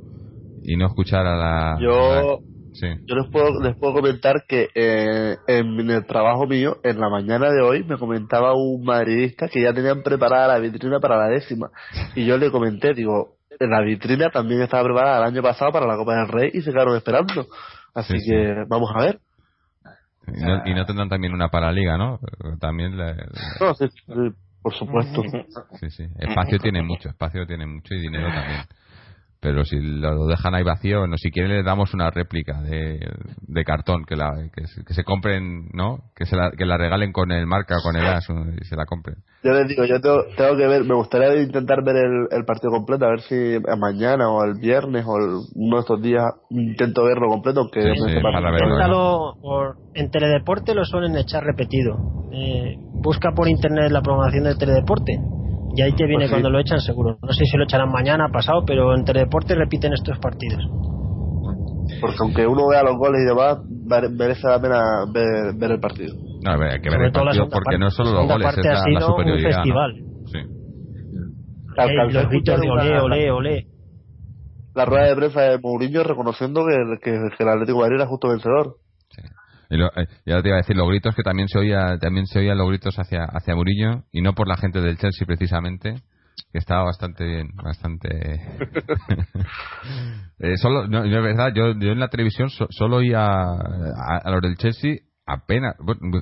y 0.64 0.78
no 0.78 0.88
escuchar 0.88 1.26
a 1.26 1.36
la... 1.36 1.78
Yo, 1.80 2.40
yo 2.82 3.16
les, 3.16 3.30
puedo, 3.32 3.62
les 3.62 3.76
puedo 3.78 3.94
comentar 3.94 4.46
que 4.48 4.70
eh, 4.74 5.38
en 5.48 5.90
el 5.90 6.06
trabajo 6.06 6.48
mío, 6.48 6.78
en 6.84 7.00
la 7.00 7.10
mañana 7.10 7.52
de 7.52 7.62
hoy, 7.62 7.84
me 7.84 7.98
comentaba 7.98 8.54
un 8.56 8.84
madridista 8.84 9.48
que 9.48 9.62
ya 9.62 9.74
tenían 9.74 10.02
preparada 10.02 10.48
la 10.48 10.60
vitrina 10.60 11.00
para 11.00 11.18
la 11.18 11.28
décima. 11.28 11.70
Y 12.16 12.26
yo 12.26 12.38
le 12.38 12.50
comenté, 12.50 12.94
digo, 12.94 13.36
la 13.60 13.82
vitrina 13.82 14.30
también 14.30 14.62
estaba 14.62 14.84
preparada 14.84 15.20
el 15.20 15.34
año 15.34 15.42
pasado 15.44 15.72
para 15.72 15.86
la 15.86 15.98
Copa 15.98 16.16
del 16.16 16.28
Rey 16.28 16.52
y 16.54 16.62
se 16.62 16.72
quedaron 16.72 16.96
esperando. 16.96 17.48
Así 17.94 18.16
que 18.26 18.66
vamos 18.68 18.90
a 18.96 19.06
ver. 19.06 19.20
Y 20.28 20.74
no, 20.74 20.86
tendrán 20.86 21.10
también 21.10 21.34
una 21.34 21.50
para 21.50 21.72
liga, 21.72 21.98
¿no? 21.98 22.20
También 22.60 22.96
No, 22.98 23.76
sí, 23.76 23.86
por 24.62 24.74
supuesto. 24.74 25.22
Sí, 25.80 25.90
sí. 25.90 26.08
Espacio 26.18 26.60
tiene 26.60 26.82
mucho, 26.82 27.10
espacio 27.10 27.46
tiene 27.46 27.66
mucho 27.66 27.94
y 27.94 28.00
dinero 28.00 28.28
también 28.30 28.62
pero 29.44 29.66
si 29.66 29.76
lo 29.78 30.26
dejan 30.26 30.56
ahí 30.56 30.64
vacío, 30.64 31.06
no 31.06 31.18
si 31.18 31.30
quieren 31.30 31.52
le 31.52 31.64
damos 31.64 31.94
una 31.94 32.10
réplica 32.10 32.62
de, 32.62 32.98
de 33.42 33.64
cartón 33.66 34.06
que 34.06 34.16
la 34.16 34.32
que, 34.56 34.94
se 34.94 35.04
compren, 35.04 35.68
¿no? 35.74 36.00
Que 36.16 36.26
se 36.26 36.38
la, 36.38 36.50
que 36.52 36.66
la 36.66 36.78
regalen 36.78 37.12
con 37.12 37.30
el 37.32 37.46
marca 37.46 37.76
o 37.78 37.84
con 37.84 37.98
el 37.98 38.06
as 38.06 38.26
y 38.30 38.64
se 38.64 38.78
la 38.78 38.86
compren. 38.86 39.18
Yo 39.44 39.52
les 39.52 39.68
digo, 39.68 39.84
yo 39.84 40.00
tengo, 40.00 40.24
tengo 40.38 40.56
que 40.56 40.66
ver, 40.66 40.86
me 40.86 40.96
gustaría 40.96 41.42
intentar 41.42 41.84
ver 41.84 41.98
el, 41.98 42.28
el, 42.32 42.46
partido 42.46 42.72
completo, 42.72 43.06
a 43.06 43.10
ver 43.10 43.20
si 43.20 43.58
mañana 43.78 44.30
o 44.30 44.46
el 44.46 44.54
viernes 44.62 45.04
o 45.06 45.16
uno 45.56 45.76
de 45.76 45.82
estos 45.82 46.02
días 46.02 46.24
intento 46.50 47.04
verlo 47.04 47.28
completo, 47.28 47.60
aunque 47.60 47.82
sí, 47.82 47.90
sí, 48.08 48.20
por, 49.42 49.76
en 49.94 50.10
Teledeporte 50.10 50.74
lo 50.74 50.86
suelen 50.86 51.18
echar 51.18 51.44
repetido. 51.44 51.98
Eh, 52.32 52.78
busca 52.94 53.32
por 53.36 53.50
internet 53.50 53.92
la 53.92 54.02
programación 54.02 54.46
del 54.46 54.58
Teledeporte 54.58 55.20
y 55.76 55.82
ahí 55.82 55.94
te 55.94 56.06
viene 56.06 56.26
pues 56.26 56.32
cuando 56.32 56.50
lo 56.50 56.60
echan 56.60 56.80
seguro. 56.80 57.18
No 57.22 57.34
sé 57.34 57.46
si 57.46 57.58
lo 57.58 57.64
echarán 57.64 57.92
mañana, 57.92 58.30
pasado, 58.32 58.64
pero 58.66 58.96
en 58.96 59.04
Teledeporte 59.04 59.56
repiten 59.56 59.94
estos 59.94 60.20
partidos. 60.20 60.62
Porque 62.00 62.18
aunque 62.20 62.48
uno 62.48 62.68
vea 62.70 62.84
los 62.84 62.98
goles 62.98 63.22
y 63.22 63.26
demás, 63.26 63.60
merece 64.12 64.48
la 64.48 64.62
pena 64.62 64.80
ver, 65.12 65.72
el 65.72 65.80
partido. 65.80 66.16
No, 66.44 66.52
hay 66.52 66.82
que 66.82 66.90
ver 66.90 67.02
el 67.02 67.12
partido 67.12 67.50
porque 67.50 67.78
no 67.78 67.90
solo 67.90 68.12
los 68.14 68.28
goles, 68.28 68.58
es 68.58 68.66
la, 68.66 68.74
la 68.74 69.02
superioridad. 69.02 69.50
Un 69.50 69.54
festival. 69.54 70.04
Sí. 70.26 72.14
los 72.14 72.30
gritos 72.30 72.62
de 72.62 72.70
olé, 72.70 73.00
olé, 73.00 73.32
olé. 73.32 73.68
La 74.76 74.86
rueda 74.86 75.06
de 75.06 75.16
prensa 75.16 75.42
de 75.42 75.60
Mourinho 75.60 76.04
reconociendo 76.04 76.66
que, 76.66 76.76
que, 77.04 77.12
que 77.38 77.44
el 77.44 77.50
Atlético 77.50 77.78
de 77.80 77.84
Madrid 77.84 77.96
era 77.98 78.08
justo 78.08 78.30
vencedor. 78.30 78.78
Y 79.74 79.78
lo, 79.78 79.88
eh, 79.88 80.08
ya 80.24 80.40
te 80.42 80.50
iba 80.50 80.58
a 80.58 80.62
decir 80.62 80.78
los 80.78 80.88
gritos 80.88 81.16
que 81.16 81.24
también 81.24 81.48
se 81.48 81.58
oía, 81.58 81.98
también 82.00 82.28
se 82.28 82.38
oían 82.38 82.60
los 82.60 82.68
gritos 82.70 82.96
hacia 83.00 83.24
hacia 83.26 83.56
Murillo 83.56 84.04
y 84.12 84.22
no 84.22 84.34
por 84.34 84.48
la 84.48 84.56
gente 84.56 84.80
del 84.82 85.00
Chelsea 85.00 85.26
precisamente, 85.26 85.96
que 86.52 86.60
estaba 86.60 86.84
bastante 86.84 87.26
bien, 87.26 87.48
bastante. 87.56 88.08
eh, 90.40 90.58
solo, 90.58 90.88
no, 90.88 91.04
es 91.04 91.12
verdad, 91.12 91.52
yo, 91.56 91.74
yo 91.80 91.92
en 91.92 92.00
la 92.00 92.10
televisión 92.10 92.50
solo 92.50 92.98
oía 92.98 93.26
a, 93.26 94.18
a, 94.24 94.30
los 94.30 94.42
del 94.42 94.58
Chelsea 94.58 94.98
apenas, 95.26 95.76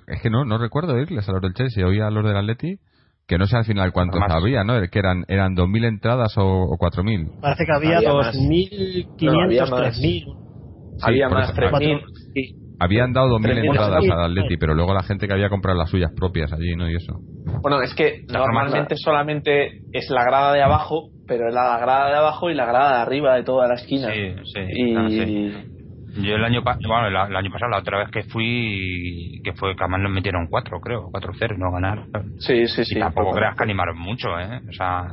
es 0.08 0.22
que 0.22 0.30
no 0.30 0.46
no 0.46 0.58
recuerdo 0.58 0.94
oírles 0.94 1.28
a 1.28 1.34
los 1.34 1.42
del 1.42 1.54
Chelsea, 1.54 1.86
oía 1.86 2.08
a 2.08 2.12
los 2.12 2.24
del 2.24 2.38
Atleti 2.38 2.80
que 3.28 3.38
no 3.38 3.48
sé 3.48 3.58
al 3.58 3.66
final 3.66 3.92
cuántos 3.92 4.22
había, 4.30 4.64
¿no? 4.64 4.74
Que 4.90 5.00
eran 5.00 5.26
eran 5.28 5.56
2.000 5.56 5.88
entradas 5.88 6.38
o, 6.38 6.44
o 6.44 6.78
4.000. 6.78 7.40
Parece 7.42 7.66
que 7.66 7.72
había, 7.74 7.98
había 7.98 8.12
2.500, 8.12 9.70
3.000. 9.70 11.00
había 11.02 11.30
más, 11.30 11.54
3.000. 11.54 12.61
Habían 12.82 13.14
dado 13.14 13.38
2.000 13.38 13.64
entradas 13.64 14.04
al 14.10 14.32
Atleti, 14.32 14.58
pero 14.58 14.74
luego 14.74 14.92
la 14.96 15.04
gente 15.04 15.28
que 15.28 15.34
había 15.34 15.50
comprado 15.50 15.78
las 15.78 15.92
suyas 15.92 16.12
propias 16.16 16.52
allí, 16.52 16.76
¿no? 16.76 16.90
Y 16.90 16.96
eso. 16.96 17.14
Bueno, 17.62 17.80
es 17.84 17.94
que 17.94 18.26
normalmente 18.28 18.96
solamente 18.96 19.82
es 19.92 20.10
la 20.10 20.24
grada 20.24 20.52
de 20.52 20.64
abajo, 20.64 21.10
pero 21.28 21.48
es 21.48 21.54
la 21.54 21.78
grada 21.78 22.10
de 22.10 22.16
abajo 22.16 22.50
y 22.50 22.56
la 22.56 22.66
grada 22.66 22.96
de 22.96 23.02
arriba 23.04 23.36
de 23.36 23.44
toda 23.44 23.68
la 23.68 23.76
esquina. 23.76 24.12
Sí, 24.12 24.34
sí. 24.46 24.60
Y... 24.68 26.24
Yo 26.24 26.36
el 26.36 26.44
año, 26.44 26.62
bueno, 26.64 27.08
el, 27.08 27.36
año 27.36 27.52
pasado, 27.52 27.70
la 27.70 27.78
otra 27.78 28.00
vez 28.00 28.10
que 28.10 28.24
fui, 28.24 29.40
que 29.44 29.54
fue 29.54 29.76
que 29.76 29.84
además 29.84 30.02
nos 30.02 30.12
metieron 30.12 30.48
4, 30.50 30.80
creo, 30.82 31.04
4-0 31.12 31.56
y 31.56 31.60
no 31.60 31.72
ganaron. 31.72 32.10
Sí, 32.40 32.68
sí, 32.68 32.84
sí. 32.84 32.98
Y 32.98 33.00
tampoco 33.00 33.32
creas 33.32 33.56
que 33.56 33.64
animaron 33.64 33.98
mucho, 33.98 34.28
¿eh? 34.40 34.60
O 34.68 34.74
sea, 34.74 35.08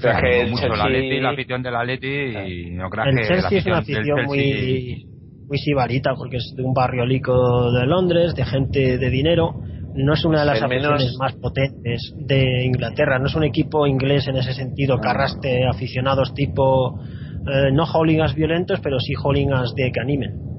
que 0.00 0.46
mucho 0.46 0.62
Chelsea... 0.62 0.76
la 0.76 0.84
Atleti, 0.84 1.20
la 1.20 1.30
afición 1.30 1.62
del 1.62 1.76
Atleti 1.76 2.08
y 2.08 2.70
no 2.70 2.88
creas 2.88 3.08
el 3.08 3.16
que 3.16 3.28
Chelsea 3.28 3.40
la 3.42 3.48
afición, 3.48 3.58
es 3.60 3.66
una 3.66 3.78
afición 3.78 4.24
muy 4.24 4.38
muy 4.38 5.09
sibarita 5.58 6.14
porque 6.14 6.38
es 6.38 6.54
de 6.56 6.62
un 6.62 6.72
barrio 6.72 7.04
lico 7.04 7.70
de 7.72 7.86
Londres, 7.86 8.34
de 8.34 8.44
gente 8.44 8.98
de 8.98 9.10
dinero. 9.10 9.54
No 9.94 10.14
es 10.14 10.24
una 10.24 10.40
de 10.40 10.46
las 10.46 10.62
aficiones 10.62 11.16
más 11.18 11.34
potentes 11.34 12.14
de 12.16 12.64
Inglaterra. 12.64 13.18
No 13.18 13.26
es 13.26 13.34
un 13.34 13.44
equipo 13.44 13.86
inglés 13.86 14.28
en 14.28 14.36
ese 14.36 14.52
sentido 14.52 14.98
que 15.00 15.08
arrastre 15.08 15.66
aficionados 15.66 16.32
tipo, 16.32 17.00
eh, 17.00 17.72
no 17.72 17.86
hooligans 17.86 18.34
violentos, 18.34 18.80
pero 18.80 19.00
sí 19.00 19.14
hooligans 19.14 19.74
de 19.74 19.90
que 19.90 20.00
animen. 20.00 20.50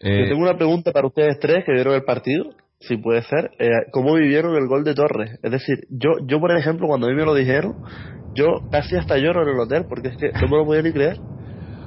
Eh, 0.00 0.28
tengo 0.28 0.42
una 0.42 0.56
pregunta 0.56 0.92
para 0.92 1.06
ustedes 1.06 1.38
tres 1.38 1.64
que 1.64 1.72
vieron 1.72 1.94
el 1.94 2.04
partido, 2.04 2.50
si 2.80 2.96
puede 2.96 3.22
ser. 3.22 3.50
Eh, 3.58 3.70
¿Cómo 3.92 4.14
vivieron 4.14 4.54
el 4.56 4.66
gol 4.68 4.84
de 4.84 4.94
Torres? 4.94 5.38
Es 5.42 5.50
decir, 5.50 5.78
yo, 5.88 6.10
yo 6.26 6.40
por 6.40 6.56
ejemplo, 6.56 6.86
cuando 6.86 7.06
a 7.06 7.10
mí 7.10 7.16
me 7.16 7.24
lo 7.24 7.34
dijeron, 7.34 7.76
yo 8.34 8.68
casi 8.70 8.96
hasta 8.96 9.18
lloro 9.18 9.42
en 9.42 9.48
el 9.48 9.60
hotel 9.60 9.86
porque 9.88 10.08
es 10.08 10.16
que 10.16 10.30
no 10.32 10.48
me 10.48 10.56
lo 10.58 10.66
podía 10.66 10.82
ni 10.82 10.92
creer. 10.92 11.18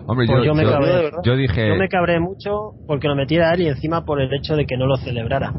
Hombre, 0.10 0.26
Pues 0.28 0.39
yo, 0.39 0.45
yo 0.45 0.53
me 0.55 0.64
yo- 0.64 0.72
cabré. 0.72 1.12
yo 1.24 1.36
dije. 1.36 1.68
Yo 1.68 1.76
me 1.76 1.88
cabré 1.88 2.20
mucho 2.20 2.72
porque 2.88 3.07
lo 3.07 3.16
metiera 3.16 3.53
él 3.53 3.62
y 3.62 3.68
encima 3.68 4.03
por 4.05 4.20
el 4.20 4.34
hecho 4.34 4.55
de 4.55 4.66
que 4.66 4.76
no 4.76 4.86
lo 4.88 4.97
celebrara. 4.97 5.53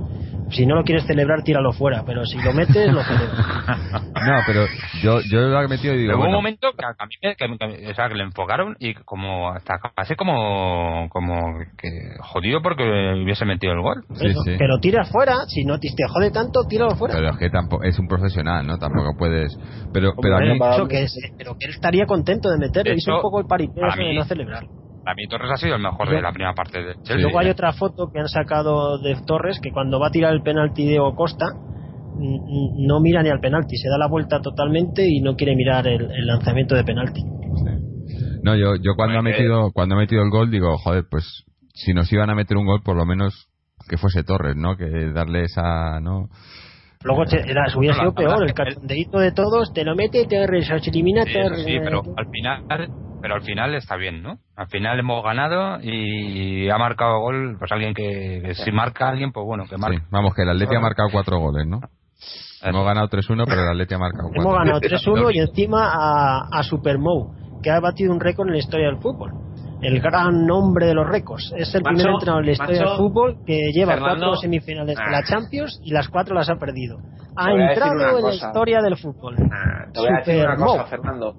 Si 0.51 0.67
no 0.67 0.75
lo 0.75 0.83
quieres 0.83 1.05
celebrar, 1.07 1.45
tíralo 1.45 1.73
fuera, 1.73 2.03
pero 2.05 2.25
si 2.27 2.37
lo 2.43 2.53
metes, 2.53 2.93
lo 2.93 3.03
celebras. 3.05 4.03
No, 4.21 4.39
pero 4.47 4.67
yo, 5.03 5.21
yo 5.31 5.41
lo 5.41 5.63
he 5.63 5.69
metido 5.69 5.95
y 5.95 5.99
digo. 5.99 6.09
Pero 6.09 6.19
hubo 6.19 6.25
un 6.25 6.31
bueno, 6.33 6.37
momento 6.39 6.73
que 6.77 6.85
a, 6.85 6.91
a 6.99 7.07
mí 7.07 7.15
me, 7.23 7.37
que, 7.37 7.47
que- 7.47 7.91
o 7.91 7.95
sea, 7.95 8.09
que 8.09 8.15
le 8.17 8.25
enfocaron 8.25 8.77
y 8.79 8.93
como 8.93 9.51
hasta 9.51 9.79
casi 9.97 10.15
como 10.15 11.09
como 11.09 11.55
que 11.79 11.89
jodido 12.21 12.61
porque 12.61 12.83
hubiese 13.23 13.47
metido 13.47 13.73
el 13.73 13.81
gol. 13.81 14.05
Sí, 14.15 14.27
Eso, 14.27 14.43
sí. 14.43 14.59
Que 14.59 14.67
lo 14.67 14.79
tiras 14.79 15.09
fuera, 15.11 15.37
si 15.47 15.65
no 15.65 15.79
te 15.79 15.89
te 15.97 16.07
jode 16.07 16.31
tanto, 16.31 16.65
tíralo 16.69 16.97
fuera. 16.97 17.15
Pero 17.15 17.31
es 17.31 17.39
que 17.39 17.49
tampoco 17.49 17.83
es 17.85 17.99
un 17.99 18.09
profesional, 18.09 18.67
¿no? 18.67 18.77
Tampoco 18.79 19.15
puedes. 19.17 19.57
Pero, 19.93 20.13
pero 20.21 20.35
a 20.35 20.39
Hombre, 20.39 20.53
mí. 20.55 20.61
Eso 20.75 20.87
que 20.89 21.03
es, 21.05 21.15
pero 21.39 21.55
que 21.59 21.67
él 21.67 21.73
estaría 21.73 22.05
contento 22.05 22.51
de 22.51 22.59
meterlo. 22.59 22.93
Hizo 22.95 23.17
un 23.17 23.23
poco 23.23 23.41
el 23.41 23.47
paripé 23.47 23.81
de 23.81 24.15
no 24.15 24.25
celebrar. 24.41 24.65
Para 25.05 25.15
mí 25.15 25.27
Torres 25.29 25.51
ha 25.53 25.57
sido 25.57 25.77
el 25.77 25.83
mejor 25.83 26.11
de 26.11 26.21
la 26.21 26.33
primera 26.33 26.55
parte 26.55 26.79
Chelsea. 27.03 27.17
Luego 27.17 27.39
hay 27.39 27.49
otra 27.49 27.73
foto 27.73 28.11
que 28.13 28.21
han 28.21 28.29
sacado 28.29 28.99
de 28.99 29.17
Torres 29.27 29.59
que 29.63 29.73
cuando 29.73 29.99
va 29.99 30.09
a 30.09 30.11
tirar 30.11 30.33
el 30.33 30.43
penalti 30.43 30.87
de 30.87 30.99
Costa 31.17 31.47
no 32.19 33.01
mira 33.01 33.23
ni 33.23 33.31
al 33.31 33.41
penalti, 33.41 33.77
se 33.77 33.89
da 33.89 33.97
la 33.97 34.09
vuelta 34.09 34.41
totalmente 34.41 35.07
y 35.07 35.21
no 35.21 35.37
quiere 35.37 35.57
mirar 35.57 35.87
el, 35.87 36.03
el 36.03 36.27
lanzamiento 36.27 36.75
de 36.75 36.85
penalti. 36.85 37.23
No, 38.43 38.57
yo, 38.57 38.75
yo 38.77 38.95
cuando 38.97 39.19
ha 39.19 39.23
metido, 39.23 39.71
cuando 39.73 39.95
ha 39.95 39.99
metido 39.99 40.23
el 40.23 40.31
gol 40.31 40.51
digo, 40.51 40.77
joder, 40.79 41.05
pues 41.11 41.45
si 41.73 41.95
nos 41.95 42.13
iban 42.13 42.31
a 42.31 42.35
meter 42.35 42.57
un 42.57 42.67
gol, 42.67 42.83
por 42.83 42.97
lo 42.97 43.07
menos 43.07 43.49
que 43.89 43.97
fuese 43.97 44.23
Torres, 44.23 44.57
¿no? 44.57 44.77
Que 44.77 45.13
darle 45.13 45.45
esa, 45.45 46.01
¿no? 46.01 46.29
Luego 47.03 47.25
era, 47.25 47.65
hubiera 47.77 47.95
sido 47.97 48.13
peor, 48.13 48.43
el 48.45 48.53
cachondeíto 48.53 49.19
de 49.19 49.33
todos, 49.33 49.73
te 49.73 49.85
lo 49.85 49.97
mete, 49.97 50.27
te 50.27 50.63
se 50.63 50.91
elimina, 50.91 51.23
eso 51.23 51.55
sí, 51.55 51.79
pero 51.83 52.03
al 52.15 52.29
final 52.29 52.65
pero 53.21 53.35
al 53.35 53.43
final 53.43 53.75
está 53.75 53.97
bien, 53.97 54.23
¿no? 54.23 54.39
Al 54.57 54.69
final 54.69 54.99
hemos 54.99 55.23
ganado 55.23 55.79
y 55.83 56.69
ha 56.69 56.79
marcado 56.79 57.21
gol, 57.21 57.57
pues 57.59 57.71
alguien 57.73 57.95
que, 57.95 58.43
que 58.45 58.55
si 58.55 58.71
marca 58.73 59.07
a 59.07 59.11
alguien, 59.11 59.33
pues 59.33 59.45
bueno, 59.45 59.65
que 59.65 59.77
Sí, 59.77 59.81
marque. 59.81 59.99
vamos, 60.11 60.35
que 60.35 60.43
el 60.43 60.51
Atleti 60.51 60.75
ha 60.75 60.81
marcado 60.81 61.09
cuatro 61.13 61.39
goles, 61.39 61.67
¿no? 61.67 61.81
Hemos 62.63 62.85
ganado 62.85 63.09
3-1, 63.09 63.45
pero 63.47 63.63
el 63.63 63.69
Atleti 63.69 63.95
ha 63.95 63.99
marcado 63.99 64.29
Hemos 64.35 64.45
cuatro. 64.45 64.65
ganado 64.65 64.81
3-1 64.81 65.35
y 65.35 65.39
encima 65.41 65.91
a, 65.93 66.59
a 66.59 66.63
Supermou, 66.63 67.33
que 67.63 67.71
ha 67.71 67.81
batido 67.81 68.13
un 68.13 68.21
récord 68.21 68.49
en 68.49 68.53
la 68.53 68.59
historia 68.59 68.87
del 68.89 68.99
fútbol. 68.99 69.33
El 69.81 69.99
gran 70.03 70.47
nombre 70.47 70.85
de 70.85 70.93
los 70.93 71.09
récords. 71.09 71.55
Es 71.57 71.75
el 71.75 71.83
Macho, 71.83 71.95
primer 71.97 72.13
entrenador 72.13 72.43
en 72.43 72.47
la 72.47 72.53
historia 72.53 72.81
macho, 72.81 72.91
del 72.91 72.99
fútbol 72.99 73.39
que 73.47 73.73
lleva 73.73 73.95
Fernando, 73.95 74.27
cuatro 74.27 74.37
semifinales 74.43 74.95
de 74.95 75.03
ah. 75.03 75.11
la 75.11 75.23
Champions 75.23 75.81
y 75.83 75.91
las 75.93 76.09
cuatro 76.09 76.35
las 76.35 76.51
ha 76.51 76.57
perdido. 76.57 76.99
Ha 77.35 77.51
entrado 77.51 77.93
en 77.93 77.99
la 77.99 78.13
cosa. 78.21 78.47
historia 78.47 78.83
del 78.83 78.99
fútbol. 78.99 79.37
Nah, 79.39 79.91
te 79.91 80.01
voy 80.01 80.09
a 80.11 80.17
decir 80.19 80.45
una 80.45 80.57
cosa, 80.57 80.85
Fernando. 80.85 81.35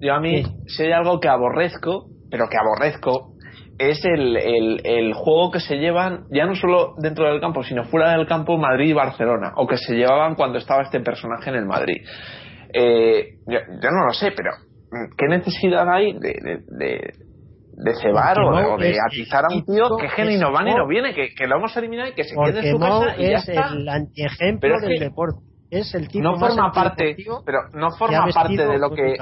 Yo 0.00 0.14
a 0.14 0.20
mí, 0.20 0.42
si 0.66 0.84
hay 0.84 0.92
algo 0.92 1.20
que 1.20 1.28
aborrezco, 1.28 2.06
pero 2.30 2.48
que 2.48 2.56
aborrezco, 2.56 3.32
es 3.78 4.04
el, 4.04 4.36
el, 4.36 4.80
el 4.84 5.14
juego 5.14 5.52
que 5.52 5.60
se 5.60 5.76
llevan, 5.76 6.24
ya 6.30 6.46
no 6.46 6.54
solo 6.54 6.94
dentro 6.98 7.30
del 7.30 7.40
campo, 7.40 7.62
sino 7.62 7.84
fuera 7.84 8.10
del 8.12 8.26
campo, 8.26 8.58
Madrid 8.58 8.90
y 8.90 8.92
Barcelona, 8.92 9.52
o 9.56 9.66
que 9.66 9.76
se 9.76 9.94
llevaban 9.94 10.34
cuando 10.34 10.58
estaba 10.58 10.82
este 10.82 11.00
personaje 11.00 11.50
en 11.50 11.56
el 11.56 11.66
Madrid. 11.66 12.02
Eh, 12.72 13.38
yo, 13.46 13.58
yo 13.82 13.90
no 13.90 14.06
lo 14.06 14.12
sé, 14.12 14.32
pero 14.36 14.50
mm, 14.90 15.16
¿qué 15.16 15.26
necesidad 15.28 15.88
hay 15.88 16.12
de, 16.12 16.18
de, 16.42 16.58
de, 16.66 17.12
de 17.72 17.94
cebar 18.02 18.38
o 18.40 18.76
de, 18.76 18.96
o 18.96 19.04
atizar 19.06 19.44
a 19.44 19.54
un 19.54 19.64
tío 19.64 19.96
que, 19.96 20.08
que 20.14 20.24
ni 20.24 20.34
es 20.34 20.40
no 20.40 20.52
va 20.52 20.64
ni 20.64 20.74
no 20.74 20.86
viene, 20.86 21.14
que, 21.14 21.28
que 21.34 21.46
lo 21.46 21.56
hemos 21.56 21.76
eliminado 21.76 22.10
y 22.10 22.14
que 22.14 22.24
se 22.24 22.34
quede 22.34 22.68
en 22.68 22.74
su 22.74 22.78
casa 22.80 23.14
y 23.16 23.30
ya 23.30 23.36
es 23.36 23.48
está? 23.48 23.68
el 23.68 23.88
antiejemplo 23.88 24.74
es 24.74 24.82
del 24.82 24.98
que 24.98 25.04
deporte. 25.04 25.47
Es 25.70 25.94
el 25.94 26.08
tipo 26.08 26.24
no 26.24 26.38
forma 26.38 26.72
parte 26.72 27.16
pero 27.44 27.68
no 27.74 27.90
forma 27.90 28.26
parte 28.32 28.66
de 28.66 28.78
lo 28.78 28.90
que 28.90 29.16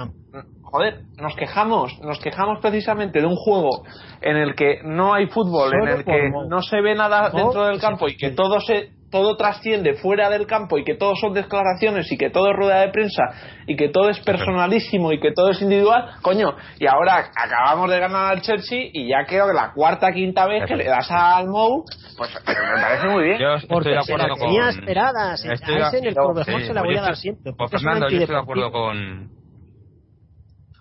joder 0.62 1.02
nos 1.20 1.34
quejamos 1.34 1.98
nos 2.00 2.18
quejamos 2.20 2.60
precisamente 2.60 3.20
de 3.20 3.26
un 3.26 3.36
juego 3.36 3.84
en 4.20 4.36
el 4.36 4.54
que 4.54 4.80
no 4.84 5.14
hay 5.14 5.26
fútbol 5.26 5.70
Solo 5.70 5.82
en 5.84 5.98
el 5.98 6.04
que 6.04 6.30
no 6.30 6.62
se 6.62 6.80
ve 6.80 6.94
nada 6.94 7.30
dentro 7.30 7.66
del 7.66 7.80
campo 7.80 8.08
y 8.08 8.16
que 8.16 8.30
todo 8.30 8.60
se 8.60 8.95
todo 9.10 9.36
trasciende 9.36 9.94
fuera 9.94 10.28
del 10.30 10.46
campo 10.46 10.78
y 10.78 10.84
que 10.84 10.94
todo 10.94 11.14
son 11.14 11.32
declaraciones 11.32 12.10
y 12.10 12.16
que 12.18 12.28
todo 12.30 12.50
es 12.50 12.56
rueda 12.56 12.80
de 12.80 12.88
prensa 12.88 13.22
y 13.66 13.76
que 13.76 13.88
todo 13.88 14.08
es 14.10 14.18
personalísimo 14.20 15.12
y 15.12 15.20
que 15.20 15.32
todo 15.32 15.50
es 15.50 15.62
individual 15.62 16.10
coño 16.22 16.54
y 16.78 16.86
ahora 16.86 17.30
acabamos 17.34 17.88
de 17.90 18.00
ganar 18.00 18.32
al 18.32 18.40
Chelsea 18.42 18.88
y 18.92 19.08
ya 19.08 19.24
creo 19.26 19.46
que 19.46 19.54
la 19.54 19.72
cuarta 19.72 20.12
quinta 20.12 20.46
vez 20.46 20.64
que 20.66 20.76
le 20.76 20.84
das 20.84 21.08
al 21.10 21.46
Mou 21.48 21.84
pues 22.16 22.34
me 22.46 22.80
parece 22.80 23.06
muy 23.08 23.24
bien 23.24 23.38
Yo 23.38 23.54
estoy 23.54 23.68
Porque 23.68 23.90
de 23.90 23.98
acuerdo 23.98 24.28
con 24.30 24.38
tenía 24.40 24.68
esperada. 24.70 25.36
se- 25.36 25.52
Estoy 25.52 25.74
a 25.74 25.78
de- 25.78 25.82
ese 25.84 25.98
en 25.98 26.04
el 26.06 26.14
no, 26.14 26.22
por 26.24 26.34
mejor 26.36 26.60
sí, 26.60 26.66
se 26.66 26.74
la 26.74 26.82
voy 26.82 26.94
yo 26.94 27.00
a 27.00 27.02
dar 27.02 27.12
estoy- 27.12 27.22
siempre. 27.22 27.52
Pues 27.56 27.70
Fernando, 27.70 28.08
yo 28.08 28.18
estoy 28.18 28.34
de 28.34 28.40
acuerdo 28.40 28.72
con 28.72 29.35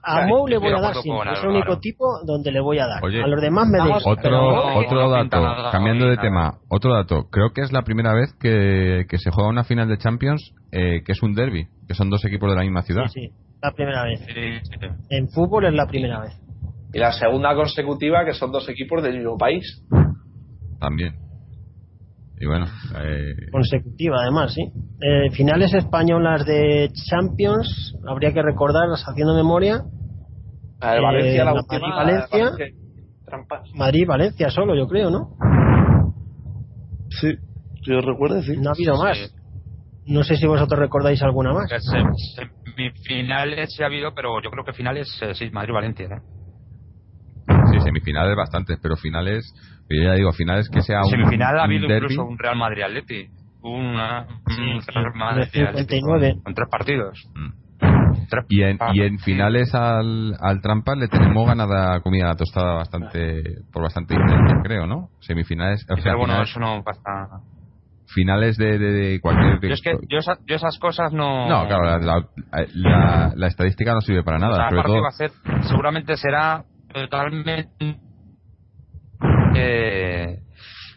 A 0.06 0.28
Mou 0.28 0.48
le 0.48 0.58
voy 0.58 0.72
a 0.72 0.82
dar 0.82 0.96
siempre. 0.96 1.32
Es 1.34 1.40
el 1.40 1.46
Álvaro. 1.46 1.52
único 1.52 1.80
tipo 1.80 2.06
donde 2.26 2.52
le 2.52 2.60
voy 2.60 2.78
a 2.80 2.86
dar. 2.86 3.04
Oye, 3.04 3.24
a 3.24 3.28
los 3.28 3.42
demás 3.42 3.68
me 3.68 3.80
dejo. 3.80 4.10
Otro, 4.10 4.76
otro 4.76 5.10
dato, 5.10 5.72
cambiando 5.72 6.08
de 6.08 6.18
tema, 6.18 6.60
otro 6.70 6.94
dato. 6.94 7.28
Creo 7.32 7.54
que 7.54 7.62
es 7.62 7.72
la 7.72 7.82
primera 7.82 8.14
vez 8.14 8.34
que, 8.40 9.06
que 9.10 9.18
se 9.18 9.32
juega 9.32 9.50
una 9.50 9.64
final 9.64 9.88
de 9.88 9.98
Champions 9.98 10.54
eh, 10.72 11.04
que 11.06 11.14
es 11.14 11.24
un 11.24 11.34
derby, 11.34 11.68
que 11.88 11.94
son 11.94 12.10
dos 12.10 12.24
equipos 12.26 12.50
de 12.50 12.56
la 12.56 12.62
misma 12.62 12.82
ciudad. 12.84 13.06
Sí, 13.08 13.28
sí, 13.28 13.34
la 13.62 13.72
primera 13.72 14.04
vez. 14.04 14.20
Sí, 14.26 14.34
sí. 14.62 14.88
En 15.10 15.30
fútbol 15.30 15.66
es 15.66 15.74
la 15.74 15.88
primera 15.88 16.20
vez. 16.22 16.34
y 16.94 17.00
la 17.00 17.12
segunda 17.12 17.56
consecutiva 17.56 18.24
que 18.26 18.34
son 18.34 18.52
dos 18.52 18.68
equipos 18.70 19.02
del 19.02 19.18
mismo 19.18 19.38
país 19.38 19.84
También. 20.80 21.16
Y 22.40 22.46
bueno, 22.48 22.66
eh, 23.02 23.34
Consecutiva, 23.52 24.18
además, 24.22 24.54
sí. 24.54 24.62
Eh, 25.02 25.32
finales 25.32 25.74
españolas 25.74 26.46
de 26.46 26.92
Champions, 27.10 27.96
habría 28.08 28.34
que 28.34 28.42
recordarlas 28.42 29.04
haciendo 29.08 29.34
memoria. 29.36 29.84
La 30.82 30.92
de 30.92 30.98
Eh, 30.98 31.02
Valencia, 31.02 31.46
la, 31.46 31.52
la 31.54 31.60
última. 31.62 31.80
La 31.90 32.06
de 32.06 32.28
Valencia. 32.30 32.68
Trampas. 33.26 33.70
Madrid-Valencia 33.74 34.50
solo, 34.50 34.76
yo 34.76 34.88
creo, 34.88 35.10
¿no? 35.10 35.30
Sí, 37.10 37.36
yo 37.84 38.02
recuerde, 38.02 38.44
sí. 38.44 38.58
No 38.58 38.70
ha 38.70 38.74
habido 38.74 38.98
más. 38.98 39.18
Sí. 39.18 39.26
No 40.08 40.24
sé 40.24 40.36
si 40.36 40.46
vosotros 40.46 40.80
recordáis 40.80 41.22
alguna 41.24 41.54
más. 41.54 41.70
Que 41.70 41.78
sem- 41.78 42.14
Semifinales 42.36 43.74
sí 43.74 43.82
ha 43.82 43.88
habido, 43.88 44.14
pero 44.14 44.42
yo 44.44 44.52
creo 44.52 44.64
que 44.64 44.74
finales 44.74 45.08
eh, 45.22 45.34
sí, 45.34 45.50
Madrid-Valencia. 45.52 46.06
¿eh? 46.08 46.22
sí, 47.72 47.80
semifinales 47.82 48.36
bastantes, 48.36 48.78
pero 48.82 48.96
finales, 48.98 49.44
yo 49.90 50.04
ya 50.04 50.14
digo, 50.14 50.32
finales 50.34 50.70
que 50.70 50.82
sea 50.82 51.00
un, 51.04 51.10
Semifinal 51.10 51.56
ha 51.60 51.64
un 51.64 51.66
habido 51.66 51.88
derbi. 51.88 52.06
incluso 52.06 52.26
un 52.26 52.38
Real 52.38 52.56
Madrid-Atleti. 52.58 53.28
Una, 53.62 54.28
un 54.46 54.82
sí, 54.82 54.92
Real 54.92 55.12
de 55.14 55.20
Madrid-Atleti 55.20 55.96
59. 55.96 56.36
con 56.44 56.54
tres 56.54 56.68
partidos. 56.70 57.30
Mm. 57.36 57.66
Tres 58.30 58.46
Y 58.50 58.62
en, 58.64 58.78
y 58.94 59.02
en 59.02 59.20
finales 59.20 59.76
al, 59.76 60.36
al 60.40 60.62
Trampas 60.62 60.98
le 60.98 61.08
tenemos 61.08 61.46
ganada 61.48 62.00
comida 62.02 62.28
la 62.28 62.36
tostada 62.36 62.76
bastante 62.76 63.44
por 63.74 63.84
bastante 63.84 64.16
diferencia, 64.16 64.58
creo, 64.64 64.88
¿no? 64.88 65.10
Semifinales, 65.20 65.84
o 65.90 65.96
sea, 65.96 66.04
Pero 66.04 66.18
bueno, 66.20 66.34
finales, 66.34 66.50
eso 66.50 66.60
no 66.60 66.84
pasa. 66.84 67.42
finales 68.08 68.58
de, 68.58 68.80
de, 68.80 68.92
de 68.92 69.20
cualquier... 69.20 69.60
Yo 69.62 69.74
es 69.74 69.82
que 69.82 69.92
yo, 70.10 70.20
esa- 70.20 70.38
yo 70.48 70.56
esas 70.56 70.80
cosas 70.80 71.12
no. 71.12 71.48
No, 71.50 71.68
claro, 71.68 71.84
la, 71.84 71.98
la- 72.00 72.28
la- 72.74 73.34
la 73.36 73.48
estadística 73.48 73.94
no 73.94 74.02
sirve 74.02 74.24
para 74.24 74.40
nada, 74.40 74.56
Cada 74.58 74.70
sobre 74.70 74.82
partido 74.82 74.96
todo... 74.96 75.04
va 75.04 75.10
a 75.10 75.12
ser, 75.12 75.32
seguramente 75.68 76.16
será 76.18 76.64
totalmente 76.94 77.98
eh, 79.56 80.40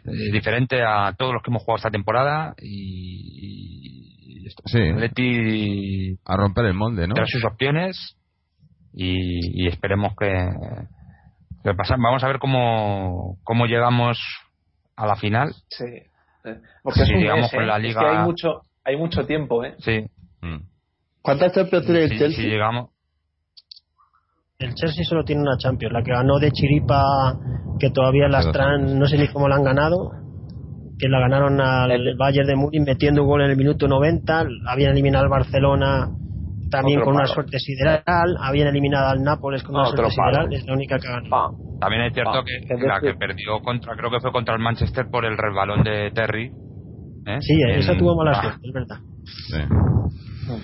eh, 0.05 0.33
diferente 0.33 0.83
a 0.83 1.13
todos 1.19 1.33
los 1.35 1.43
que 1.43 1.51
hemos 1.51 1.63
jugado 1.63 1.77
esta 1.79 1.91
temporada 1.91 2.55
y, 2.61 4.43
y 4.43 4.47
esto. 4.47 4.63
Sí. 4.67 4.81
Atleti 4.81 6.19
A 6.25 6.37
romper 6.37 6.67
el 6.67 6.75
molde, 6.75 7.07
¿no? 7.07 7.15
tendrá 7.15 7.27
sus 7.31 7.45
opciones 7.45 8.17
y, 8.93 9.65
y 9.65 9.69
esperemos 9.69 10.15
que, 10.19 10.27
que 11.65 11.73
vamos 11.99 12.25
a 12.25 12.29
ver 12.29 12.39
cómo, 12.39 13.39
cómo 13.45 13.67
llegamos 13.67 14.19
a 14.97 15.07
la 15.07 15.17
final. 15.17 15.55
Sí. 15.69 15.85
Eh, 16.45 16.61
Porque 16.83 17.01
Sí, 17.01 17.11
es 17.11 17.11
un 17.15 17.21
digamos, 17.21 17.43
mes, 17.43 17.53
con 17.53 17.63
¿eh? 17.63 17.67
la 17.67 17.77
Es 17.77 17.83
liga- 17.83 18.01
que 18.01 18.07
hay 18.07 18.19
mucho, 18.25 18.61
hay 18.85 18.97
mucho 18.97 19.27
tiempo, 19.27 19.65
¿eh? 19.65 19.75
Sí, 19.79 20.07
Mm. 20.41 20.59
¿Cuántas 21.21 21.53
Champions 21.53 21.85
tiene 21.85 22.05
el 22.05 22.11
Chelsea? 22.11 22.31
si 22.45 22.49
llegamos. 22.49 22.91
El 24.61 24.75
Chelsea 24.75 25.05
solo 25.05 25.23
tiene 25.23 25.41
una 25.43 25.57
Champions, 25.57 25.93
la 25.93 26.03
que 26.03 26.11
ganó 26.11 26.41
de 26.41 26.51
Chiripa, 26.51 27.05
que 27.79 27.91
todavía 27.91 28.27
las 28.27 28.45
años. 28.49 28.93
no 28.93 29.07
sé 29.07 29.17
ni 29.17 29.29
cómo 29.29 29.47
la 29.47 29.55
han 29.55 29.63
ganado, 29.63 30.11
que 30.99 31.07
la 31.09 31.21
ganaron 31.21 31.61
al 31.61 31.93
El- 31.93 32.17
Bayern 32.17 32.49
de 32.49 32.57
Múnich 32.57 32.83
metiendo 32.85 33.23
un 33.23 33.29
gol 33.29 33.43
en 33.43 33.51
el 33.53 33.57
minuto 33.57 33.87
90, 33.87 34.47
habían 34.67 34.91
eliminado 34.91 35.23
al 35.27 35.31
Barcelona 35.31 36.09
también 36.73 37.03
con 37.03 37.15
una 37.15 37.27
suerte 37.27 37.61
sideral, 37.61 38.37
habían 38.43 38.67
eliminado 38.67 39.07
al 39.07 39.23
Nápoles 39.23 39.63
con 39.63 39.77
una 39.77 39.85
Otro 39.85 40.11
suerte 40.11 40.17
palo. 40.17 40.33
sideral, 40.49 40.53
es 40.53 40.67
la 40.67 40.73
única 40.75 40.99
que 40.99 41.07
ha 41.07 41.11
ganado. 41.13 41.31
Pa. 41.31 41.79
También 41.81 42.03
es 42.03 42.15
cierto 42.15 42.43
que 42.45 42.75
es 42.75 42.81
la 42.83 43.01
que 43.01 43.15
perdió 43.15 43.61
contra, 43.63 43.95
creo 43.95 44.11
que 44.11 44.19
fue 44.19 44.33
contra 44.33 44.55
el 44.57 44.61
Manchester 44.61 45.07
por 45.09 45.25
el 45.25 45.39
resbalón 45.39 45.85
de 45.85 46.11
Terry. 46.11 46.51
¿eh? 47.27 47.39
Sí, 47.43 47.55
esa 47.77 47.93
En- 47.93 47.99
tuvo 47.99 48.17
mala 48.17 48.33
ah, 48.33 48.43
suerte, 48.43 48.61
es 48.67 48.75
verdad. 48.75 48.97
Sí. 49.25 49.61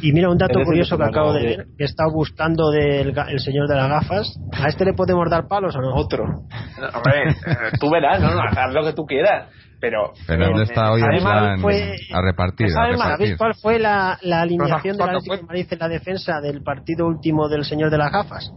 Y 0.02 0.12
mira 0.12 0.30
un 0.30 0.38
dato 0.38 0.60
curioso 0.64 0.96
que 0.96 1.04
acabo 1.04 1.32
de 1.32 1.42
ver, 1.42 1.66
que 1.76 1.84
he 1.84 1.86
estado 1.86 2.10
buscando 2.12 2.70
del 2.70 3.14
ga- 3.14 3.28
el 3.30 3.40
señor 3.40 3.68
de 3.68 3.74
las 3.76 3.88
gafas. 3.88 4.38
¿A 4.52 4.68
este 4.68 4.84
le 4.84 4.92
podemos 4.94 5.28
dar 5.30 5.46
palos 5.48 5.74
o 5.76 5.80
no? 5.80 5.94
Otro. 5.94 6.24
Hombre, 6.24 7.30
eh, 7.30 7.70
tú 7.80 7.90
verás, 7.90 8.20
¿no? 8.20 8.28
Haz 8.40 8.72
lo 8.72 8.84
que 8.84 8.92
tú 8.92 9.04
quieras. 9.06 9.48
Pero. 9.80 10.12
Fernando 10.26 10.60
eh, 10.60 10.64
está 10.64 10.92
hoy 10.92 11.00
en 11.02 11.06
además 11.10 11.38
plan 11.42 11.60
fue- 11.60 11.96
a 12.12 12.22
repartir, 12.22 12.66
a 12.66 12.70
¿Sabéis 12.70 12.98
repartir. 13.02 13.36
cuál 13.36 13.54
fue 13.54 13.78
la, 13.78 14.18
la 14.22 14.40
alineación 14.42 14.96
del 14.96 15.06
¿Cuánto 15.06 15.18
Atlético 15.18 15.34
fue? 15.34 15.36
de 15.38 15.42
Madrid 15.46 15.66
en 15.70 15.78
la 15.78 15.88
defensa 15.88 16.40
del 16.40 16.62
partido 16.62 17.06
último 17.06 17.48
del 17.48 17.64
señor 17.64 17.90
de 17.90 17.98
las 17.98 18.10
gafas? 18.10 18.52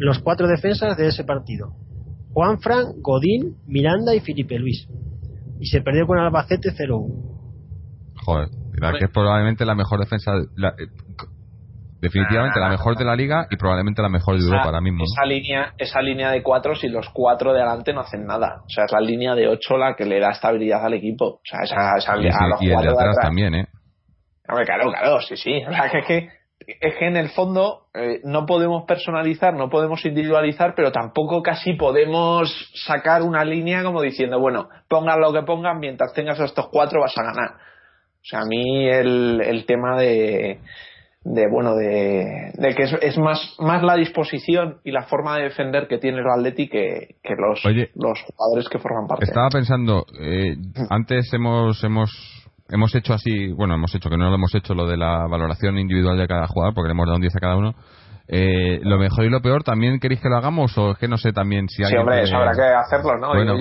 los 0.00 0.20
cuatro 0.20 0.46
defensas 0.46 0.96
de 0.96 1.08
ese 1.08 1.24
partido. 1.24 1.72
Juanfran, 2.32 2.84
Godín, 3.02 3.56
Miranda 3.66 4.14
y 4.14 4.20
Felipe 4.20 4.56
Luis. 4.58 4.86
Y 5.60 5.66
se 5.66 5.80
perdió 5.80 6.06
con 6.06 6.18
Albacete 6.20 6.70
0-1. 6.72 8.14
Joder, 8.24 8.48
que 8.98 9.04
es 9.04 9.10
probablemente 9.10 9.64
la 9.64 9.74
mejor 9.74 10.00
defensa, 10.00 10.32
eh, 10.36 10.86
definitivamente 12.00 12.60
la 12.60 12.68
mejor 12.68 12.96
de 12.96 13.04
la 13.04 13.14
liga 13.16 13.46
y 13.50 13.56
probablemente 13.56 14.02
la 14.02 14.08
mejor 14.08 14.38
de 14.38 14.44
Europa 14.44 14.64
ahora 14.66 14.80
mismo. 14.80 15.04
Esa 15.04 15.24
línea, 15.24 15.74
esa 15.78 16.00
línea 16.00 16.30
de 16.30 16.42
cuatro, 16.42 16.74
si 16.74 16.88
los 16.88 17.08
cuatro 17.10 17.52
de 17.52 17.60
adelante 17.60 17.92
no 17.92 18.00
hacen 18.00 18.24
nada. 18.24 18.62
O 18.64 18.68
sea, 18.68 18.84
es 18.84 18.92
la 18.92 19.00
línea 19.00 19.34
de 19.34 19.48
ocho 19.48 19.76
la 19.76 19.94
que 19.94 20.04
le 20.04 20.20
da 20.20 20.30
estabilidad 20.30 20.84
al 20.84 20.94
equipo. 20.94 21.24
O 21.24 21.40
sea, 21.44 21.60
esa, 21.62 21.96
esa 21.96 22.16
y, 22.16 22.28
a 22.28 22.48
los 22.48 22.62
y 22.62 22.70
el 22.70 22.80
de 22.80 22.88
atrás, 22.88 23.16
también, 23.20 23.54
¿eh? 23.54 23.66
claro, 24.64 24.90
claro, 24.90 25.20
sí, 25.20 25.36
sí. 25.36 25.62
O 25.66 25.72
sea, 25.72 25.90
que 25.90 25.98
es 25.98 26.06
que, 26.06 26.28
es 26.80 26.96
que 26.96 27.06
en 27.06 27.16
el 27.16 27.30
fondo 27.30 27.86
eh, 27.94 28.20
no 28.24 28.46
podemos 28.46 28.84
personalizar, 28.84 29.54
no 29.54 29.68
podemos 29.68 30.04
individualizar, 30.04 30.74
pero 30.74 30.92
tampoco 30.92 31.42
casi 31.42 31.74
podemos 31.74 32.70
sacar 32.86 33.22
una 33.22 33.44
línea 33.44 33.82
como 33.82 34.02
diciendo, 34.02 34.38
bueno, 34.38 34.68
pongan 34.88 35.20
lo 35.20 35.32
que 35.32 35.42
pongan, 35.42 35.78
mientras 35.78 36.12
tengas 36.12 36.40
a 36.40 36.44
estos 36.44 36.68
cuatro 36.68 37.00
vas 37.00 37.16
a 37.16 37.22
ganar. 37.22 37.68
O 38.28 38.30
sea, 38.30 38.40
a 38.40 38.44
mí 38.44 38.86
el, 38.86 39.40
el 39.40 39.64
tema 39.64 39.98
de, 39.98 40.60
de 41.24 41.48
bueno 41.50 41.74
de, 41.76 42.52
de 42.52 42.74
que 42.74 42.82
es, 42.82 42.92
es, 43.00 43.16
más 43.16 43.56
más 43.58 43.82
la 43.82 43.94
disposición 43.94 44.80
y 44.84 44.90
la 44.90 45.04
forma 45.04 45.38
de 45.38 45.44
defender 45.44 45.88
que 45.88 45.96
tiene 45.96 46.18
el 46.18 46.28
Atleti 46.28 46.68
que, 46.68 47.16
que 47.22 47.34
los, 47.36 47.62
los 47.94 48.20
jugadores 48.20 48.68
que 48.68 48.78
forman 48.78 49.06
parte. 49.06 49.24
Estaba 49.24 49.48
pensando, 49.48 50.04
eh, 50.20 50.56
antes 50.90 51.32
hemos 51.32 51.82
hemos 51.82 52.10
hemos 52.68 52.94
hecho 52.94 53.14
así, 53.14 53.50
bueno, 53.52 53.74
hemos 53.74 53.94
hecho 53.94 54.10
que 54.10 54.18
no 54.18 54.28
lo 54.28 54.34
hemos 54.34 54.54
hecho 54.54 54.74
lo 54.74 54.86
de 54.86 54.98
la 54.98 55.26
valoración 55.26 55.78
individual 55.78 56.18
de 56.18 56.28
cada 56.28 56.46
jugador 56.48 56.74
porque 56.74 56.88
le 56.88 56.92
hemos 56.92 57.06
dado 57.06 57.16
un 57.16 57.22
10 57.22 57.34
a 57.34 57.40
cada 57.40 57.56
uno. 57.56 57.74
Eh, 58.30 58.80
lo 58.82 58.98
mejor 58.98 59.24
y 59.24 59.30
lo 59.30 59.40
peor, 59.40 59.64
¿también 59.64 59.98
queréis 59.98 60.20
que 60.20 60.28
lo 60.28 60.36
hagamos 60.36 60.76
o 60.76 60.90
es 60.90 60.98
que 60.98 61.08
no 61.08 61.16
sé 61.16 61.32
también 61.32 61.66
si 61.68 61.82
hay... 61.82 61.92
Sí, 61.92 61.96
hombre, 61.96 62.22
eso 62.22 62.36
habrá 62.36 62.52
que 62.52 62.62
hacerlo, 62.62 63.16
¿no? 63.16 63.28
Bueno, 63.28 63.52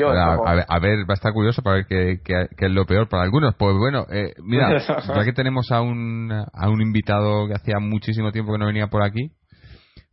a, 0.46 0.80
ver, 0.80 1.00
va 1.10 1.12
a 1.12 1.14
estar 1.14 1.32
curioso 1.32 1.62
para 1.62 1.78
ver 1.78 1.86
qué, 1.88 2.20
es 2.58 2.72
lo 2.72 2.86
peor 2.86 3.08
para 3.08 3.24
algunos. 3.24 3.56
Pues 3.56 3.78
bueno, 3.78 4.06
eh, 4.12 4.34
mira, 4.44 4.78
ya 5.16 5.24
que 5.24 5.32
tenemos 5.32 5.72
a 5.72 5.80
un, 5.80 6.32
a 6.32 6.70
un 6.70 6.82
invitado 6.82 7.48
que 7.48 7.54
hacía 7.54 7.80
muchísimo 7.80 8.34
tiempo 8.34 8.52
que 8.52 8.60
no 8.60 8.66
venía 8.66 8.88
por 8.88 9.04
aquí, 9.04 9.32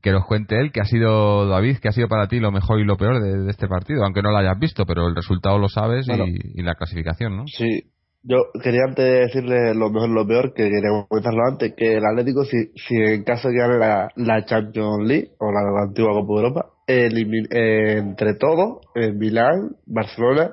que 0.01 0.13
nos 0.13 0.25
cuente 0.25 0.61
él, 0.61 0.71
que 0.71 0.81
ha 0.81 0.85
sido 0.85 1.49
David, 1.49 1.79
que 1.79 1.89
ha 1.89 1.93
sido 1.93 2.07
para 2.07 2.29
ti 2.29 2.39
lo 2.39 2.53
mejor 2.53 2.79
y 2.79 2.85
lo 2.85 2.97
peor 2.97 3.21
de, 3.21 3.51
este 3.51 3.67
partido, 3.67 4.05
aunque 4.05 4.23
no 4.23 4.31
lo 4.31 4.37
hayas 4.37 4.59
visto, 4.61 4.87
pero 4.87 5.09
el 5.09 5.17
resultado 5.17 5.59
lo 5.59 5.69
sabes 5.69 6.07
y, 6.07 6.61
y, 6.61 6.63
la 6.63 6.77
clasificación, 6.77 7.37
¿no? 7.39 7.45
Sí, 7.47 7.91
yo 8.25 8.47
quería 8.63 8.85
antes 8.89 9.05
decirle 9.05 9.75
lo 9.75 9.91
mejor 9.91 10.09
lo 10.09 10.27
peor, 10.27 10.55
que 10.55 10.65
quería 10.65 11.05
comentarlo 11.09 11.43
antes, 11.47 11.75
que 11.77 11.97
el 11.97 12.07
Atlético, 12.07 12.45
si, 12.45 12.73
si 12.75 12.97
en 12.97 13.23
caso 13.23 13.49
de 13.49 13.57
gane 13.57 13.79
la, 13.79 14.11
la 14.17 14.45
Champions 14.47 15.07
League, 15.07 15.33
o 15.39 15.53
la, 15.53 15.83
antigua 15.83 16.13
Copa 16.13 16.33
de 16.33 16.41
Europa, 16.41 16.71
eh, 16.87 17.99
entre 17.99 18.35
todos, 18.35 18.81
en 18.95 19.19
Milán, 19.19 19.77
Barcelona, 19.87 20.53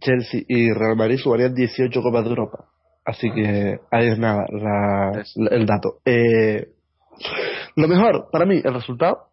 Chelsea 0.00 0.42
y 0.48 0.72
Real 0.72 0.96
Madrid 0.96 1.18
sumarían 1.18 1.54
18 1.54 2.02
Copas 2.02 2.24
de 2.24 2.30
Europa. 2.30 2.64
Así 3.04 3.30
que 3.30 3.78
ahí 3.90 4.08
es 4.08 4.18
nada, 4.18 4.46
el 5.50 5.66
dato. 5.66 5.98
Eh, 6.06 6.68
lo 7.76 7.88
mejor, 7.88 8.28
para 8.32 8.46
mí, 8.46 8.60
el 8.64 8.72
resultado, 8.72 9.26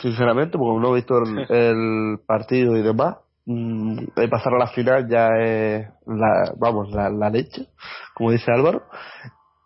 sinceramente, 0.00 0.56
porque 0.56 0.80
no 0.80 0.92
he 0.92 0.96
visto 0.96 1.18
el 1.48 2.18
partido 2.26 2.76
y 2.76 2.82
demás, 2.82 3.16
de 3.46 4.28
pasar 4.28 4.54
a 4.54 4.58
la 4.58 4.66
final 4.68 5.08
ya 5.08 5.28
es 5.38 5.86
la, 6.06 6.52
vamos, 6.58 6.90
la, 6.90 7.08
la 7.10 7.30
leche, 7.30 7.68
como 8.14 8.32
dice 8.32 8.50
Álvaro. 8.50 8.82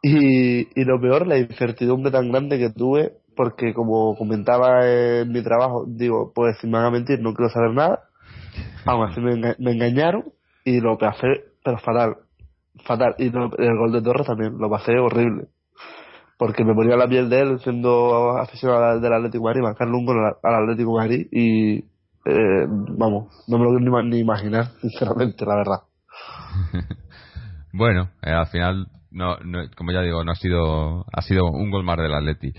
Y, 0.02 0.81
y 0.81 0.85
lo 0.85 1.01
peor, 1.01 1.27
la 1.27 1.39
incertidumbre 1.39 2.11
tan 2.11 2.31
grande 2.31 2.59
que 2.59 2.70
tuve, 2.70 3.12
porque 3.36 3.73
como 3.73 4.16
comentaba 4.16 4.86
en 4.86 5.32
mi 5.32 5.43
trabajo, 5.43 5.85
digo, 5.86 6.32
pues 6.35 6.59
si 6.61 6.66
me 6.66 6.74
van 6.74 6.86
a 6.86 6.90
mentir, 6.90 7.20
no 7.20 7.32
quiero 7.35 7.51
saber 7.51 7.73
nada. 7.73 8.05
Aún 8.85 9.09
así 9.09 9.20
me, 9.20 9.55
engañaron 9.59 10.24
y 10.65 10.81
lo 10.81 10.98
pasé, 10.98 11.44
pero 11.65 11.78
fatal. 11.78 12.16
Fatal. 12.85 13.15
Y 13.19 13.27
el 13.27 13.77
gol 13.78 13.93
de 13.93 14.02
Torres 14.02 14.27
también, 14.27 14.59
lo 14.59 14.69
pasé 14.69 14.98
horrible. 14.98 15.48
Porque 16.39 16.65
me 16.65 16.74
ponía 16.74 16.97
la 16.97 17.09
piel 17.09 17.28
de 17.28 17.40
él 17.40 17.61
siendo 17.61 18.36
aficionado 18.39 19.01
del 19.01 19.12
Atlético 19.12 19.44
de 19.44 19.51
Madrid, 19.51 19.62
marcarle 19.62 19.97
un 19.97 20.07
gol 20.07 20.16
al 20.43 20.55
Atlético 20.62 20.93
de 20.93 20.98
Madrid 20.98 21.27
y, 21.31 21.85
eh, 22.25 22.67
vamos, 22.69 23.33
no 23.49 23.59
me 23.59 23.65
lo 23.65 23.79
quiero 23.79 24.03
ni, 24.03 24.19
imaginar, 24.19 24.67
sinceramente, 24.81 25.47
la 25.47 25.57
verdad. 25.57 25.81
bueno, 27.73 28.11
eh, 28.23 28.31
al 28.31 28.47
final, 28.49 28.89
no, 29.11 29.37
como 29.77 29.93
ya 29.93 30.03
digo, 30.03 30.23
no 30.25 30.33
ha 30.33 30.37
sido, 30.37 31.07
ha 31.13 31.23
sido 31.23 31.47
un 31.47 31.71
gol 31.71 31.85
más 31.85 31.97
del 31.97 32.15
Atleti. 32.15 32.53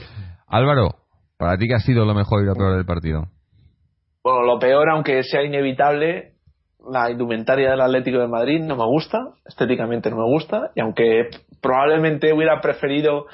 Álvaro, 0.48 0.96
para 1.38 1.58
ti, 1.58 1.68
¿qué 1.68 1.76
ha 1.76 1.80
sido 1.80 2.06
lo 2.06 2.16
mejor 2.16 2.42
y 2.42 2.48
lo 2.48 2.56
peor 2.56 2.76
del 2.76 2.86
partido? 2.86 3.28
Bueno, 4.24 4.44
lo 4.44 4.60
peor, 4.60 4.90
aunque 4.90 5.24
sea 5.24 5.44
inevitable, 5.44 6.34
la 6.90 7.12
indumentaria 7.12 7.72
del 7.72 7.82
Atlético 7.82 8.20
de 8.20 8.28
Madrid 8.28 8.62
no 8.64 8.76
me 8.76 8.86
gusta, 8.86 9.20
estéticamente 9.46 10.10
no 10.10 10.18
me 10.18 10.26
gusta, 10.26 10.72
y 10.76 10.82
aunque 10.82 11.30
probablemente 11.62 12.34
hubiera 12.34 12.60
preferido 12.62 13.28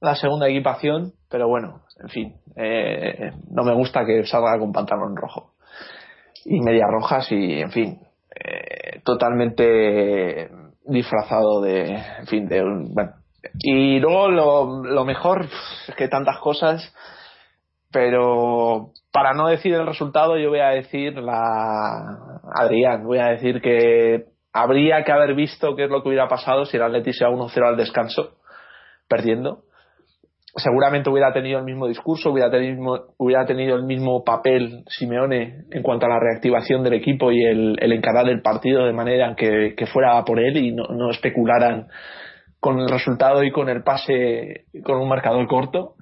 la 0.00 0.16
segunda 0.16 0.48
equipación, 0.48 1.12
pero 1.30 1.46
bueno, 1.48 1.82
en 2.00 2.08
fin, 2.08 2.34
eh, 2.56 3.30
no 3.50 3.62
me 3.62 3.74
gusta 3.74 4.04
que 4.04 4.24
salga 4.26 4.58
con 4.58 4.72
pantalón 4.72 5.16
rojo 5.16 5.51
y 6.44 6.60
medias 6.60 6.90
rojas 6.90 7.30
y, 7.30 7.60
en 7.60 7.70
fin, 7.70 7.98
eh, 8.34 9.00
totalmente 9.04 10.50
disfrazado 10.84 11.60
de, 11.60 11.94
en 11.94 12.26
fin, 12.26 12.48
de 12.48 12.62
bueno. 12.62 13.12
Y 13.58 13.98
luego 13.98 14.28
lo, 14.28 14.84
lo 14.84 15.04
mejor 15.04 15.46
es 15.88 15.94
que 15.96 16.08
tantas 16.08 16.38
cosas, 16.38 16.94
pero 17.90 18.90
para 19.12 19.34
no 19.34 19.48
decir 19.48 19.74
el 19.74 19.86
resultado 19.86 20.38
yo 20.38 20.50
voy 20.50 20.60
a 20.60 20.68
decir 20.68 21.18
la 21.18 22.38
Adrián, 22.54 23.04
voy 23.04 23.18
a 23.18 23.28
decir 23.28 23.60
que 23.60 24.26
habría 24.52 25.04
que 25.04 25.12
haber 25.12 25.34
visto 25.34 25.74
qué 25.74 25.84
es 25.84 25.90
lo 25.90 26.02
que 26.02 26.10
hubiera 26.10 26.28
pasado 26.28 26.64
si 26.64 26.76
el 26.76 26.84
Atleti 26.84 27.12
sea 27.12 27.28
1-0 27.28 27.66
al 27.66 27.76
descanso, 27.76 28.36
perdiendo 29.08 29.64
seguramente 30.56 31.08
hubiera 31.08 31.32
tenido 31.32 31.58
el 31.58 31.64
mismo 31.64 31.86
discurso, 31.86 32.30
hubiera 32.30 32.50
tenido, 32.50 33.14
hubiera 33.16 33.46
tenido 33.46 33.76
el 33.76 33.84
mismo 33.84 34.22
papel 34.22 34.84
Simeone 34.88 35.64
en 35.70 35.82
cuanto 35.82 36.06
a 36.06 36.10
la 36.10 36.20
reactivación 36.20 36.82
del 36.82 36.94
equipo 36.94 37.32
y 37.32 37.42
el, 37.42 37.76
el 37.80 37.92
encarar 37.92 38.28
el 38.28 38.42
partido 38.42 38.84
de 38.84 38.92
manera 38.92 39.34
que, 39.34 39.74
fuera 39.92 40.22
por 40.24 40.38
él 40.38 40.56
y 40.58 40.72
no, 40.72 40.84
no, 40.88 41.10
especularan 41.10 41.88
con 42.60 42.78
el 42.78 42.88
resultado 42.88 43.42
y 43.42 43.50
con 43.50 43.68
el 43.68 43.82
pase 43.82 44.66
con 44.84 44.98
un 44.98 45.08
marcador 45.08 45.46
corto. 45.48 45.94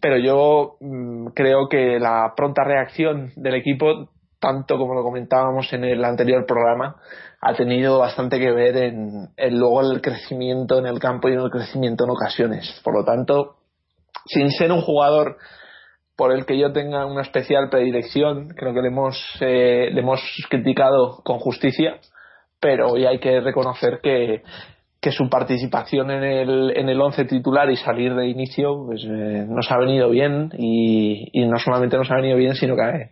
Pero 0.00 0.18
yo 0.18 0.76
mm, 0.80 1.28
creo 1.34 1.68
que 1.68 2.00
la 2.00 2.32
pronta 2.34 2.64
reacción 2.64 3.30
del 3.36 3.54
equipo, 3.54 4.08
tanto 4.40 4.78
como 4.78 4.94
lo 4.94 5.02
comentábamos 5.02 5.72
en 5.72 5.84
el 5.84 6.04
anterior 6.04 6.46
programa, 6.46 6.96
ha 7.40 7.54
tenido 7.54 7.98
bastante 7.98 8.40
que 8.40 8.50
ver 8.50 8.76
en, 8.78 9.28
en 9.36 9.58
luego 9.58 9.82
el 9.82 10.00
crecimiento 10.00 10.78
en 10.78 10.86
el 10.86 10.98
campo 10.98 11.28
y 11.28 11.34
en 11.34 11.40
el 11.40 11.50
crecimiento 11.50 12.04
en 12.04 12.10
ocasiones. 12.10 12.80
Por 12.82 12.94
lo 12.94 13.04
tanto, 13.04 13.56
sin 14.26 14.50
ser 14.50 14.72
un 14.72 14.80
jugador 14.80 15.36
por 16.16 16.32
el 16.32 16.46
que 16.46 16.58
yo 16.58 16.72
tenga 16.72 17.06
una 17.06 17.22
especial 17.22 17.68
predilección, 17.70 18.48
creo 18.56 18.72
que 18.72 18.82
le 18.82 18.88
hemos, 18.88 19.18
eh, 19.40 19.90
le 19.92 20.00
hemos 20.00 20.20
criticado 20.48 21.22
con 21.24 21.38
justicia, 21.38 21.98
pero 22.60 22.92
hoy 22.92 23.04
hay 23.04 23.18
que 23.18 23.40
reconocer 23.40 24.00
que, 24.02 24.42
su 25.10 25.28
participación 25.28 26.10
en 26.10 26.24
el, 26.24 26.72
en 26.78 26.88
el 26.88 26.98
once 26.98 27.26
titular 27.26 27.70
y 27.70 27.76
salir 27.76 28.14
de 28.14 28.26
inicio 28.26 28.86
pues, 28.86 29.04
eh, 29.04 29.44
nos 29.46 29.70
ha 29.70 29.76
venido 29.76 30.08
bien 30.08 30.48
y, 30.56 31.44
no 31.46 31.58
solamente 31.58 31.98
nos 31.98 32.10
ha 32.10 32.16
venido 32.16 32.38
bien, 32.38 32.54
sino 32.54 32.74
que, 32.74 33.10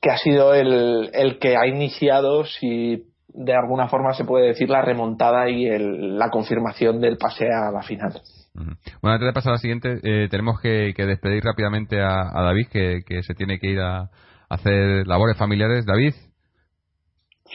que 0.00 0.10
ha 0.10 0.18
sido 0.18 0.54
el, 0.54 1.10
el 1.12 1.40
que 1.40 1.56
ha 1.56 1.66
iniciado, 1.66 2.44
si 2.44 3.10
de 3.26 3.54
alguna 3.54 3.88
forma 3.88 4.14
se 4.14 4.24
puede 4.24 4.48
decir, 4.48 4.70
la 4.70 4.82
remontada 4.82 5.50
y 5.50 5.66
el, 5.66 6.16
la 6.16 6.30
confirmación 6.30 7.00
del 7.00 7.18
pase 7.18 7.46
a 7.46 7.72
la 7.72 7.82
final. 7.82 8.20
Bueno, 8.54 9.14
antes 9.14 9.26
de 9.26 9.32
pasar 9.32 9.52
a 9.52 9.54
la 9.54 9.58
siguiente, 9.58 10.00
eh, 10.02 10.28
tenemos 10.28 10.60
que, 10.60 10.92
despedir 10.96 11.42
rápidamente 11.44 12.00
a, 12.00 12.30
David, 12.32 12.66
que, 12.70 13.22
se 13.22 13.34
tiene 13.34 13.58
que 13.58 13.68
ir 13.68 13.80
a, 13.80 14.10
hacer 14.48 15.06
labores 15.06 15.36
familiares. 15.36 15.86
David. 15.86 16.14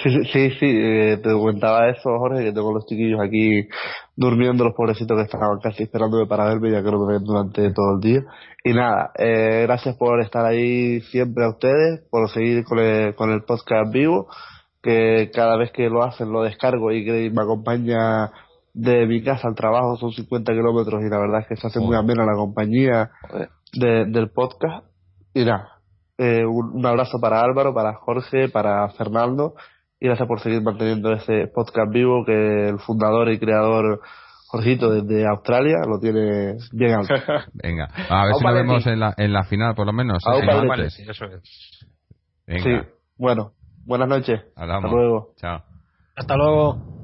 Sí, 0.03 0.09
sí, 0.25 0.49
sí, 0.59 0.65
eh, 0.65 1.17
te 1.23 1.31
comentaba 1.31 1.89
eso, 1.89 2.17
Jorge, 2.17 2.43
que 2.43 2.51
tengo 2.51 2.73
los 2.73 2.85
chiquillos 2.85 3.19
aquí 3.21 3.67
durmiendo, 4.15 4.65
los 4.65 4.73
pobrecitos 4.73 5.17
que 5.17 5.23
estaban 5.23 5.59
casi 5.61 5.83
esperándome 5.83 6.25
para 6.25 6.45
verme, 6.45 6.71
ya 6.71 6.83
que 6.83 6.91
me 6.91 7.13
ven 7.13 7.23
durante 7.23 7.71
todo 7.71 7.95
el 7.95 8.01
día. 8.01 8.21
Y 8.63 8.73
nada, 8.73 9.11
eh, 9.17 9.63
gracias 9.63 9.95
por 9.95 10.19
estar 10.21 10.45
ahí 10.45 10.99
siempre 11.01 11.45
a 11.45 11.49
ustedes, 11.49 12.01
por 12.09 12.29
seguir 12.29 12.65
con 12.65 12.79
el, 12.79 13.15
con 13.15 13.31
el 13.31 13.43
podcast 13.43 13.93
vivo, 13.93 14.27
que 14.81 15.31
cada 15.33 15.55
vez 15.57 15.71
que 15.71 15.89
lo 15.89 16.03
hacen 16.03 16.31
lo 16.31 16.43
descargo 16.43 16.91
y 16.91 17.05
que 17.05 17.31
me 17.31 17.41
acompaña 17.41 18.31
de 18.75 19.07
mi 19.07 19.23
casa 19.23 19.47
al 19.47 19.55
trabajo 19.55 19.95
son 19.95 20.11
50 20.11 20.51
kilómetros 20.51 21.01
y 21.01 21.09
la 21.09 21.17
verdad 21.17 21.39
es 21.41 21.47
que 21.47 21.55
se 21.55 21.67
hace 21.67 21.79
muy 21.79 21.95
amena 21.95 22.25
la 22.25 22.35
compañía 22.35 23.09
del 23.73 24.29
podcast. 24.31 24.85
Y 25.33 25.45
nada, 25.45 25.79
eh, 26.17 26.45
un, 26.45 26.85
abrazo 26.85 27.19
para 27.19 27.41
Álvaro, 27.41 27.73
para 27.73 27.93
Jorge, 27.93 28.49
para 28.49 28.89
Fernando 28.89 29.55
y 29.99 30.07
gracias 30.07 30.27
por 30.27 30.41
seguir 30.41 30.61
manteniendo 30.61 31.13
ese 31.13 31.47
podcast 31.53 31.91
vivo 31.91 32.25
que 32.25 32.67
el 32.67 32.79
fundador 32.79 33.31
y 33.31 33.39
creador 33.39 34.01
Jorgito 34.47 34.91
desde 34.91 35.25
Australia 35.25 35.77
lo 35.87 35.99
tiene 35.99 36.55
bien 36.73 36.95
alto. 36.95 37.13
Venga, 37.53 37.87
a 38.09 38.25
ver 38.25 38.35
si 38.35 38.43
nos 38.43 38.53
vemos 38.53 38.87
en 38.87 38.99
la, 38.99 39.13
en 39.17 39.31
la 39.31 39.43
final 39.43 39.73
por 39.73 39.85
lo 39.85 39.93
menos. 39.93 40.21
vale, 40.67 40.89
sí, 40.89 41.03
eso 41.09 41.25
es. 41.25 41.87
Venga. 42.45 42.63
Sí, 42.63 42.89
bueno, 43.17 43.53
buenas 43.85 44.09
noches. 44.09 44.41
Hasta 44.55 44.79
luego. 44.81 45.33
Chao. 45.37 45.63
Hasta 46.15 46.35
luego. 46.35 46.94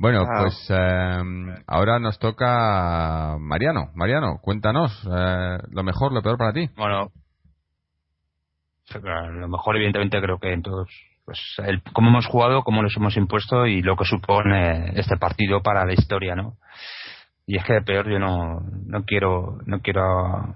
Bueno, 0.00 0.26
pues 0.26 0.66
eh, 0.70 1.22
ahora 1.66 1.98
nos 1.98 2.18
toca 2.18 3.36
Mariano. 3.38 3.90
Mariano, 3.94 4.38
cuéntanos 4.40 4.90
eh, 5.04 5.58
lo 5.70 5.82
mejor, 5.82 6.12
lo 6.12 6.22
peor 6.22 6.38
para 6.38 6.54
ti. 6.54 6.70
Bueno, 6.74 7.10
lo 8.94 9.48
mejor 9.48 9.76
evidentemente 9.76 10.18
creo 10.22 10.38
que 10.38 10.54
en 10.54 10.62
todos 10.62 10.88
pues 11.26 11.38
el, 11.58 11.82
cómo 11.92 12.08
hemos 12.08 12.26
jugado, 12.26 12.62
cómo 12.62 12.82
nos 12.82 12.96
hemos 12.96 13.14
impuesto 13.18 13.66
y 13.66 13.82
lo 13.82 13.94
que 13.94 14.06
supone 14.06 14.98
este 14.98 15.18
partido 15.18 15.62
para 15.62 15.84
la 15.84 15.92
historia, 15.92 16.34
¿no? 16.34 16.56
Y 17.46 17.58
es 17.58 17.64
que 17.64 17.74
de 17.74 17.82
peor 17.82 18.10
yo 18.10 18.18
no, 18.18 18.60
no 18.86 19.04
quiero, 19.04 19.58
no 19.66 19.80
quiero, 19.80 20.54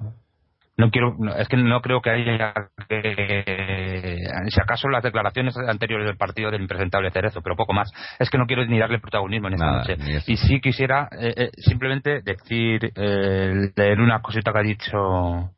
no 0.77 0.91
quiero, 0.91 1.17
es 1.37 1.49
que 1.49 1.57
no 1.57 1.81
creo 1.81 2.01
que 2.01 2.11
haya 2.11 2.53
que, 2.89 4.19
si 4.49 4.61
acaso 4.61 4.89
las 4.89 5.05
declaraciones 5.05 5.57
anteriores 5.57 6.07
del 6.07 6.17
partido 6.17 6.51
del 6.51 6.63
impresentable 6.63 7.11
Cerezo, 7.13 7.43
pero 7.43 7.55
poco 7.55 7.73
más. 7.73 7.93
Es 8.19 8.29
que 8.29 8.39
no 8.39 8.47
quiero 8.47 8.67
ni 8.67 8.79
darle 8.79 8.99
protagonismo 8.99 9.49
en 9.49 9.55
esta 9.55 9.71
noche. 9.71 9.97
Y 10.27 10.37
sí 10.37 10.61
quisiera 10.61 11.09
eh, 11.13 11.35
eh, 11.37 11.51
simplemente 11.59 12.23
decir, 12.23 12.93
eh, 12.97 13.71
leer 13.77 14.01
una 14.01 14.21
cosita 14.21 14.53
que 14.53 14.59
ha 14.59 14.63
dicho 14.63 15.51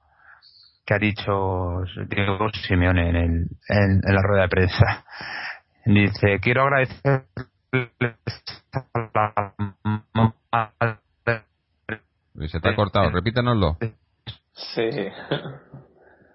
que 0.84 0.94
ha 0.94 0.98
dicho 0.98 1.82
Diego 2.08 2.48
Simeone 2.52 3.08
en, 3.08 3.16
el, 3.16 3.46
en, 3.68 4.14
la 4.14 4.22
rueda 4.22 4.42
de 4.42 4.48
prensa. 4.48 5.04
Dice, 5.84 6.38
quiero 6.40 6.62
agradecer 6.62 7.24
se 12.48 12.60
te 12.60 12.68
ha 12.68 12.76
cortado, 12.76 13.10
repítanoslo. 13.10 13.78
Sí. 14.56 14.82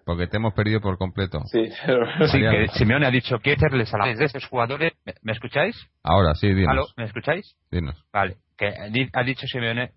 Porque 0.05 0.27
te 0.27 0.37
hemos 0.37 0.53
perdido 0.53 0.81
por 0.81 0.97
completo. 0.97 1.41
Sí, 1.45 1.69
sí 1.69 2.39
que 2.39 2.67
Simeone 2.73 3.05
ha 3.05 3.11
dicho, 3.11 3.39
quiero 3.39 3.57
hacerles 3.57 3.93
a 3.93 3.97
la 3.97 4.07
de 4.07 4.25
esos 4.25 4.45
jugadores. 4.47 4.93
¿Me, 5.21 5.31
escucháis? 5.31 5.75
Ahora 6.03 6.33
sí, 6.33 6.53
dinos. 6.53 6.93
¿Me 6.97 7.05
escucháis? 7.05 7.55
Dinos. 7.69 8.03
Vale, 8.11 8.37
que 8.57 8.73
ha 9.13 9.23
dicho 9.23 9.45
Simeone 9.47 9.91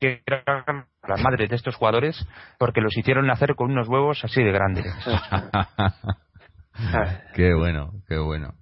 que 0.00 0.22
las 0.26 1.22
madres 1.22 1.48
de 1.48 1.56
estos 1.56 1.76
jugadores 1.76 2.26
porque 2.58 2.80
los 2.80 2.96
hicieron 2.96 3.26
nacer 3.26 3.54
con 3.54 3.70
unos 3.70 3.88
huevos 3.88 4.22
así 4.24 4.42
de 4.42 4.52
grandes. 4.52 4.84
qué 7.34 7.54
bueno, 7.54 7.92
qué 8.08 8.18
bueno. 8.18 8.54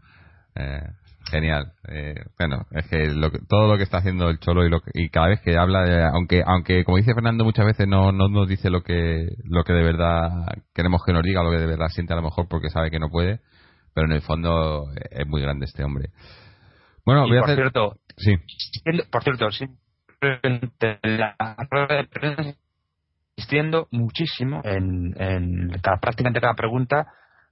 Eh, 0.54 0.82
genial. 1.30 1.72
Eh, 1.88 2.14
bueno, 2.38 2.66
es 2.70 2.88
que, 2.88 3.12
todo 3.48 3.68
lo 3.68 3.76
que 3.76 3.82
está 3.82 3.98
haciendo 3.98 4.28
el 4.30 4.38
Cholo 4.38 4.64
y, 4.64 4.70
lo 4.70 4.80
y 4.94 5.08
cada 5.08 5.28
vez 5.28 5.40
que 5.40 5.56
habla, 5.56 6.10
aunque 6.10 6.42
aunque 6.46 6.84
como 6.84 6.96
dice 6.98 7.14
Fernando 7.14 7.44
muchas 7.44 7.66
veces 7.66 7.86
no, 7.88 8.12
no 8.12 8.28
nos 8.28 8.48
dice 8.48 8.70
lo 8.70 8.82
que 8.82 9.28
lo 9.44 9.64
que 9.64 9.72
de 9.72 9.82
verdad 9.82 10.30
queremos 10.74 11.02
que 11.04 11.12
nos 11.12 11.22
diga, 11.22 11.42
lo 11.42 11.50
que 11.50 11.58
de 11.58 11.66
verdad 11.66 11.88
siente 11.88 12.12
a 12.12 12.16
lo 12.16 12.22
mejor 12.22 12.46
porque 12.48 12.70
sabe 12.70 12.90
que 12.90 12.98
no 12.98 13.08
puede, 13.08 13.40
pero 13.94 14.06
en 14.06 14.12
el 14.12 14.22
fondo 14.22 14.84
es 15.10 15.26
muy 15.26 15.42
grande 15.42 15.66
este 15.66 15.84
hombre. 15.84 16.10
Bueno, 17.04 17.22
voy 17.22 17.36
a 17.36 17.40
por 17.40 17.50
hacer... 17.50 17.64
cierto, 17.64 17.96
sí. 18.16 18.36
Por 19.10 19.22
cierto, 19.22 19.50
sí, 19.50 19.66
la 21.02 21.36
rueda 21.70 21.96
de 21.96 22.04
prensa 22.08 22.42
insistiendo 23.36 23.86
muchísimo 23.90 24.62
en, 24.64 25.14
en 25.20 25.68
cada, 25.82 25.98
prácticamente 25.98 26.40
cada 26.40 26.54
pregunta 26.54 27.06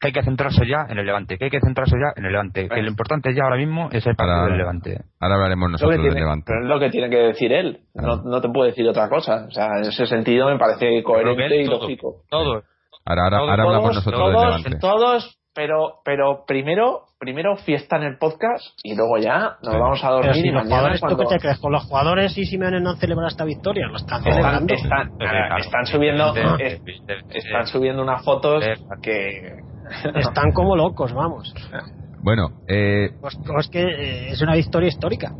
que 0.05 0.09
hay 0.09 0.13
que 0.13 0.23
centrarse 0.23 0.67
ya 0.67 0.85
en 0.89 0.99
el 0.99 1.07
Levante, 1.07 1.39
que 1.39 1.45
hay 1.47 1.51
que 1.51 1.61
centrarse 1.61 1.97
ya 1.97 2.13
en 2.15 2.27
el 2.27 2.33
Levante, 2.33 2.69
que 2.69 2.83
lo 2.83 2.89
importante 2.89 3.35
ya 3.35 3.45
ahora 3.45 3.57
mismo 3.57 3.89
es 3.91 4.07
el 4.07 4.15
partido 4.15 4.45
del 4.45 4.59
Levante. 4.59 5.01
Ahora 5.19 5.37
hablaremos 5.37 5.71
nosotros 5.71 6.03
del 6.03 6.15
Levante. 6.15 6.45
Pero 6.47 6.63
es 6.63 6.69
lo 6.69 6.79
que 6.79 6.91
tiene 6.91 7.09
que 7.09 7.17
decir 7.17 7.53
él, 7.53 7.81
no, 7.95 8.17
no 8.23 8.41
te 8.41 8.49
puedo 8.51 8.67
decir 8.67 8.87
otra 8.87 9.09
cosa. 9.09 9.47
O 9.49 9.51
sea, 9.51 9.69
en 9.79 9.89
ese 9.89 10.07
sentido 10.07 10.49
me 10.49 10.59
parece 10.59 11.03
coherente 11.03 11.63
y 11.63 11.67
lógico. 11.67 12.23
Todo. 12.29 12.63
Ahora, 13.07 13.23
ahora, 13.25 13.39
ahora 13.39 13.63
hablamos 13.63 13.95
nosotros 13.95 14.33
del 14.33 14.41
Levante. 14.41 14.79
Todos, 14.79 15.39
pero, 15.55 16.01
pero 16.05 16.45
primero 16.47 17.05
primero 17.25 17.57
fiesta 17.57 17.97
en 17.97 18.03
el 18.03 18.19
podcast 18.19 18.63
y 18.83 18.95
luego 18.95 19.17
ya 19.17 19.57
nos 19.63 19.75
vamos 19.75 20.05
a 20.05 20.11
dormir 20.11 20.45
y 20.45 20.53
mañana 20.53 20.95
cuando... 21.01 21.17
qué 21.25 21.37
te 21.37 21.41
crees? 21.41 21.59
¿Con 21.59 21.73
los 21.73 21.85
jugadores 21.85 22.37
y 22.37 22.45
Simeone 22.45 22.81
no 22.81 22.91
han 22.91 22.97
celebrado 22.99 23.29
esta 23.29 23.45
victoria? 23.45 23.87
Lo 23.87 23.97
están 23.97 24.23
celebrando. 24.23 24.75
Están, 24.75 25.11
están, 25.59 25.87
subiendo 25.87 26.35
están 27.31 27.67
subiendo 27.67 28.03
unas 28.03 28.23
fotos 28.25 28.63
que... 29.03 29.74
Están 30.15 30.53
como 30.53 30.77
locos, 30.77 31.13
vamos. 31.13 31.53
Bueno, 32.23 32.63
eh... 32.69 33.11
Pues, 33.21 33.37
pues, 33.47 33.67
es 33.67 33.71
que 33.71 33.83
eh, 33.83 34.29
es 34.31 34.41
una 34.41 34.55
victoria 34.55 34.89
histórica. 34.89 35.33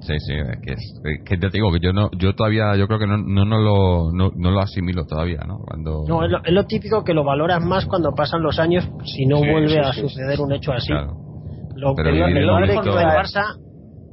Sí, 0.00 0.14
sí, 0.20 0.32
es 0.32 0.60
que, 0.62 0.72
es, 0.72 1.22
que 1.24 1.36
te 1.36 1.48
digo 1.50 1.72
que 1.72 1.80
yo 1.80 1.92
no, 1.92 2.08
yo 2.16 2.34
todavía, 2.34 2.76
yo 2.76 2.86
creo 2.86 3.00
que 3.00 3.06
no, 3.06 3.18
no, 3.18 3.44
no 3.44 3.58
lo, 3.58 4.12
no, 4.12 4.50
lo 4.50 4.60
asimilo 4.60 5.04
todavía, 5.06 5.40
¿no? 5.46 5.58
Cuando... 5.58 6.04
No, 6.06 6.24
es 6.24 6.52
lo, 6.52 6.64
típico 6.66 7.02
que 7.02 7.12
lo 7.12 7.24
valoras 7.24 7.64
más 7.64 7.84
cuando 7.86 8.12
pasan 8.12 8.42
los 8.42 8.58
años 8.60 8.88
si 9.04 9.26
no 9.26 9.38
vuelve 9.38 9.80
a 9.80 9.92
suceder 9.92 10.40
un 10.40 10.52
hecho 10.52 10.72
así. 10.72 10.92
Lo 11.74 11.94
que 11.94 12.08
el 12.08 12.48
Barça, 12.48 13.56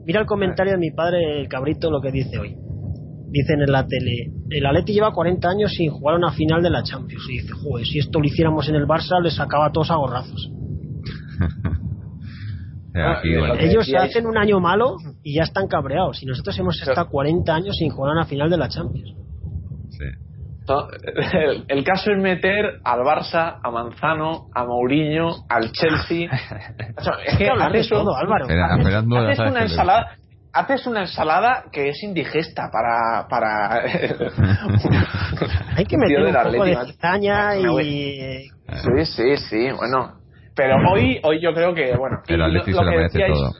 mira 0.05 0.21
el 0.21 0.25
comentario 0.25 0.73
de 0.73 0.79
mi 0.79 0.91
padre, 0.91 1.41
el 1.41 1.47
cabrito, 1.47 1.89
lo 1.89 2.01
que 2.01 2.11
dice 2.11 2.39
hoy. 2.39 2.55
Dicen 3.35 3.61
en 3.61 3.69
la 3.69 3.85
tele, 3.85 4.31
el 4.49 4.65
Atleti 4.65 4.93
lleva 4.93 5.11
40 5.11 5.49
años 5.49 5.73
sin 5.75 5.91
jugar 5.91 6.15
una 6.15 6.31
final 6.31 6.63
de 6.63 6.69
la 6.69 6.83
Champions. 6.83 7.21
Y 7.29 7.41
dice, 7.41 7.51
joder, 7.51 7.85
si 7.85 7.99
esto 7.99 8.21
lo 8.21 8.25
hiciéramos 8.25 8.69
en 8.69 8.75
el 8.75 8.87
Barça, 8.87 9.21
les 9.21 9.35
sacaba 9.35 9.65
a 9.65 9.71
todos 9.73 9.91
a 9.91 9.95
gorrazos. 9.95 10.51
Ah, 12.97 13.19
ellos 13.59 13.91
hacen 13.99 14.25
un 14.25 14.37
año 14.37 14.61
malo 14.61 14.95
y 15.21 15.35
ya 15.35 15.43
están 15.43 15.67
cabreados. 15.67 16.23
Y 16.23 16.25
nosotros 16.25 16.57
hemos 16.57 16.81
estado 16.81 17.09
40 17.09 17.53
años 17.53 17.75
sin 17.75 17.89
jugar 17.89 18.13
a 18.13 18.21
la 18.21 18.25
final 18.25 18.49
de 18.49 18.55
la 18.55 18.69
Champions. 18.69 19.13
El, 21.67 21.83
caso 21.83 22.11
es 22.11 22.17
meter 22.17 22.79
al 22.85 23.01
Barça, 23.01 23.59
a 23.61 23.69
Manzano, 23.69 24.47
a 24.55 24.63
Mourinho, 24.63 25.43
al 25.49 25.73
Chelsea. 25.73 26.29
es 27.25 27.37
que 27.37 27.49
haces, 27.49 27.89
todo, 27.89 28.15
Álvaro. 28.15 28.45
haces 28.45 29.39
una 29.39 29.63
ensalada. 29.63 30.15
Haces 30.55 30.87
una 30.87 31.01
ensalada 31.01 31.65
que 31.69 31.89
es 31.89 32.01
indigesta 32.01 32.69
para. 32.71 33.27
para 33.27 33.81
Hay 35.75 35.83
que 35.85 35.97
meter 35.97 36.23
un 36.23 36.33
poco 36.33 36.63
de 36.63 36.77
cizaña 36.85 37.57
y. 37.57 38.47
Sí, 38.47 39.05
sí, 39.05 39.37
sí. 39.37 39.71
Bueno, 39.75 40.13
pero 40.55 40.77
hoy, 40.89 41.19
hoy 41.23 41.41
yo 41.41 41.53
creo 41.53 41.73
que, 41.73 41.95
bueno. 41.97 42.21
El 42.27 42.41
Atleti 42.41 42.71
se 42.71 42.83
lo 42.83 42.89
merece 42.89 43.19
todo. 43.27 43.51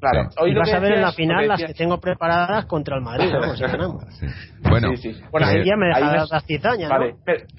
Claro, 0.00 0.28
hoy 0.38 0.50
y 0.50 0.54
vas 0.54 0.72
a 0.72 0.78
ver 0.80 0.92
en 0.92 1.00
la 1.00 1.12
final 1.12 1.48
las 1.48 1.62
que 1.64 1.72
tengo 1.72 1.98
preparadas 1.98 2.66
contra 2.66 2.96
el 2.96 3.02
Madrid, 3.02 3.32
Bueno, 4.60 4.96
sí, 4.96 5.16
bueno 5.30 5.46
ahí 5.46 5.64
ya 5.64 5.76
me 5.76 5.86
dejas 5.86 6.28
las 6.30 6.44
cizañas, 6.44 6.90
vale, 6.90 7.14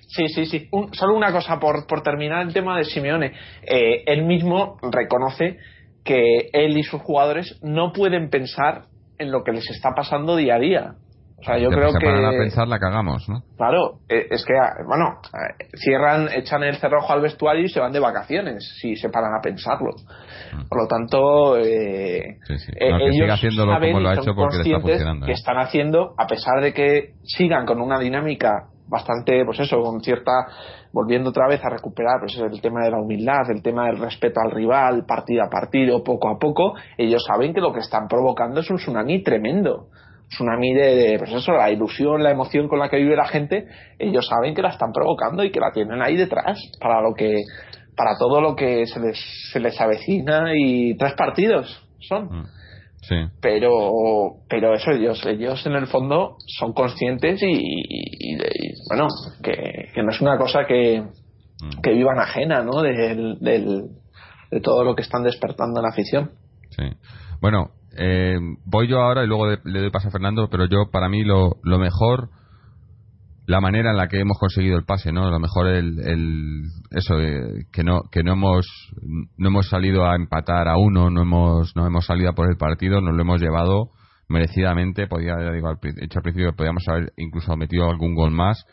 sí, 0.08 0.28
sí, 0.28 0.46
sí. 0.46 0.70
solo 0.92 1.16
una 1.16 1.32
cosa 1.32 1.60
por, 1.60 1.88
por 1.88 2.04
terminar 2.04 2.46
el 2.46 2.54
tema 2.54 2.78
de 2.78 2.84
Simeone. 2.84 3.34
Eh, 3.64 4.04
él 4.06 4.26
mismo 4.26 4.78
reconoce 4.92 5.58
que 6.06 6.50
él 6.54 6.78
y 6.78 6.84
sus 6.84 7.02
jugadores 7.02 7.60
no 7.62 7.92
pueden 7.92 8.30
pensar 8.30 8.84
en 9.18 9.32
lo 9.32 9.44
que 9.44 9.52
les 9.52 9.70
está 9.70 9.90
pasando 9.96 10.36
día 10.36 10.56
a 10.56 10.60
día. 10.60 10.96
O 11.38 11.44
sea, 11.44 11.58
yo 11.58 11.70
creo 11.70 11.92
se 11.92 12.00
que. 12.00 12.08
a 12.08 12.30
pensar, 12.32 12.68
la 12.68 12.80
cagamos, 12.80 13.28
¿no? 13.28 13.44
Claro, 13.58 14.00
eh, 14.08 14.28
es 14.32 14.46
que, 14.46 14.54
bueno, 14.88 15.20
eh, 15.34 15.66
cierran, 15.76 16.30
echan 16.34 16.64
el 16.64 16.78
cerrojo 16.78 17.12
al 17.12 17.22
vestuario 17.22 17.66
y 17.66 17.70
se 17.70 17.80
van 17.80 17.92
de 17.92 18.00
vacaciones 18.00 18.78
si 18.80 18.96
se 18.96 19.10
paran 19.10 19.34
a 19.38 19.42
pensarlo. 19.42 19.92
Mm. 20.54 20.68
Por 20.70 20.82
lo 20.82 20.88
tanto, 20.88 21.58
eh, 21.58 22.38
ellos 22.80 23.30
haciéndolo 23.30 23.78
como 23.80 24.00
lo 24.00 24.10
ha 24.10 24.14
hecho 24.14 24.34
porque 24.34 24.58
le 24.58 24.64
está 24.64 24.80
funcionando. 24.80 25.26
Que 25.26 25.34
están 25.34 25.58
haciendo, 25.58 26.14
a 26.18 26.26
pesar 26.26 26.62
de 26.62 26.74
que 26.74 27.16
sigan 27.24 27.66
con 27.66 27.82
una 27.82 28.00
dinámica 28.00 28.70
bastante, 28.88 29.44
pues 29.46 29.60
eso, 29.60 29.82
con 29.82 30.02
cierta, 30.02 30.32
volviendo 30.92 31.30
otra 31.30 31.48
vez 31.48 31.64
a 31.64 31.70
recuperar 31.70 32.20
pues 32.20 32.38
el 32.38 32.62
tema 32.62 32.84
de 32.84 32.92
la 32.92 33.00
humildad, 33.00 33.50
el 33.50 33.62
tema 33.62 33.88
del 33.88 33.98
respeto 33.98 34.40
al 34.40 34.52
rival, 34.52 35.06
partido 35.06 35.44
a 35.44 35.50
partido, 35.50 36.04
poco 36.04 36.30
a 36.30 36.38
poco, 36.38 36.74
ellos 36.98 37.24
saben 37.26 37.54
que 37.54 37.62
lo 37.62 37.74
que 37.74 37.80
están 37.80 38.08
provocando 38.08 38.60
es 38.60 38.70
un 38.70 38.78
tsunami 38.78 39.24
tremendo 39.24 39.88
tsunami 40.28 40.74
de, 40.74 41.16
pues 41.20 41.32
eso, 41.34 41.52
la 41.52 41.70
ilusión, 41.70 42.24
la 42.24 42.32
emoción 42.32 42.68
con 42.68 42.80
la 42.80 42.90
que 42.90 42.98
vive 42.98 43.16
la 43.16 43.28
gente, 43.28 43.68
ellos 44.00 44.28
saben 44.28 44.56
que 44.56 44.62
la 44.62 44.70
están 44.70 44.92
provocando 44.92 45.44
y 45.44 45.52
que 45.52 45.60
la 45.60 45.72
tienen 45.72 46.02
ahí 46.02 46.16
detrás 46.16 46.60
para 46.80 47.02
lo 47.02 47.14
que 47.14 47.42
para 47.96 48.18
todo 48.18 48.42
lo 48.42 48.56
que 48.56 48.86
se 48.88 49.00
les, 49.00 49.18
se 49.54 49.60
les 49.60 49.80
avecina 49.80 50.52
y 50.54 50.98
tres 50.98 51.14
partidos 51.14 51.82
son. 52.00 52.26
Mm. 52.26 52.46
Sí. 53.08 53.16
Pero, 53.40 54.38
pero 54.50 54.74
eso 54.74 54.92
ellos, 54.92 55.24
ellos 55.26 55.64
en 55.66 55.74
el 55.74 55.88
fondo 55.88 56.38
son 56.48 56.74
conscientes 56.74 57.40
y, 57.44 58.38
bueno, 58.90 59.08
que, 59.44 59.90
que, 59.94 60.02
no 60.02 60.10
es 60.12 60.22
una 60.22 60.38
cosa 60.38 60.66
que, 60.66 61.02
mm. 61.02 61.82
que 61.82 61.92
vivan 61.92 62.20
ajena, 62.20 62.64
¿no? 62.64 62.82
Del, 62.82 63.38
del, 63.40 63.84
de 64.50 64.60
todo 64.62 64.84
lo 64.84 64.96
que 64.96 65.04
están 65.04 65.24
despertando 65.24 65.80
en 65.80 65.84
la 65.84 65.90
afición. 65.90 66.32
Sí. 66.72 66.84
Bueno, 67.42 67.70
eh, 67.98 68.38
voy 68.66 68.88
yo 68.88 69.02
ahora 69.02 69.24
y 69.24 69.28
luego 69.28 69.50
le 69.50 69.80
doy 69.80 69.92
paso 69.92 70.08
a 70.08 70.12
Fernando, 70.12 70.50
pero 70.50 70.66
yo, 70.66 70.90
para 70.92 71.08
mí, 71.08 71.24
lo, 71.24 71.58
lo 71.64 71.78
mejor, 71.78 72.30
la 73.48 73.62
manera 73.62 73.92
en 73.92 73.98
la 73.98 74.08
que 74.08 74.20
hemos 74.20 74.38
conseguido 74.40 74.78
el 74.78 74.86
pase, 74.86 75.12
¿no? 75.12 75.30
Lo 75.30 75.40
mejor, 75.40 75.68
el, 75.68 76.00
el 76.00 76.64
eso, 76.92 77.20
eh, 77.20 77.66
que 77.72 77.84
no 77.84 78.02
que 78.12 78.24
no 78.24 78.34
hemos 78.34 78.66
no 79.38 79.48
hemos 79.48 79.70
salido 79.70 80.06
a 80.06 80.16
empatar 80.16 80.68
a 80.68 80.78
uno, 80.78 81.10
no 81.10 81.22
hemos 81.22 81.76
no 81.76 81.86
hemos 81.86 82.06
salido 82.06 82.30
a 82.30 82.34
por 82.34 82.50
el 82.50 82.58
partido, 82.58 83.02
nos 83.02 83.16
lo 83.16 83.22
hemos 83.22 83.42
llevado 83.42 83.92
merecidamente, 84.28 85.08
podía, 85.08 85.36
digo, 85.52 85.68
al, 85.68 85.78
hecho 86.02 86.20
al 86.20 86.24
principio 86.24 86.56
podíamos 86.56 86.84
haber 86.88 87.14
incluso 87.18 87.56
metido 87.56 87.90
algún 87.90 88.16
gol 88.16 88.32
más 88.32 88.66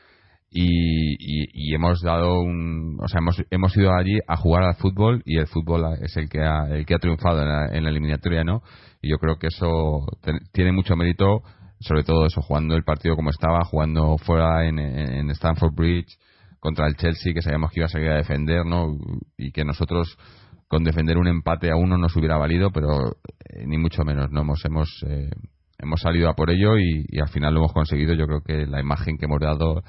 y, 0.55 1.75
hemos 1.75 2.03
dado 2.03 2.41
un, 2.41 2.99
o 3.03 3.09
sea, 3.09 3.21
hemos, 3.21 3.43
hemos 3.51 3.77
ido 3.77 3.95
allí 3.95 4.19
a 4.27 4.37
jugar 4.37 4.65
al 4.65 4.75
fútbol 4.75 5.23
y 5.25 5.39
el 5.39 5.47
fútbol 5.47 5.85
es 6.03 6.17
el 6.17 6.29
que 6.29 6.41
ha, 6.41 6.67
el 6.69 6.85
que 6.85 6.95
ha 6.95 6.99
triunfado 6.99 7.41
en 7.43 7.49
la, 7.49 7.67
en 7.73 7.85
la 7.85 7.91
eliminatoria, 7.91 8.45
¿no? 8.45 8.63
Y 9.01 9.11
yo 9.11 9.17
creo 9.17 9.37
que 9.39 9.47
eso 9.47 10.07
tiene 10.53 10.73
mucho 10.73 10.95
mérito, 10.95 11.43
sobre 11.83 12.05
todo 12.05 12.27
eso, 12.27 12.41
jugando 12.43 12.75
el 12.75 12.85
partido 12.85 13.17
como 13.17 13.31
estaba, 13.31 13.65
jugando 13.65 14.17
fuera 14.19 14.67
en, 14.67 14.79
en 14.79 15.31
Stanford 15.31 15.75
Bridge 15.75 16.19
contra 16.61 16.87
el 16.87 16.97
Chelsea, 16.97 17.35
que 17.35 17.43
sabíamos 17.43 17.73
que 17.73 17.81
iba 17.81 17.87
a 17.87 17.91
salir 17.91 18.09
a 18.11 18.17
defender, 18.17 18.65
¿no? 18.65 18.97
Y 19.37 19.51
que 19.53 19.65
nosotros 19.65 20.17
con 20.69 20.85
defender 20.85 21.19
un 21.19 21.29
empate 21.29 21.71
a 21.71 21.77
uno 21.77 21.99
nos 21.99 22.17
hubiera 22.17 22.37
valido, 22.39 22.71
pero 22.71 23.17
eh, 23.45 23.67
ni 23.67 23.79
mucho 23.79 24.05
menos, 24.05 24.31
no 24.31 24.43
hemos 24.43 24.65
hemos 24.65 25.05
eh, 25.07 25.29
hemos 25.79 26.01
salido 26.01 26.31
a 26.31 26.35
por 26.35 26.51
ello 26.51 26.79
y, 26.79 27.05
y, 27.09 27.21
al 27.21 27.29
final 27.29 27.53
lo 27.53 27.61
hemos 27.61 27.73
conseguido. 27.73 28.15
Yo 28.15 28.27
creo 28.27 28.41
que 28.43 28.67
la 28.67 28.81
imagen 28.81 29.19
que 29.19 29.27
hemos 29.27 29.41
dado 29.41 29.83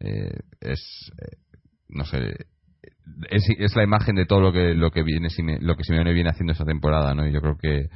eh, 0.00 0.32
es 0.60 1.12
eh, 1.20 1.36
no 1.88 2.04
sé 2.04 2.34
es, 3.30 3.44
es, 3.58 3.76
la 3.76 3.84
imagen 3.84 4.16
de 4.16 4.26
todo 4.26 4.40
lo 4.40 4.52
que 4.52 4.74
lo 4.74 4.90
que 4.90 5.02
viene 5.02 5.28
lo 5.60 5.76
que 5.76 5.84
Simeone 5.84 6.14
viene 6.14 6.30
haciendo 6.30 6.52
esta 6.52 6.64
temporada 6.64 7.14
no 7.14 7.26
y 7.26 7.32
yo 7.32 7.40
creo 7.40 7.56
que, 7.56 7.88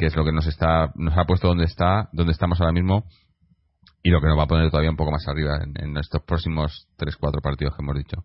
que 0.00 0.06
es 0.06 0.16
lo 0.16 0.24
que 0.24 0.32
nos 0.32 0.46
está 0.46 0.90
nos 0.94 1.16
ha 1.16 1.24
puesto 1.24 1.46
donde 1.48 1.64
está 1.64 2.08
donde 2.12 2.32
estamos 2.32 2.58
ahora 2.60 2.72
mismo 2.72 3.04
y 4.02 4.08
lo 4.08 4.20
que 4.20 4.28
nos 4.28 4.38
va 4.38 4.44
a 4.44 4.46
poner 4.46 4.70
todavía 4.70 4.90
un 4.90 4.96
poco 4.96 5.10
más 5.10 5.28
arriba 5.28 5.58
en, 5.62 5.96
estos 5.98 6.22
próximos 6.22 6.88
3-4 6.98 7.42
partidos 7.42 7.76
que 7.76 7.82
hemos 7.82 7.96
dicho. 7.96 8.24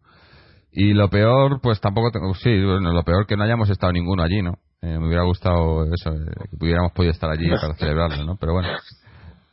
Y 0.71 0.93
lo 0.93 1.09
peor 1.09 1.59
pues 1.61 1.81
tampoco 1.81 2.11
tengo 2.11 2.33
sí 2.33 2.63
bueno 2.63 2.93
lo 2.93 3.03
peor 3.03 3.27
que 3.27 3.35
no 3.35 3.43
hayamos 3.43 3.69
estado 3.69 3.91
ninguno 3.91 4.23
allí 4.23 4.41
no 4.41 4.53
eh, 4.81 4.97
me 4.97 5.07
hubiera 5.07 5.23
gustado 5.23 5.83
eso 5.93 6.11
que 6.49 6.57
pudiéramos 6.57 6.93
podido 6.93 7.11
estar 7.11 7.29
allí 7.29 7.49
para 7.61 7.75
celebrarlo 7.75 8.23
no 8.23 8.37
pero 8.37 8.53
bueno 8.53 8.69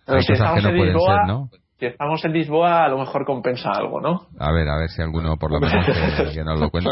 hay 0.07 0.27
cosas 0.27 0.55
que 0.55 0.63
no 0.63 0.77
pueden 0.77 0.99
ser 0.99 1.27
no 1.27 1.51
si 1.83 1.87
estamos 1.87 2.25
en 2.25 2.33
Lisboa, 2.33 2.85
a 2.85 2.89
lo 2.89 2.97
mejor 2.97 3.25
compensa 3.25 3.73
algo, 3.73 4.01
¿no? 4.01 4.29
A 4.39 4.53
ver, 4.53 4.69
a 4.69 4.77
ver 4.77 4.89
si 4.89 5.03
alguno 5.03 5.37
por 5.37 5.51
lo 5.51 5.59
menos 5.59 5.85
que, 6.33 6.45
nos 6.45 6.61
lo 6.61 6.71
cuente, 6.71 6.91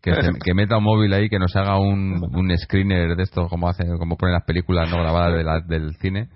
que, 0.00 0.54
meta 0.54 0.78
un 0.78 0.84
móvil 0.84 1.12
ahí, 1.12 1.28
que 1.28 1.38
nos 1.38 1.54
haga 1.54 1.78
un, 1.78 2.18
un 2.34 2.56
screener 2.56 3.14
de 3.14 3.22
esto, 3.22 3.46
como 3.48 3.68
hace, 3.68 3.84
como 3.98 4.16
ponen 4.16 4.32
las 4.32 4.44
películas 4.44 4.88
no 4.90 4.96
grabadas 4.96 5.66
de 5.68 5.76
del 5.76 5.96
cine, 5.96 6.30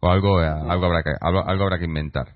o 0.00 0.10
algo, 0.10 0.40
algo 0.40 0.84
habrá 0.84 1.02
que, 1.02 1.12
algo, 1.18 1.40
habrá 1.40 1.78
que 1.78 1.86
inventar. 1.86 2.26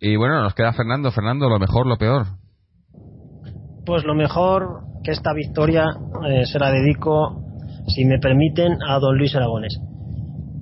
Y 0.00 0.16
bueno, 0.16 0.42
nos 0.42 0.54
queda 0.54 0.74
Fernando. 0.74 1.10
Fernando, 1.10 1.48
lo 1.48 1.58
mejor, 1.58 1.86
lo 1.86 1.96
peor. 1.96 2.26
Pues 3.86 4.04
lo 4.04 4.14
mejor 4.14 4.82
que 5.02 5.12
esta 5.12 5.32
victoria 5.32 5.84
eh, 6.28 6.44
se 6.44 6.58
la 6.58 6.70
dedico, 6.70 7.42
si 7.88 8.04
me 8.04 8.18
permiten, 8.18 8.76
a 8.86 8.98
don 8.98 9.16
Luis 9.16 9.34
Aragones 9.34 9.80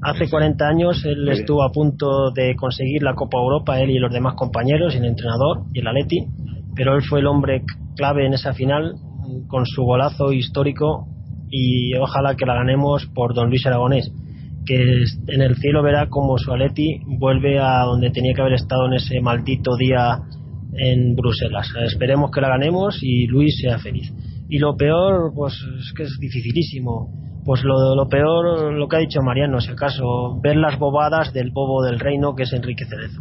Hace 0.05 0.29
40 0.29 0.69
años 0.69 1.03
él 1.07 1.27
estuvo 1.31 1.63
a 1.63 1.73
punto 1.73 2.31
de 2.35 2.55
conseguir 2.57 3.03
la 3.03 3.15
Copa 3.15 3.39
Europa, 3.39 3.81
él 3.81 3.89
y 3.89 3.99
los 3.99 4.13
demás 4.13 4.35
compañeros, 4.35 4.95
y 4.95 4.99
el 4.99 5.07
entrenador 5.07 5.63
y 5.73 5.81
el 5.81 5.87
Atleti, 5.87 6.27
pero 6.77 6.95
él 6.95 7.03
fue 7.09 7.21
el 7.21 7.27
hombre 7.27 7.63
clave 7.97 8.27
en 8.27 8.35
esa 8.35 8.53
final 8.53 8.97
con 9.49 9.65
su 9.65 9.83
golazo 9.83 10.31
histórico 10.31 11.07
y 11.49 11.97
ojalá 11.97 12.37
que 12.37 12.45
la 12.45 12.53
ganemos 12.53 13.07
por 13.15 13.35
don 13.35 13.49
Luis 13.49 13.65
Aragonés, 13.65 14.13
que 14.67 15.05
en 15.29 15.41
el 15.41 15.57
cielo 15.57 15.83
verá 15.83 16.11
como 16.11 16.37
su 16.37 16.53
Atleti 16.53 17.01
vuelve 17.19 17.59
a 17.59 17.85
donde 17.85 18.11
tenía 18.11 18.35
que 18.35 18.43
haber 18.43 18.55
estado 18.55 18.87
en 18.89 18.95
ese 18.95 19.23
maldito 19.23 19.75
día 19.79 20.19
en 20.77 21.15
Bruselas. 21.15 21.69
Esperemos 21.83 22.31
que 22.31 22.43
la 22.43 22.49
ganemos 22.49 22.99
y 23.03 23.27
Luis 23.27 23.59
sea 23.59 23.79
feliz. 23.79 24.13
Y 24.51 24.59
lo 24.59 24.77
peor, 24.77 25.33
pues 25.35 25.55
es 25.55 25.95
que 25.97 26.03
es 26.03 26.19
dificilísimo 26.21 27.09
pues 27.45 27.63
lo, 27.63 27.95
lo 27.95 28.09
peor, 28.09 28.73
lo 28.73 28.89
que 28.89 28.97
ha 28.97 29.01
dicho 29.01 29.21
Mariano, 29.23 29.59
es 29.59 29.69
el 29.69 29.77
caso, 29.77 30.41
ver 30.43 30.57
las 30.57 30.79
bobadas 30.79 31.33
del 31.33 31.51
bobo 31.51 31.83
del 31.85 32.01
reino 32.01 32.35
que 32.35 32.45
es 32.45 32.53
Enrique 32.53 32.85
Cerezo. 32.87 33.21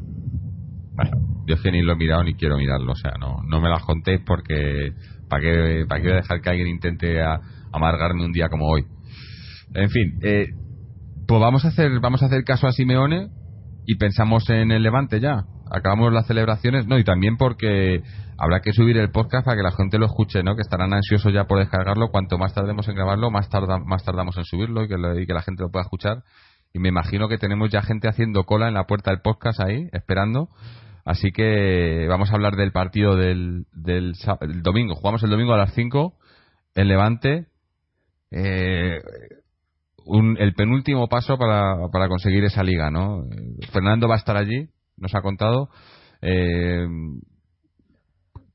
Bueno, 0.96 1.12
yo 1.48 1.56
es 1.56 1.62
que 1.62 1.72
ni 1.72 1.82
lo 1.82 1.94
he 1.94 1.96
mirado 1.96 2.24
ni 2.24 2.36
quiero 2.36 2.58
mirarlo, 2.58 2.92
o 2.92 2.96
sea, 2.96 3.14
no, 3.20 3.60
me 3.60 3.70
las 3.70 3.84
contéis 3.84 4.22
porque 4.26 4.92
¿para 5.28 5.42
qué, 5.42 5.86
para 5.88 6.02
qué 6.02 6.08
voy 6.08 6.18
a 6.18 6.22
dejar 6.22 6.42
que 6.42 6.50
alguien 6.50 6.68
intente 6.68 7.22
amargarme 7.72 8.26
un 8.26 8.32
día 8.32 8.50
como 8.50 8.68
hoy? 8.68 8.86
En 9.74 9.90
fin, 9.90 10.20
eh, 10.22 10.48
pues 11.28 11.42
vamos 11.42 11.66
a 11.66 11.70
hacer 11.70 12.00
vamos 12.00 12.22
a 12.22 12.28
hacer 12.28 12.44
caso 12.44 12.68
a 12.68 12.72
Simeone 12.72 13.30
y 13.86 13.96
pensamos 13.96 14.50
en 14.50 14.72
el 14.72 14.84
Levante 14.84 15.20
ya. 15.20 15.46
Acabamos 15.72 16.14
las 16.14 16.28
celebraciones, 16.28 16.88
no, 16.88 16.98
y 17.00 17.04
también 17.04 17.38
porque 17.38 18.04
habrá 18.38 18.62
que 18.62 18.74
subir 18.74 18.98
el 18.98 19.12
podcast 19.12 19.46
para 19.46 19.58
que 19.58 19.64
la 19.64 19.72
gente 19.72 19.98
lo 19.98 20.06
escuche, 20.06 20.44
¿no? 20.44 20.56
Que 20.56 20.62
estarán 20.62 20.94
ansiosos 20.94 21.34
ya 21.34 21.46
por 21.46 21.60
descargarlo. 21.60 22.10
Cuanto 22.10 22.38
más 22.38 22.54
tardemos 22.54 22.88
en 22.88 22.96
grabarlo, 22.96 23.32
más, 23.32 23.50
tarda, 23.50 23.80
más 23.80 24.04
tardamos 24.04 24.38
en 24.38 24.46
subirlo 24.46 24.84
y 24.84 24.88
que, 24.88 24.96
que 25.26 25.34
la 25.34 25.42
gente 25.42 25.64
lo 25.64 25.72
pueda 25.72 25.84
escuchar. 25.84 26.24
Y 26.74 26.80
me 26.80 26.90
imagino 26.90 27.28
que 27.28 27.38
tenemos 27.38 27.70
ya 27.72 27.82
gente 27.82 28.08
haciendo 28.08 28.44
cola 28.44 28.68
en 28.68 28.74
la 28.74 28.86
puerta 28.86 29.12
del 29.12 29.22
podcast 29.22 29.60
ahí, 29.60 29.88
esperando. 29.92 30.50
Así 31.06 31.32
que 31.32 32.08
vamos 32.08 32.32
a 32.32 32.36
hablar 32.36 32.56
del 32.56 32.72
partido 32.72 33.16
del, 33.16 33.66
del, 33.74 34.14
domingo. 34.62 34.96
Jugamos 34.96 35.22
el 35.24 35.30
domingo 35.30 35.54
a 35.54 35.58
las 35.58 35.74
5 35.74 36.14
en 36.76 36.88
Levante. 36.88 37.48
Eh, 38.32 39.02
un, 40.06 40.38
el 40.40 40.54
penúltimo 40.54 41.08
paso 41.08 41.38
para, 41.38 41.76
para 41.92 42.08
conseguir 42.08 42.44
esa 42.44 42.64
liga, 42.64 42.92
¿no? 42.92 43.24
Fernando 43.72 44.08
va 44.08 44.16
a 44.16 44.18
estar 44.18 44.38
allí, 44.38 44.70
nos 44.98 45.14
ha 45.16 45.22
contado. 45.22 45.70
Eh, 46.22 46.86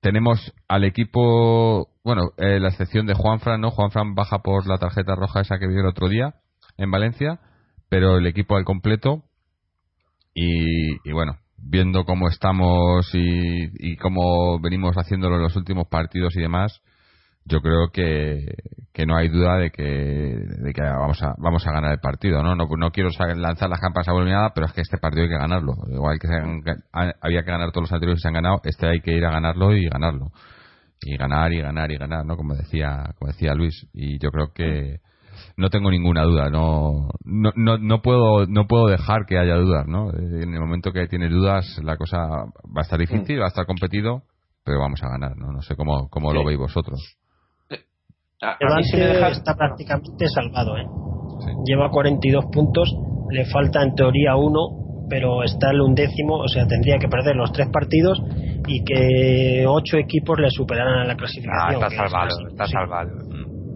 tenemos 0.01 0.55
al 0.69 0.85
equipo, 0.85 1.89
bueno, 2.05 2.31
eh, 2.37 2.61
la 2.61 2.69
excepción 2.69 3.07
de 3.07 3.15
Juanfran, 3.15 3.61
¿no? 3.61 3.71
Juanfran 3.71 4.15
baja 4.15 4.39
por 4.39 4.67
la 4.67 4.79
tarjeta 4.79 5.15
roja 5.15 5.41
esa 5.41 5.59
que 5.59 5.67
vio 5.67 5.81
el 5.81 5.87
otro 5.87 6.09
día 6.09 6.35
en 6.77 6.91
Valencia, 6.91 7.41
pero 7.89 8.19
el 8.19 8.27
equipo 8.27 8.57
al 8.57 8.65
completo. 8.65 9.25
Y, 10.35 11.11
bueno, 11.11 11.37
viendo 11.57 12.05
cómo 12.05 12.29
estamos 12.29 13.13
y, 13.13 13.71
y 13.75 13.97
cómo 13.97 14.61
venimos 14.61 14.95
haciéndolo 14.97 15.35
en 15.35 15.43
los 15.43 15.57
últimos 15.57 15.89
partidos 15.89 16.37
y 16.37 16.41
demás, 16.41 16.81
yo 17.49 17.61
creo 17.61 17.89
que, 17.93 18.47
que 18.93 19.07
no 19.07 19.17
hay 19.17 19.29
duda 19.29 19.57
de 19.59 19.71
que, 19.71 19.83
de 19.83 20.73
que 20.73 20.83
vamos 20.83 21.23
a 21.23 21.35
vamos 21.39 21.67
a 21.67 21.73
ganar 21.73 21.93
el 21.93 22.01
partido 22.01 22.43
no 22.43 22.55
no, 22.55 22.67
no 22.67 22.91
quiero 22.91 23.11
lanzar 23.37 23.71
las 23.71 23.81
campas 23.81 24.09
a 24.09 24.13
nada 24.13 24.53
pero 24.55 24.67
es 24.67 24.73
que 24.73 24.81
este 24.81 24.99
partido 24.99 25.23
hay 25.23 25.29
que 25.29 25.39
ganarlo. 25.39 25.75
Igual 25.91 26.19
que 26.19 26.29
había 27.21 27.43
que 27.43 27.51
ganar 27.51 27.71
todos 27.71 27.85
los 27.85 27.93
anteriores 27.93 28.19
que 28.19 28.23
se 28.23 28.29
han 28.29 28.35
ganado 28.35 28.61
este 28.65 28.89
hay 28.89 29.01
que 29.01 29.13
ir 29.13 29.25
a 29.25 29.31
ganarlo 29.31 29.75
y 29.75 29.89
ganarlo. 29.89 30.33
Y 31.01 31.17
ganar 31.17 31.53
y 31.53 31.61
ganar 31.61 31.91
y 31.93 31.97
ganar 31.97 32.27
no 32.27 32.37
como 32.37 32.55
decía 32.55 33.15
como 33.19 33.31
decía 33.31 33.55
Luis. 33.55 33.87
Y 33.93 34.19
yo 34.19 34.31
creo 34.31 34.53
que 34.53 35.01
no 35.57 35.71
tengo 35.71 35.91
ninguna 35.93 36.25
duda 36.25 36.51
no 36.51 37.09
no, 37.25 37.53
no, 37.55 37.79
no 37.79 38.03
puedo 38.03 38.47
no 38.47 38.67
puedo 38.67 38.87
dejar 38.87 39.27
que 39.27 39.39
haya 39.39 39.55
dudas 39.55 39.87
no 39.87 40.11
en 40.13 40.53
el 40.53 40.61
momento 40.61 40.91
que 40.93 41.07
tienes 41.07 41.31
dudas 41.31 41.81
la 41.85 41.97
cosa 41.97 42.19
va 42.19 42.81
a 42.81 42.83
estar 42.83 42.99
difícil 42.99 43.41
va 43.41 43.45
a 43.45 43.49
estar 43.49 43.67
competido 43.67 44.23
pero 44.65 44.81
vamos 44.81 45.01
a 45.05 45.09
ganar 45.09 45.37
no 45.37 45.53
no 45.53 45.63
sé 45.63 45.77
cómo 45.77 46.09
cómo 46.09 46.33
lo 46.33 46.45
veis 46.45 46.59
vosotros 46.59 47.17
Levante 48.41 49.31
está 49.33 49.55
prácticamente 49.55 50.29
salvado. 50.29 50.77
¿eh? 50.77 50.87
Lleva 51.65 51.91
42 51.91 52.47
puntos, 52.53 52.95
le 53.31 53.45
falta 53.47 53.83
en 53.83 53.95
teoría 53.95 54.37
uno, 54.37 55.07
pero 55.09 55.43
está 55.43 55.71
el 55.71 55.81
undécimo, 55.81 56.37
o 56.37 56.49
sea, 56.49 56.67
tendría 56.67 56.99
que 56.99 57.09
perder 57.09 57.35
los 57.35 57.51
tres 57.53 57.69
partidos 57.73 58.23
y 58.67 58.85
que 58.85 59.65
ocho 59.67 59.97
equipos 59.97 60.39
le 60.39 60.51
superaran 60.51 61.01
a 61.01 61.05
la 61.05 61.17
clasificación. 61.17 61.83
Ah, 61.83 61.87
está 61.89 62.09
salvado, 62.09 62.49
está 62.49 62.67
salvado. 62.67 63.11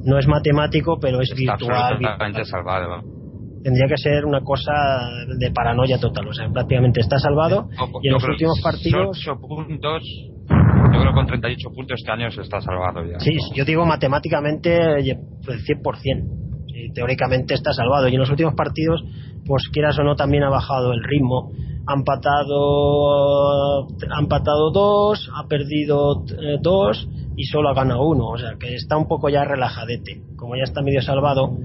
No 0.04 0.18
es 0.18 0.26
matemático, 0.26 0.98
pero 1.00 1.20
es 1.20 1.30
está 1.30 1.56
virtual. 1.56 1.98
salvado. 2.44 3.00
Tendría 3.62 3.86
que 3.88 3.96
ser 3.96 4.24
una 4.24 4.40
cosa 4.40 4.72
de 5.38 5.50
paranoia 5.52 5.98
total, 5.98 6.28
o 6.28 6.32
sea, 6.32 6.48
prácticamente 6.50 7.00
está 7.00 7.18
salvado 7.18 7.68
y 8.02 8.08
en 8.08 8.14
los 8.14 8.24
últimos 8.24 8.60
partidos. 8.60 9.18
Ocho 9.18 9.40
puntos 9.40 10.02
yo 10.92 11.00
creo 11.00 11.12
que 11.12 11.14
con 11.14 11.26
38 11.26 11.70
puntos 11.70 12.00
este 12.00 12.12
año 12.12 12.30
se 12.30 12.42
está 12.42 12.60
salvado 12.60 13.04
ya. 13.04 13.18
Sí, 13.18 13.36
yo 13.54 13.64
digo 13.64 13.84
matemáticamente 13.84 14.76
el 14.76 15.04
100%. 15.04 16.92
teóricamente 16.94 17.54
está 17.54 17.72
salvado. 17.72 18.08
Y 18.08 18.14
en 18.14 18.20
los 18.20 18.30
últimos 18.30 18.54
partidos, 18.54 19.02
pues 19.46 19.68
quieras 19.72 19.98
o 19.98 20.04
no, 20.04 20.14
también 20.16 20.44
ha 20.44 20.50
bajado 20.50 20.92
el 20.92 21.02
ritmo. 21.02 21.50
Ha 21.86 21.94
empatado, 21.94 23.88
ha 23.88 24.20
empatado 24.20 24.70
dos, 24.72 25.30
ha 25.34 25.48
perdido 25.48 26.24
eh, 26.30 26.58
dos 26.60 27.08
y 27.36 27.44
solo 27.44 27.70
ha 27.70 27.74
ganado 27.74 28.06
uno. 28.06 28.28
O 28.28 28.38
sea 28.38 28.54
que 28.58 28.74
está 28.74 28.96
un 28.96 29.08
poco 29.08 29.28
ya 29.28 29.44
relajadete. 29.44 30.22
Como 30.36 30.56
ya 30.56 30.62
está 30.64 30.82
medio 30.82 31.02
salvado, 31.02 31.56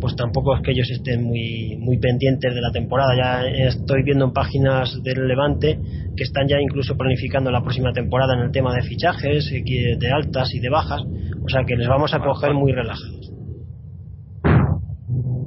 pues 0.00 0.14
tampoco 0.16 0.54
es 0.54 0.62
que 0.62 0.72
ellos 0.72 0.90
estén 0.90 1.22
muy, 1.24 1.76
muy 1.78 1.98
pendientes 1.98 2.54
de 2.54 2.60
la 2.60 2.70
temporada. 2.70 3.16
Ya 3.16 3.46
estoy 3.66 4.02
viendo 4.02 4.26
en 4.26 4.32
páginas 4.32 5.02
del 5.02 5.26
Levante 5.26 5.78
que 6.16 6.24
están 6.24 6.48
ya 6.48 6.60
incluso 6.60 6.96
planificando 6.96 7.50
la 7.50 7.62
próxima 7.62 7.92
temporada 7.92 8.34
en 8.34 8.40
el 8.40 8.50
tema 8.50 8.74
de 8.74 8.82
fichajes, 8.82 9.50
de 9.50 10.10
altas 10.12 10.54
y 10.54 10.60
de 10.60 10.68
bajas. 10.68 11.02
O 11.02 11.48
sea 11.48 11.64
que 11.66 11.76
les 11.76 11.88
vamos 11.88 12.12
a 12.14 12.20
coger 12.20 12.54
muy 12.54 12.72
relajados. 12.72 13.32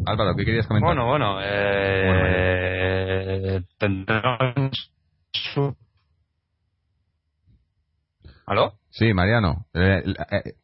Álvaro, 0.05 0.35
¿qué 0.35 0.45
querías 0.45 0.65
comentar? 0.65 0.95
Bueno, 0.95 1.07
bueno, 1.07 1.39
eh, 1.43 1.99
¿Aló? 8.47 8.73
Sí, 8.89 9.13
Mariano. 9.13 9.67
Eh, 9.73 10.01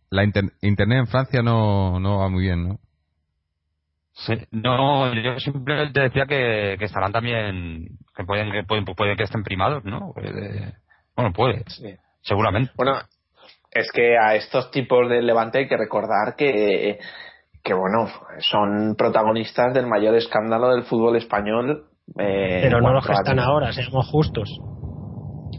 la, 0.09 0.23
eh, 0.23 0.31
internet 0.61 0.99
en 0.99 1.07
Francia 1.07 1.43
no, 1.43 1.99
no 1.99 2.17
va 2.17 2.29
muy 2.29 2.43
bien, 2.43 2.67
¿no? 2.67 2.79
Sí, 4.17 4.33
no, 4.51 5.13
yo 5.13 5.37
simplemente 5.39 5.99
decía 5.99 6.25
que, 6.25 6.77
que 6.79 6.85
estarán 6.85 7.11
también, 7.11 7.97
que 8.15 8.23
pueden 8.23 8.49
que, 8.49 8.63
pueden, 8.63 8.85
pueden 8.85 9.17
que 9.17 9.23
estén 9.23 9.43
primados, 9.43 9.83
¿no? 9.83 10.13
Bueno, 11.15 11.33
puede, 11.33 11.65
seguramente. 12.21 12.71
Bueno, 12.77 12.93
es 13.71 13.91
que 13.91 14.17
a 14.17 14.35
estos 14.35 14.71
tipos 14.71 15.09
de 15.09 15.21
Levante 15.21 15.59
hay 15.59 15.67
que 15.67 15.75
recordar 15.75 16.35
que, 16.37 16.97
que 17.61 17.73
bueno, 17.73 18.07
son 18.39 18.95
protagonistas 18.97 19.73
del 19.73 19.87
mayor 19.87 20.15
escándalo 20.15 20.69
del 20.69 20.83
fútbol 20.83 21.17
español. 21.17 21.87
Eh, 22.17 22.61
pero 22.63 22.79
no 22.79 22.93
los 22.93 23.05
que 23.05 23.11
están 23.11 23.39
ahora, 23.39 23.73
seamos 23.73 24.07
justos. 24.09 24.49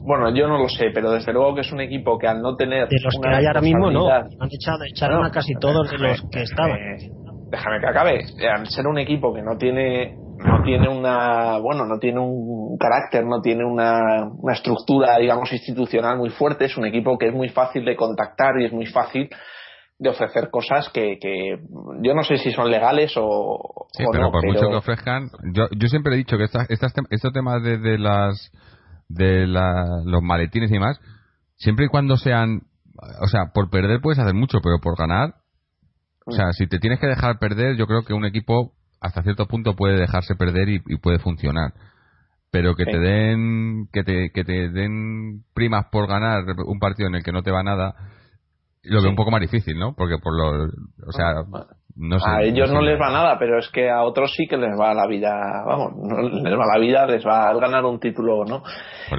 Bueno, 0.03 0.35
yo 0.35 0.49
no 0.49 0.57
lo 0.57 0.69
sé, 0.71 0.87
pero 0.95 1.11
desde 1.11 1.33
luego 1.33 1.55
que 1.57 1.61
es 1.61 1.73
un 1.73 1.81
equipo 1.81 2.17
que 2.17 2.27
al 2.27 2.41
no 2.41 2.57
tener. 2.57 2.89
De 2.89 2.97
los 3.03 3.19
que 3.21 3.29
hay 3.29 3.45
ahora 3.45 3.61
mismo, 3.61 3.91
no. 3.91 4.09
Han 4.09 4.29
echado, 4.51 4.85
echaron 4.91 5.27
a 5.27 5.31
casi 5.31 5.53
todos 5.61 5.91
de 5.91 5.99
los 5.99 6.23
que 6.31 6.43
estaban. 6.43 6.79
Déjame 7.51 7.81
que 7.81 7.87
acabe. 7.87 8.25
Al 8.49 8.67
ser 8.69 8.87
un 8.87 8.99
equipo 8.99 9.33
que 9.35 9.43
no 9.43 9.57
tiene 9.57 10.17
no 10.39 10.63
tiene 10.63 10.89
una 10.89 11.59
bueno 11.59 11.87
no 11.87 11.99
tiene 11.99 12.21
un 12.21 12.77
carácter 12.79 13.25
no 13.25 13.41
tiene 13.41 13.65
una, 13.65 14.29
una 14.39 14.53
estructura 14.53 15.17
digamos 15.19 15.51
institucional 15.53 16.19
muy 16.19 16.31
fuerte 16.31 16.67
es 16.67 16.77
un 16.77 16.85
equipo 16.85 17.17
que 17.17 17.29
es 17.29 17.35
muy 17.35 17.49
fácil 17.49 17.85
de 17.85 17.97
contactar 17.97 18.61
y 18.61 18.67
es 18.67 18.73
muy 18.73 18.87
fácil 18.87 19.31
de 19.99 20.11
ofrecer 20.11 20.51
cosas 20.51 20.91
que, 20.91 21.19
que 21.19 21.59
yo 22.03 22.15
no 22.15 22.23
sé 22.23 22.37
si 22.37 22.53
son 22.53 22.71
legales 22.71 23.15
o, 23.17 23.87
sí, 23.93 24.05
pero 24.13 24.31
por 24.31 24.45
mucho 24.45 24.69
que 24.69 24.77
ofrezcan 24.77 25.31
yo, 25.55 25.69
yo 25.75 25.89
siempre 25.89 26.15
he 26.15 26.19
dicho 26.19 26.37
que 26.37 26.45
estas, 26.45 26.69
estas 26.69 26.93
estos 27.11 27.33
temas 27.33 27.63
de, 27.63 27.79
de 27.79 27.99
las 27.99 28.53
de 29.09 29.47
la, 29.47 30.03
los 30.05 30.23
maletines 30.23 30.71
y 30.71 30.79
más 30.79 31.01
siempre 31.57 31.87
y 31.87 31.89
cuando 31.89 32.19
sean 32.19 32.61
o 33.23 33.27
sea 33.27 33.53
por 33.55 33.71
perder 33.71 34.01
puedes 34.03 34.19
hacer 34.19 34.35
mucho 34.35 34.59
pero 34.63 34.81
por 34.83 34.99
ganar 34.99 35.35
o 36.27 36.33
sea 36.33 36.53
si 36.53 36.67
te 36.67 36.79
tienes 36.79 37.01
que 37.01 37.07
dejar 37.07 37.39
perder 37.39 37.77
yo 37.77 37.87
creo 37.87 38.05
que 38.05 38.13
un 38.13 38.25
equipo 38.25 38.73
hasta 39.01 39.23
cierto 39.23 39.47
punto 39.47 39.77
puede 39.77 39.99
dejarse 39.99 40.35
perder 40.35 40.69
y, 40.69 40.81
puede 40.99 41.19
funcionar. 41.19 41.73
Pero 42.51 42.75
que 42.75 42.85
te 42.85 42.99
den 42.99 43.89
que 43.93 44.03
te, 44.03 44.31
que 44.31 44.45
te 44.45 44.69
den 44.71 45.45
primas 45.55 45.87
por 45.91 46.09
ganar 46.09 46.45
un 46.65 46.79
partido 46.79 47.09
en 47.09 47.17
el 47.17 47.23
que 47.23 47.33
no 47.33 47.43
te 47.43 47.51
va 47.51 47.63
nada 47.63 47.95
lo 48.83 49.03
veo 49.03 49.11
un 49.11 49.17
poco 49.17 49.33
más 49.33 49.41
difícil 49.41 49.79
no 49.79 49.95
porque 49.95 50.17
por 50.19 50.37
lo 50.37 50.65
o 51.07 51.13
sea 51.13 51.45
no 51.97 52.17
a 52.17 52.43
ellos 52.43 52.71
no, 52.71 52.83
les 52.83 53.01
va 53.01 53.11
nada 53.11 53.39
pero 53.39 53.59
es 53.59 53.69
que 53.71 53.89
a 53.89 54.03
otros 54.03 54.33
sí 54.37 54.47
que 54.47 54.57
les 54.57 54.79
va 54.79 54.93
la 54.93 55.07
vida 55.07 55.33
vamos 55.67 55.93
no 55.97 56.23
les 56.23 56.59
va 56.59 56.67
la 56.75 56.79
vida 56.79 57.07
les 57.07 57.27
va 57.27 57.49
a 57.49 57.55
ganar 57.55 57.85
un 57.85 57.99
título 57.99 58.45
no 58.45 58.63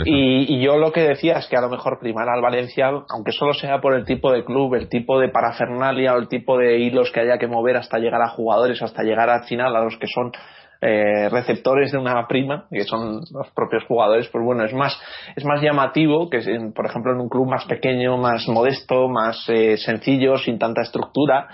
y, 0.05 0.55
y, 0.55 0.61
yo 0.61 0.77
lo 0.77 0.91
que 0.91 1.01
decía 1.01 1.37
es 1.37 1.47
que 1.47 1.57
a 1.57 1.61
lo 1.61 1.69
mejor 1.69 1.97
primar 1.99 2.29
al 2.29 2.41
Valencia 2.41 2.89
aunque 3.09 3.31
solo 3.31 3.53
sea 3.53 3.81
por 3.81 3.95
el 3.95 4.05
tipo 4.05 4.31
de 4.31 4.43
club 4.43 4.75
el 4.75 4.89
tipo 4.89 5.19
de 5.19 5.29
parafernalia 5.29 6.13
o 6.13 6.17
el 6.17 6.27
tipo 6.27 6.57
de 6.57 6.77
hilos 6.77 7.11
que 7.11 7.21
haya 7.21 7.39
que 7.39 7.47
mover 7.47 7.77
hasta 7.77 7.97
llegar 7.97 8.21
a 8.21 8.29
jugadores 8.29 8.81
hasta 8.81 9.03
llegar 9.03 9.29
al 9.29 9.45
final 9.45 9.75
a 9.75 9.83
los 9.83 9.97
que 9.97 10.07
son 10.07 10.31
eh, 10.79 11.27
receptores 11.29 11.91
de 11.91 11.97
una 11.97 12.27
prima, 12.27 12.67
que 12.69 12.83
son 12.83 13.21
los 13.31 13.49
propios 13.55 13.83
jugadores, 13.85 14.29
pues 14.29 14.45
bueno, 14.45 14.63
es 14.63 14.73
más, 14.73 14.95
es 15.35 15.43
más 15.43 15.59
llamativo 15.59 16.29
que, 16.29 16.39
por 16.75 16.85
ejemplo, 16.85 17.13
en 17.13 17.19
un 17.19 17.29
club 17.29 17.49
más 17.49 17.65
pequeño, 17.65 18.17
más 18.17 18.47
modesto, 18.47 19.09
más 19.09 19.43
eh, 19.49 19.77
sencillo, 19.77 20.37
sin 20.37 20.59
tanta 20.59 20.83
estructura, 20.83 21.47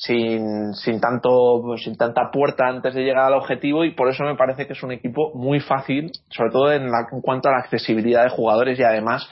sin, 0.00 0.74
sin, 0.74 1.00
tanto, 1.00 1.60
sin 1.76 1.96
tanta 1.96 2.30
puerta 2.30 2.68
antes 2.68 2.94
de 2.94 3.02
llegar 3.02 3.24
al 3.24 3.34
objetivo 3.34 3.84
y 3.84 3.94
por 3.94 4.08
eso 4.08 4.22
me 4.22 4.36
parece 4.36 4.66
que 4.66 4.74
es 4.74 4.82
un 4.84 4.92
equipo 4.92 5.32
muy 5.34 5.58
fácil, 5.58 6.12
sobre 6.30 6.52
todo 6.52 6.72
en, 6.72 6.84
en 6.84 7.20
cuanto 7.20 7.48
a 7.48 7.52
la 7.52 7.58
accesibilidad 7.58 8.22
de 8.22 8.30
jugadores 8.30 8.78
y 8.78 8.84
además 8.84 9.28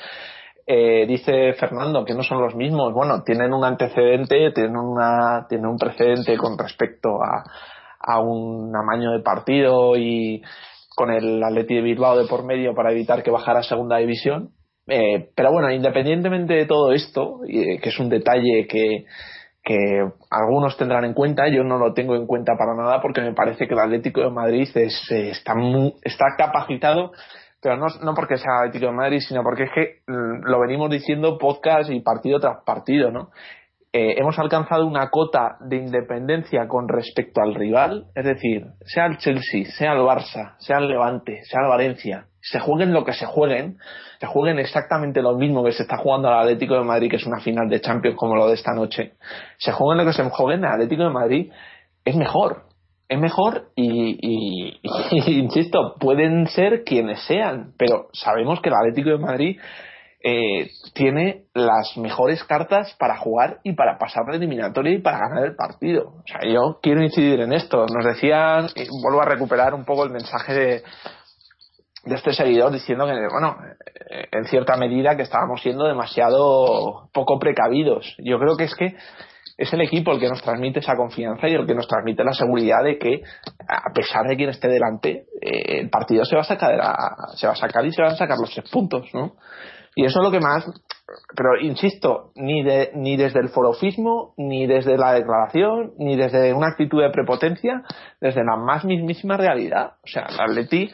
eh, 0.66 1.06
dice 1.06 1.52
Fernando 1.52 2.04
que 2.04 2.14
no 2.14 2.24
son 2.24 2.40
los 2.42 2.56
mismos. 2.56 2.92
Bueno, 2.92 3.22
tienen 3.22 3.52
un 3.52 3.64
antecedente, 3.64 4.50
tienen, 4.52 4.76
una, 4.76 5.46
tienen 5.48 5.66
un 5.66 5.78
precedente 5.78 6.36
con 6.36 6.58
respecto 6.58 7.22
a, 7.22 7.44
a 8.00 8.20
un 8.20 8.74
amaño 8.74 9.12
de 9.12 9.22
partido 9.22 9.96
y 9.96 10.42
con 10.96 11.12
el 11.12 11.44
Atleti 11.44 11.76
de 11.76 11.82
Bilbao 11.82 12.18
de 12.18 12.26
por 12.26 12.44
medio 12.44 12.74
para 12.74 12.90
evitar 12.90 13.22
que 13.22 13.30
bajara 13.30 13.60
a 13.60 13.62
segunda 13.62 13.98
división. 13.98 14.50
Eh, 14.88 15.30
pero 15.36 15.52
bueno, 15.52 15.70
independientemente 15.70 16.54
de 16.54 16.66
todo 16.66 16.92
esto, 16.92 17.40
eh, 17.48 17.78
que 17.80 17.88
es 17.88 17.98
un 18.00 18.08
detalle 18.08 18.66
que, 18.68 19.04
que 19.66 20.08
algunos 20.30 20.76
tendrán 20.76 21.04
en 21.04 21.12
cuenta, 21.12 21.48
yo 21.48 21.64
no 21.64 21.76
lo 21.76 21.92
tengo 21.92 22.14
en 22.14 22.28
cuenta 22.28 22.56
para 22.56 22.76
nada 22.76 23.02
porque 23.02 23.20
me 23.20 23.34
parece 23.34 23.66
que 23.66 23.74
el 23.74 23.80
Atlético 23.80 24.20
de 24.20 24.30
Madrid 24.30 24.68
es, 24.76 25.10
eh, 25.10 25.30
está, 25.30 25.54
está 26.04 26.24
capacitado, 26.38 27.10
pero 27.60 27.76
no, 27.76 27.86
no 28.00 28.14
porque 28.14 28.36
sea 28.36 28.60
Atlético 28.60 28.86
de 28.86 28.96
Madrid, 28.96 29.18
sino 29.18 29.42
porque 29.42 29.64
es 29.64 29.70
que 29.74 30.02
mm, 30.06 30.44
lo 30.44 30.60
venimos 30.60 30.88
diciendo 30.88 31.36
podcast 31.36 31.90
y 31.90 31.98
partido 31.98 32.38
tras 32.38 32.62
partido, 32.64 33.10
¿no? 33.10 33.30
Eh, 33.98 34.14
hemos 34.18 34.38
alcanzado 34.38 34.86
una 34.86 35.08
cota 35.08 35.56
de 35.58 35.76
independencia 35.76 36.68
con 36.68 36.86
respecto 36.86 37.40
al 37.40 37.54
rival, 37.54 38.04
es 38.14 38.26
decir, 38.26 38.66
sea 38.84 39.06
el 39.06 39.16
Chelsea, 39.16 39.64
sea 39.70 39.94
el 39.94 40.00
Barça, 40.00 40.54
sea 40.58 40.76
el 40.76 40.88
Levante, 40.88 41.42
sea 41.44 41.62
el 41.62 41.68
Valencia, 41.70 42.26
se 42.42 42.60
jueguen 42.60 42.92
lo 42.92 43.06
que 43.06 43.14
se 43.14 43.24
jueguen, 43.24 43.78
se 44.20 44.26
jueguen 44.26 44.58
exactamente 44.58 45.22
lo 45.22 45.38
mismo 45.38 45.64
que 45.64 45.72
se 45.72 45.84
está 45.84 45.96
jugando 45.96 46.28
al 46.28 46.40
Atlético 46.40 46.74
de 46.74 46.84
Madrid, 46.84 47.08
que 47.08 47.16
es 47.16 47.24
una 47.24 47.40
final 47.40 47.70
de 47.70 47.80
Champions 47.80 48.18
como 48.18 48.36
lo 48.36 48.48
de 48.48 48.56
esta 48.56 48.74
noche, 48.74 49.14
se 49.56 49.72
jueguen 49.72 50.04
lo 50.04 50.10
que 50.10 50.14
se 50.14 50.28
jueguen, 50.28 50.62
el 50.62 50.72
Atlético 50.72 51.04
de 51.04 51.10
Madrid 51.10 51.52
es 52.04 52.16
mejor, 52.16 52.64
es 53.08 53.18
mejor 53.18 53.70
y, 53.76 54.18
y, 54.20 54.80
insisto, 55.40 55.94
pueden 55.98 56.48
ser 56.48 56.84
quienes 56.84 57.20
sean, 57.20 57.72
pero 57.78 58.08
sabemos 58.12 58.60
que 58.60 58.68
el 58.68 58.74
Atlético 58.74 59.08
de 59.08 59.18
Madrid 59.18 59.58
eh, 60.28 60.72
tiene 60.92 61.44
las 61.54 61.96
mejores 61.96 62.42
cartas 62.42 62.96
para 62.98 63.16
jugar 63.16 63.60
y 63.62 63.74
para 63.74 63.96
pasar 63.96 64.24
la 64.28 64.34
eliminatoria 64.34 64.92
y 64.92 65.00
para 65.00 65.20
ganar 65.20 65.44
el 65.44 65.54
partido. 65.54 66.14
O 66.18 66.24
sea, 66.26 66.40
yo 66.52 66.80
quiero 66.82 67.00
incidir 67.00 67.42
en 67.42 67.52
esto. 67.52 67.86
Nos 67.86 68.04
decían, 68.04 68.66
vuelvo 69.04 69.22
a 69.22 69.24
recuperar 69.24 69.72
un 69.72 69.84
poco 69.84 70.02
el 70.02 70.10
mensaje 70.10 70.52
de, 70.52 70.82
de 72.06 72.14
este 72.16 72.32
seguidor 72.32 72.72
diciendo 72.72 73.06
que, 73.06 73.12
bueno, 73.30 73.56
eh, 74.10 74.26
en 74.32 74.44
cierta 74.46 74.76
medida 74.76 75.16
que 75.16 75.22
estábamos 75.22 75.62
siendo 75.62 75.84
demasiado 75.84 77.08
poco 77.12 77.38
precavidos. 77.38 78.16
Yo 78.18 78.40
creo 78.40 78.56
que 78.56 78.64
es 78.64 78.74
que 78.74 78.96
es 79.56 79.72
el 79.72 79.80
equipo 79.82 80.10
el 80.10 80.18
que 80.18 80.28
nos 80.28 80.42
transmite 80.42 80.80
esa 80.80 80.96
confianza 80.96 81.46
y 81.48 81.54
el 81.54 81.68
que 81.68 81.74
nos 81.76 81.86
transmite 81.86 82.24
la 82.24 82.32
seguridad 82.32 82.82
de 82.82 82.98
que, 82.98 83.22
a 83.68 83.92
pesar 83.94 84.26
de 84.26 84.34
quien 84.34 84.50
esté 84.50 84.66
delante, 84.66 85.26
eh, 85.40 85.82
el 85.82 85.88
partido 85.88 86.24
se 86.24 86.34
va 86.34 86.42
a 86.42 86.44
sacar, 86.44 86.80
se 87.36 87.46
va 87.46 87.52
a 87.52 87.56
sacar 87.56 87.86
y 87.86 87.92
se 87.92 88.02
van 88.02 88.10
a 88.10 88.16
sacar 88.16 88.38
los 88.38 88.50
tres 88.50 88.68
puntos, 88.68 89.08
¿no? 89.14 89.36
Y 89.98 90.04
eso 90.04 90.18
es 90.20 90.24
lo 90.24 90.30
que 90.30 90.40
más, 90.40 90.62
pero 91.34 91.58
insisto, 91.58 92.30
ni, 92.34 92.62
de, 92.62 92.90
ni 92.94 93.16
desde 93.16 93.40
el 93.40 93.48
forofismo, 93.48 94.34
ni 94.36 94.66
desde 94.66 94.98
la 94.98 95.14
declaración, 95.14 95.94
ni 95.98 96.16
desde 96.16 96.52
una 96.52 96.68
actitud 96.68 97.00
de 97.00 97.08
prepotencia, 97.08 97.82
desde 98.20 98.44
la 98.44 98.56
más 98.56 98.84
mismísima 98.84 99.38
realidad. 99.38 99.94
O 100.04 100.06
sea, 100.06 100.26
el 100.28 100.38
Atleti, 100.38 100.92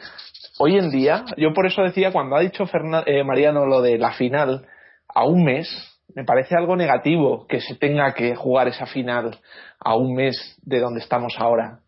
hoy 0.57 0.77
en 0.77 0.89
día, 0.89 1.25
yo 1.35 1.51
por 1.53 1.65
eso 1.65 1.81
decía, 1.81 2.13
cuando 2.13 2.37
ha 2.37 2.39
dicho 2.39 2.63
eh, 3.05 3.25
Mariano 3.25 3.65
lo 3.65 3.81
de 3.81 3.97
la 3.97 4.13
final 4.13 4.65
a 5.13 5.25
un 5.25 5.43
mes, 5.43 5.67
me 6.15 6.23
parece 6.23 6.55
algo 6.55 6.77
negativo 6.77 7.45
que 7.47 7.59
se 7.59 7.75
tenga 7.75 8.13
que 8.13 8.35
jugar 8.35 8.69
esa 8.69 8.85
final 8.85 9.37
a 9.81 9.97
un 9.97 10.15
mes 10.15 10.57
de 10.61 10.79
donde 10.79 11.01
estamos 11.01 11.35
ahora. 11.39 11.79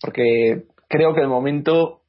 Porque 0.00 0.62
creo 0.88 1.12
que 1.12 1.22
el 1.22 1.28
momento 1.28 2.01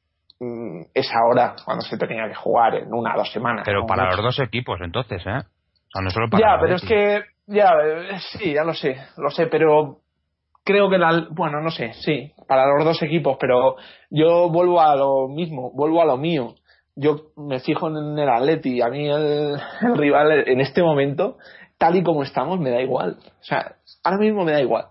es 0.92 1.10
ahora 1.14 1.54
cuando 1.64 1.84
se 1.84 1.96
tenía 1.96 2.28
que 2.28 2.34
jugar 2.34 2.74
en 2.76 2.92
una 2.92 3.14
o 3.14 3.18
dos 3.18 3.32
semanas. 3.32 3.62
Pero 3.64 3.86
para 3.86 4.06
los 4.06 4.22
dos 4.22 4.38
equipos, 4.40 4.80
entonces, 4.82 5.22
¿eh? 5.26 5.42
ya, 6.38 6.58
pero 6.60 6.74
es 6.74 6.82
que, 6.82 7.22
ya, 7.46 7.72
eh, 7.84 8.18
sí, 8.32 8.52
ya 8.52 8.64
lo 8.64 8.74
sé, 8.74 8.96
lo 9.16 9.30
sé, 9.30 9.46
pero 9.46 10.00
creo 10.64 10.90
que 10.90 10.98
la, 10.98 11.26
bueno, 11.30 11.60
no 11.60 11.70
sé, 11.70 11.92
sí, 11.94 12.32
para 12.48 12.66
los 12.66 12.84
dos 12.84 13.02
equipos, 13.02 13.36
pero 13.38 13.76
yo 14.10 14.48
vuelvo 14.50 14.80
a 14.80 14.96
lo 14.96 15.28
mismo, 15.28 15.70
vuelvo 15.72 16.02
a 16.02 16.06
lo 16.06 16.16
mío. 16.16 16.54
Yo 16.96 17.32
me 17.36 17.60
fijo 17.60 17.88
en 17.88 18.18
el 18.18 18.28
Atleti, 18.28 18.80
a 18.80 18.88
mí 18.88 19.08
el, 19.08 19.60
rival 19.94 20.48
en 20.48 20.60
este 20.60 20.82
momento, 20.82 21.38
tal 21.78 21.96
y 21.96 22.02
como 22.02 22.22
estamos, 22.22 22.58
me 22.58 22.70
da 22.70 22.80
igual. 22.80 23.18
O 23.18 23.44
sea, 23.44 23.76
ahora 24.02 24.18
mismo 24.18 24.44
me 24.44 24.52
da 24.52 24.60
igual. 24.60 24.86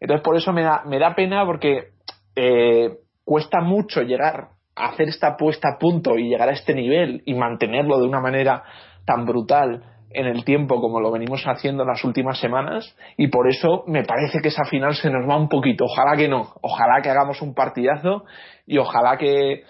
Entonces 0.00 0.22
por 0.22 0.36
eso 0.36 0.52
me 0.52 0.62
da, 0.62 0.82
me 0.86 0.98
da 0.98 1.14
pena 1.14 1.44
porque 1.44 1.88
eh, 2.36 2.98
cuesta 3.24 3.60
mucho 3.60 4.02
llegar 4.02 4.50
hacer 4.78 5.08
esta 5.08 5.36
puesta 5.36 5.68
a 5.74 5.78
punto 5.78 6.16
y 6.16 6.28
llegar 6.28 6.48
a 6.48 6.52
este 6.52 6.74
nivel 6.74 7.22
y 7.26 7.34
mantenerlo 7.34 7.98
de 7.98 8.06
una 8.06 8.20
manera 8.20 8.62
tan 9.04 9.24
brutal 9.24 9.82
en 10.10 10.26
el 10.26 10.44
tiempo 10.44 10.80
como 10.80 11.00
lo 11.00 11.10
venimos 11.10 11.44
haciendo 11.46 11.82
en 11.82 11.88
las 11.88 12.02
últimas 12.04 12.38
semanas 12.38 12.96
y 13.16 13.28
por 13.28 13.48
eso 13.48 13.84
me 13.86 14.04
parece 14.04 14.40
que 14.40 14.48
esa 14.48 14.64
final 14.64 14.94
se 14.94 15.10
nos 15.10 15.28
va 15.28 15.36
un 15.36 15.48
poquito. 15.48 15.84
Ojalá 15.84 16.16
que 16.16 16.28
no, 16.28 16.54
ojalá 16.62 17.02
que 17.02 17.10
hagamos 17.10 17.42
un 17.42 17.54
partidazo 17.54 18.24
y 18.66 18.78
ojalá 18.78 19.16
que, 19.18 19.64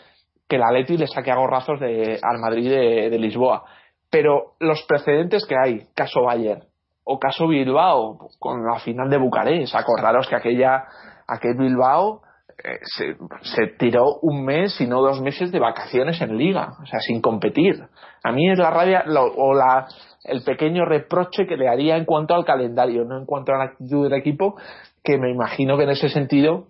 que 0.48 0.58
la 0.58 0.70
Leti 0.70 0.96
le 0.96 1.06
saque 1.06 1.30
a 1.30 1.36
gorrazos 1.36 1.80
de, 1.80 2.20
al 2.22 2.38
Madrid 2.38 2.70
de, 2.70 3.18
Lisboa. 3.18 3.64
Pero 4.10 4.54
los 4.60 4.82
precedentes 4.84 5.44
que 5.46 5.56
hay, 5.56 5.86
caso 5.94 6.22
Bayern 6.22 6.64
o 7.04 7.18
caso 7.18 7.48
Bilbao 7.48 8.28
con 8.38 8.64
la 8.64 8.78
final 8.78 9.10
de 9.10 9.18
Bucarest, 9.18 9.74
acordaros 9.74 10.28
que 10.28 10.36
aquella, 10.36 10.84
aquel 11.26 11.56
Bilbao 11.56 12.22
eh, 12.64 12.78
se, 12.82 13.66
tiró 13.78 14.18
un 14.22 14.44
mes 14.44 14.80
y 14.80 14.86
no 14.86 15.00
dos 15.00 15.20
meses 15.20 15.52
de 15.52 15.60
vacaciones 15.60 16.20
en 16.20 16.36
liga, 16.36 16.72
o 16.82 16.86
sea, 16.86 17.00
sin 17.00 17.20
competir. 17.20 17.84
A 18.24 18.32
mí 18.32 18.50
es 18.50 18.58
la 18.58 18.70
rabia 18.70 19.04
o 19.36 19.54
la, 19.54 19.86
el 20.24 20.42
pequeño 20.42 20.84
reproche 20.84 21.46
que 21.46 21.56
le 21.56 21.68
haría 21.68 21.96
en 21.96 22.04
cuanto 22.04 22.34
al 22.34 22.44
calendario, 22.44 23.04
no 23.04 23.16
en 23.16 23.26
cuanto 23.26 23.52
a 23.52 23.58
la 23.58 23.64
actitud 23.64 24.04
del 24.04 24.18
equipo, 24.18 24.56
que 25.04 25.18
me 25.18 25.30
imagino 25.30 25.76
que 25.76 25.84
en 25.84 25.90
ese 25.90 26.08
sentido 26.08 26.66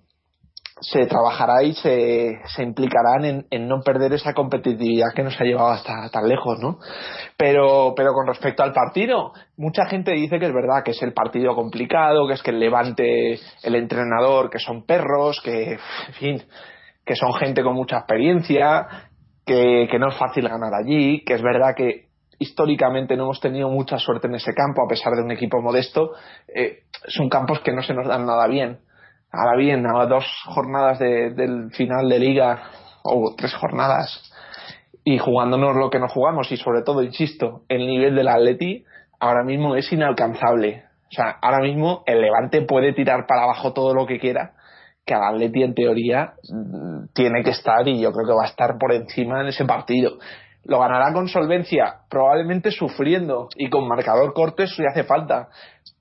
se 0.80 1.06
trabajará 1.06 1.62
y 1.62 1.72
se, 1.74 2.40
se 2.46 2.62
implicarán 2.62 3.24
en, 3.24 3.46
en, 3.50 3.68
no 3.68 3.80
perder 3.80 4.12
esa 4.12 4.32
competitividad 4.32 5.08
que 5.14 5.22
nos 5.22 5.40
ha 5.40 5.44
llevado 5.44 5.68
hasta 5.68 6.08
tan 6.10 6.28
lejos, 6.28 6.58
¿no? 6.60 6.78
Pero, 7.36 7.94
pero 7.96 8.12
con 8.12 8.26
respecto 8.26 8.62
al 8.62 8.72
partido, 8.72 9.32
mucha 9.56 9.86
gente 9.86 10.12
dice 10.12 10.38
que 10.38 10.46
es 10.46 10.52
verdad 10.52 10.82
que 10.84 10.92
es 10.92 11.02
el 11.02 11.12
partido 11.12 11.54
complicado, 11.54 12.26
que 12.26 12.34
es 12.34 12.42
que 12.42 12.50
el 12.50 12.60
Levante, 12.60 13.38
el 13.62 13.74
entrenador, 13.74 14.50
que 14.50 14.58
son 14.58 14.84
perros, 14.84 15.40
que, 15.42 15.72
en 15.72 16.14
fin, 16.14 16.42
que 17.04 17.16
son 17.16 17.32
gente 17.34 17.62
con 17.62 17.74
mucha 17.74 17.98
experiencia, 17.98 18.86
que, 19.44 19.88
que 19.90 19.98
no 19.98 20.08
es 20.08 20.16
fácil 20.16 20.48
ganar 20.48 20.72
allí, 20.74 21.24
que 21.24 21.34
es 21.34 21.42
verdad 21.42 21.74
que 21.76 22.08
históricamente 22.38 23.16
no 23.16 23.24
hemos 23.24 23.40
tenido 23.40 23.68
mucha 23.68 23.98
suerte 23.98 24.28
en 24.28 24.36
ese 24.36 24.54
campo, 24.54 24.84
a 24.84 24.88
pesar 24.88 25.14
de 25.14 25.22
un 25.22 25.32
equipo 25.32 25.60
modesto, 25.60 26.12
eh, 26.54 26.84
son 27.08 27.28
campos 27.28 27.60
que 27.60 27.72
no 27.72 27.82
se 27.82 27.94
nos 27.94 28.06
dan 28.06 28.26
nada 28.26 28.46
bien 28.46 28.78
ahora 29.32 29.56
bien, 29.56 29.86
a 29.86 30.06
dos 30.06 30.24
jornadas 30.46 30.98
de, 30.98 31.30
del 31.30 31.70
final 31.72 32.08
de 32.08 32.18
liga, 32.18 32.62
o 33.02 33.34
tres 33.36 33.54
jornadas, 33.54 34.22
y 35.04 35.18
jugándonos 35.18 35.76
lo 35.76 35.90
que 35.90 35.98
nos 35.98 36.12
jugamos, 36.12 36.50
y 36.52 36.56
sobre 36.56 36.82
todo, 36.82 37.02
insisto, 37.02 37.62
el 37.68 37.86
nivel 37.86 38.14
del 38.14 38.28
Atleti 38.28 38.84
ahora 39.20 39.44
mismo 39.44 39.74
es 39.74 39.90
inalcanzable. 39.92 40.84
O 41.10 41.14
sea, 41.14 41.38
ahora 41.40 41.60
mismo 41.60 42.02
el 42.06 42.20
Levante 42.20 42.62
puede 42.62 42.92
tirar 42.92 43.26
para 43.26 43.44
abajo 43.44 43.72
todo 43.72 43.94
lo 43.94 44.06
que 44.06 44.18
quiera, 44.18 44.52
que 45.06 45.14
al 45.14 45.34
Atleti 45.34 45.62
en 45.62 45.74
teoría 45.74 46.34
mm, 46.50 47.06
tiene 47.14 47.42
que 47.42 47.50
estar 47.50 47.86
y 47.88 48.00
yo 48.00 48.12
creo 48.12 48.26
que 48.26 48.34
va 48.34 48.44
a 48.44 48.50
estar 48.50 48.76
por 48.78 48.92
encima 48.92 49.40
en 49.40 49.48
ese 49.48 49.64
partido. 49.64 50.18
Lo 50.64 50.80
ganará 50.80 51.14
con 51.14 51.28
solvencia, 51.28 52.00
probablemente 52.10 52.70
sufriendo 52.70 53.48
y 53.56 53.70
con 53.70 53.88
marcador 53.88 54.34
corto 54.34 54.66
si 54.66 54.84
hace 54.84 55.04
falta. 55.04 55.48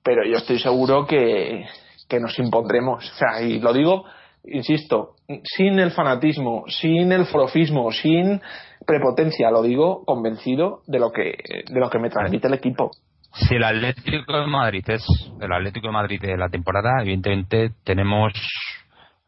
Pero 0.02 0.24
yo 0.26 0.36
estoy 0.36 0.58
seguro 0.58 1.06
que, 1.06 1.64
que 2.08 2.20
nos 2.20 2.38
impondremos. 2.38 3.04
O 3.10 3.14
sea, 3.14 3.42
y 3.42 3.60
lo 3.60 3.72
digo, 3.72 4.04
insisto, 4.44 5.16
sin 5.44 5.78
el 5.78 5.90
fanatismo, 5.90 6.64
sin 6.68 7.12
el 7.12 7.26
forofismo, 7.26 7.90
sin 7.92 8.40
prepotencia, 8.86 9.50
lo 9.50 9.62
digo 9.62 10.04
convencido 10.04 10.82
de 10.86 10.98
lo 10.98 11.12
que, 11.12 11.36
de 11.68 11.80
lo 11.80 11.90
que 11.90 11.98
me 11.98 12.10
transmite 12.10 12.48
el 12.48 12.54
equipo. 12.54 12.90
Si 13.32 13.54
el 13.54 13.64
Atlético 13.64 14.40
de 14.40 14.46
Madrid 14.46 14.84
es 14.88 15.04
el 15.40 15.52
Atlético 15.52 15.88
de 15.88 15.92
Madrid 15.92 16.20
de 16.20 16.36
la 16.36 16.48
temporada, 16.48 17.02
evidentemente 17.02 17.72
tenemos 17.84 18.32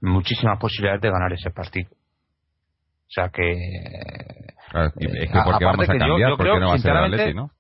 muchísimas 0.00 0.58
posibilidades 0.58 1.02
de 1.02 1.10
ganar 1.10 1.32
ese 1.32 1.50
partido. 1.50 1.90
O 1.90 3.12
sea 3.12 3.28
que. 3.28 3.56
Claro, 4.70 4.92
es 4.96 5.30
que 5.30 5.38
porque 5.44 5.64
vamos 5.64 5.88
a 5.88 5.96
cambiar, 5.98 6.30
yo, 6.30 6.60
no 6.60 6.68
va 6.68 6.74
a 6.74 6.78
ser 6.78 6.92
el 6.92 6.96
Atlético, 6.96 7.40
¿no? 7.40 7.50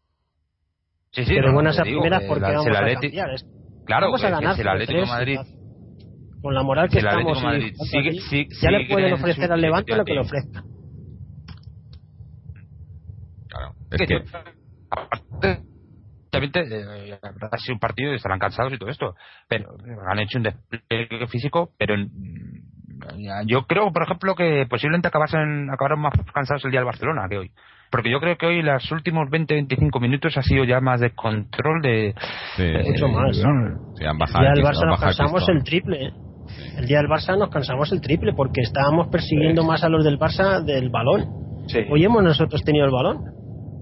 Sí, 1.10 1.24
sí, 1.24 1.34
pero 1.34 1.52
buenas 1.52 1.78
a 1.78 1.82
primeras 1.82 2.22
porque 2.26 2.52
vamos 2.52 2.66
a 2.68 2.72
cambiar. 2.72 3.59
Claro, 3.90 4.06
vamos 4.06 4.22
a 4.22 4.30
ganar 4.30 4.54
si 4.54 4.60
el 4.60 4.68
Atlético 4.68 5.00
de 5.00 5.06
Madrid. 5.06 5.38
con 6.40 6.54
la 6.54 6.62
moral 6.62 6.88
que 6.88 7.00
si 7.00 7.06
estamos 7.06 7.38
Atlético 7.38 7.44
Madrid. 7.44 7.74
sigue, 7.90 8.08
aquí, 8.08 8.20
sigue, 8.20 8.48
ya 8.62 8.70
le 8.70 8.86
pueden 8.86 9.12
ofrecer 9.14 9.50
al 9.50 9.60
Levante 9.60 9.96
lo 9.96 10.04
que 10.04 10.14
le 10.14 10.20
ofrezca. 10.20 10.62
Claro, 13.48 13.74
es 13.90 14.08
que 14.08 14.24
aparte, 14.92 16.60
eh, 16.60 17.18
habrá 17.20 17.58
sido 17.58 17.74
un 17.74 17.80
partido 17.80 18.12
y 18.12 18.14
estarán 18.14 18.38
cansados 18.38 18.72
y 18.72 18.78
todo 18.78 18.90
esto 18.90 19.16
pero 19.48 19.74
han 20.08 20.20
hecho 20.20 20.38
un 20.38 20.44
despliegue 20.44 21.26
físico 21.26 21.72
pero 21.76 21.96
yo 23.46 23.66
creo 23.66 23.92
por 23.92 24.04
ejemplo 24.04 24.36
que 24.36 24.66
posiblemente 24.70 25.08
acabasen, 25.08 25.68
acabaron 25.68 26.00
más 26.00 26.12
cansados 26.32 26.64
el 26.64 26.70
día 26.70 26.80
del 26.80 26.86
Barcelona 26.86 27.26
que 27.28 27.38
hoy 27.38 27.50
porque 27.90 28.10
yo 28.10 28.20
creo 28.20 28.36
que 28.36 28.46
hoy 28.46 28.62
los 28.62 28.90
últimos 28.92 29.28
20-25 29.28 30.00
minutos 30.00 30.36
ha 30.36 30.42
sido 30.42 30.64
ya 30.64 30.80
más 30.80 31.00
de 31.00 31.10
control 31.14 31.82
de 31.82 32.14
sí, 32.56 32.62
eh, 32.62 32.82
Mucho 32.86 33.08
más. 33.08 33.36
no, 33.38 33.94
sí, 33.96 34.04
han 34.04 34.12
El 34.12 34.18
bajado 34.18 34.40
día 34.44 34.50
del 34.50 34.58
el 34.60 34.64
Barça 34.64 34.86
nos 34.86 35.00
cansamos 35.00 35.48
el 35.48 35.64
triple. 35.64 36.12
El 36.78 36.86
día 36.86 36.98
del 36.98 37.06
Barça 37.08 37.38
nos 37.38 37.50
cansamos 37.50 37.92
el 37.92 38.00
triple 38.00 38.32
porque 38.34 38.60
estábamos 38.62 39.08
persiguiendo 39.08 39.64
más 39.64 39.82
a 39.84 39.88
los 39.88 40.04
del 40.04 40.18
Barça 40.18 40.62
del 40.64 40.88
balón. 40.90 41.26
Sí. 41.68 41.80
Hoy 41.90 42.04
hemos 42.04 42.22
nosotros 42.22 42.62
tenido 42.64 42.84
el 42.86 42.90
balón. 42.92 43.18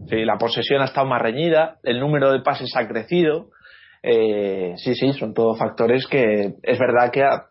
Sí, 0.08 0.24
la 0.24 0.36
posesión 0.38 0.80
ha 0.80 0.86
estado 0.86 1.06
más 1.06 1.20
reñida, 1.20 1.76
el 1.82 2.00
número 2.00 2.32
de 2.32 2.40
pases 2.40 2.74
ha 2.76 2.86
crecido. 2.88 3.50
Eh, 4.02 4.74
sí, 4.76 4.94
sí, 4.94 5.12
son 5.12 5.34
todos 5.34 5.58
factores 5.58 6.06
que 6.06 6.54
es 6.62 6.78
verdad 6.78 7.10
que 7.12 7.22
a- 7.24 7.44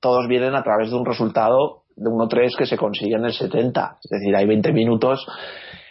todos 0.00 0.28
vienen 0.28 0.54
a 0.54 0.62
través 0.62 0.90
de 0.90 0.96
un 0.96 1.04
resultado 1.04 1.82
de 1.96 2.08
1-3 2.08 2.54
que 2.56 2.66
se 2.66 2.76
consigue 2.76 3.16
en 3.16 3.24
el 3.24 3.32
70. 3.32 3.96
Es 4.02 4.10
decir, 4.10 4.36
hay 4.36 4.46
20 4.46 4.72
minutos 4.72 5.26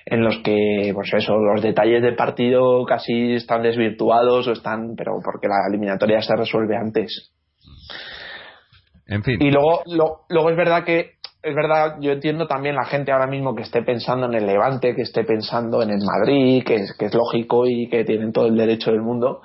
en 0.10 0.24
los 0.24 0.38
que, 0.40 0.92
pues 0.94 1.14
eso, 1.14 1.38
los 1.38 1.62
detalles 1.62 2.02
del 2.02 2.16
partido 2.16 2.86
casi 2.86 3.34
están 3.34 3.62
desvirtuados 3.64 4.48
o 4.48 4.52
están, 4.54 4.96
pero 4.96 5.20
porque 5.24 5.48
la 5.48 5.68
eliminatoria 5.70 6.22
se 6.22 6.36
resuelve 6.36 6.78
antes. 6.78 7.32
En 9.08 9.24
fin, 9.24 9.38
Y 9.42 9.52
luego, 9.52 9.82
lo- 9.86 10.22
luego 10.30 10.50
es 10.50 10.58
verdad 10.58 10.84
que, 10.84 11.12
es 11.44 11.56
verdad, 11.56 11.96
yo 12.02 12.12
entiendo 12.12 12.48
también 12.48 12.76
la 12.76 12.86
gente 12.86 13.12
ahora 13.12 13.28
mismo 13.28 13.56
que 13.56 13.64
esté 13.64 13.82
pensando 13.84 14.26
en 14.28 14.34
el 14.34 14.46
Levante, 14.46 14.96
que 14.96 15.02
esté 15.04 15.24
pensando 15.24 15.82
en 15.82 15.90
el 15.92 16.02
Madrid, 16.06 16.64
que 16.66 16.76
es, 16.76 16.96
que 16.98 17.06
es 17.06 17.14
lógico 17.14 17.66
y 17.68 17.90
que 17.90 18.04
tienen 18.04 18.32
todo 18.32 18.48
el 18.48 18.58
derecho 18.58 18.92
del 18.92 19.02
mundo. 19.02 19.42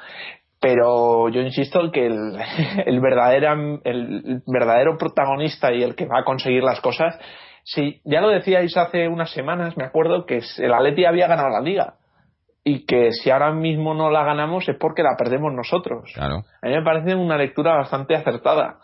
Pero 0.60 1.28
yo 1.28 1.40
insisto 1.40 1.80
en 1.80 1.90
que 1.90 2.06
el, 2.06 2.36
el, 2.86 3.00
verdadero, 3.00 3.80
el 3.84 4.42
verdadero 4.46 4.96
protagonista 4.96 5.72
y 5.72 5.82
el 5.82 5.94
que 5.96 6.06
va 6.06 6.20
a 6.20 6.24
conseguir 6.24 6.62
las 6.62 6.80
cosas, 6.80 7.16
si 7.64 8.00
ya 8.04 8.20
lo 8.20 8.28
decíais 8.28 8.76
hace 8.76 9.08
unas 9.08 9.30
semanas, 9.30 9.76
me 9.76 9.84
acuerdo 9.84 10.26
que 10.26 10.40
el 10.58 10.72
Atleti 10.72 11.04
había 11.04 11.28
ganado 11.28 11.48
la 11.48 11.60
liga 11.60 11.94
y 12.64 12.84
que 12.86 13.12
si 13.12 13.30
ahora 13.30 13.52
mismo 13.52 13.94
no 13.94 14.10
la 14.10 14.24
ganamos 14.24 14.68
es 14.68 14.76
porque 14.78 15.02
la 15.02 15.16
perdemos 15.16 15.52
nosotros. 15.52 16.10
claro. 16.14 16.44
A 16.62 16.66
mí 16.66 16.74
me 16.74 16.82
parece 16.82 17.14
una 17.14 17.36
lectura 17.36 17.76
bastante 17.76 18.14
acertada. 18.14 18.78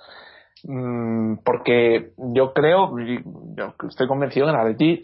Mm, 0.65 1.39
porque 1.45 2.11
yo 2.35 2.53
creo, 2.53 2.91
yo 3.57 3.75
estoy 3.89 4.09
convencido 4.09 4.47
que 4.47 4.53
el 4.53 4.59
Atleti 4.59 5.01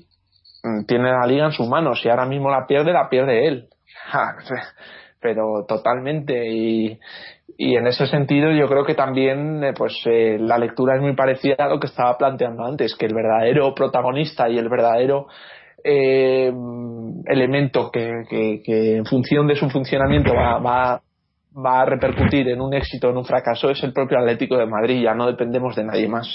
mm, 0.64 0.84
tiene 0.86 1.12
la 1.12 1.26
liga 1.26 1.46
en 1.46 1.52
sus 1.52 1.68
manos. 1.68 2.00
Si 2.00 2.08
ahora 2.08 2.26
mismo 2.26 2.50
la 2.50 2.66
pierde, 2.66 2.92
la 2.92 3.08
pierde 3.08 3.46
él. 3.46 3.68
Ja, 4.06 4.36
Pero 5.20 5.64
totalmente. 5.66 6.46
Y, 6.50 7.00
y 7.56 7.76
en 7.76 7.86
ese 7.86 8.06
sentido 8.06 8.50
yo 8.52 8.68
creo 8.68 8.84
que 8.84 8.94
también 8.94 9.62
eh, 9.62 9.72
pues 9.76 9.94
eh, 10.06 10.38
la 10.40 10.58
lectura 10.58 10.96
es 10.96 11.02
muy 11.02 11.14
parecida 11.14 11.56
a 11.58 11.68
lo 11.68 11.78
que 11.78 11.86
estaba 11.86 12.16
planteando 12.18 12.64
antes, 12.64 12.96
que 12.96 13.06
el 13.06 13.14
verdadero 13.14 13.74
protagonista 13.74 14.48
y 14.48 14.58
el 14.58 14.68
verdadero 14.68 15.26
eh, 15.84 16.52
elemento 17.26 17.90
que, 17.90 18.10
que, 18.28 18.62
que 18.64 18.96
en 18.96 19.04
función 19.04 19.46
de 19.46 19.56
su 19.56 19.68
funcionamiento 19.70 20.34
va, 20.34 20.58
va, 20.58 21.02
va 21.54 21.80
a 21.80 21.84
repercutir 21.84 22.48
en 22.48 22.60
un 22.60 22.74
éxito 22.74 23.08
o 23.08 23.10
en 23.10 23.18
un 23.18 23.24
fracaso 23.24 23.70
es 23.70 23.82
el 23.84 23.92
propio 23.92 24.18
Atlético 24.18 24.56
de 24.56 24.66
Madrid, 24.66 25.02
ya 25.02 25.14
no 25.14 25.26
dependemos 25.26 25.76
de 25.76 25.84
nadie 25.84 26.08
más. 26.08 26.26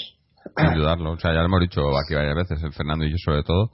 Sin 0.56 0.74
dudarlo. 0.74 1.12
O 1.12 1.18
sea, 1.18 1.32
ya 1.32 1.40
lo 1.40 1.46
hemos 1.46 1.60
dicho 1.60 1.82
aquí 2.02 2.14
varias 2.14 2.34
veces, 2.34 2.62
el 2.62 2.72
Fernando 2.72 3.04
y 3.04 3.10
yo 3.10 3.16
sobre 3.18 3.42
todo. 3.42 3.70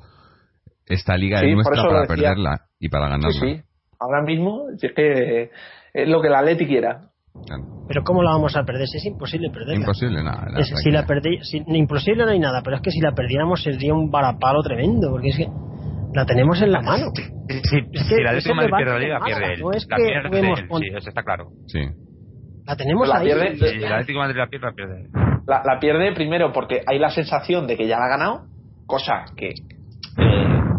Esta 0.84 1.16
liga 1.16 1.40
Sí, 1.40 1.48
es 1.48 1.54
nuestra 1.54 1.82
para 1.82 2.06
perderla 2.06 2.60
y 2.78 2.88
para 2.88 3.08
ganarla. 3.08 3.40
Sí, 3.40 3.56
sí. 3.56 3.62
Ahora 3.98 4.22
mismo 4.22 4.66
es 4.70 4.92
que 4.92 5.50
es 5.94 6.08
lo 6.08 6.20
que 6.20 6.28
el 6.28 6.34
Atleti 6.34 6.66
quiera. 6.66 7.10
Claro. 7.46 7.62
Pero 7.88 8.02
¿cómo 8.02 8.22
la 8.22 8.30
vamos 8.32 8.56
a 8.56 8.64
perder? 8.64 8.86
Si 8.88 8.98
es 8.98 9.06
imposible 9.06 9.50
perderla. 9.50 9.76
Imposible, 9.76 10.22
nada. 10.22 10.46
nada, 10.46 10.60
Es- 10.60 10.72
si 10.82 10.90
la 10.90 11.06
perdí, 11.06 11.38
si- 11.42 11.62
imposible 11.66 12.24
no 12.24 12.30
hay 12.32 12.38
nada, 12.40 12.62
pero 12.62 12.76
es 12.76 12.82
que 12.82 12.90
si 12.90 13.00
la 13.00 13.12
perdiéramos 13.12 13.62
sería 13.62 13.94
un 13.94 14.10
varapalo 14.10 14.62
tremendo, 14.62 15.10
porque 15.10 15.28
es 15.28 15.36
que 15.36 15.46
la 16.14 16.24
tenemos 16.26 16.60
en 16.62 16.72
la 16.72 16.80
mano. 16.80 17.06
si, 17.14 17.76
Es 17.92 18.02
si 18.08 18.16
que 18.16 18.36
ese 18.38 18.54
Madrid 18.54 18.66
debate 18.70 18.84
pierde 18.84 18.92
la 18.92 18.98
liga 18.98 19.20
pierde 19.24 19.52
él 19.54 19.60
no 19.60 19.70
es 19.72 19.86
la 19.88 19.96
que 19.96 20.02
pierde 20.02 20.40
él, 20.50 20.68
con- 20.68 20.82
sí 20.82 20.88
eso 20.92 21.08
está 21.08 21.22
claro 21.22 21.48
Sí. 21.66 21.80
La 22.66 22.74
tenemos 22.76 23.06
La 23.08 23.18
ahí. 23.18 23.26
pierde- 23.26 23.54
si 23.56 23.64
el 23.76 23.84
Atlético 23.92 24.18
de 24.20 24.26
Madrid 24.26 24.36
la 24.38 24.46
pierde 24.48 24.66
la 24.66 24.72
pierde. 24.72 25.08
La, 25.46 25.62
la 25.64 25.78
pierde 25.78 26.12
primero 26.12 26.52
porque 26.52 26.80
hay 26.84 26.98
la 26.98 27.10
sensación 27.10 27.68
de 27.68 27.76
que 27.76 27.86
ya 27.86 27.98
la 28.00 28.06
ha 28.06 28.08
ganado, 28.08 28.46
cosa 28.86 29.24
que 29.36 29.50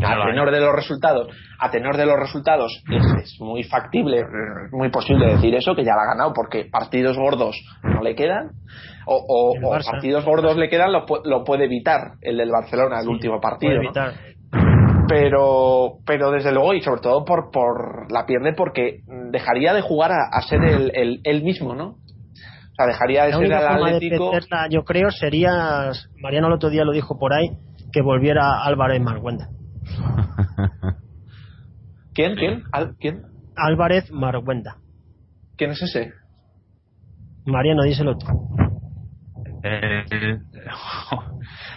a 0.05 0.25
tenor 0.25 0.51
de 0.51 0.59
los 0.59 0.75
resultados, 0.75 1.27
a 1.59 1.71
tenor 1.71 1.97
de 1.97 2.05
los 2.05 2.19
resultados 2.19 2.83
es, 2.89 3.05
es 3.23 3.37
muy 3.41 3.63
factible, 3.63 4.19
es 4.19 4.71
muy 4.71 4.89
posible 4.89 5.27
decir 5.33 5.55
eso, 5.55 5.75
que 5.75 5.83
ya 5.83 5.95
la 5.95 6.03
ha 6.03 6.13
ganado 6.15 6.33
porque 6.33 6.65
partidos 6.71 7.17
gordos 7.17 7.55
no 7.83 8.01
le 8.01 8.15
quedan, 8.15 8.51
o, 9.05 9.59
partidos 9.89 10.25
gordos 10.25 10.57
le 10.57 10.69
quedan, 10.69 10.91
lo, 10.91 11.05
lo 11.23 11.43
puede 11.43 11.65
evitar 11.65 12.13
el 12.21 12.37
del 12.37 12.51
Barcelona, 12.51 12.99
el 12.99 13.05
Sí, 13.05 13.09
último 13.11 13.39
puede 13.39 13.41
partido. 13.41 13.81
pero 15.07 15.99
pero 16.05 16.31
desde 16.31 16.51
luego 16.51 16.73
y 16.73 16.81
sobre 16.81 17.01
todo 17.01 17.23
por 17.23 17.49
por 17.51 18.11
la 18.11 18.25
pierde 18.25 18.53
porque 18.53 18.99
dejaría 19.31 19.73
de 19.73 19.81
jugar 19.81 20.11
a, 20.11 20.27
a 20.37 20.41
ser 20.41 20.63
el, 20.63 20.91
el, 20.93 21.21
él 21.23 21.43
mismo 21.43 21.73
no 21.75 21.87
o 21.91 22.75
sea 22.75 22.85
dejaría 22.87 23.23
de 23.25 23.31
La 23.31 23.37
ser 23.37 23.47
forma 23.47 23.89
de 23.89 23.95
Atlético 23.95 24.31
perderla, 24.31 24.67
yo 24.69 24.83
creo, 24.83 25.09
sería, 25.09 25.91
Mariano 26.21 26.47
el 26.47 26.53
otro 26.53 26.69
día 26.69 26.83
lo 26.83 26.91
dijo 26.91 27.17
por 27.17 27.33
ahí, 27.33 27.49
que 27.91 28.01
volviera 28.03 28.63
Álvarez 28.63 29.01
Marguenda. 29.01 29.47
quién 32.13 32.35
quién 32.35 32.63
Al- 32.71 32.95
quién 32.99 33.23
Álvarez 33.55 34.11
Marguenda. 34.11 34.77
quién 35.57 35.71
es 35.71 35.81
ese 35.81 36.13
Mariano, 37.45 37.83
díselo 37.83 38.17
tú. 38.17 38.27
El- 39.63 40.05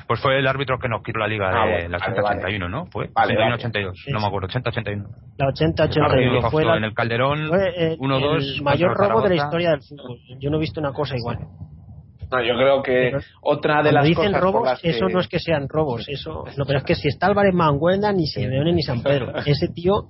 pues 0.08 0.20
fue 0.20 0.36
el 0.38 0.46
árbitro 0.48 0.78
que 0.80 0.88
nos 0.88 1.02
quitó 1.02 1.18
la 1.20 1.28
liga 1.28 1.48
Ah, 1.50 1.64
de 1.66 1.88
bueno, 1.88 1.90
la 1.90 1.98
vale, 2.22 2.58
80-81, 2.58 2.70
¿no? 2.70 2.86
Fue 2.86 3.08
Vale, 3.14 3.34
81, 3.34 3.40
vale. 3.40 3.54
82, 3.54 3.96
Sí, 4.04 4.10
no 4.12 4.18
sí. 4.18 4.22
me 4.24 4.28
acuerdo, 4.28 4.48
80-81. 4.48 5.08
La 5.38 5.46
80-81 5.46 6.08
Partido 6.08 6.50
fue, 6.50 6.64
la- 6.64 6.76
en 6.76 6.84
el 6.84 6.94
Calderón 6.94 7.48
fue 7.48 7.92
el, 7.92 7.98
1-2 7.98 8.56
el 8.58 8.62
mayor 8.64 8.96
robo 8.96 9.22
de 9.22 9.28
la 9.30 9.34
historia 9.36 9.70
del 9.70 9.80
fútbol. 9.82 10.18
Yo 10.40 10.50
no 10.50 10.56
he 10.56 10.60
visto 10.60 10.80
una 10.80 10.92
cosa 10.92 11.16
igual. 11.16 11.38
No, 12.30 12.42
yo 12.42 12.54
creo 12.54 12.82
que 12.82 13.12
otra 13.42 13.82
de 13.82 13.92
las 13.92 14.04
dicen 14.04 14.26
cosas 14.26 14.40
robos, 14.40 14.60
por 14.60 14.66
las 14.68 14.80
que... 14.80 14.90
eso 14.90 15.08
no 15.08 15.20
es 15.20 15.28
que 15.28 15.38
sean 15.38 15.68
robos, 15.68 16.08
eso, 16.08 16.44
no, 16.56 16.64
pero 16.64 16.78
es 16.78 16.84
que 16.84 16.94
si 16.94 17.08
está 17.08 17.26
Álvarez 17.26 17.54
Manguenda, 17.54 18.12
ni 18.12 18.26
Simeone 18.26 18.72
ni 18.72 18.82
San 18.82 19.02
Pedro. 19.02 19.32
Ese 19.46 19.68
tío 19.68 20.08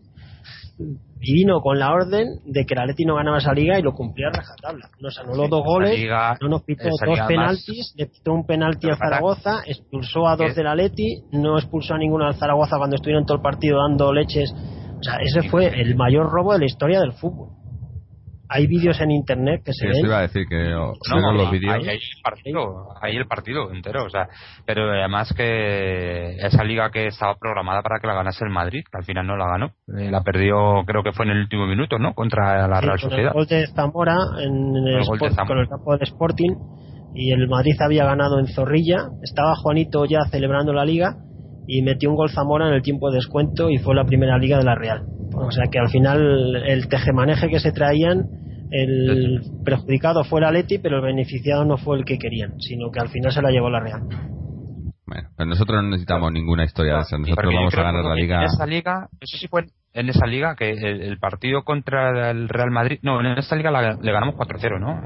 vino 1.18 1.60
con 1.60 1.78
la 1.78 1.92
orden 1.92 2.26
de 2.47 2.64
que 2.64 2.72
el 2.74 2.80
Atleti 2.80 3.05
no 3.05 3.16
ganaba 3.16 3.38
esa 3.38 3.52
liga 3.52 3.78
y 3.78 3.82
lo 3.82 3.92
cumplía 3.92 4.28
a 4.28 4.30
rajatabla. 4.38 4.88
Nos 5.01 5.18
anuló 5.18 5.47
dos 5.48 5.62
goles, 5.64 5.98
liga- 5.98 6.36
no 6.40 6.48
nos 6.48 6.62
pitó 6.62 6.84
dos 7.06 7.18
penaltis, 7.28 7.94
le 7.97 8.06
pitó 8.06 8.32
un 8.32 8.47
penalti 8.47 8.88
al 8.88 8.97
Zaragoza, 8.97 9.62
expulsó 9.66 10.26
a 10.26 10.36
dos 10.36 10.55
del 10.56 10.66
Atleti, 10.66 11.22
no 11.32 11.59
expulsó 11.59 11.94
a 11.94 11.98
ninguno 11.98 12.24
al 12.26 12.34
Zaragoza 12.34 12.78
cuando 12.78 12.97
estuvieron 12.97 13.26
todo 13.26 13.36
el 13.36 13.42
partido 13.42 13.78
dando 13.86 14.12
leches. 14.12 14.51
O 14.52 15.02
sea, 15.02 15.16
ese 15.22 15.48
fue 15.51 15.66
el 15.66 15.94
mayor 15.97 16.30
robo 16.30 16.52
de 16.55 16.60
la 16.60 16.64
historia 16.66 17.01
del 17.01 17.12
fútbol. 17.12 17.49
Hay 18.52 18.66
vídeos 18.66 19.01
en 19.01 19.12
internet 19.12 19.62
que 19.64 19.72
se 19.72 19.85
Sí, 19.85 19.86
eso 19.90 19.97
ven 20.02 20.06
iba 20.06 20.18
a 20.18 20.22
decir 20.22 20.44
que 20.48 20.74
o- 20.74 20.93
No, 21.09 21.32
los 21.32 21.47
ahí- 21.47 21.52
vídeos. 21.59 21.74
Ahí, 21.86 21.97
el 21.97 22.22
partido, 22.22 22.89
ahí 23.01 23.16
el 23.16 23.27
partido 23.28 23.70
entero, 23.72 24.05
o 24.05 24.10
sea, 24.10 24.28
pero 24.66 24.90
además 24.90 25.32
que 25.36 26.36
esa 26.44 26.64
liga 26.64 26.90
que 26.90 27.06
estaba 27.06 27.36
programada 27.36 27.82
para 27.82 28.01
que 28.01 28.06
la 28.09 28.14
ganase 28.14 28.44
el 28.44 28.51
Madrid, 28.51 28.82
que 28.90 28.98
al 28.98 29.05
final 29.05 29.27
no 29.27 29.36
la 29.36 29.47
ganó, 29.47 29.66
Eh, 29.98 30.10
la 30.10 30.22
perdió 30.22 30.82
creo 30.86 31.02
que 31.02 31.12
fue 31.12 31.27
en 31.27 31.32
el 31.32 31.39
último 31.43 31.66
minuto, 31.66 31.98
¿no? 31.98 32.12
Contra 32.14 32.66
la 32.66 32.81
Sí, 32.81 32.86
Real 32.86 33.01
con 33.01 33.10
Sociedad. 33.10 33.28
el 33.28 33.35
gol 33.35 33.47
de 33.47 33.66
Zamora 33.68 34.16
en 34.43 34.77
el 34.77 34.89
El 34.98 35.05
gol 35.06 35.18
de 35.18 35.27
Sport- 35.27 35.35
Zamora. 35.35 35.47
con 35.48 35.59
el 35.59 35.68
campo 35.68 35.93
del 35.93 36.02
Sporting 36.02 36.51
y 37.14 37.32
el 37.32 37.48
Madrid 37.48 37.74
había 37.81 38.05
ganado 38.05 38.39
en 38.40 38.47
Zorrilla 38.48 39.09
estaba 39.22 39.55
Juanito 39.56 40.05
ya 40.06 40.20
celebrando 40.31 40.72
la 40.72 40.85
liga 40.85 41.14
y 41.72 41.82
metió 41.82 42.10
un 42.10 42.16
gol 42.16 42.30
Zamora 42.30 42.66
en 42.68 42.74
el 42.74 42.82
tiempo 42.82 43.10
de 43.10 43.16
descuento 43.16 43.70
y 43.70 43.78
fue 43.78 43.94
la 43.94 44.05
primera 44.05 44.36
liga 44.38 44.59
de 44.59 44.64
la 44.64 44.74
Real 44.74 45.02
o 45.32 45.51
sea 45.52 45.66
que 45.70 45.78
al 45.78 45.88
final 45.88 46.56
el 46.66 46.88
tejemaneje 46.88 47.48
que 47.48 47.60
se 47.60 47.70
traían 47.72 48.24
el 48.72 49.40
perjudicado 49.64 50.24
fue 50.24 50.40
el 50.40 50.47
Atleti 50.47 50.78
pero 50.78 50.97
el 50.97 51.02
beneficiado 51.02 51.64
no 51.64 51.76
fue 51.76 51.98
el 51.98 52.05
que 52.05 52.18
querían 52.18 52.60
sino 52.60 52.90
que 52.90 53.01
al 53.01 53.09
final 53.09 53.32
se 53.32 53.42
la 53.42 53.51
llevó 53.51 53.70
la 53.70 53.80
Real 53.80 54.02
Bueno, 55.06 55.28
pero 55.36 55.48
nosotros 55.48 55.82
no 55.82 55.88
necesitamos 55.90 56.32
ninguna 56.32 56.64
historia 56.64 56.94
de 56.97 57.01
esa. 57.01 57.18
Nosotros 57.18 57.52
vamos 57.55 57.74
a 57.74 57.82
ganar 57.82 58.05
la 58.05 58.14
liga. 58.14 58.38
En 58.38 58.44
esa 58.44 58.64
liga, 58.66 59.09
sé 59.22 59.38
si 59.38 59.48
fue 59.48 59.64
en 59.92 60.09
esa 60.09 60.24
liga 60.26 60.55
que 60.55 60.70
el, 60.70 61.01
el 61.02 61.18
partido 61.18 61.62
contra 61.64 62.30
el 62.30 62.48
Real 62.48 62.70
Madrid, 62.70 63.01
no, 63.02 63.18
en 63.20 63.26
esta 63.36 63.56
liga 63.56 63.72
la- 63.72 63.98
le 64.01 64.12
ganamos 64.12 64.36
4-0, 64.36 64.78
¿no? 64.78 65.01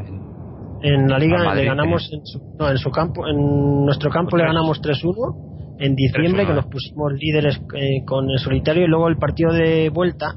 en 0.83 1.09
la 1.09 1.19
liga 1.19 1.43
Madrid, 1.43 1.63
le 1.63 1.69
ganamos 1.69 2.11
en 2.13 2.21
su, 2.27 2.39
no, 2.59 2.69
en 2.71 2.77
su 2.77 2.91
campo 2.91 3.27
en 3.27 3.87
nuestro 3.87 4.11
campo 4.11 4.37
le 4.37 4.43
Tres. 4.43 4.53
ganamos 4.55 4.83
3-1 4.83 5.54
en 5.79 5.95
diciembre 5.95 6.45
3-1, 6.45 6.47
que 6.47 6.55
nos 6.55 6.67
pusimos 6.67 7.13
líderes 7.13 7.61
eh, 7.75 8.05
con 8.07 8.31
el 8.31 8.39
solitario 8.39 8.85
y 8.85 8.89
luego 8.89 9.09
el 9.09 9.17
partido 9.17 9.53
de 9.53 9.91
vuelta 9.91 10.35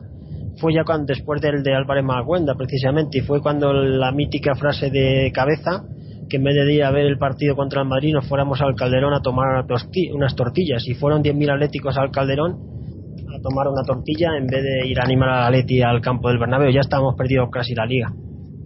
fue 0.60 0.74
ya 0.74 0.84
cuando, 0.84 1.06
después 1.06 1.42
del 1.42 1.62
de 1.64 1.76
Álvarez 1.76 2.04
Magüenda 2.04 2.56
precisamente 2.56 3.20
y 3.20 3.22
fue 3.22 3.42
cuando 3.42 3.74
la 3.74 4.12
mítica 4.12 4.56
frase 4.56 4.90
de 4.90 5.32
cabeza 5.34 5.84
que 6.30 6.38
en 6.38 6.44
vez 6.44 6.56
de 6.56 6.74
ir 6.74 6.84
a 6.84 6.92
ver 6.92 7.06
el 7.06 7.18
partido 7.18 7.56
contra 7.56 7.82
el 7.82 7.88
Madrid 7.88 8.14
nos 8.14 8.28
fuéramos 8.28 8.60
al 8.62 8.76
Calderón 8.76 9.14
a 9.14 9.22
tomar 9.22 9.66
unas 10.14 10.36
tortillas 10.36 10.86
y 10.88 10.94
fueron 10.96 11.24
10.000 11.24 11.54
atléticos 11.54 11.98
al 11.98 12.12
Calderón 12.12 12.54
a 12.54 13.42
tomar 13.42 13.68
una 13.68 13.84
tortilla 13.84 14.36
en 14.38 14.48
vez 14.48 14.64
de 14.64 14.88
ir 14.88 15.00
a 15.00 15.04
animar 15.04 15.30
al 15.30 15.54
Atleti 15.54 15.82
al 15.82 16.02
campo 16.02 16.28
del 16.30 16.40
Bernabéu. 16.40 16.72
Ya 16.72 16.82
estábamos 16.82 17.16
perdidos 17.16 17.50
casi 17.52 17.76
la 17.76 17.86
liga 17.86 18.12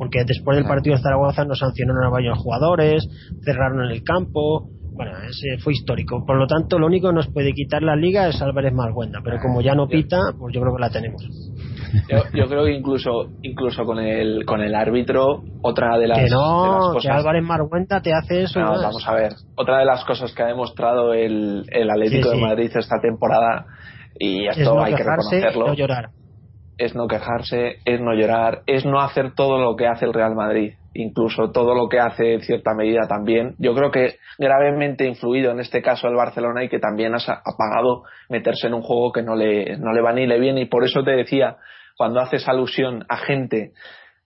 porque 0.01 0.23
después 0.25 0.57
del 0.57 0.65
partido 0.65 0.95
de 0.95 1.01
Zaragoza 1.03 1.45
nos 1.45 1.59
sancionaron 1.59 2.03
a 2.03 2.09
varios 2.09 2.39
jugadores, 2.39 3.07
cerraron 3.45 3.85
el 3.91 4.01
campo, 4.01 4.67
bueno, 4.93 5.11
ese 5.29 5.57
fue 5.63 5.73
histórico. 5.73 6.23
Por 6.25 6.37
lo 6.37 6.47
tanto, 6.47 6.77
lo 6.77 6.87
único 6.87 7.09
que 7.09 7.15
nos 7.15 7.27
puede 7.31 7.53
quitar 7.53 7.81
la 7.81 7.95
liga 7.95 8.27
es 8.27 8.41
Álvarez 8.41 8.73
Malguenda, 8.73 9.19
pero 9.23 9.37
como 9.41 9.61
ya 9.61 9.73
no 9.73 9.87
pita, 9.87 10.17
pues 10.37 10.53
yo 10.53 10.61
creo 10.61 10.75
que 10.75 10.81
la 10.81 10.89
tenemos. 10.89 11.23
Yo, 12.09 12.19
yo 12.33 12.47
creo 12.47 12.65
que 12.65 12.71
incluso 12.73 13.31
incluso 13.41 13.83
con 13.83 13.99
el 13.99 14.45
con 14.45 14.61
el 14.61 14.75
árbitro 14.75 15.43
otra 15.61 15.97
de 15.97 16.07
las, 16.07 16.17
que 16.19 16.23
de 16.25 16.29
las 16.29 16.39
no, 16.39 16.89
que 16.89 16.93
cosas 16.95 17.17
Álvarez 17.17 17.43
Malguenda 17.43 18.01
te 18.01 18.13
hace 18.13 18.43
eso. 18.43 18.59
No, 18.59 18.71
vamos 18.71 19.05
a 19.07 19.13
ver 19.13 19.33
otra 19.55 19.79
de 19.79 19.85
las 19.85 20.05
cosas 20.05 20.33
que 20.33 20.43
ha 20.43 20.47
demostrado 20.47 21.13
el, 21.13 21.65
el 21.69 21.89
Atlético 21.89 22.29
Sí, 22.29 22.35
sí. 22.35 22.41
de 22.41 22.47
Madrid 22.47 22.71
esta 22.75 22.99
temporada 23.01 23.65
y 24.19 24.47
es 24.47 24.57
esto 24.57 24.75
no 24.75 24.83
hay 24.83 24.91
que 24.93 24.97
quejarse 24.97 25.35
reconocerlo 25.35 25.67
no 25.67 25.73
llorar. 25.73 26.09
es 26.77 26.95
no 26.95 27.07
quejarse, 27.07 27.77
es 27.85 28.01
no 28.01 28.13
llorar, 28.13 28.61
es 28.67 28.85
no 28.85 28.99
hacer 29.01 29.33
todo 29.35 29.59
lo 29.59 29.75
que 29.75 29.87
hace 29.87 30.05
el 30.05 30.13
Real 30.13 30.33
Madrid, 30.35 30.73
incluso 30.93 31.51
todo 31.51 31.73
lo 31.73 31.87
que 31.87 31.99
hace 31.99 32.33
en 32.33 32.41
cierta 32.41 32.73
medida 32.75 33.07
también. 33.07 33.55
Yo 33.57 33.73
creo 33.73 33.91
que 33.91 34.17
gravemente 34.37 35.05
influido 35.05 35.51
en 35.51 35.59
este 35.59 35.81
caso 35.81 36.07
el 36.07 36.15
Barcelona 36.15 36.63
y 36.63 36.69
que 36.69 36.79
también 36.79 37.13
ha 37.15 37.41
pagado 37.57 38.03
meterse 38.29 38.67
en 38.67 38.73
un 38.73 38.81
juego 38.81 39.11
que 39.11 39.23
no 39.23 39.35
le, 39.35 39.77
no 39.77 39.93
le 39.93 40.01
va 40.01 40.13
ni 40.13 40.27
le 40.27 40.39
viene 40.39 40.61
y 40.61 40.65
por 40.65 40.83
eso 40.83 41.03
te 41.03 41.11
decía, 41.11 41.57
cuando 41.97 42.19
haces 42.19 42.47
alusión 42.47 43.05
a 43.09 43.17
gente 43.17 43.71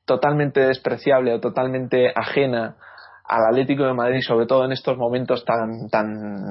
totalmente 0.06 0.62
despreciable 0.62 1.34
o 1.34 1.40
totalmente 1.40 2.12
ajena 2.16 2.78
al 3.28 3.46
Atlético 3.46 3.86
de 3.86 3.94
Madrid, 3.94 4.20
sobre 4.22 4.46
todo 4.46 4.66
en 4.66 4.72
estos 4.72 4.98
momentos 4.98 5.44
tan, 5.46 5.90
tan 5.90 6.08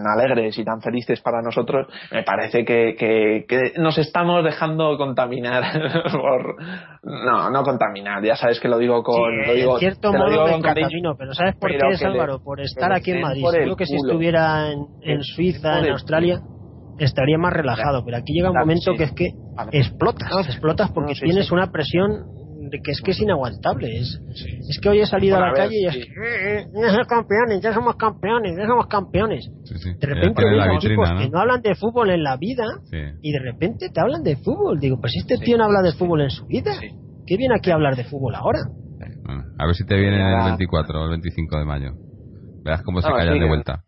alegres 0.06 0.58
y 0.58 0.64
tan 0.64 0.80
felices 0.80 1.20
para 1.20 1.40
nosotros, 1.40 1.86
me 2.10 2.24
parece 2.24 2.64
que, 2.64 2.96
que, 2.98 3.44
que 3.48 3.72
nos 3.78 3.96
estamos 3.98 4.42
dejando 4.44 4.96
contaminar 4.96 5.62
por... 6.12 6.56
No, 7.02 7.50
no 7.50 7.62
contaminar, 7.62 8.24
ya 8.24 8.34
sabes 8.34 8.58
que 8.58 8.68
lo 8.68 8.78
digo 8.78 9.02
con... 9.02 9.14
Sí, 9.14 9.46
lo 9.46 9.54
digo, 9.54 9.72
en 9.74 9.80
cierto 9.80 10.10
te 10.10 10.18
lo 10.18 10.24
modo 10.24 10.30
digo 10.30 10.50
con 10.50 10.62
cariño. 10.62 11.14
pero 11.16 11.32
¿sabes 11.34 11.54
por 11.54 11.70
pero 11.70 11.88
qué 11.88 11.94
es 11.94 12.02
Álvaro? 12.04 12.42
Por 12.42 12.60
estar 12.60 12.92
aquí 12.92 13.12
en 13.12 13.20
Madrid. 13.20 13.44
Seguro 13.48 13.76
que 13.76 13.86
si 13.86 13.96
estuviera 13.96 14.72
en, 14.72 14.86
en 15.02 15.22
Suiza, 15.22 15.78
en 15.78 15.92
Australia, 15.92 16.40
estaría 16.98 17.38
más 17.38 17.52
relajado, 17.52 18.04
pero 18.04 18.16
aquí 18.16 18.32
llega 18.32 18.50
un 18.50 18.58
momento 18.58 18.94
que 18.96 19.04
es 19.04 19.12
que 19.12 19.30
explotas, 19.72 20.48
explotas 20.48 20.90
porque 20.92 21.14
tienes 21.14 21.50
una 21.52 21.70
presión 21.70 22.43
que 22.82 22.92
es 22.92 23.00
que 23.02 23.10
es 23.12 23.20
inaguantable. 23.20 23.98
Es, 23.98 24.20
es 24.68 24.78
que 24.80 24.88
hoy 24.88 25.00
he 25.00 25.06
salido 25.06 25.36
Bueno, 25.36 25.46
a 25.46 25.50
la 25.50 25.56
calle 25.64 25.76
y 25.80 25.86
es 25.86 25.94
que 25.94 26.00
"Eh, 26.02 26.58
eh, 26.60 26.66
ya 26.74 26.90
somos 26.90 27.06
campeones, 27.06 27.60
ya 27.62 27.72
somos 27.74 27.96
campeones, 27.96 28.56
ya 28.56 28.66
somos 28.66 28.86
campeones. 28.86 29.50
Sí, 29.64 29.74
sí. 29.78 29.90
De 29.98 30.06
repente 30.06 30.42
chicos 30.80 31.10
¿no? 31.12 31.18
que 31.18 31.28
no 31.30 31.40
hablan 31.40 31.62
de 31.62 31.74
fútbol 31.74 32.10
en 32.10 32.22
la 32.22 32.36
vida 32.36 32.64
Sí. 32.84 32.98
y 33.22 33.32
de 33.32 33.38
repente 33.38 33.88
te 33.90 34.00
hablan 34.00 34.22
de 34.22 34.36
fútbol. 34.36 34.78
Digo, 34.80 35.00
pues 35.00 35.14
este 35.16 35.36
Sí, 35.36 35.44
tío 35.44 35.58
no 35.58 35.64
habla 35.64 35.82
de 35.82 35.92
sí. 35.92 35.98
fútbol 35.98 36.22
en 36.22 36.30
su 36.30 36.46
vida. 36.46 36.72
Sí. 36.80 36.88
¿Qué 37.26 37.36
viene 37.36 37.54
aquí 37.56 37.70
a 37.70 37.74
hablar 37.74 37.96
de 37.96 38.04
fútbol 38.04 38.34
ahora? 38.34 38.58
Bueno, 39.24 39.44
a 39.58 39.66
ver 39.66 39.74
si 39.74 39.86
te 39.86 39.96
viene 39.96 40.16
el 40.16 40.22
Nada. 40.36 40.44
24 40.46 41.00
o 41.00 41.04
el 41.04 41.10
25 41.10 41.58
de 41.58 41.64
mayo. 41.64 41.90
Verás 42.62 42.82
cómo 42.82 43.00
se 43.00 43.08
No, 43.08 43.16
callan 43.16 43.34
sí, 43.34 43.40
de 43.40 43.48
vuelta. 43.48 43.84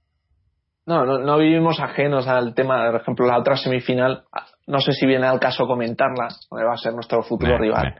No, 0.87 1.05
no, 1.05 1.19
no 1.19 1.37
vivimos 1.39 1.81
ajenos 1.81 2.29
al 2.29 2.55
tema, 2.55 2.91
por 2.93 3.01
ejemplo, 3.01 3.27
la 3.27 3.39
otra 3.39 3.57
semifinal, 3.57 4.23
no 4.69 4.79
sé 4.81 4.93
si 4.93 5.05
viene 5.05 5.27
al 5.27 5.41
caso 5.41 5.67
comentarla, 5.67 6.29
va 6.53 6.73
a 6.73 6.77
ser 6.77 6.95
nuestro 6.95 7.23
futuro 7.23 7.59
rival. 7.59 7.97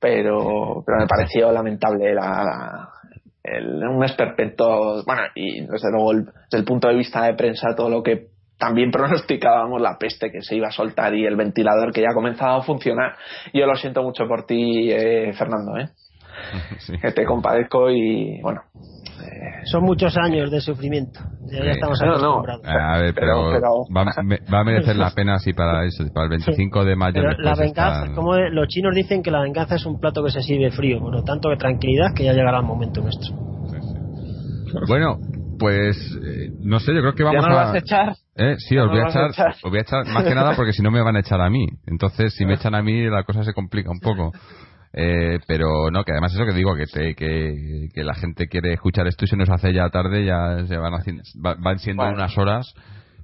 Pero, 0.00 0.82
pero 0.86 0.98
me 0.98 1.06
pareció 1.06 1.50
lamentable 1.52 2.14
la, 2.14 2.44
la- 2.44 2.88
el, 3.42 3.82
un 3.86 4.04
esperpento, 4.04 5.02
bueno, 5.06 5.22
y 5.34 5.60
desde 5.66 5.90
luego 5.90 6.12
el- 6.12 6.24
desde 6.26 6.58
el 6.58 6.64
punto 6.64 6.88
de 6.88 6.96
vista 6.96 7.22
de 7.24 7.34
prensa 7.34 7.74
todo 7.76 7.88
lo 7.88 8.02
que 8.02 8.28
también 8.58 8.90
pronosticábamos 8.92 9.80
la 9.80 9.96
peste 9.98 10.30
que 10.30 10.42
se 10.42 10.56
iba 10.56 10.68
a 10.68 10.72
soltar 10.72 11.14
y 11.14 11.24
el 11.24 11.36
ventilador 11.36 11.92
que 11.92 12.02
ya 12.02 12.08
ha 12.10 12.14
comenzado 12.14 12.58
a 12.58 12.62
funcionar. 12.62 13.16
Yo 13.52 13.66
lo 13.66 13.74
siento 13.76 14.02
mucho 14.02 14.26
por 14.26 14.44
ti, 14.46 14.90
eh, 14.92 15.32
Fernando, 15.34 15.76
¿eh? 15.78 15.88
Sí. 16.80 16.92
que 17.00 17.10
te 17.12 17.24
compadezco 17.24 17.90
y 17.90 18.40
bueno, 18.42 18.62
Son 19.64 19.82
muchos 19.84 20.16
años 20.16 20.50
de 20.50 20.60
sufrimiento. 20.60 21.20
Ya, 21.50 21.64
ya 21.64 21.70
estamos 21.72 22.00
No, 22.00 22.06
no. 22.06 22.12
acostumbrados. 22.14 22.62
A 22.66 22.98
ver, 22.98 23.14
pero, 23.14 23.50
Pero- 23.50 23.52
pero- 23.52 23.72
Va, 23.94 24.22
me- 24.22 24.38
va 24.52 24.60
a 24.60 24.64
merecer 24.64 24.96
la 24.96 25.10
pena 25.10 25.34
así 25.34 25.52
para 25.52 25.84
eso, 25.84 26.04
para 26.12 26.24
el 26.24 26.30
25 26.30 26.84
de 26.84 26.96
mayo. 26.96 27.14
Pero 27.14 27.30
la 27.42 27.54
venganza, 27.54 28.12
como 28.14 28.36
los 28.36 28.68
chinos 28.68 28.94
dicen 28.94 29.22
que 29.22 29.30
la 29.30 29.40
venganza 29.40 29.74
es 29.76 29.84
un 29.86 29.98
plato 30.00 30.22
que 30.24 30.30
se 30.30 30.42
sirve 30.42 30.70
frío, 30.70 31.00
por 31.00 31.12
lo 31.14 31.22
tanto 31.24 31.48
que 31.50 31.56
tranquilidad 31.56 32.14
que 32.14 32.24
ya 32.24 32.32
llegará 32.32 32.58
el 32.58 32.64
momento 32.66 33.00
nuestro. 33.02 33.34
Bueno, 34.86 35.18
pues 35.58 35.96
eh, 36.24 36.50
no 36.60 36.78
sé, 36.78 36.94
yo 36.94 37.00
creo 37.00 37.14
que 37.14 37.22
¿ya 37.24 37.30
vamos 37.30 37.42
no 37.46 37.48
lo 37.50 37.58
a... 37.58 37.64
vas 37.64 37.74
a 37.74 37.78
echar? 37.78 38.12
Eh, 38.36 38.54
sí, 38.58 38.74
¿Ya 38.76 38.82
os 38.82 38.86
no 38.86 38.92
voy, 38.92 39.00
a 39.00 39.04
vas 39.04 39.16
a 39.16 39.18
echar, 39.26 39.30
echar? 39.30 39.54
os 39.64 39.70
voy 39.70 39.78
a 39.78 39.82
echar 39.82 40.06
más 40.06 40.24
que 40.24 40.34
nada 40.34 40.54
porque 40.54 40.72
si 40.72 40.82
no 40.82 40.90
me 40.90 41.00
van 41.02 41.16
a 41.16 41.20
echar 41.20 41.40
a 41.40 41.50
mí. 41.50 41.66
Entonces, 41.86 42.34
si 42.34 42.44
me 42.46 42.54
echan 42.54 42.74
a 42.74 42.82
mí, 42.82 43.08
la 43.08 43.24
cosa 43.24 43.42
se 43.42 43.52
complica 43.54 43.90
un 43.90 43.98
poco. 44.00 44.32
Eh, 45.00 45.38
pero 45.46 45.90
no, 45.92 46.02
que 46.02 46.10
además 46.10 46.34
eso 46.34 46.44
que 46.44 46.52
digo, 46.56 46.74
que, 46.74 46.86
te- 46.86 47.14
que, 47.14 47.88
que 47.94 48.02
la 48.02 48.14
gente 48.14 48.48
quiere 48.48 48.72
escuchar 48.72 49.06
esto 49.06 49.24
y 49.26 49.28
se 49.28 49.36
nos 49.36 49.48
hace 49.48 49.72
ya 49.72 49.88
tarde, 49.90 50.24
ya 50.24 50.66
se 50.66 50.76
van 50.76 50.92
haciendo, 50.94 51.22
va- 51.44 51.54
van 51.58 51.78
siendo 51.78 52.02
Bueno. 52.02 52.16
unas 52.18 52.36
horas 52.36 52.74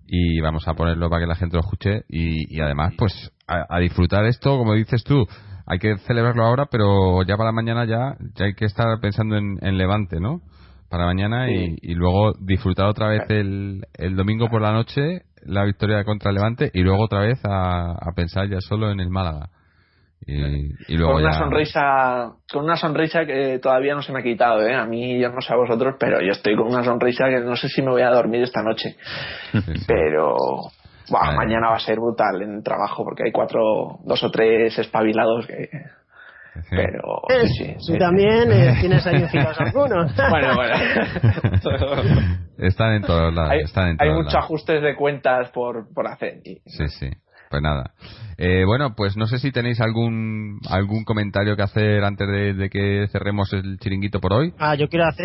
y 0.06 0.40
vamos 0.40 0.68
a 0.68 0.74
ponerlo 0.74 1.10
para 1.10 1.22
que 1.22 1.26
la 1.26 1.34
gente 1.34 1.56
lo 1.56 1.62
escuche 1.62 2.02
y, 2.09 2.55
y 2.56 2.60
además, 2.60 2.92
pues, 2.96 3.32
a, 3.48 3.66
a 3.68 3.78
disfrutar 3.80 4.24
esto, 4.26 4.56
como 4.56 4.74
dices 4.74 5.02
tú, 5.02 5.26
hay 5.66 5.78
que 5.80 5.96
celebrarlo 6.06 6.44
ahora, 6.44 6.66
pero 6.70 7.22
ya 7.24 7.36
para 7.36 7.51
mañana 7.51 7.84
ya, 7.86 8.16
ya 8.36 8.44
hay 8.44 8.55
que 8.55 8.66
estar 8.66 8.86
pensando 9.01 9.36
en, 9.36 9.56
en 9.60 9.76
Levante, 9.76 10.20
¿no? 10.20 10.42
Para 10.90 11.06
mañana 11.06 11.51
y, 11.51 11.76
y 11.82 11.94
luego 11.94 12.34
disfrutar 12.40 12.86
otra 12.86 13.09
vez 13.09 13.22
el, 13.30 13.82
el 13.94 14.14
domingo 14.14 14.48
por 14.48 14.62
la 14.62 14.70
noche 14.72 15.22
la 15.46 15.64
victoria 15.64 16.05
contra 16.05 16.30
Levante 16.30 16.70
y 16.72 16.82
luego 16.82 17.02
otra 17.05 17.20
vez 17.20 17.40
a, 17.44 17.92
a 17.92 18.12
pensar 18.14 18.48
ya 18.48 18.60
solo 18.60 18.90
en 18.92 19.01
el 19.01 19.10
Málaga. 19.10 19.48
Y, 20.26 20.72
y 20.88 20.96
luego 20.96 21.14
con 21.14 21.22
una 21.22 21.32
ya... 21.32 21.38
sonrisa 21.38 22.32
con 22.51 22.64
una 22.64 22.76
sonrisa 22.76 23.26
que 23.26 23.59
todavía 23.60 23.94
no 23.94 24.02
se 24.02 24.12
me 24.12 24.20
ha 24.20 24.22
quitado 24.22 24.62
¿eh? 24.66 24.74
a 24.74 24.86
mí 24.86 25.20
yo 25.20 25.28
no 25.30 25.40
sé 25.42 25.52
a 25.52 25.56
vosotros 25.56 25.96
pero 26.01 26.20
yo 26.22 26.32
estoy 26.32 26.56
con 26.56 26.68
una 26.68 26.82
sonrisa 26.82 27.26
que 27.28 27.40
no 27.40 27.56
sé 27.56 27.68
si 27.68 27.82
me 27.82 27.90
voy 27.90 28.02
a 28.02 28.10
dormir 28.10 28.42
esta 28.42 28.62
noche 28.62 28.96
Sí, 29.52 29.60
sí. 29.60 29.84
pero 29.86 30.36
Vale. 31.10 31.36
mañana 31.36 31.68
va 31.68 31.76
a 31.76 31.80
ser 31.80 31.96
brutal 32.01 32.40
en 32.42 32.55
el 32.55 32.62
trabajo 32.62 33.05
porque 33.05 33.24
hay 33.26 33.32
cuatro 33.32 33.98
dos 34.05 34.22
o 34.24 34.30
tres 34.30 34.78
espabilados 34.78 35.46
que 35.46 35.68
Pero 36.70 37.20
Eh, 37.28 37.46
sí, 37.48 37.64
sí, 37.64 37.74
tú 37.74 37.92
sí. 37.94 37.98
también 37.98 38.51
eh, 38.52 38.76
tienes 38.80 39.05
ahí 39.06 39.26
fijados 39.28 39.59
algunos. 39.60 40.12
Bueno, 40.30 40.55
bueno. 40.55 40.74
Están 42.59 42.92
en 42.94 43.02
todos 43.02 43.34
lados. 43.34 43.51
hay 43.51 43.60
están 43.60 43.88
en 43.88 43.96
hay 43.98 44.09
todos 44.09 44.18
muchos 44.20 44.32
lados. 44.34 44.44
ajustes 44.44 44.82
de 44.82 44.94
cuentas 44.94 45.51
por, 45.51 45.92
por 45.92 46.06
hacer. 46.06 46.38
y- 46.44 46.60
Sí, 46.66 46.86
sí. 46.88 47.10
Pues 47.55 47.62
nada. 47.62 47.93
Eh, 48.36 48.64
bueno, 48.66 48.97
pues 48.97 49.16
no 49.16 49.28
sé 49.28 49.39
si 49.39 49.52
tenéis 49.52 49.81
algún 49.81 50.59
algún 50.68 51.05
comentario 51.05 51.55
que 51.55 51.62
hacer 51.62 52.02
antes 52.02 52.26
de, 52.26 52.52
de 52.52 52.68
que 52.68 53.06
cerremos 53.12 53.52
el 53.52 53.78
chiringuito 53.78 54.18
por 54.18 54.32
hoy. 54.32 54.52
Ah, 54.59 54.74
yo 54.74 54.89
quiero 54.89 55.06
hacer 55.06 55.22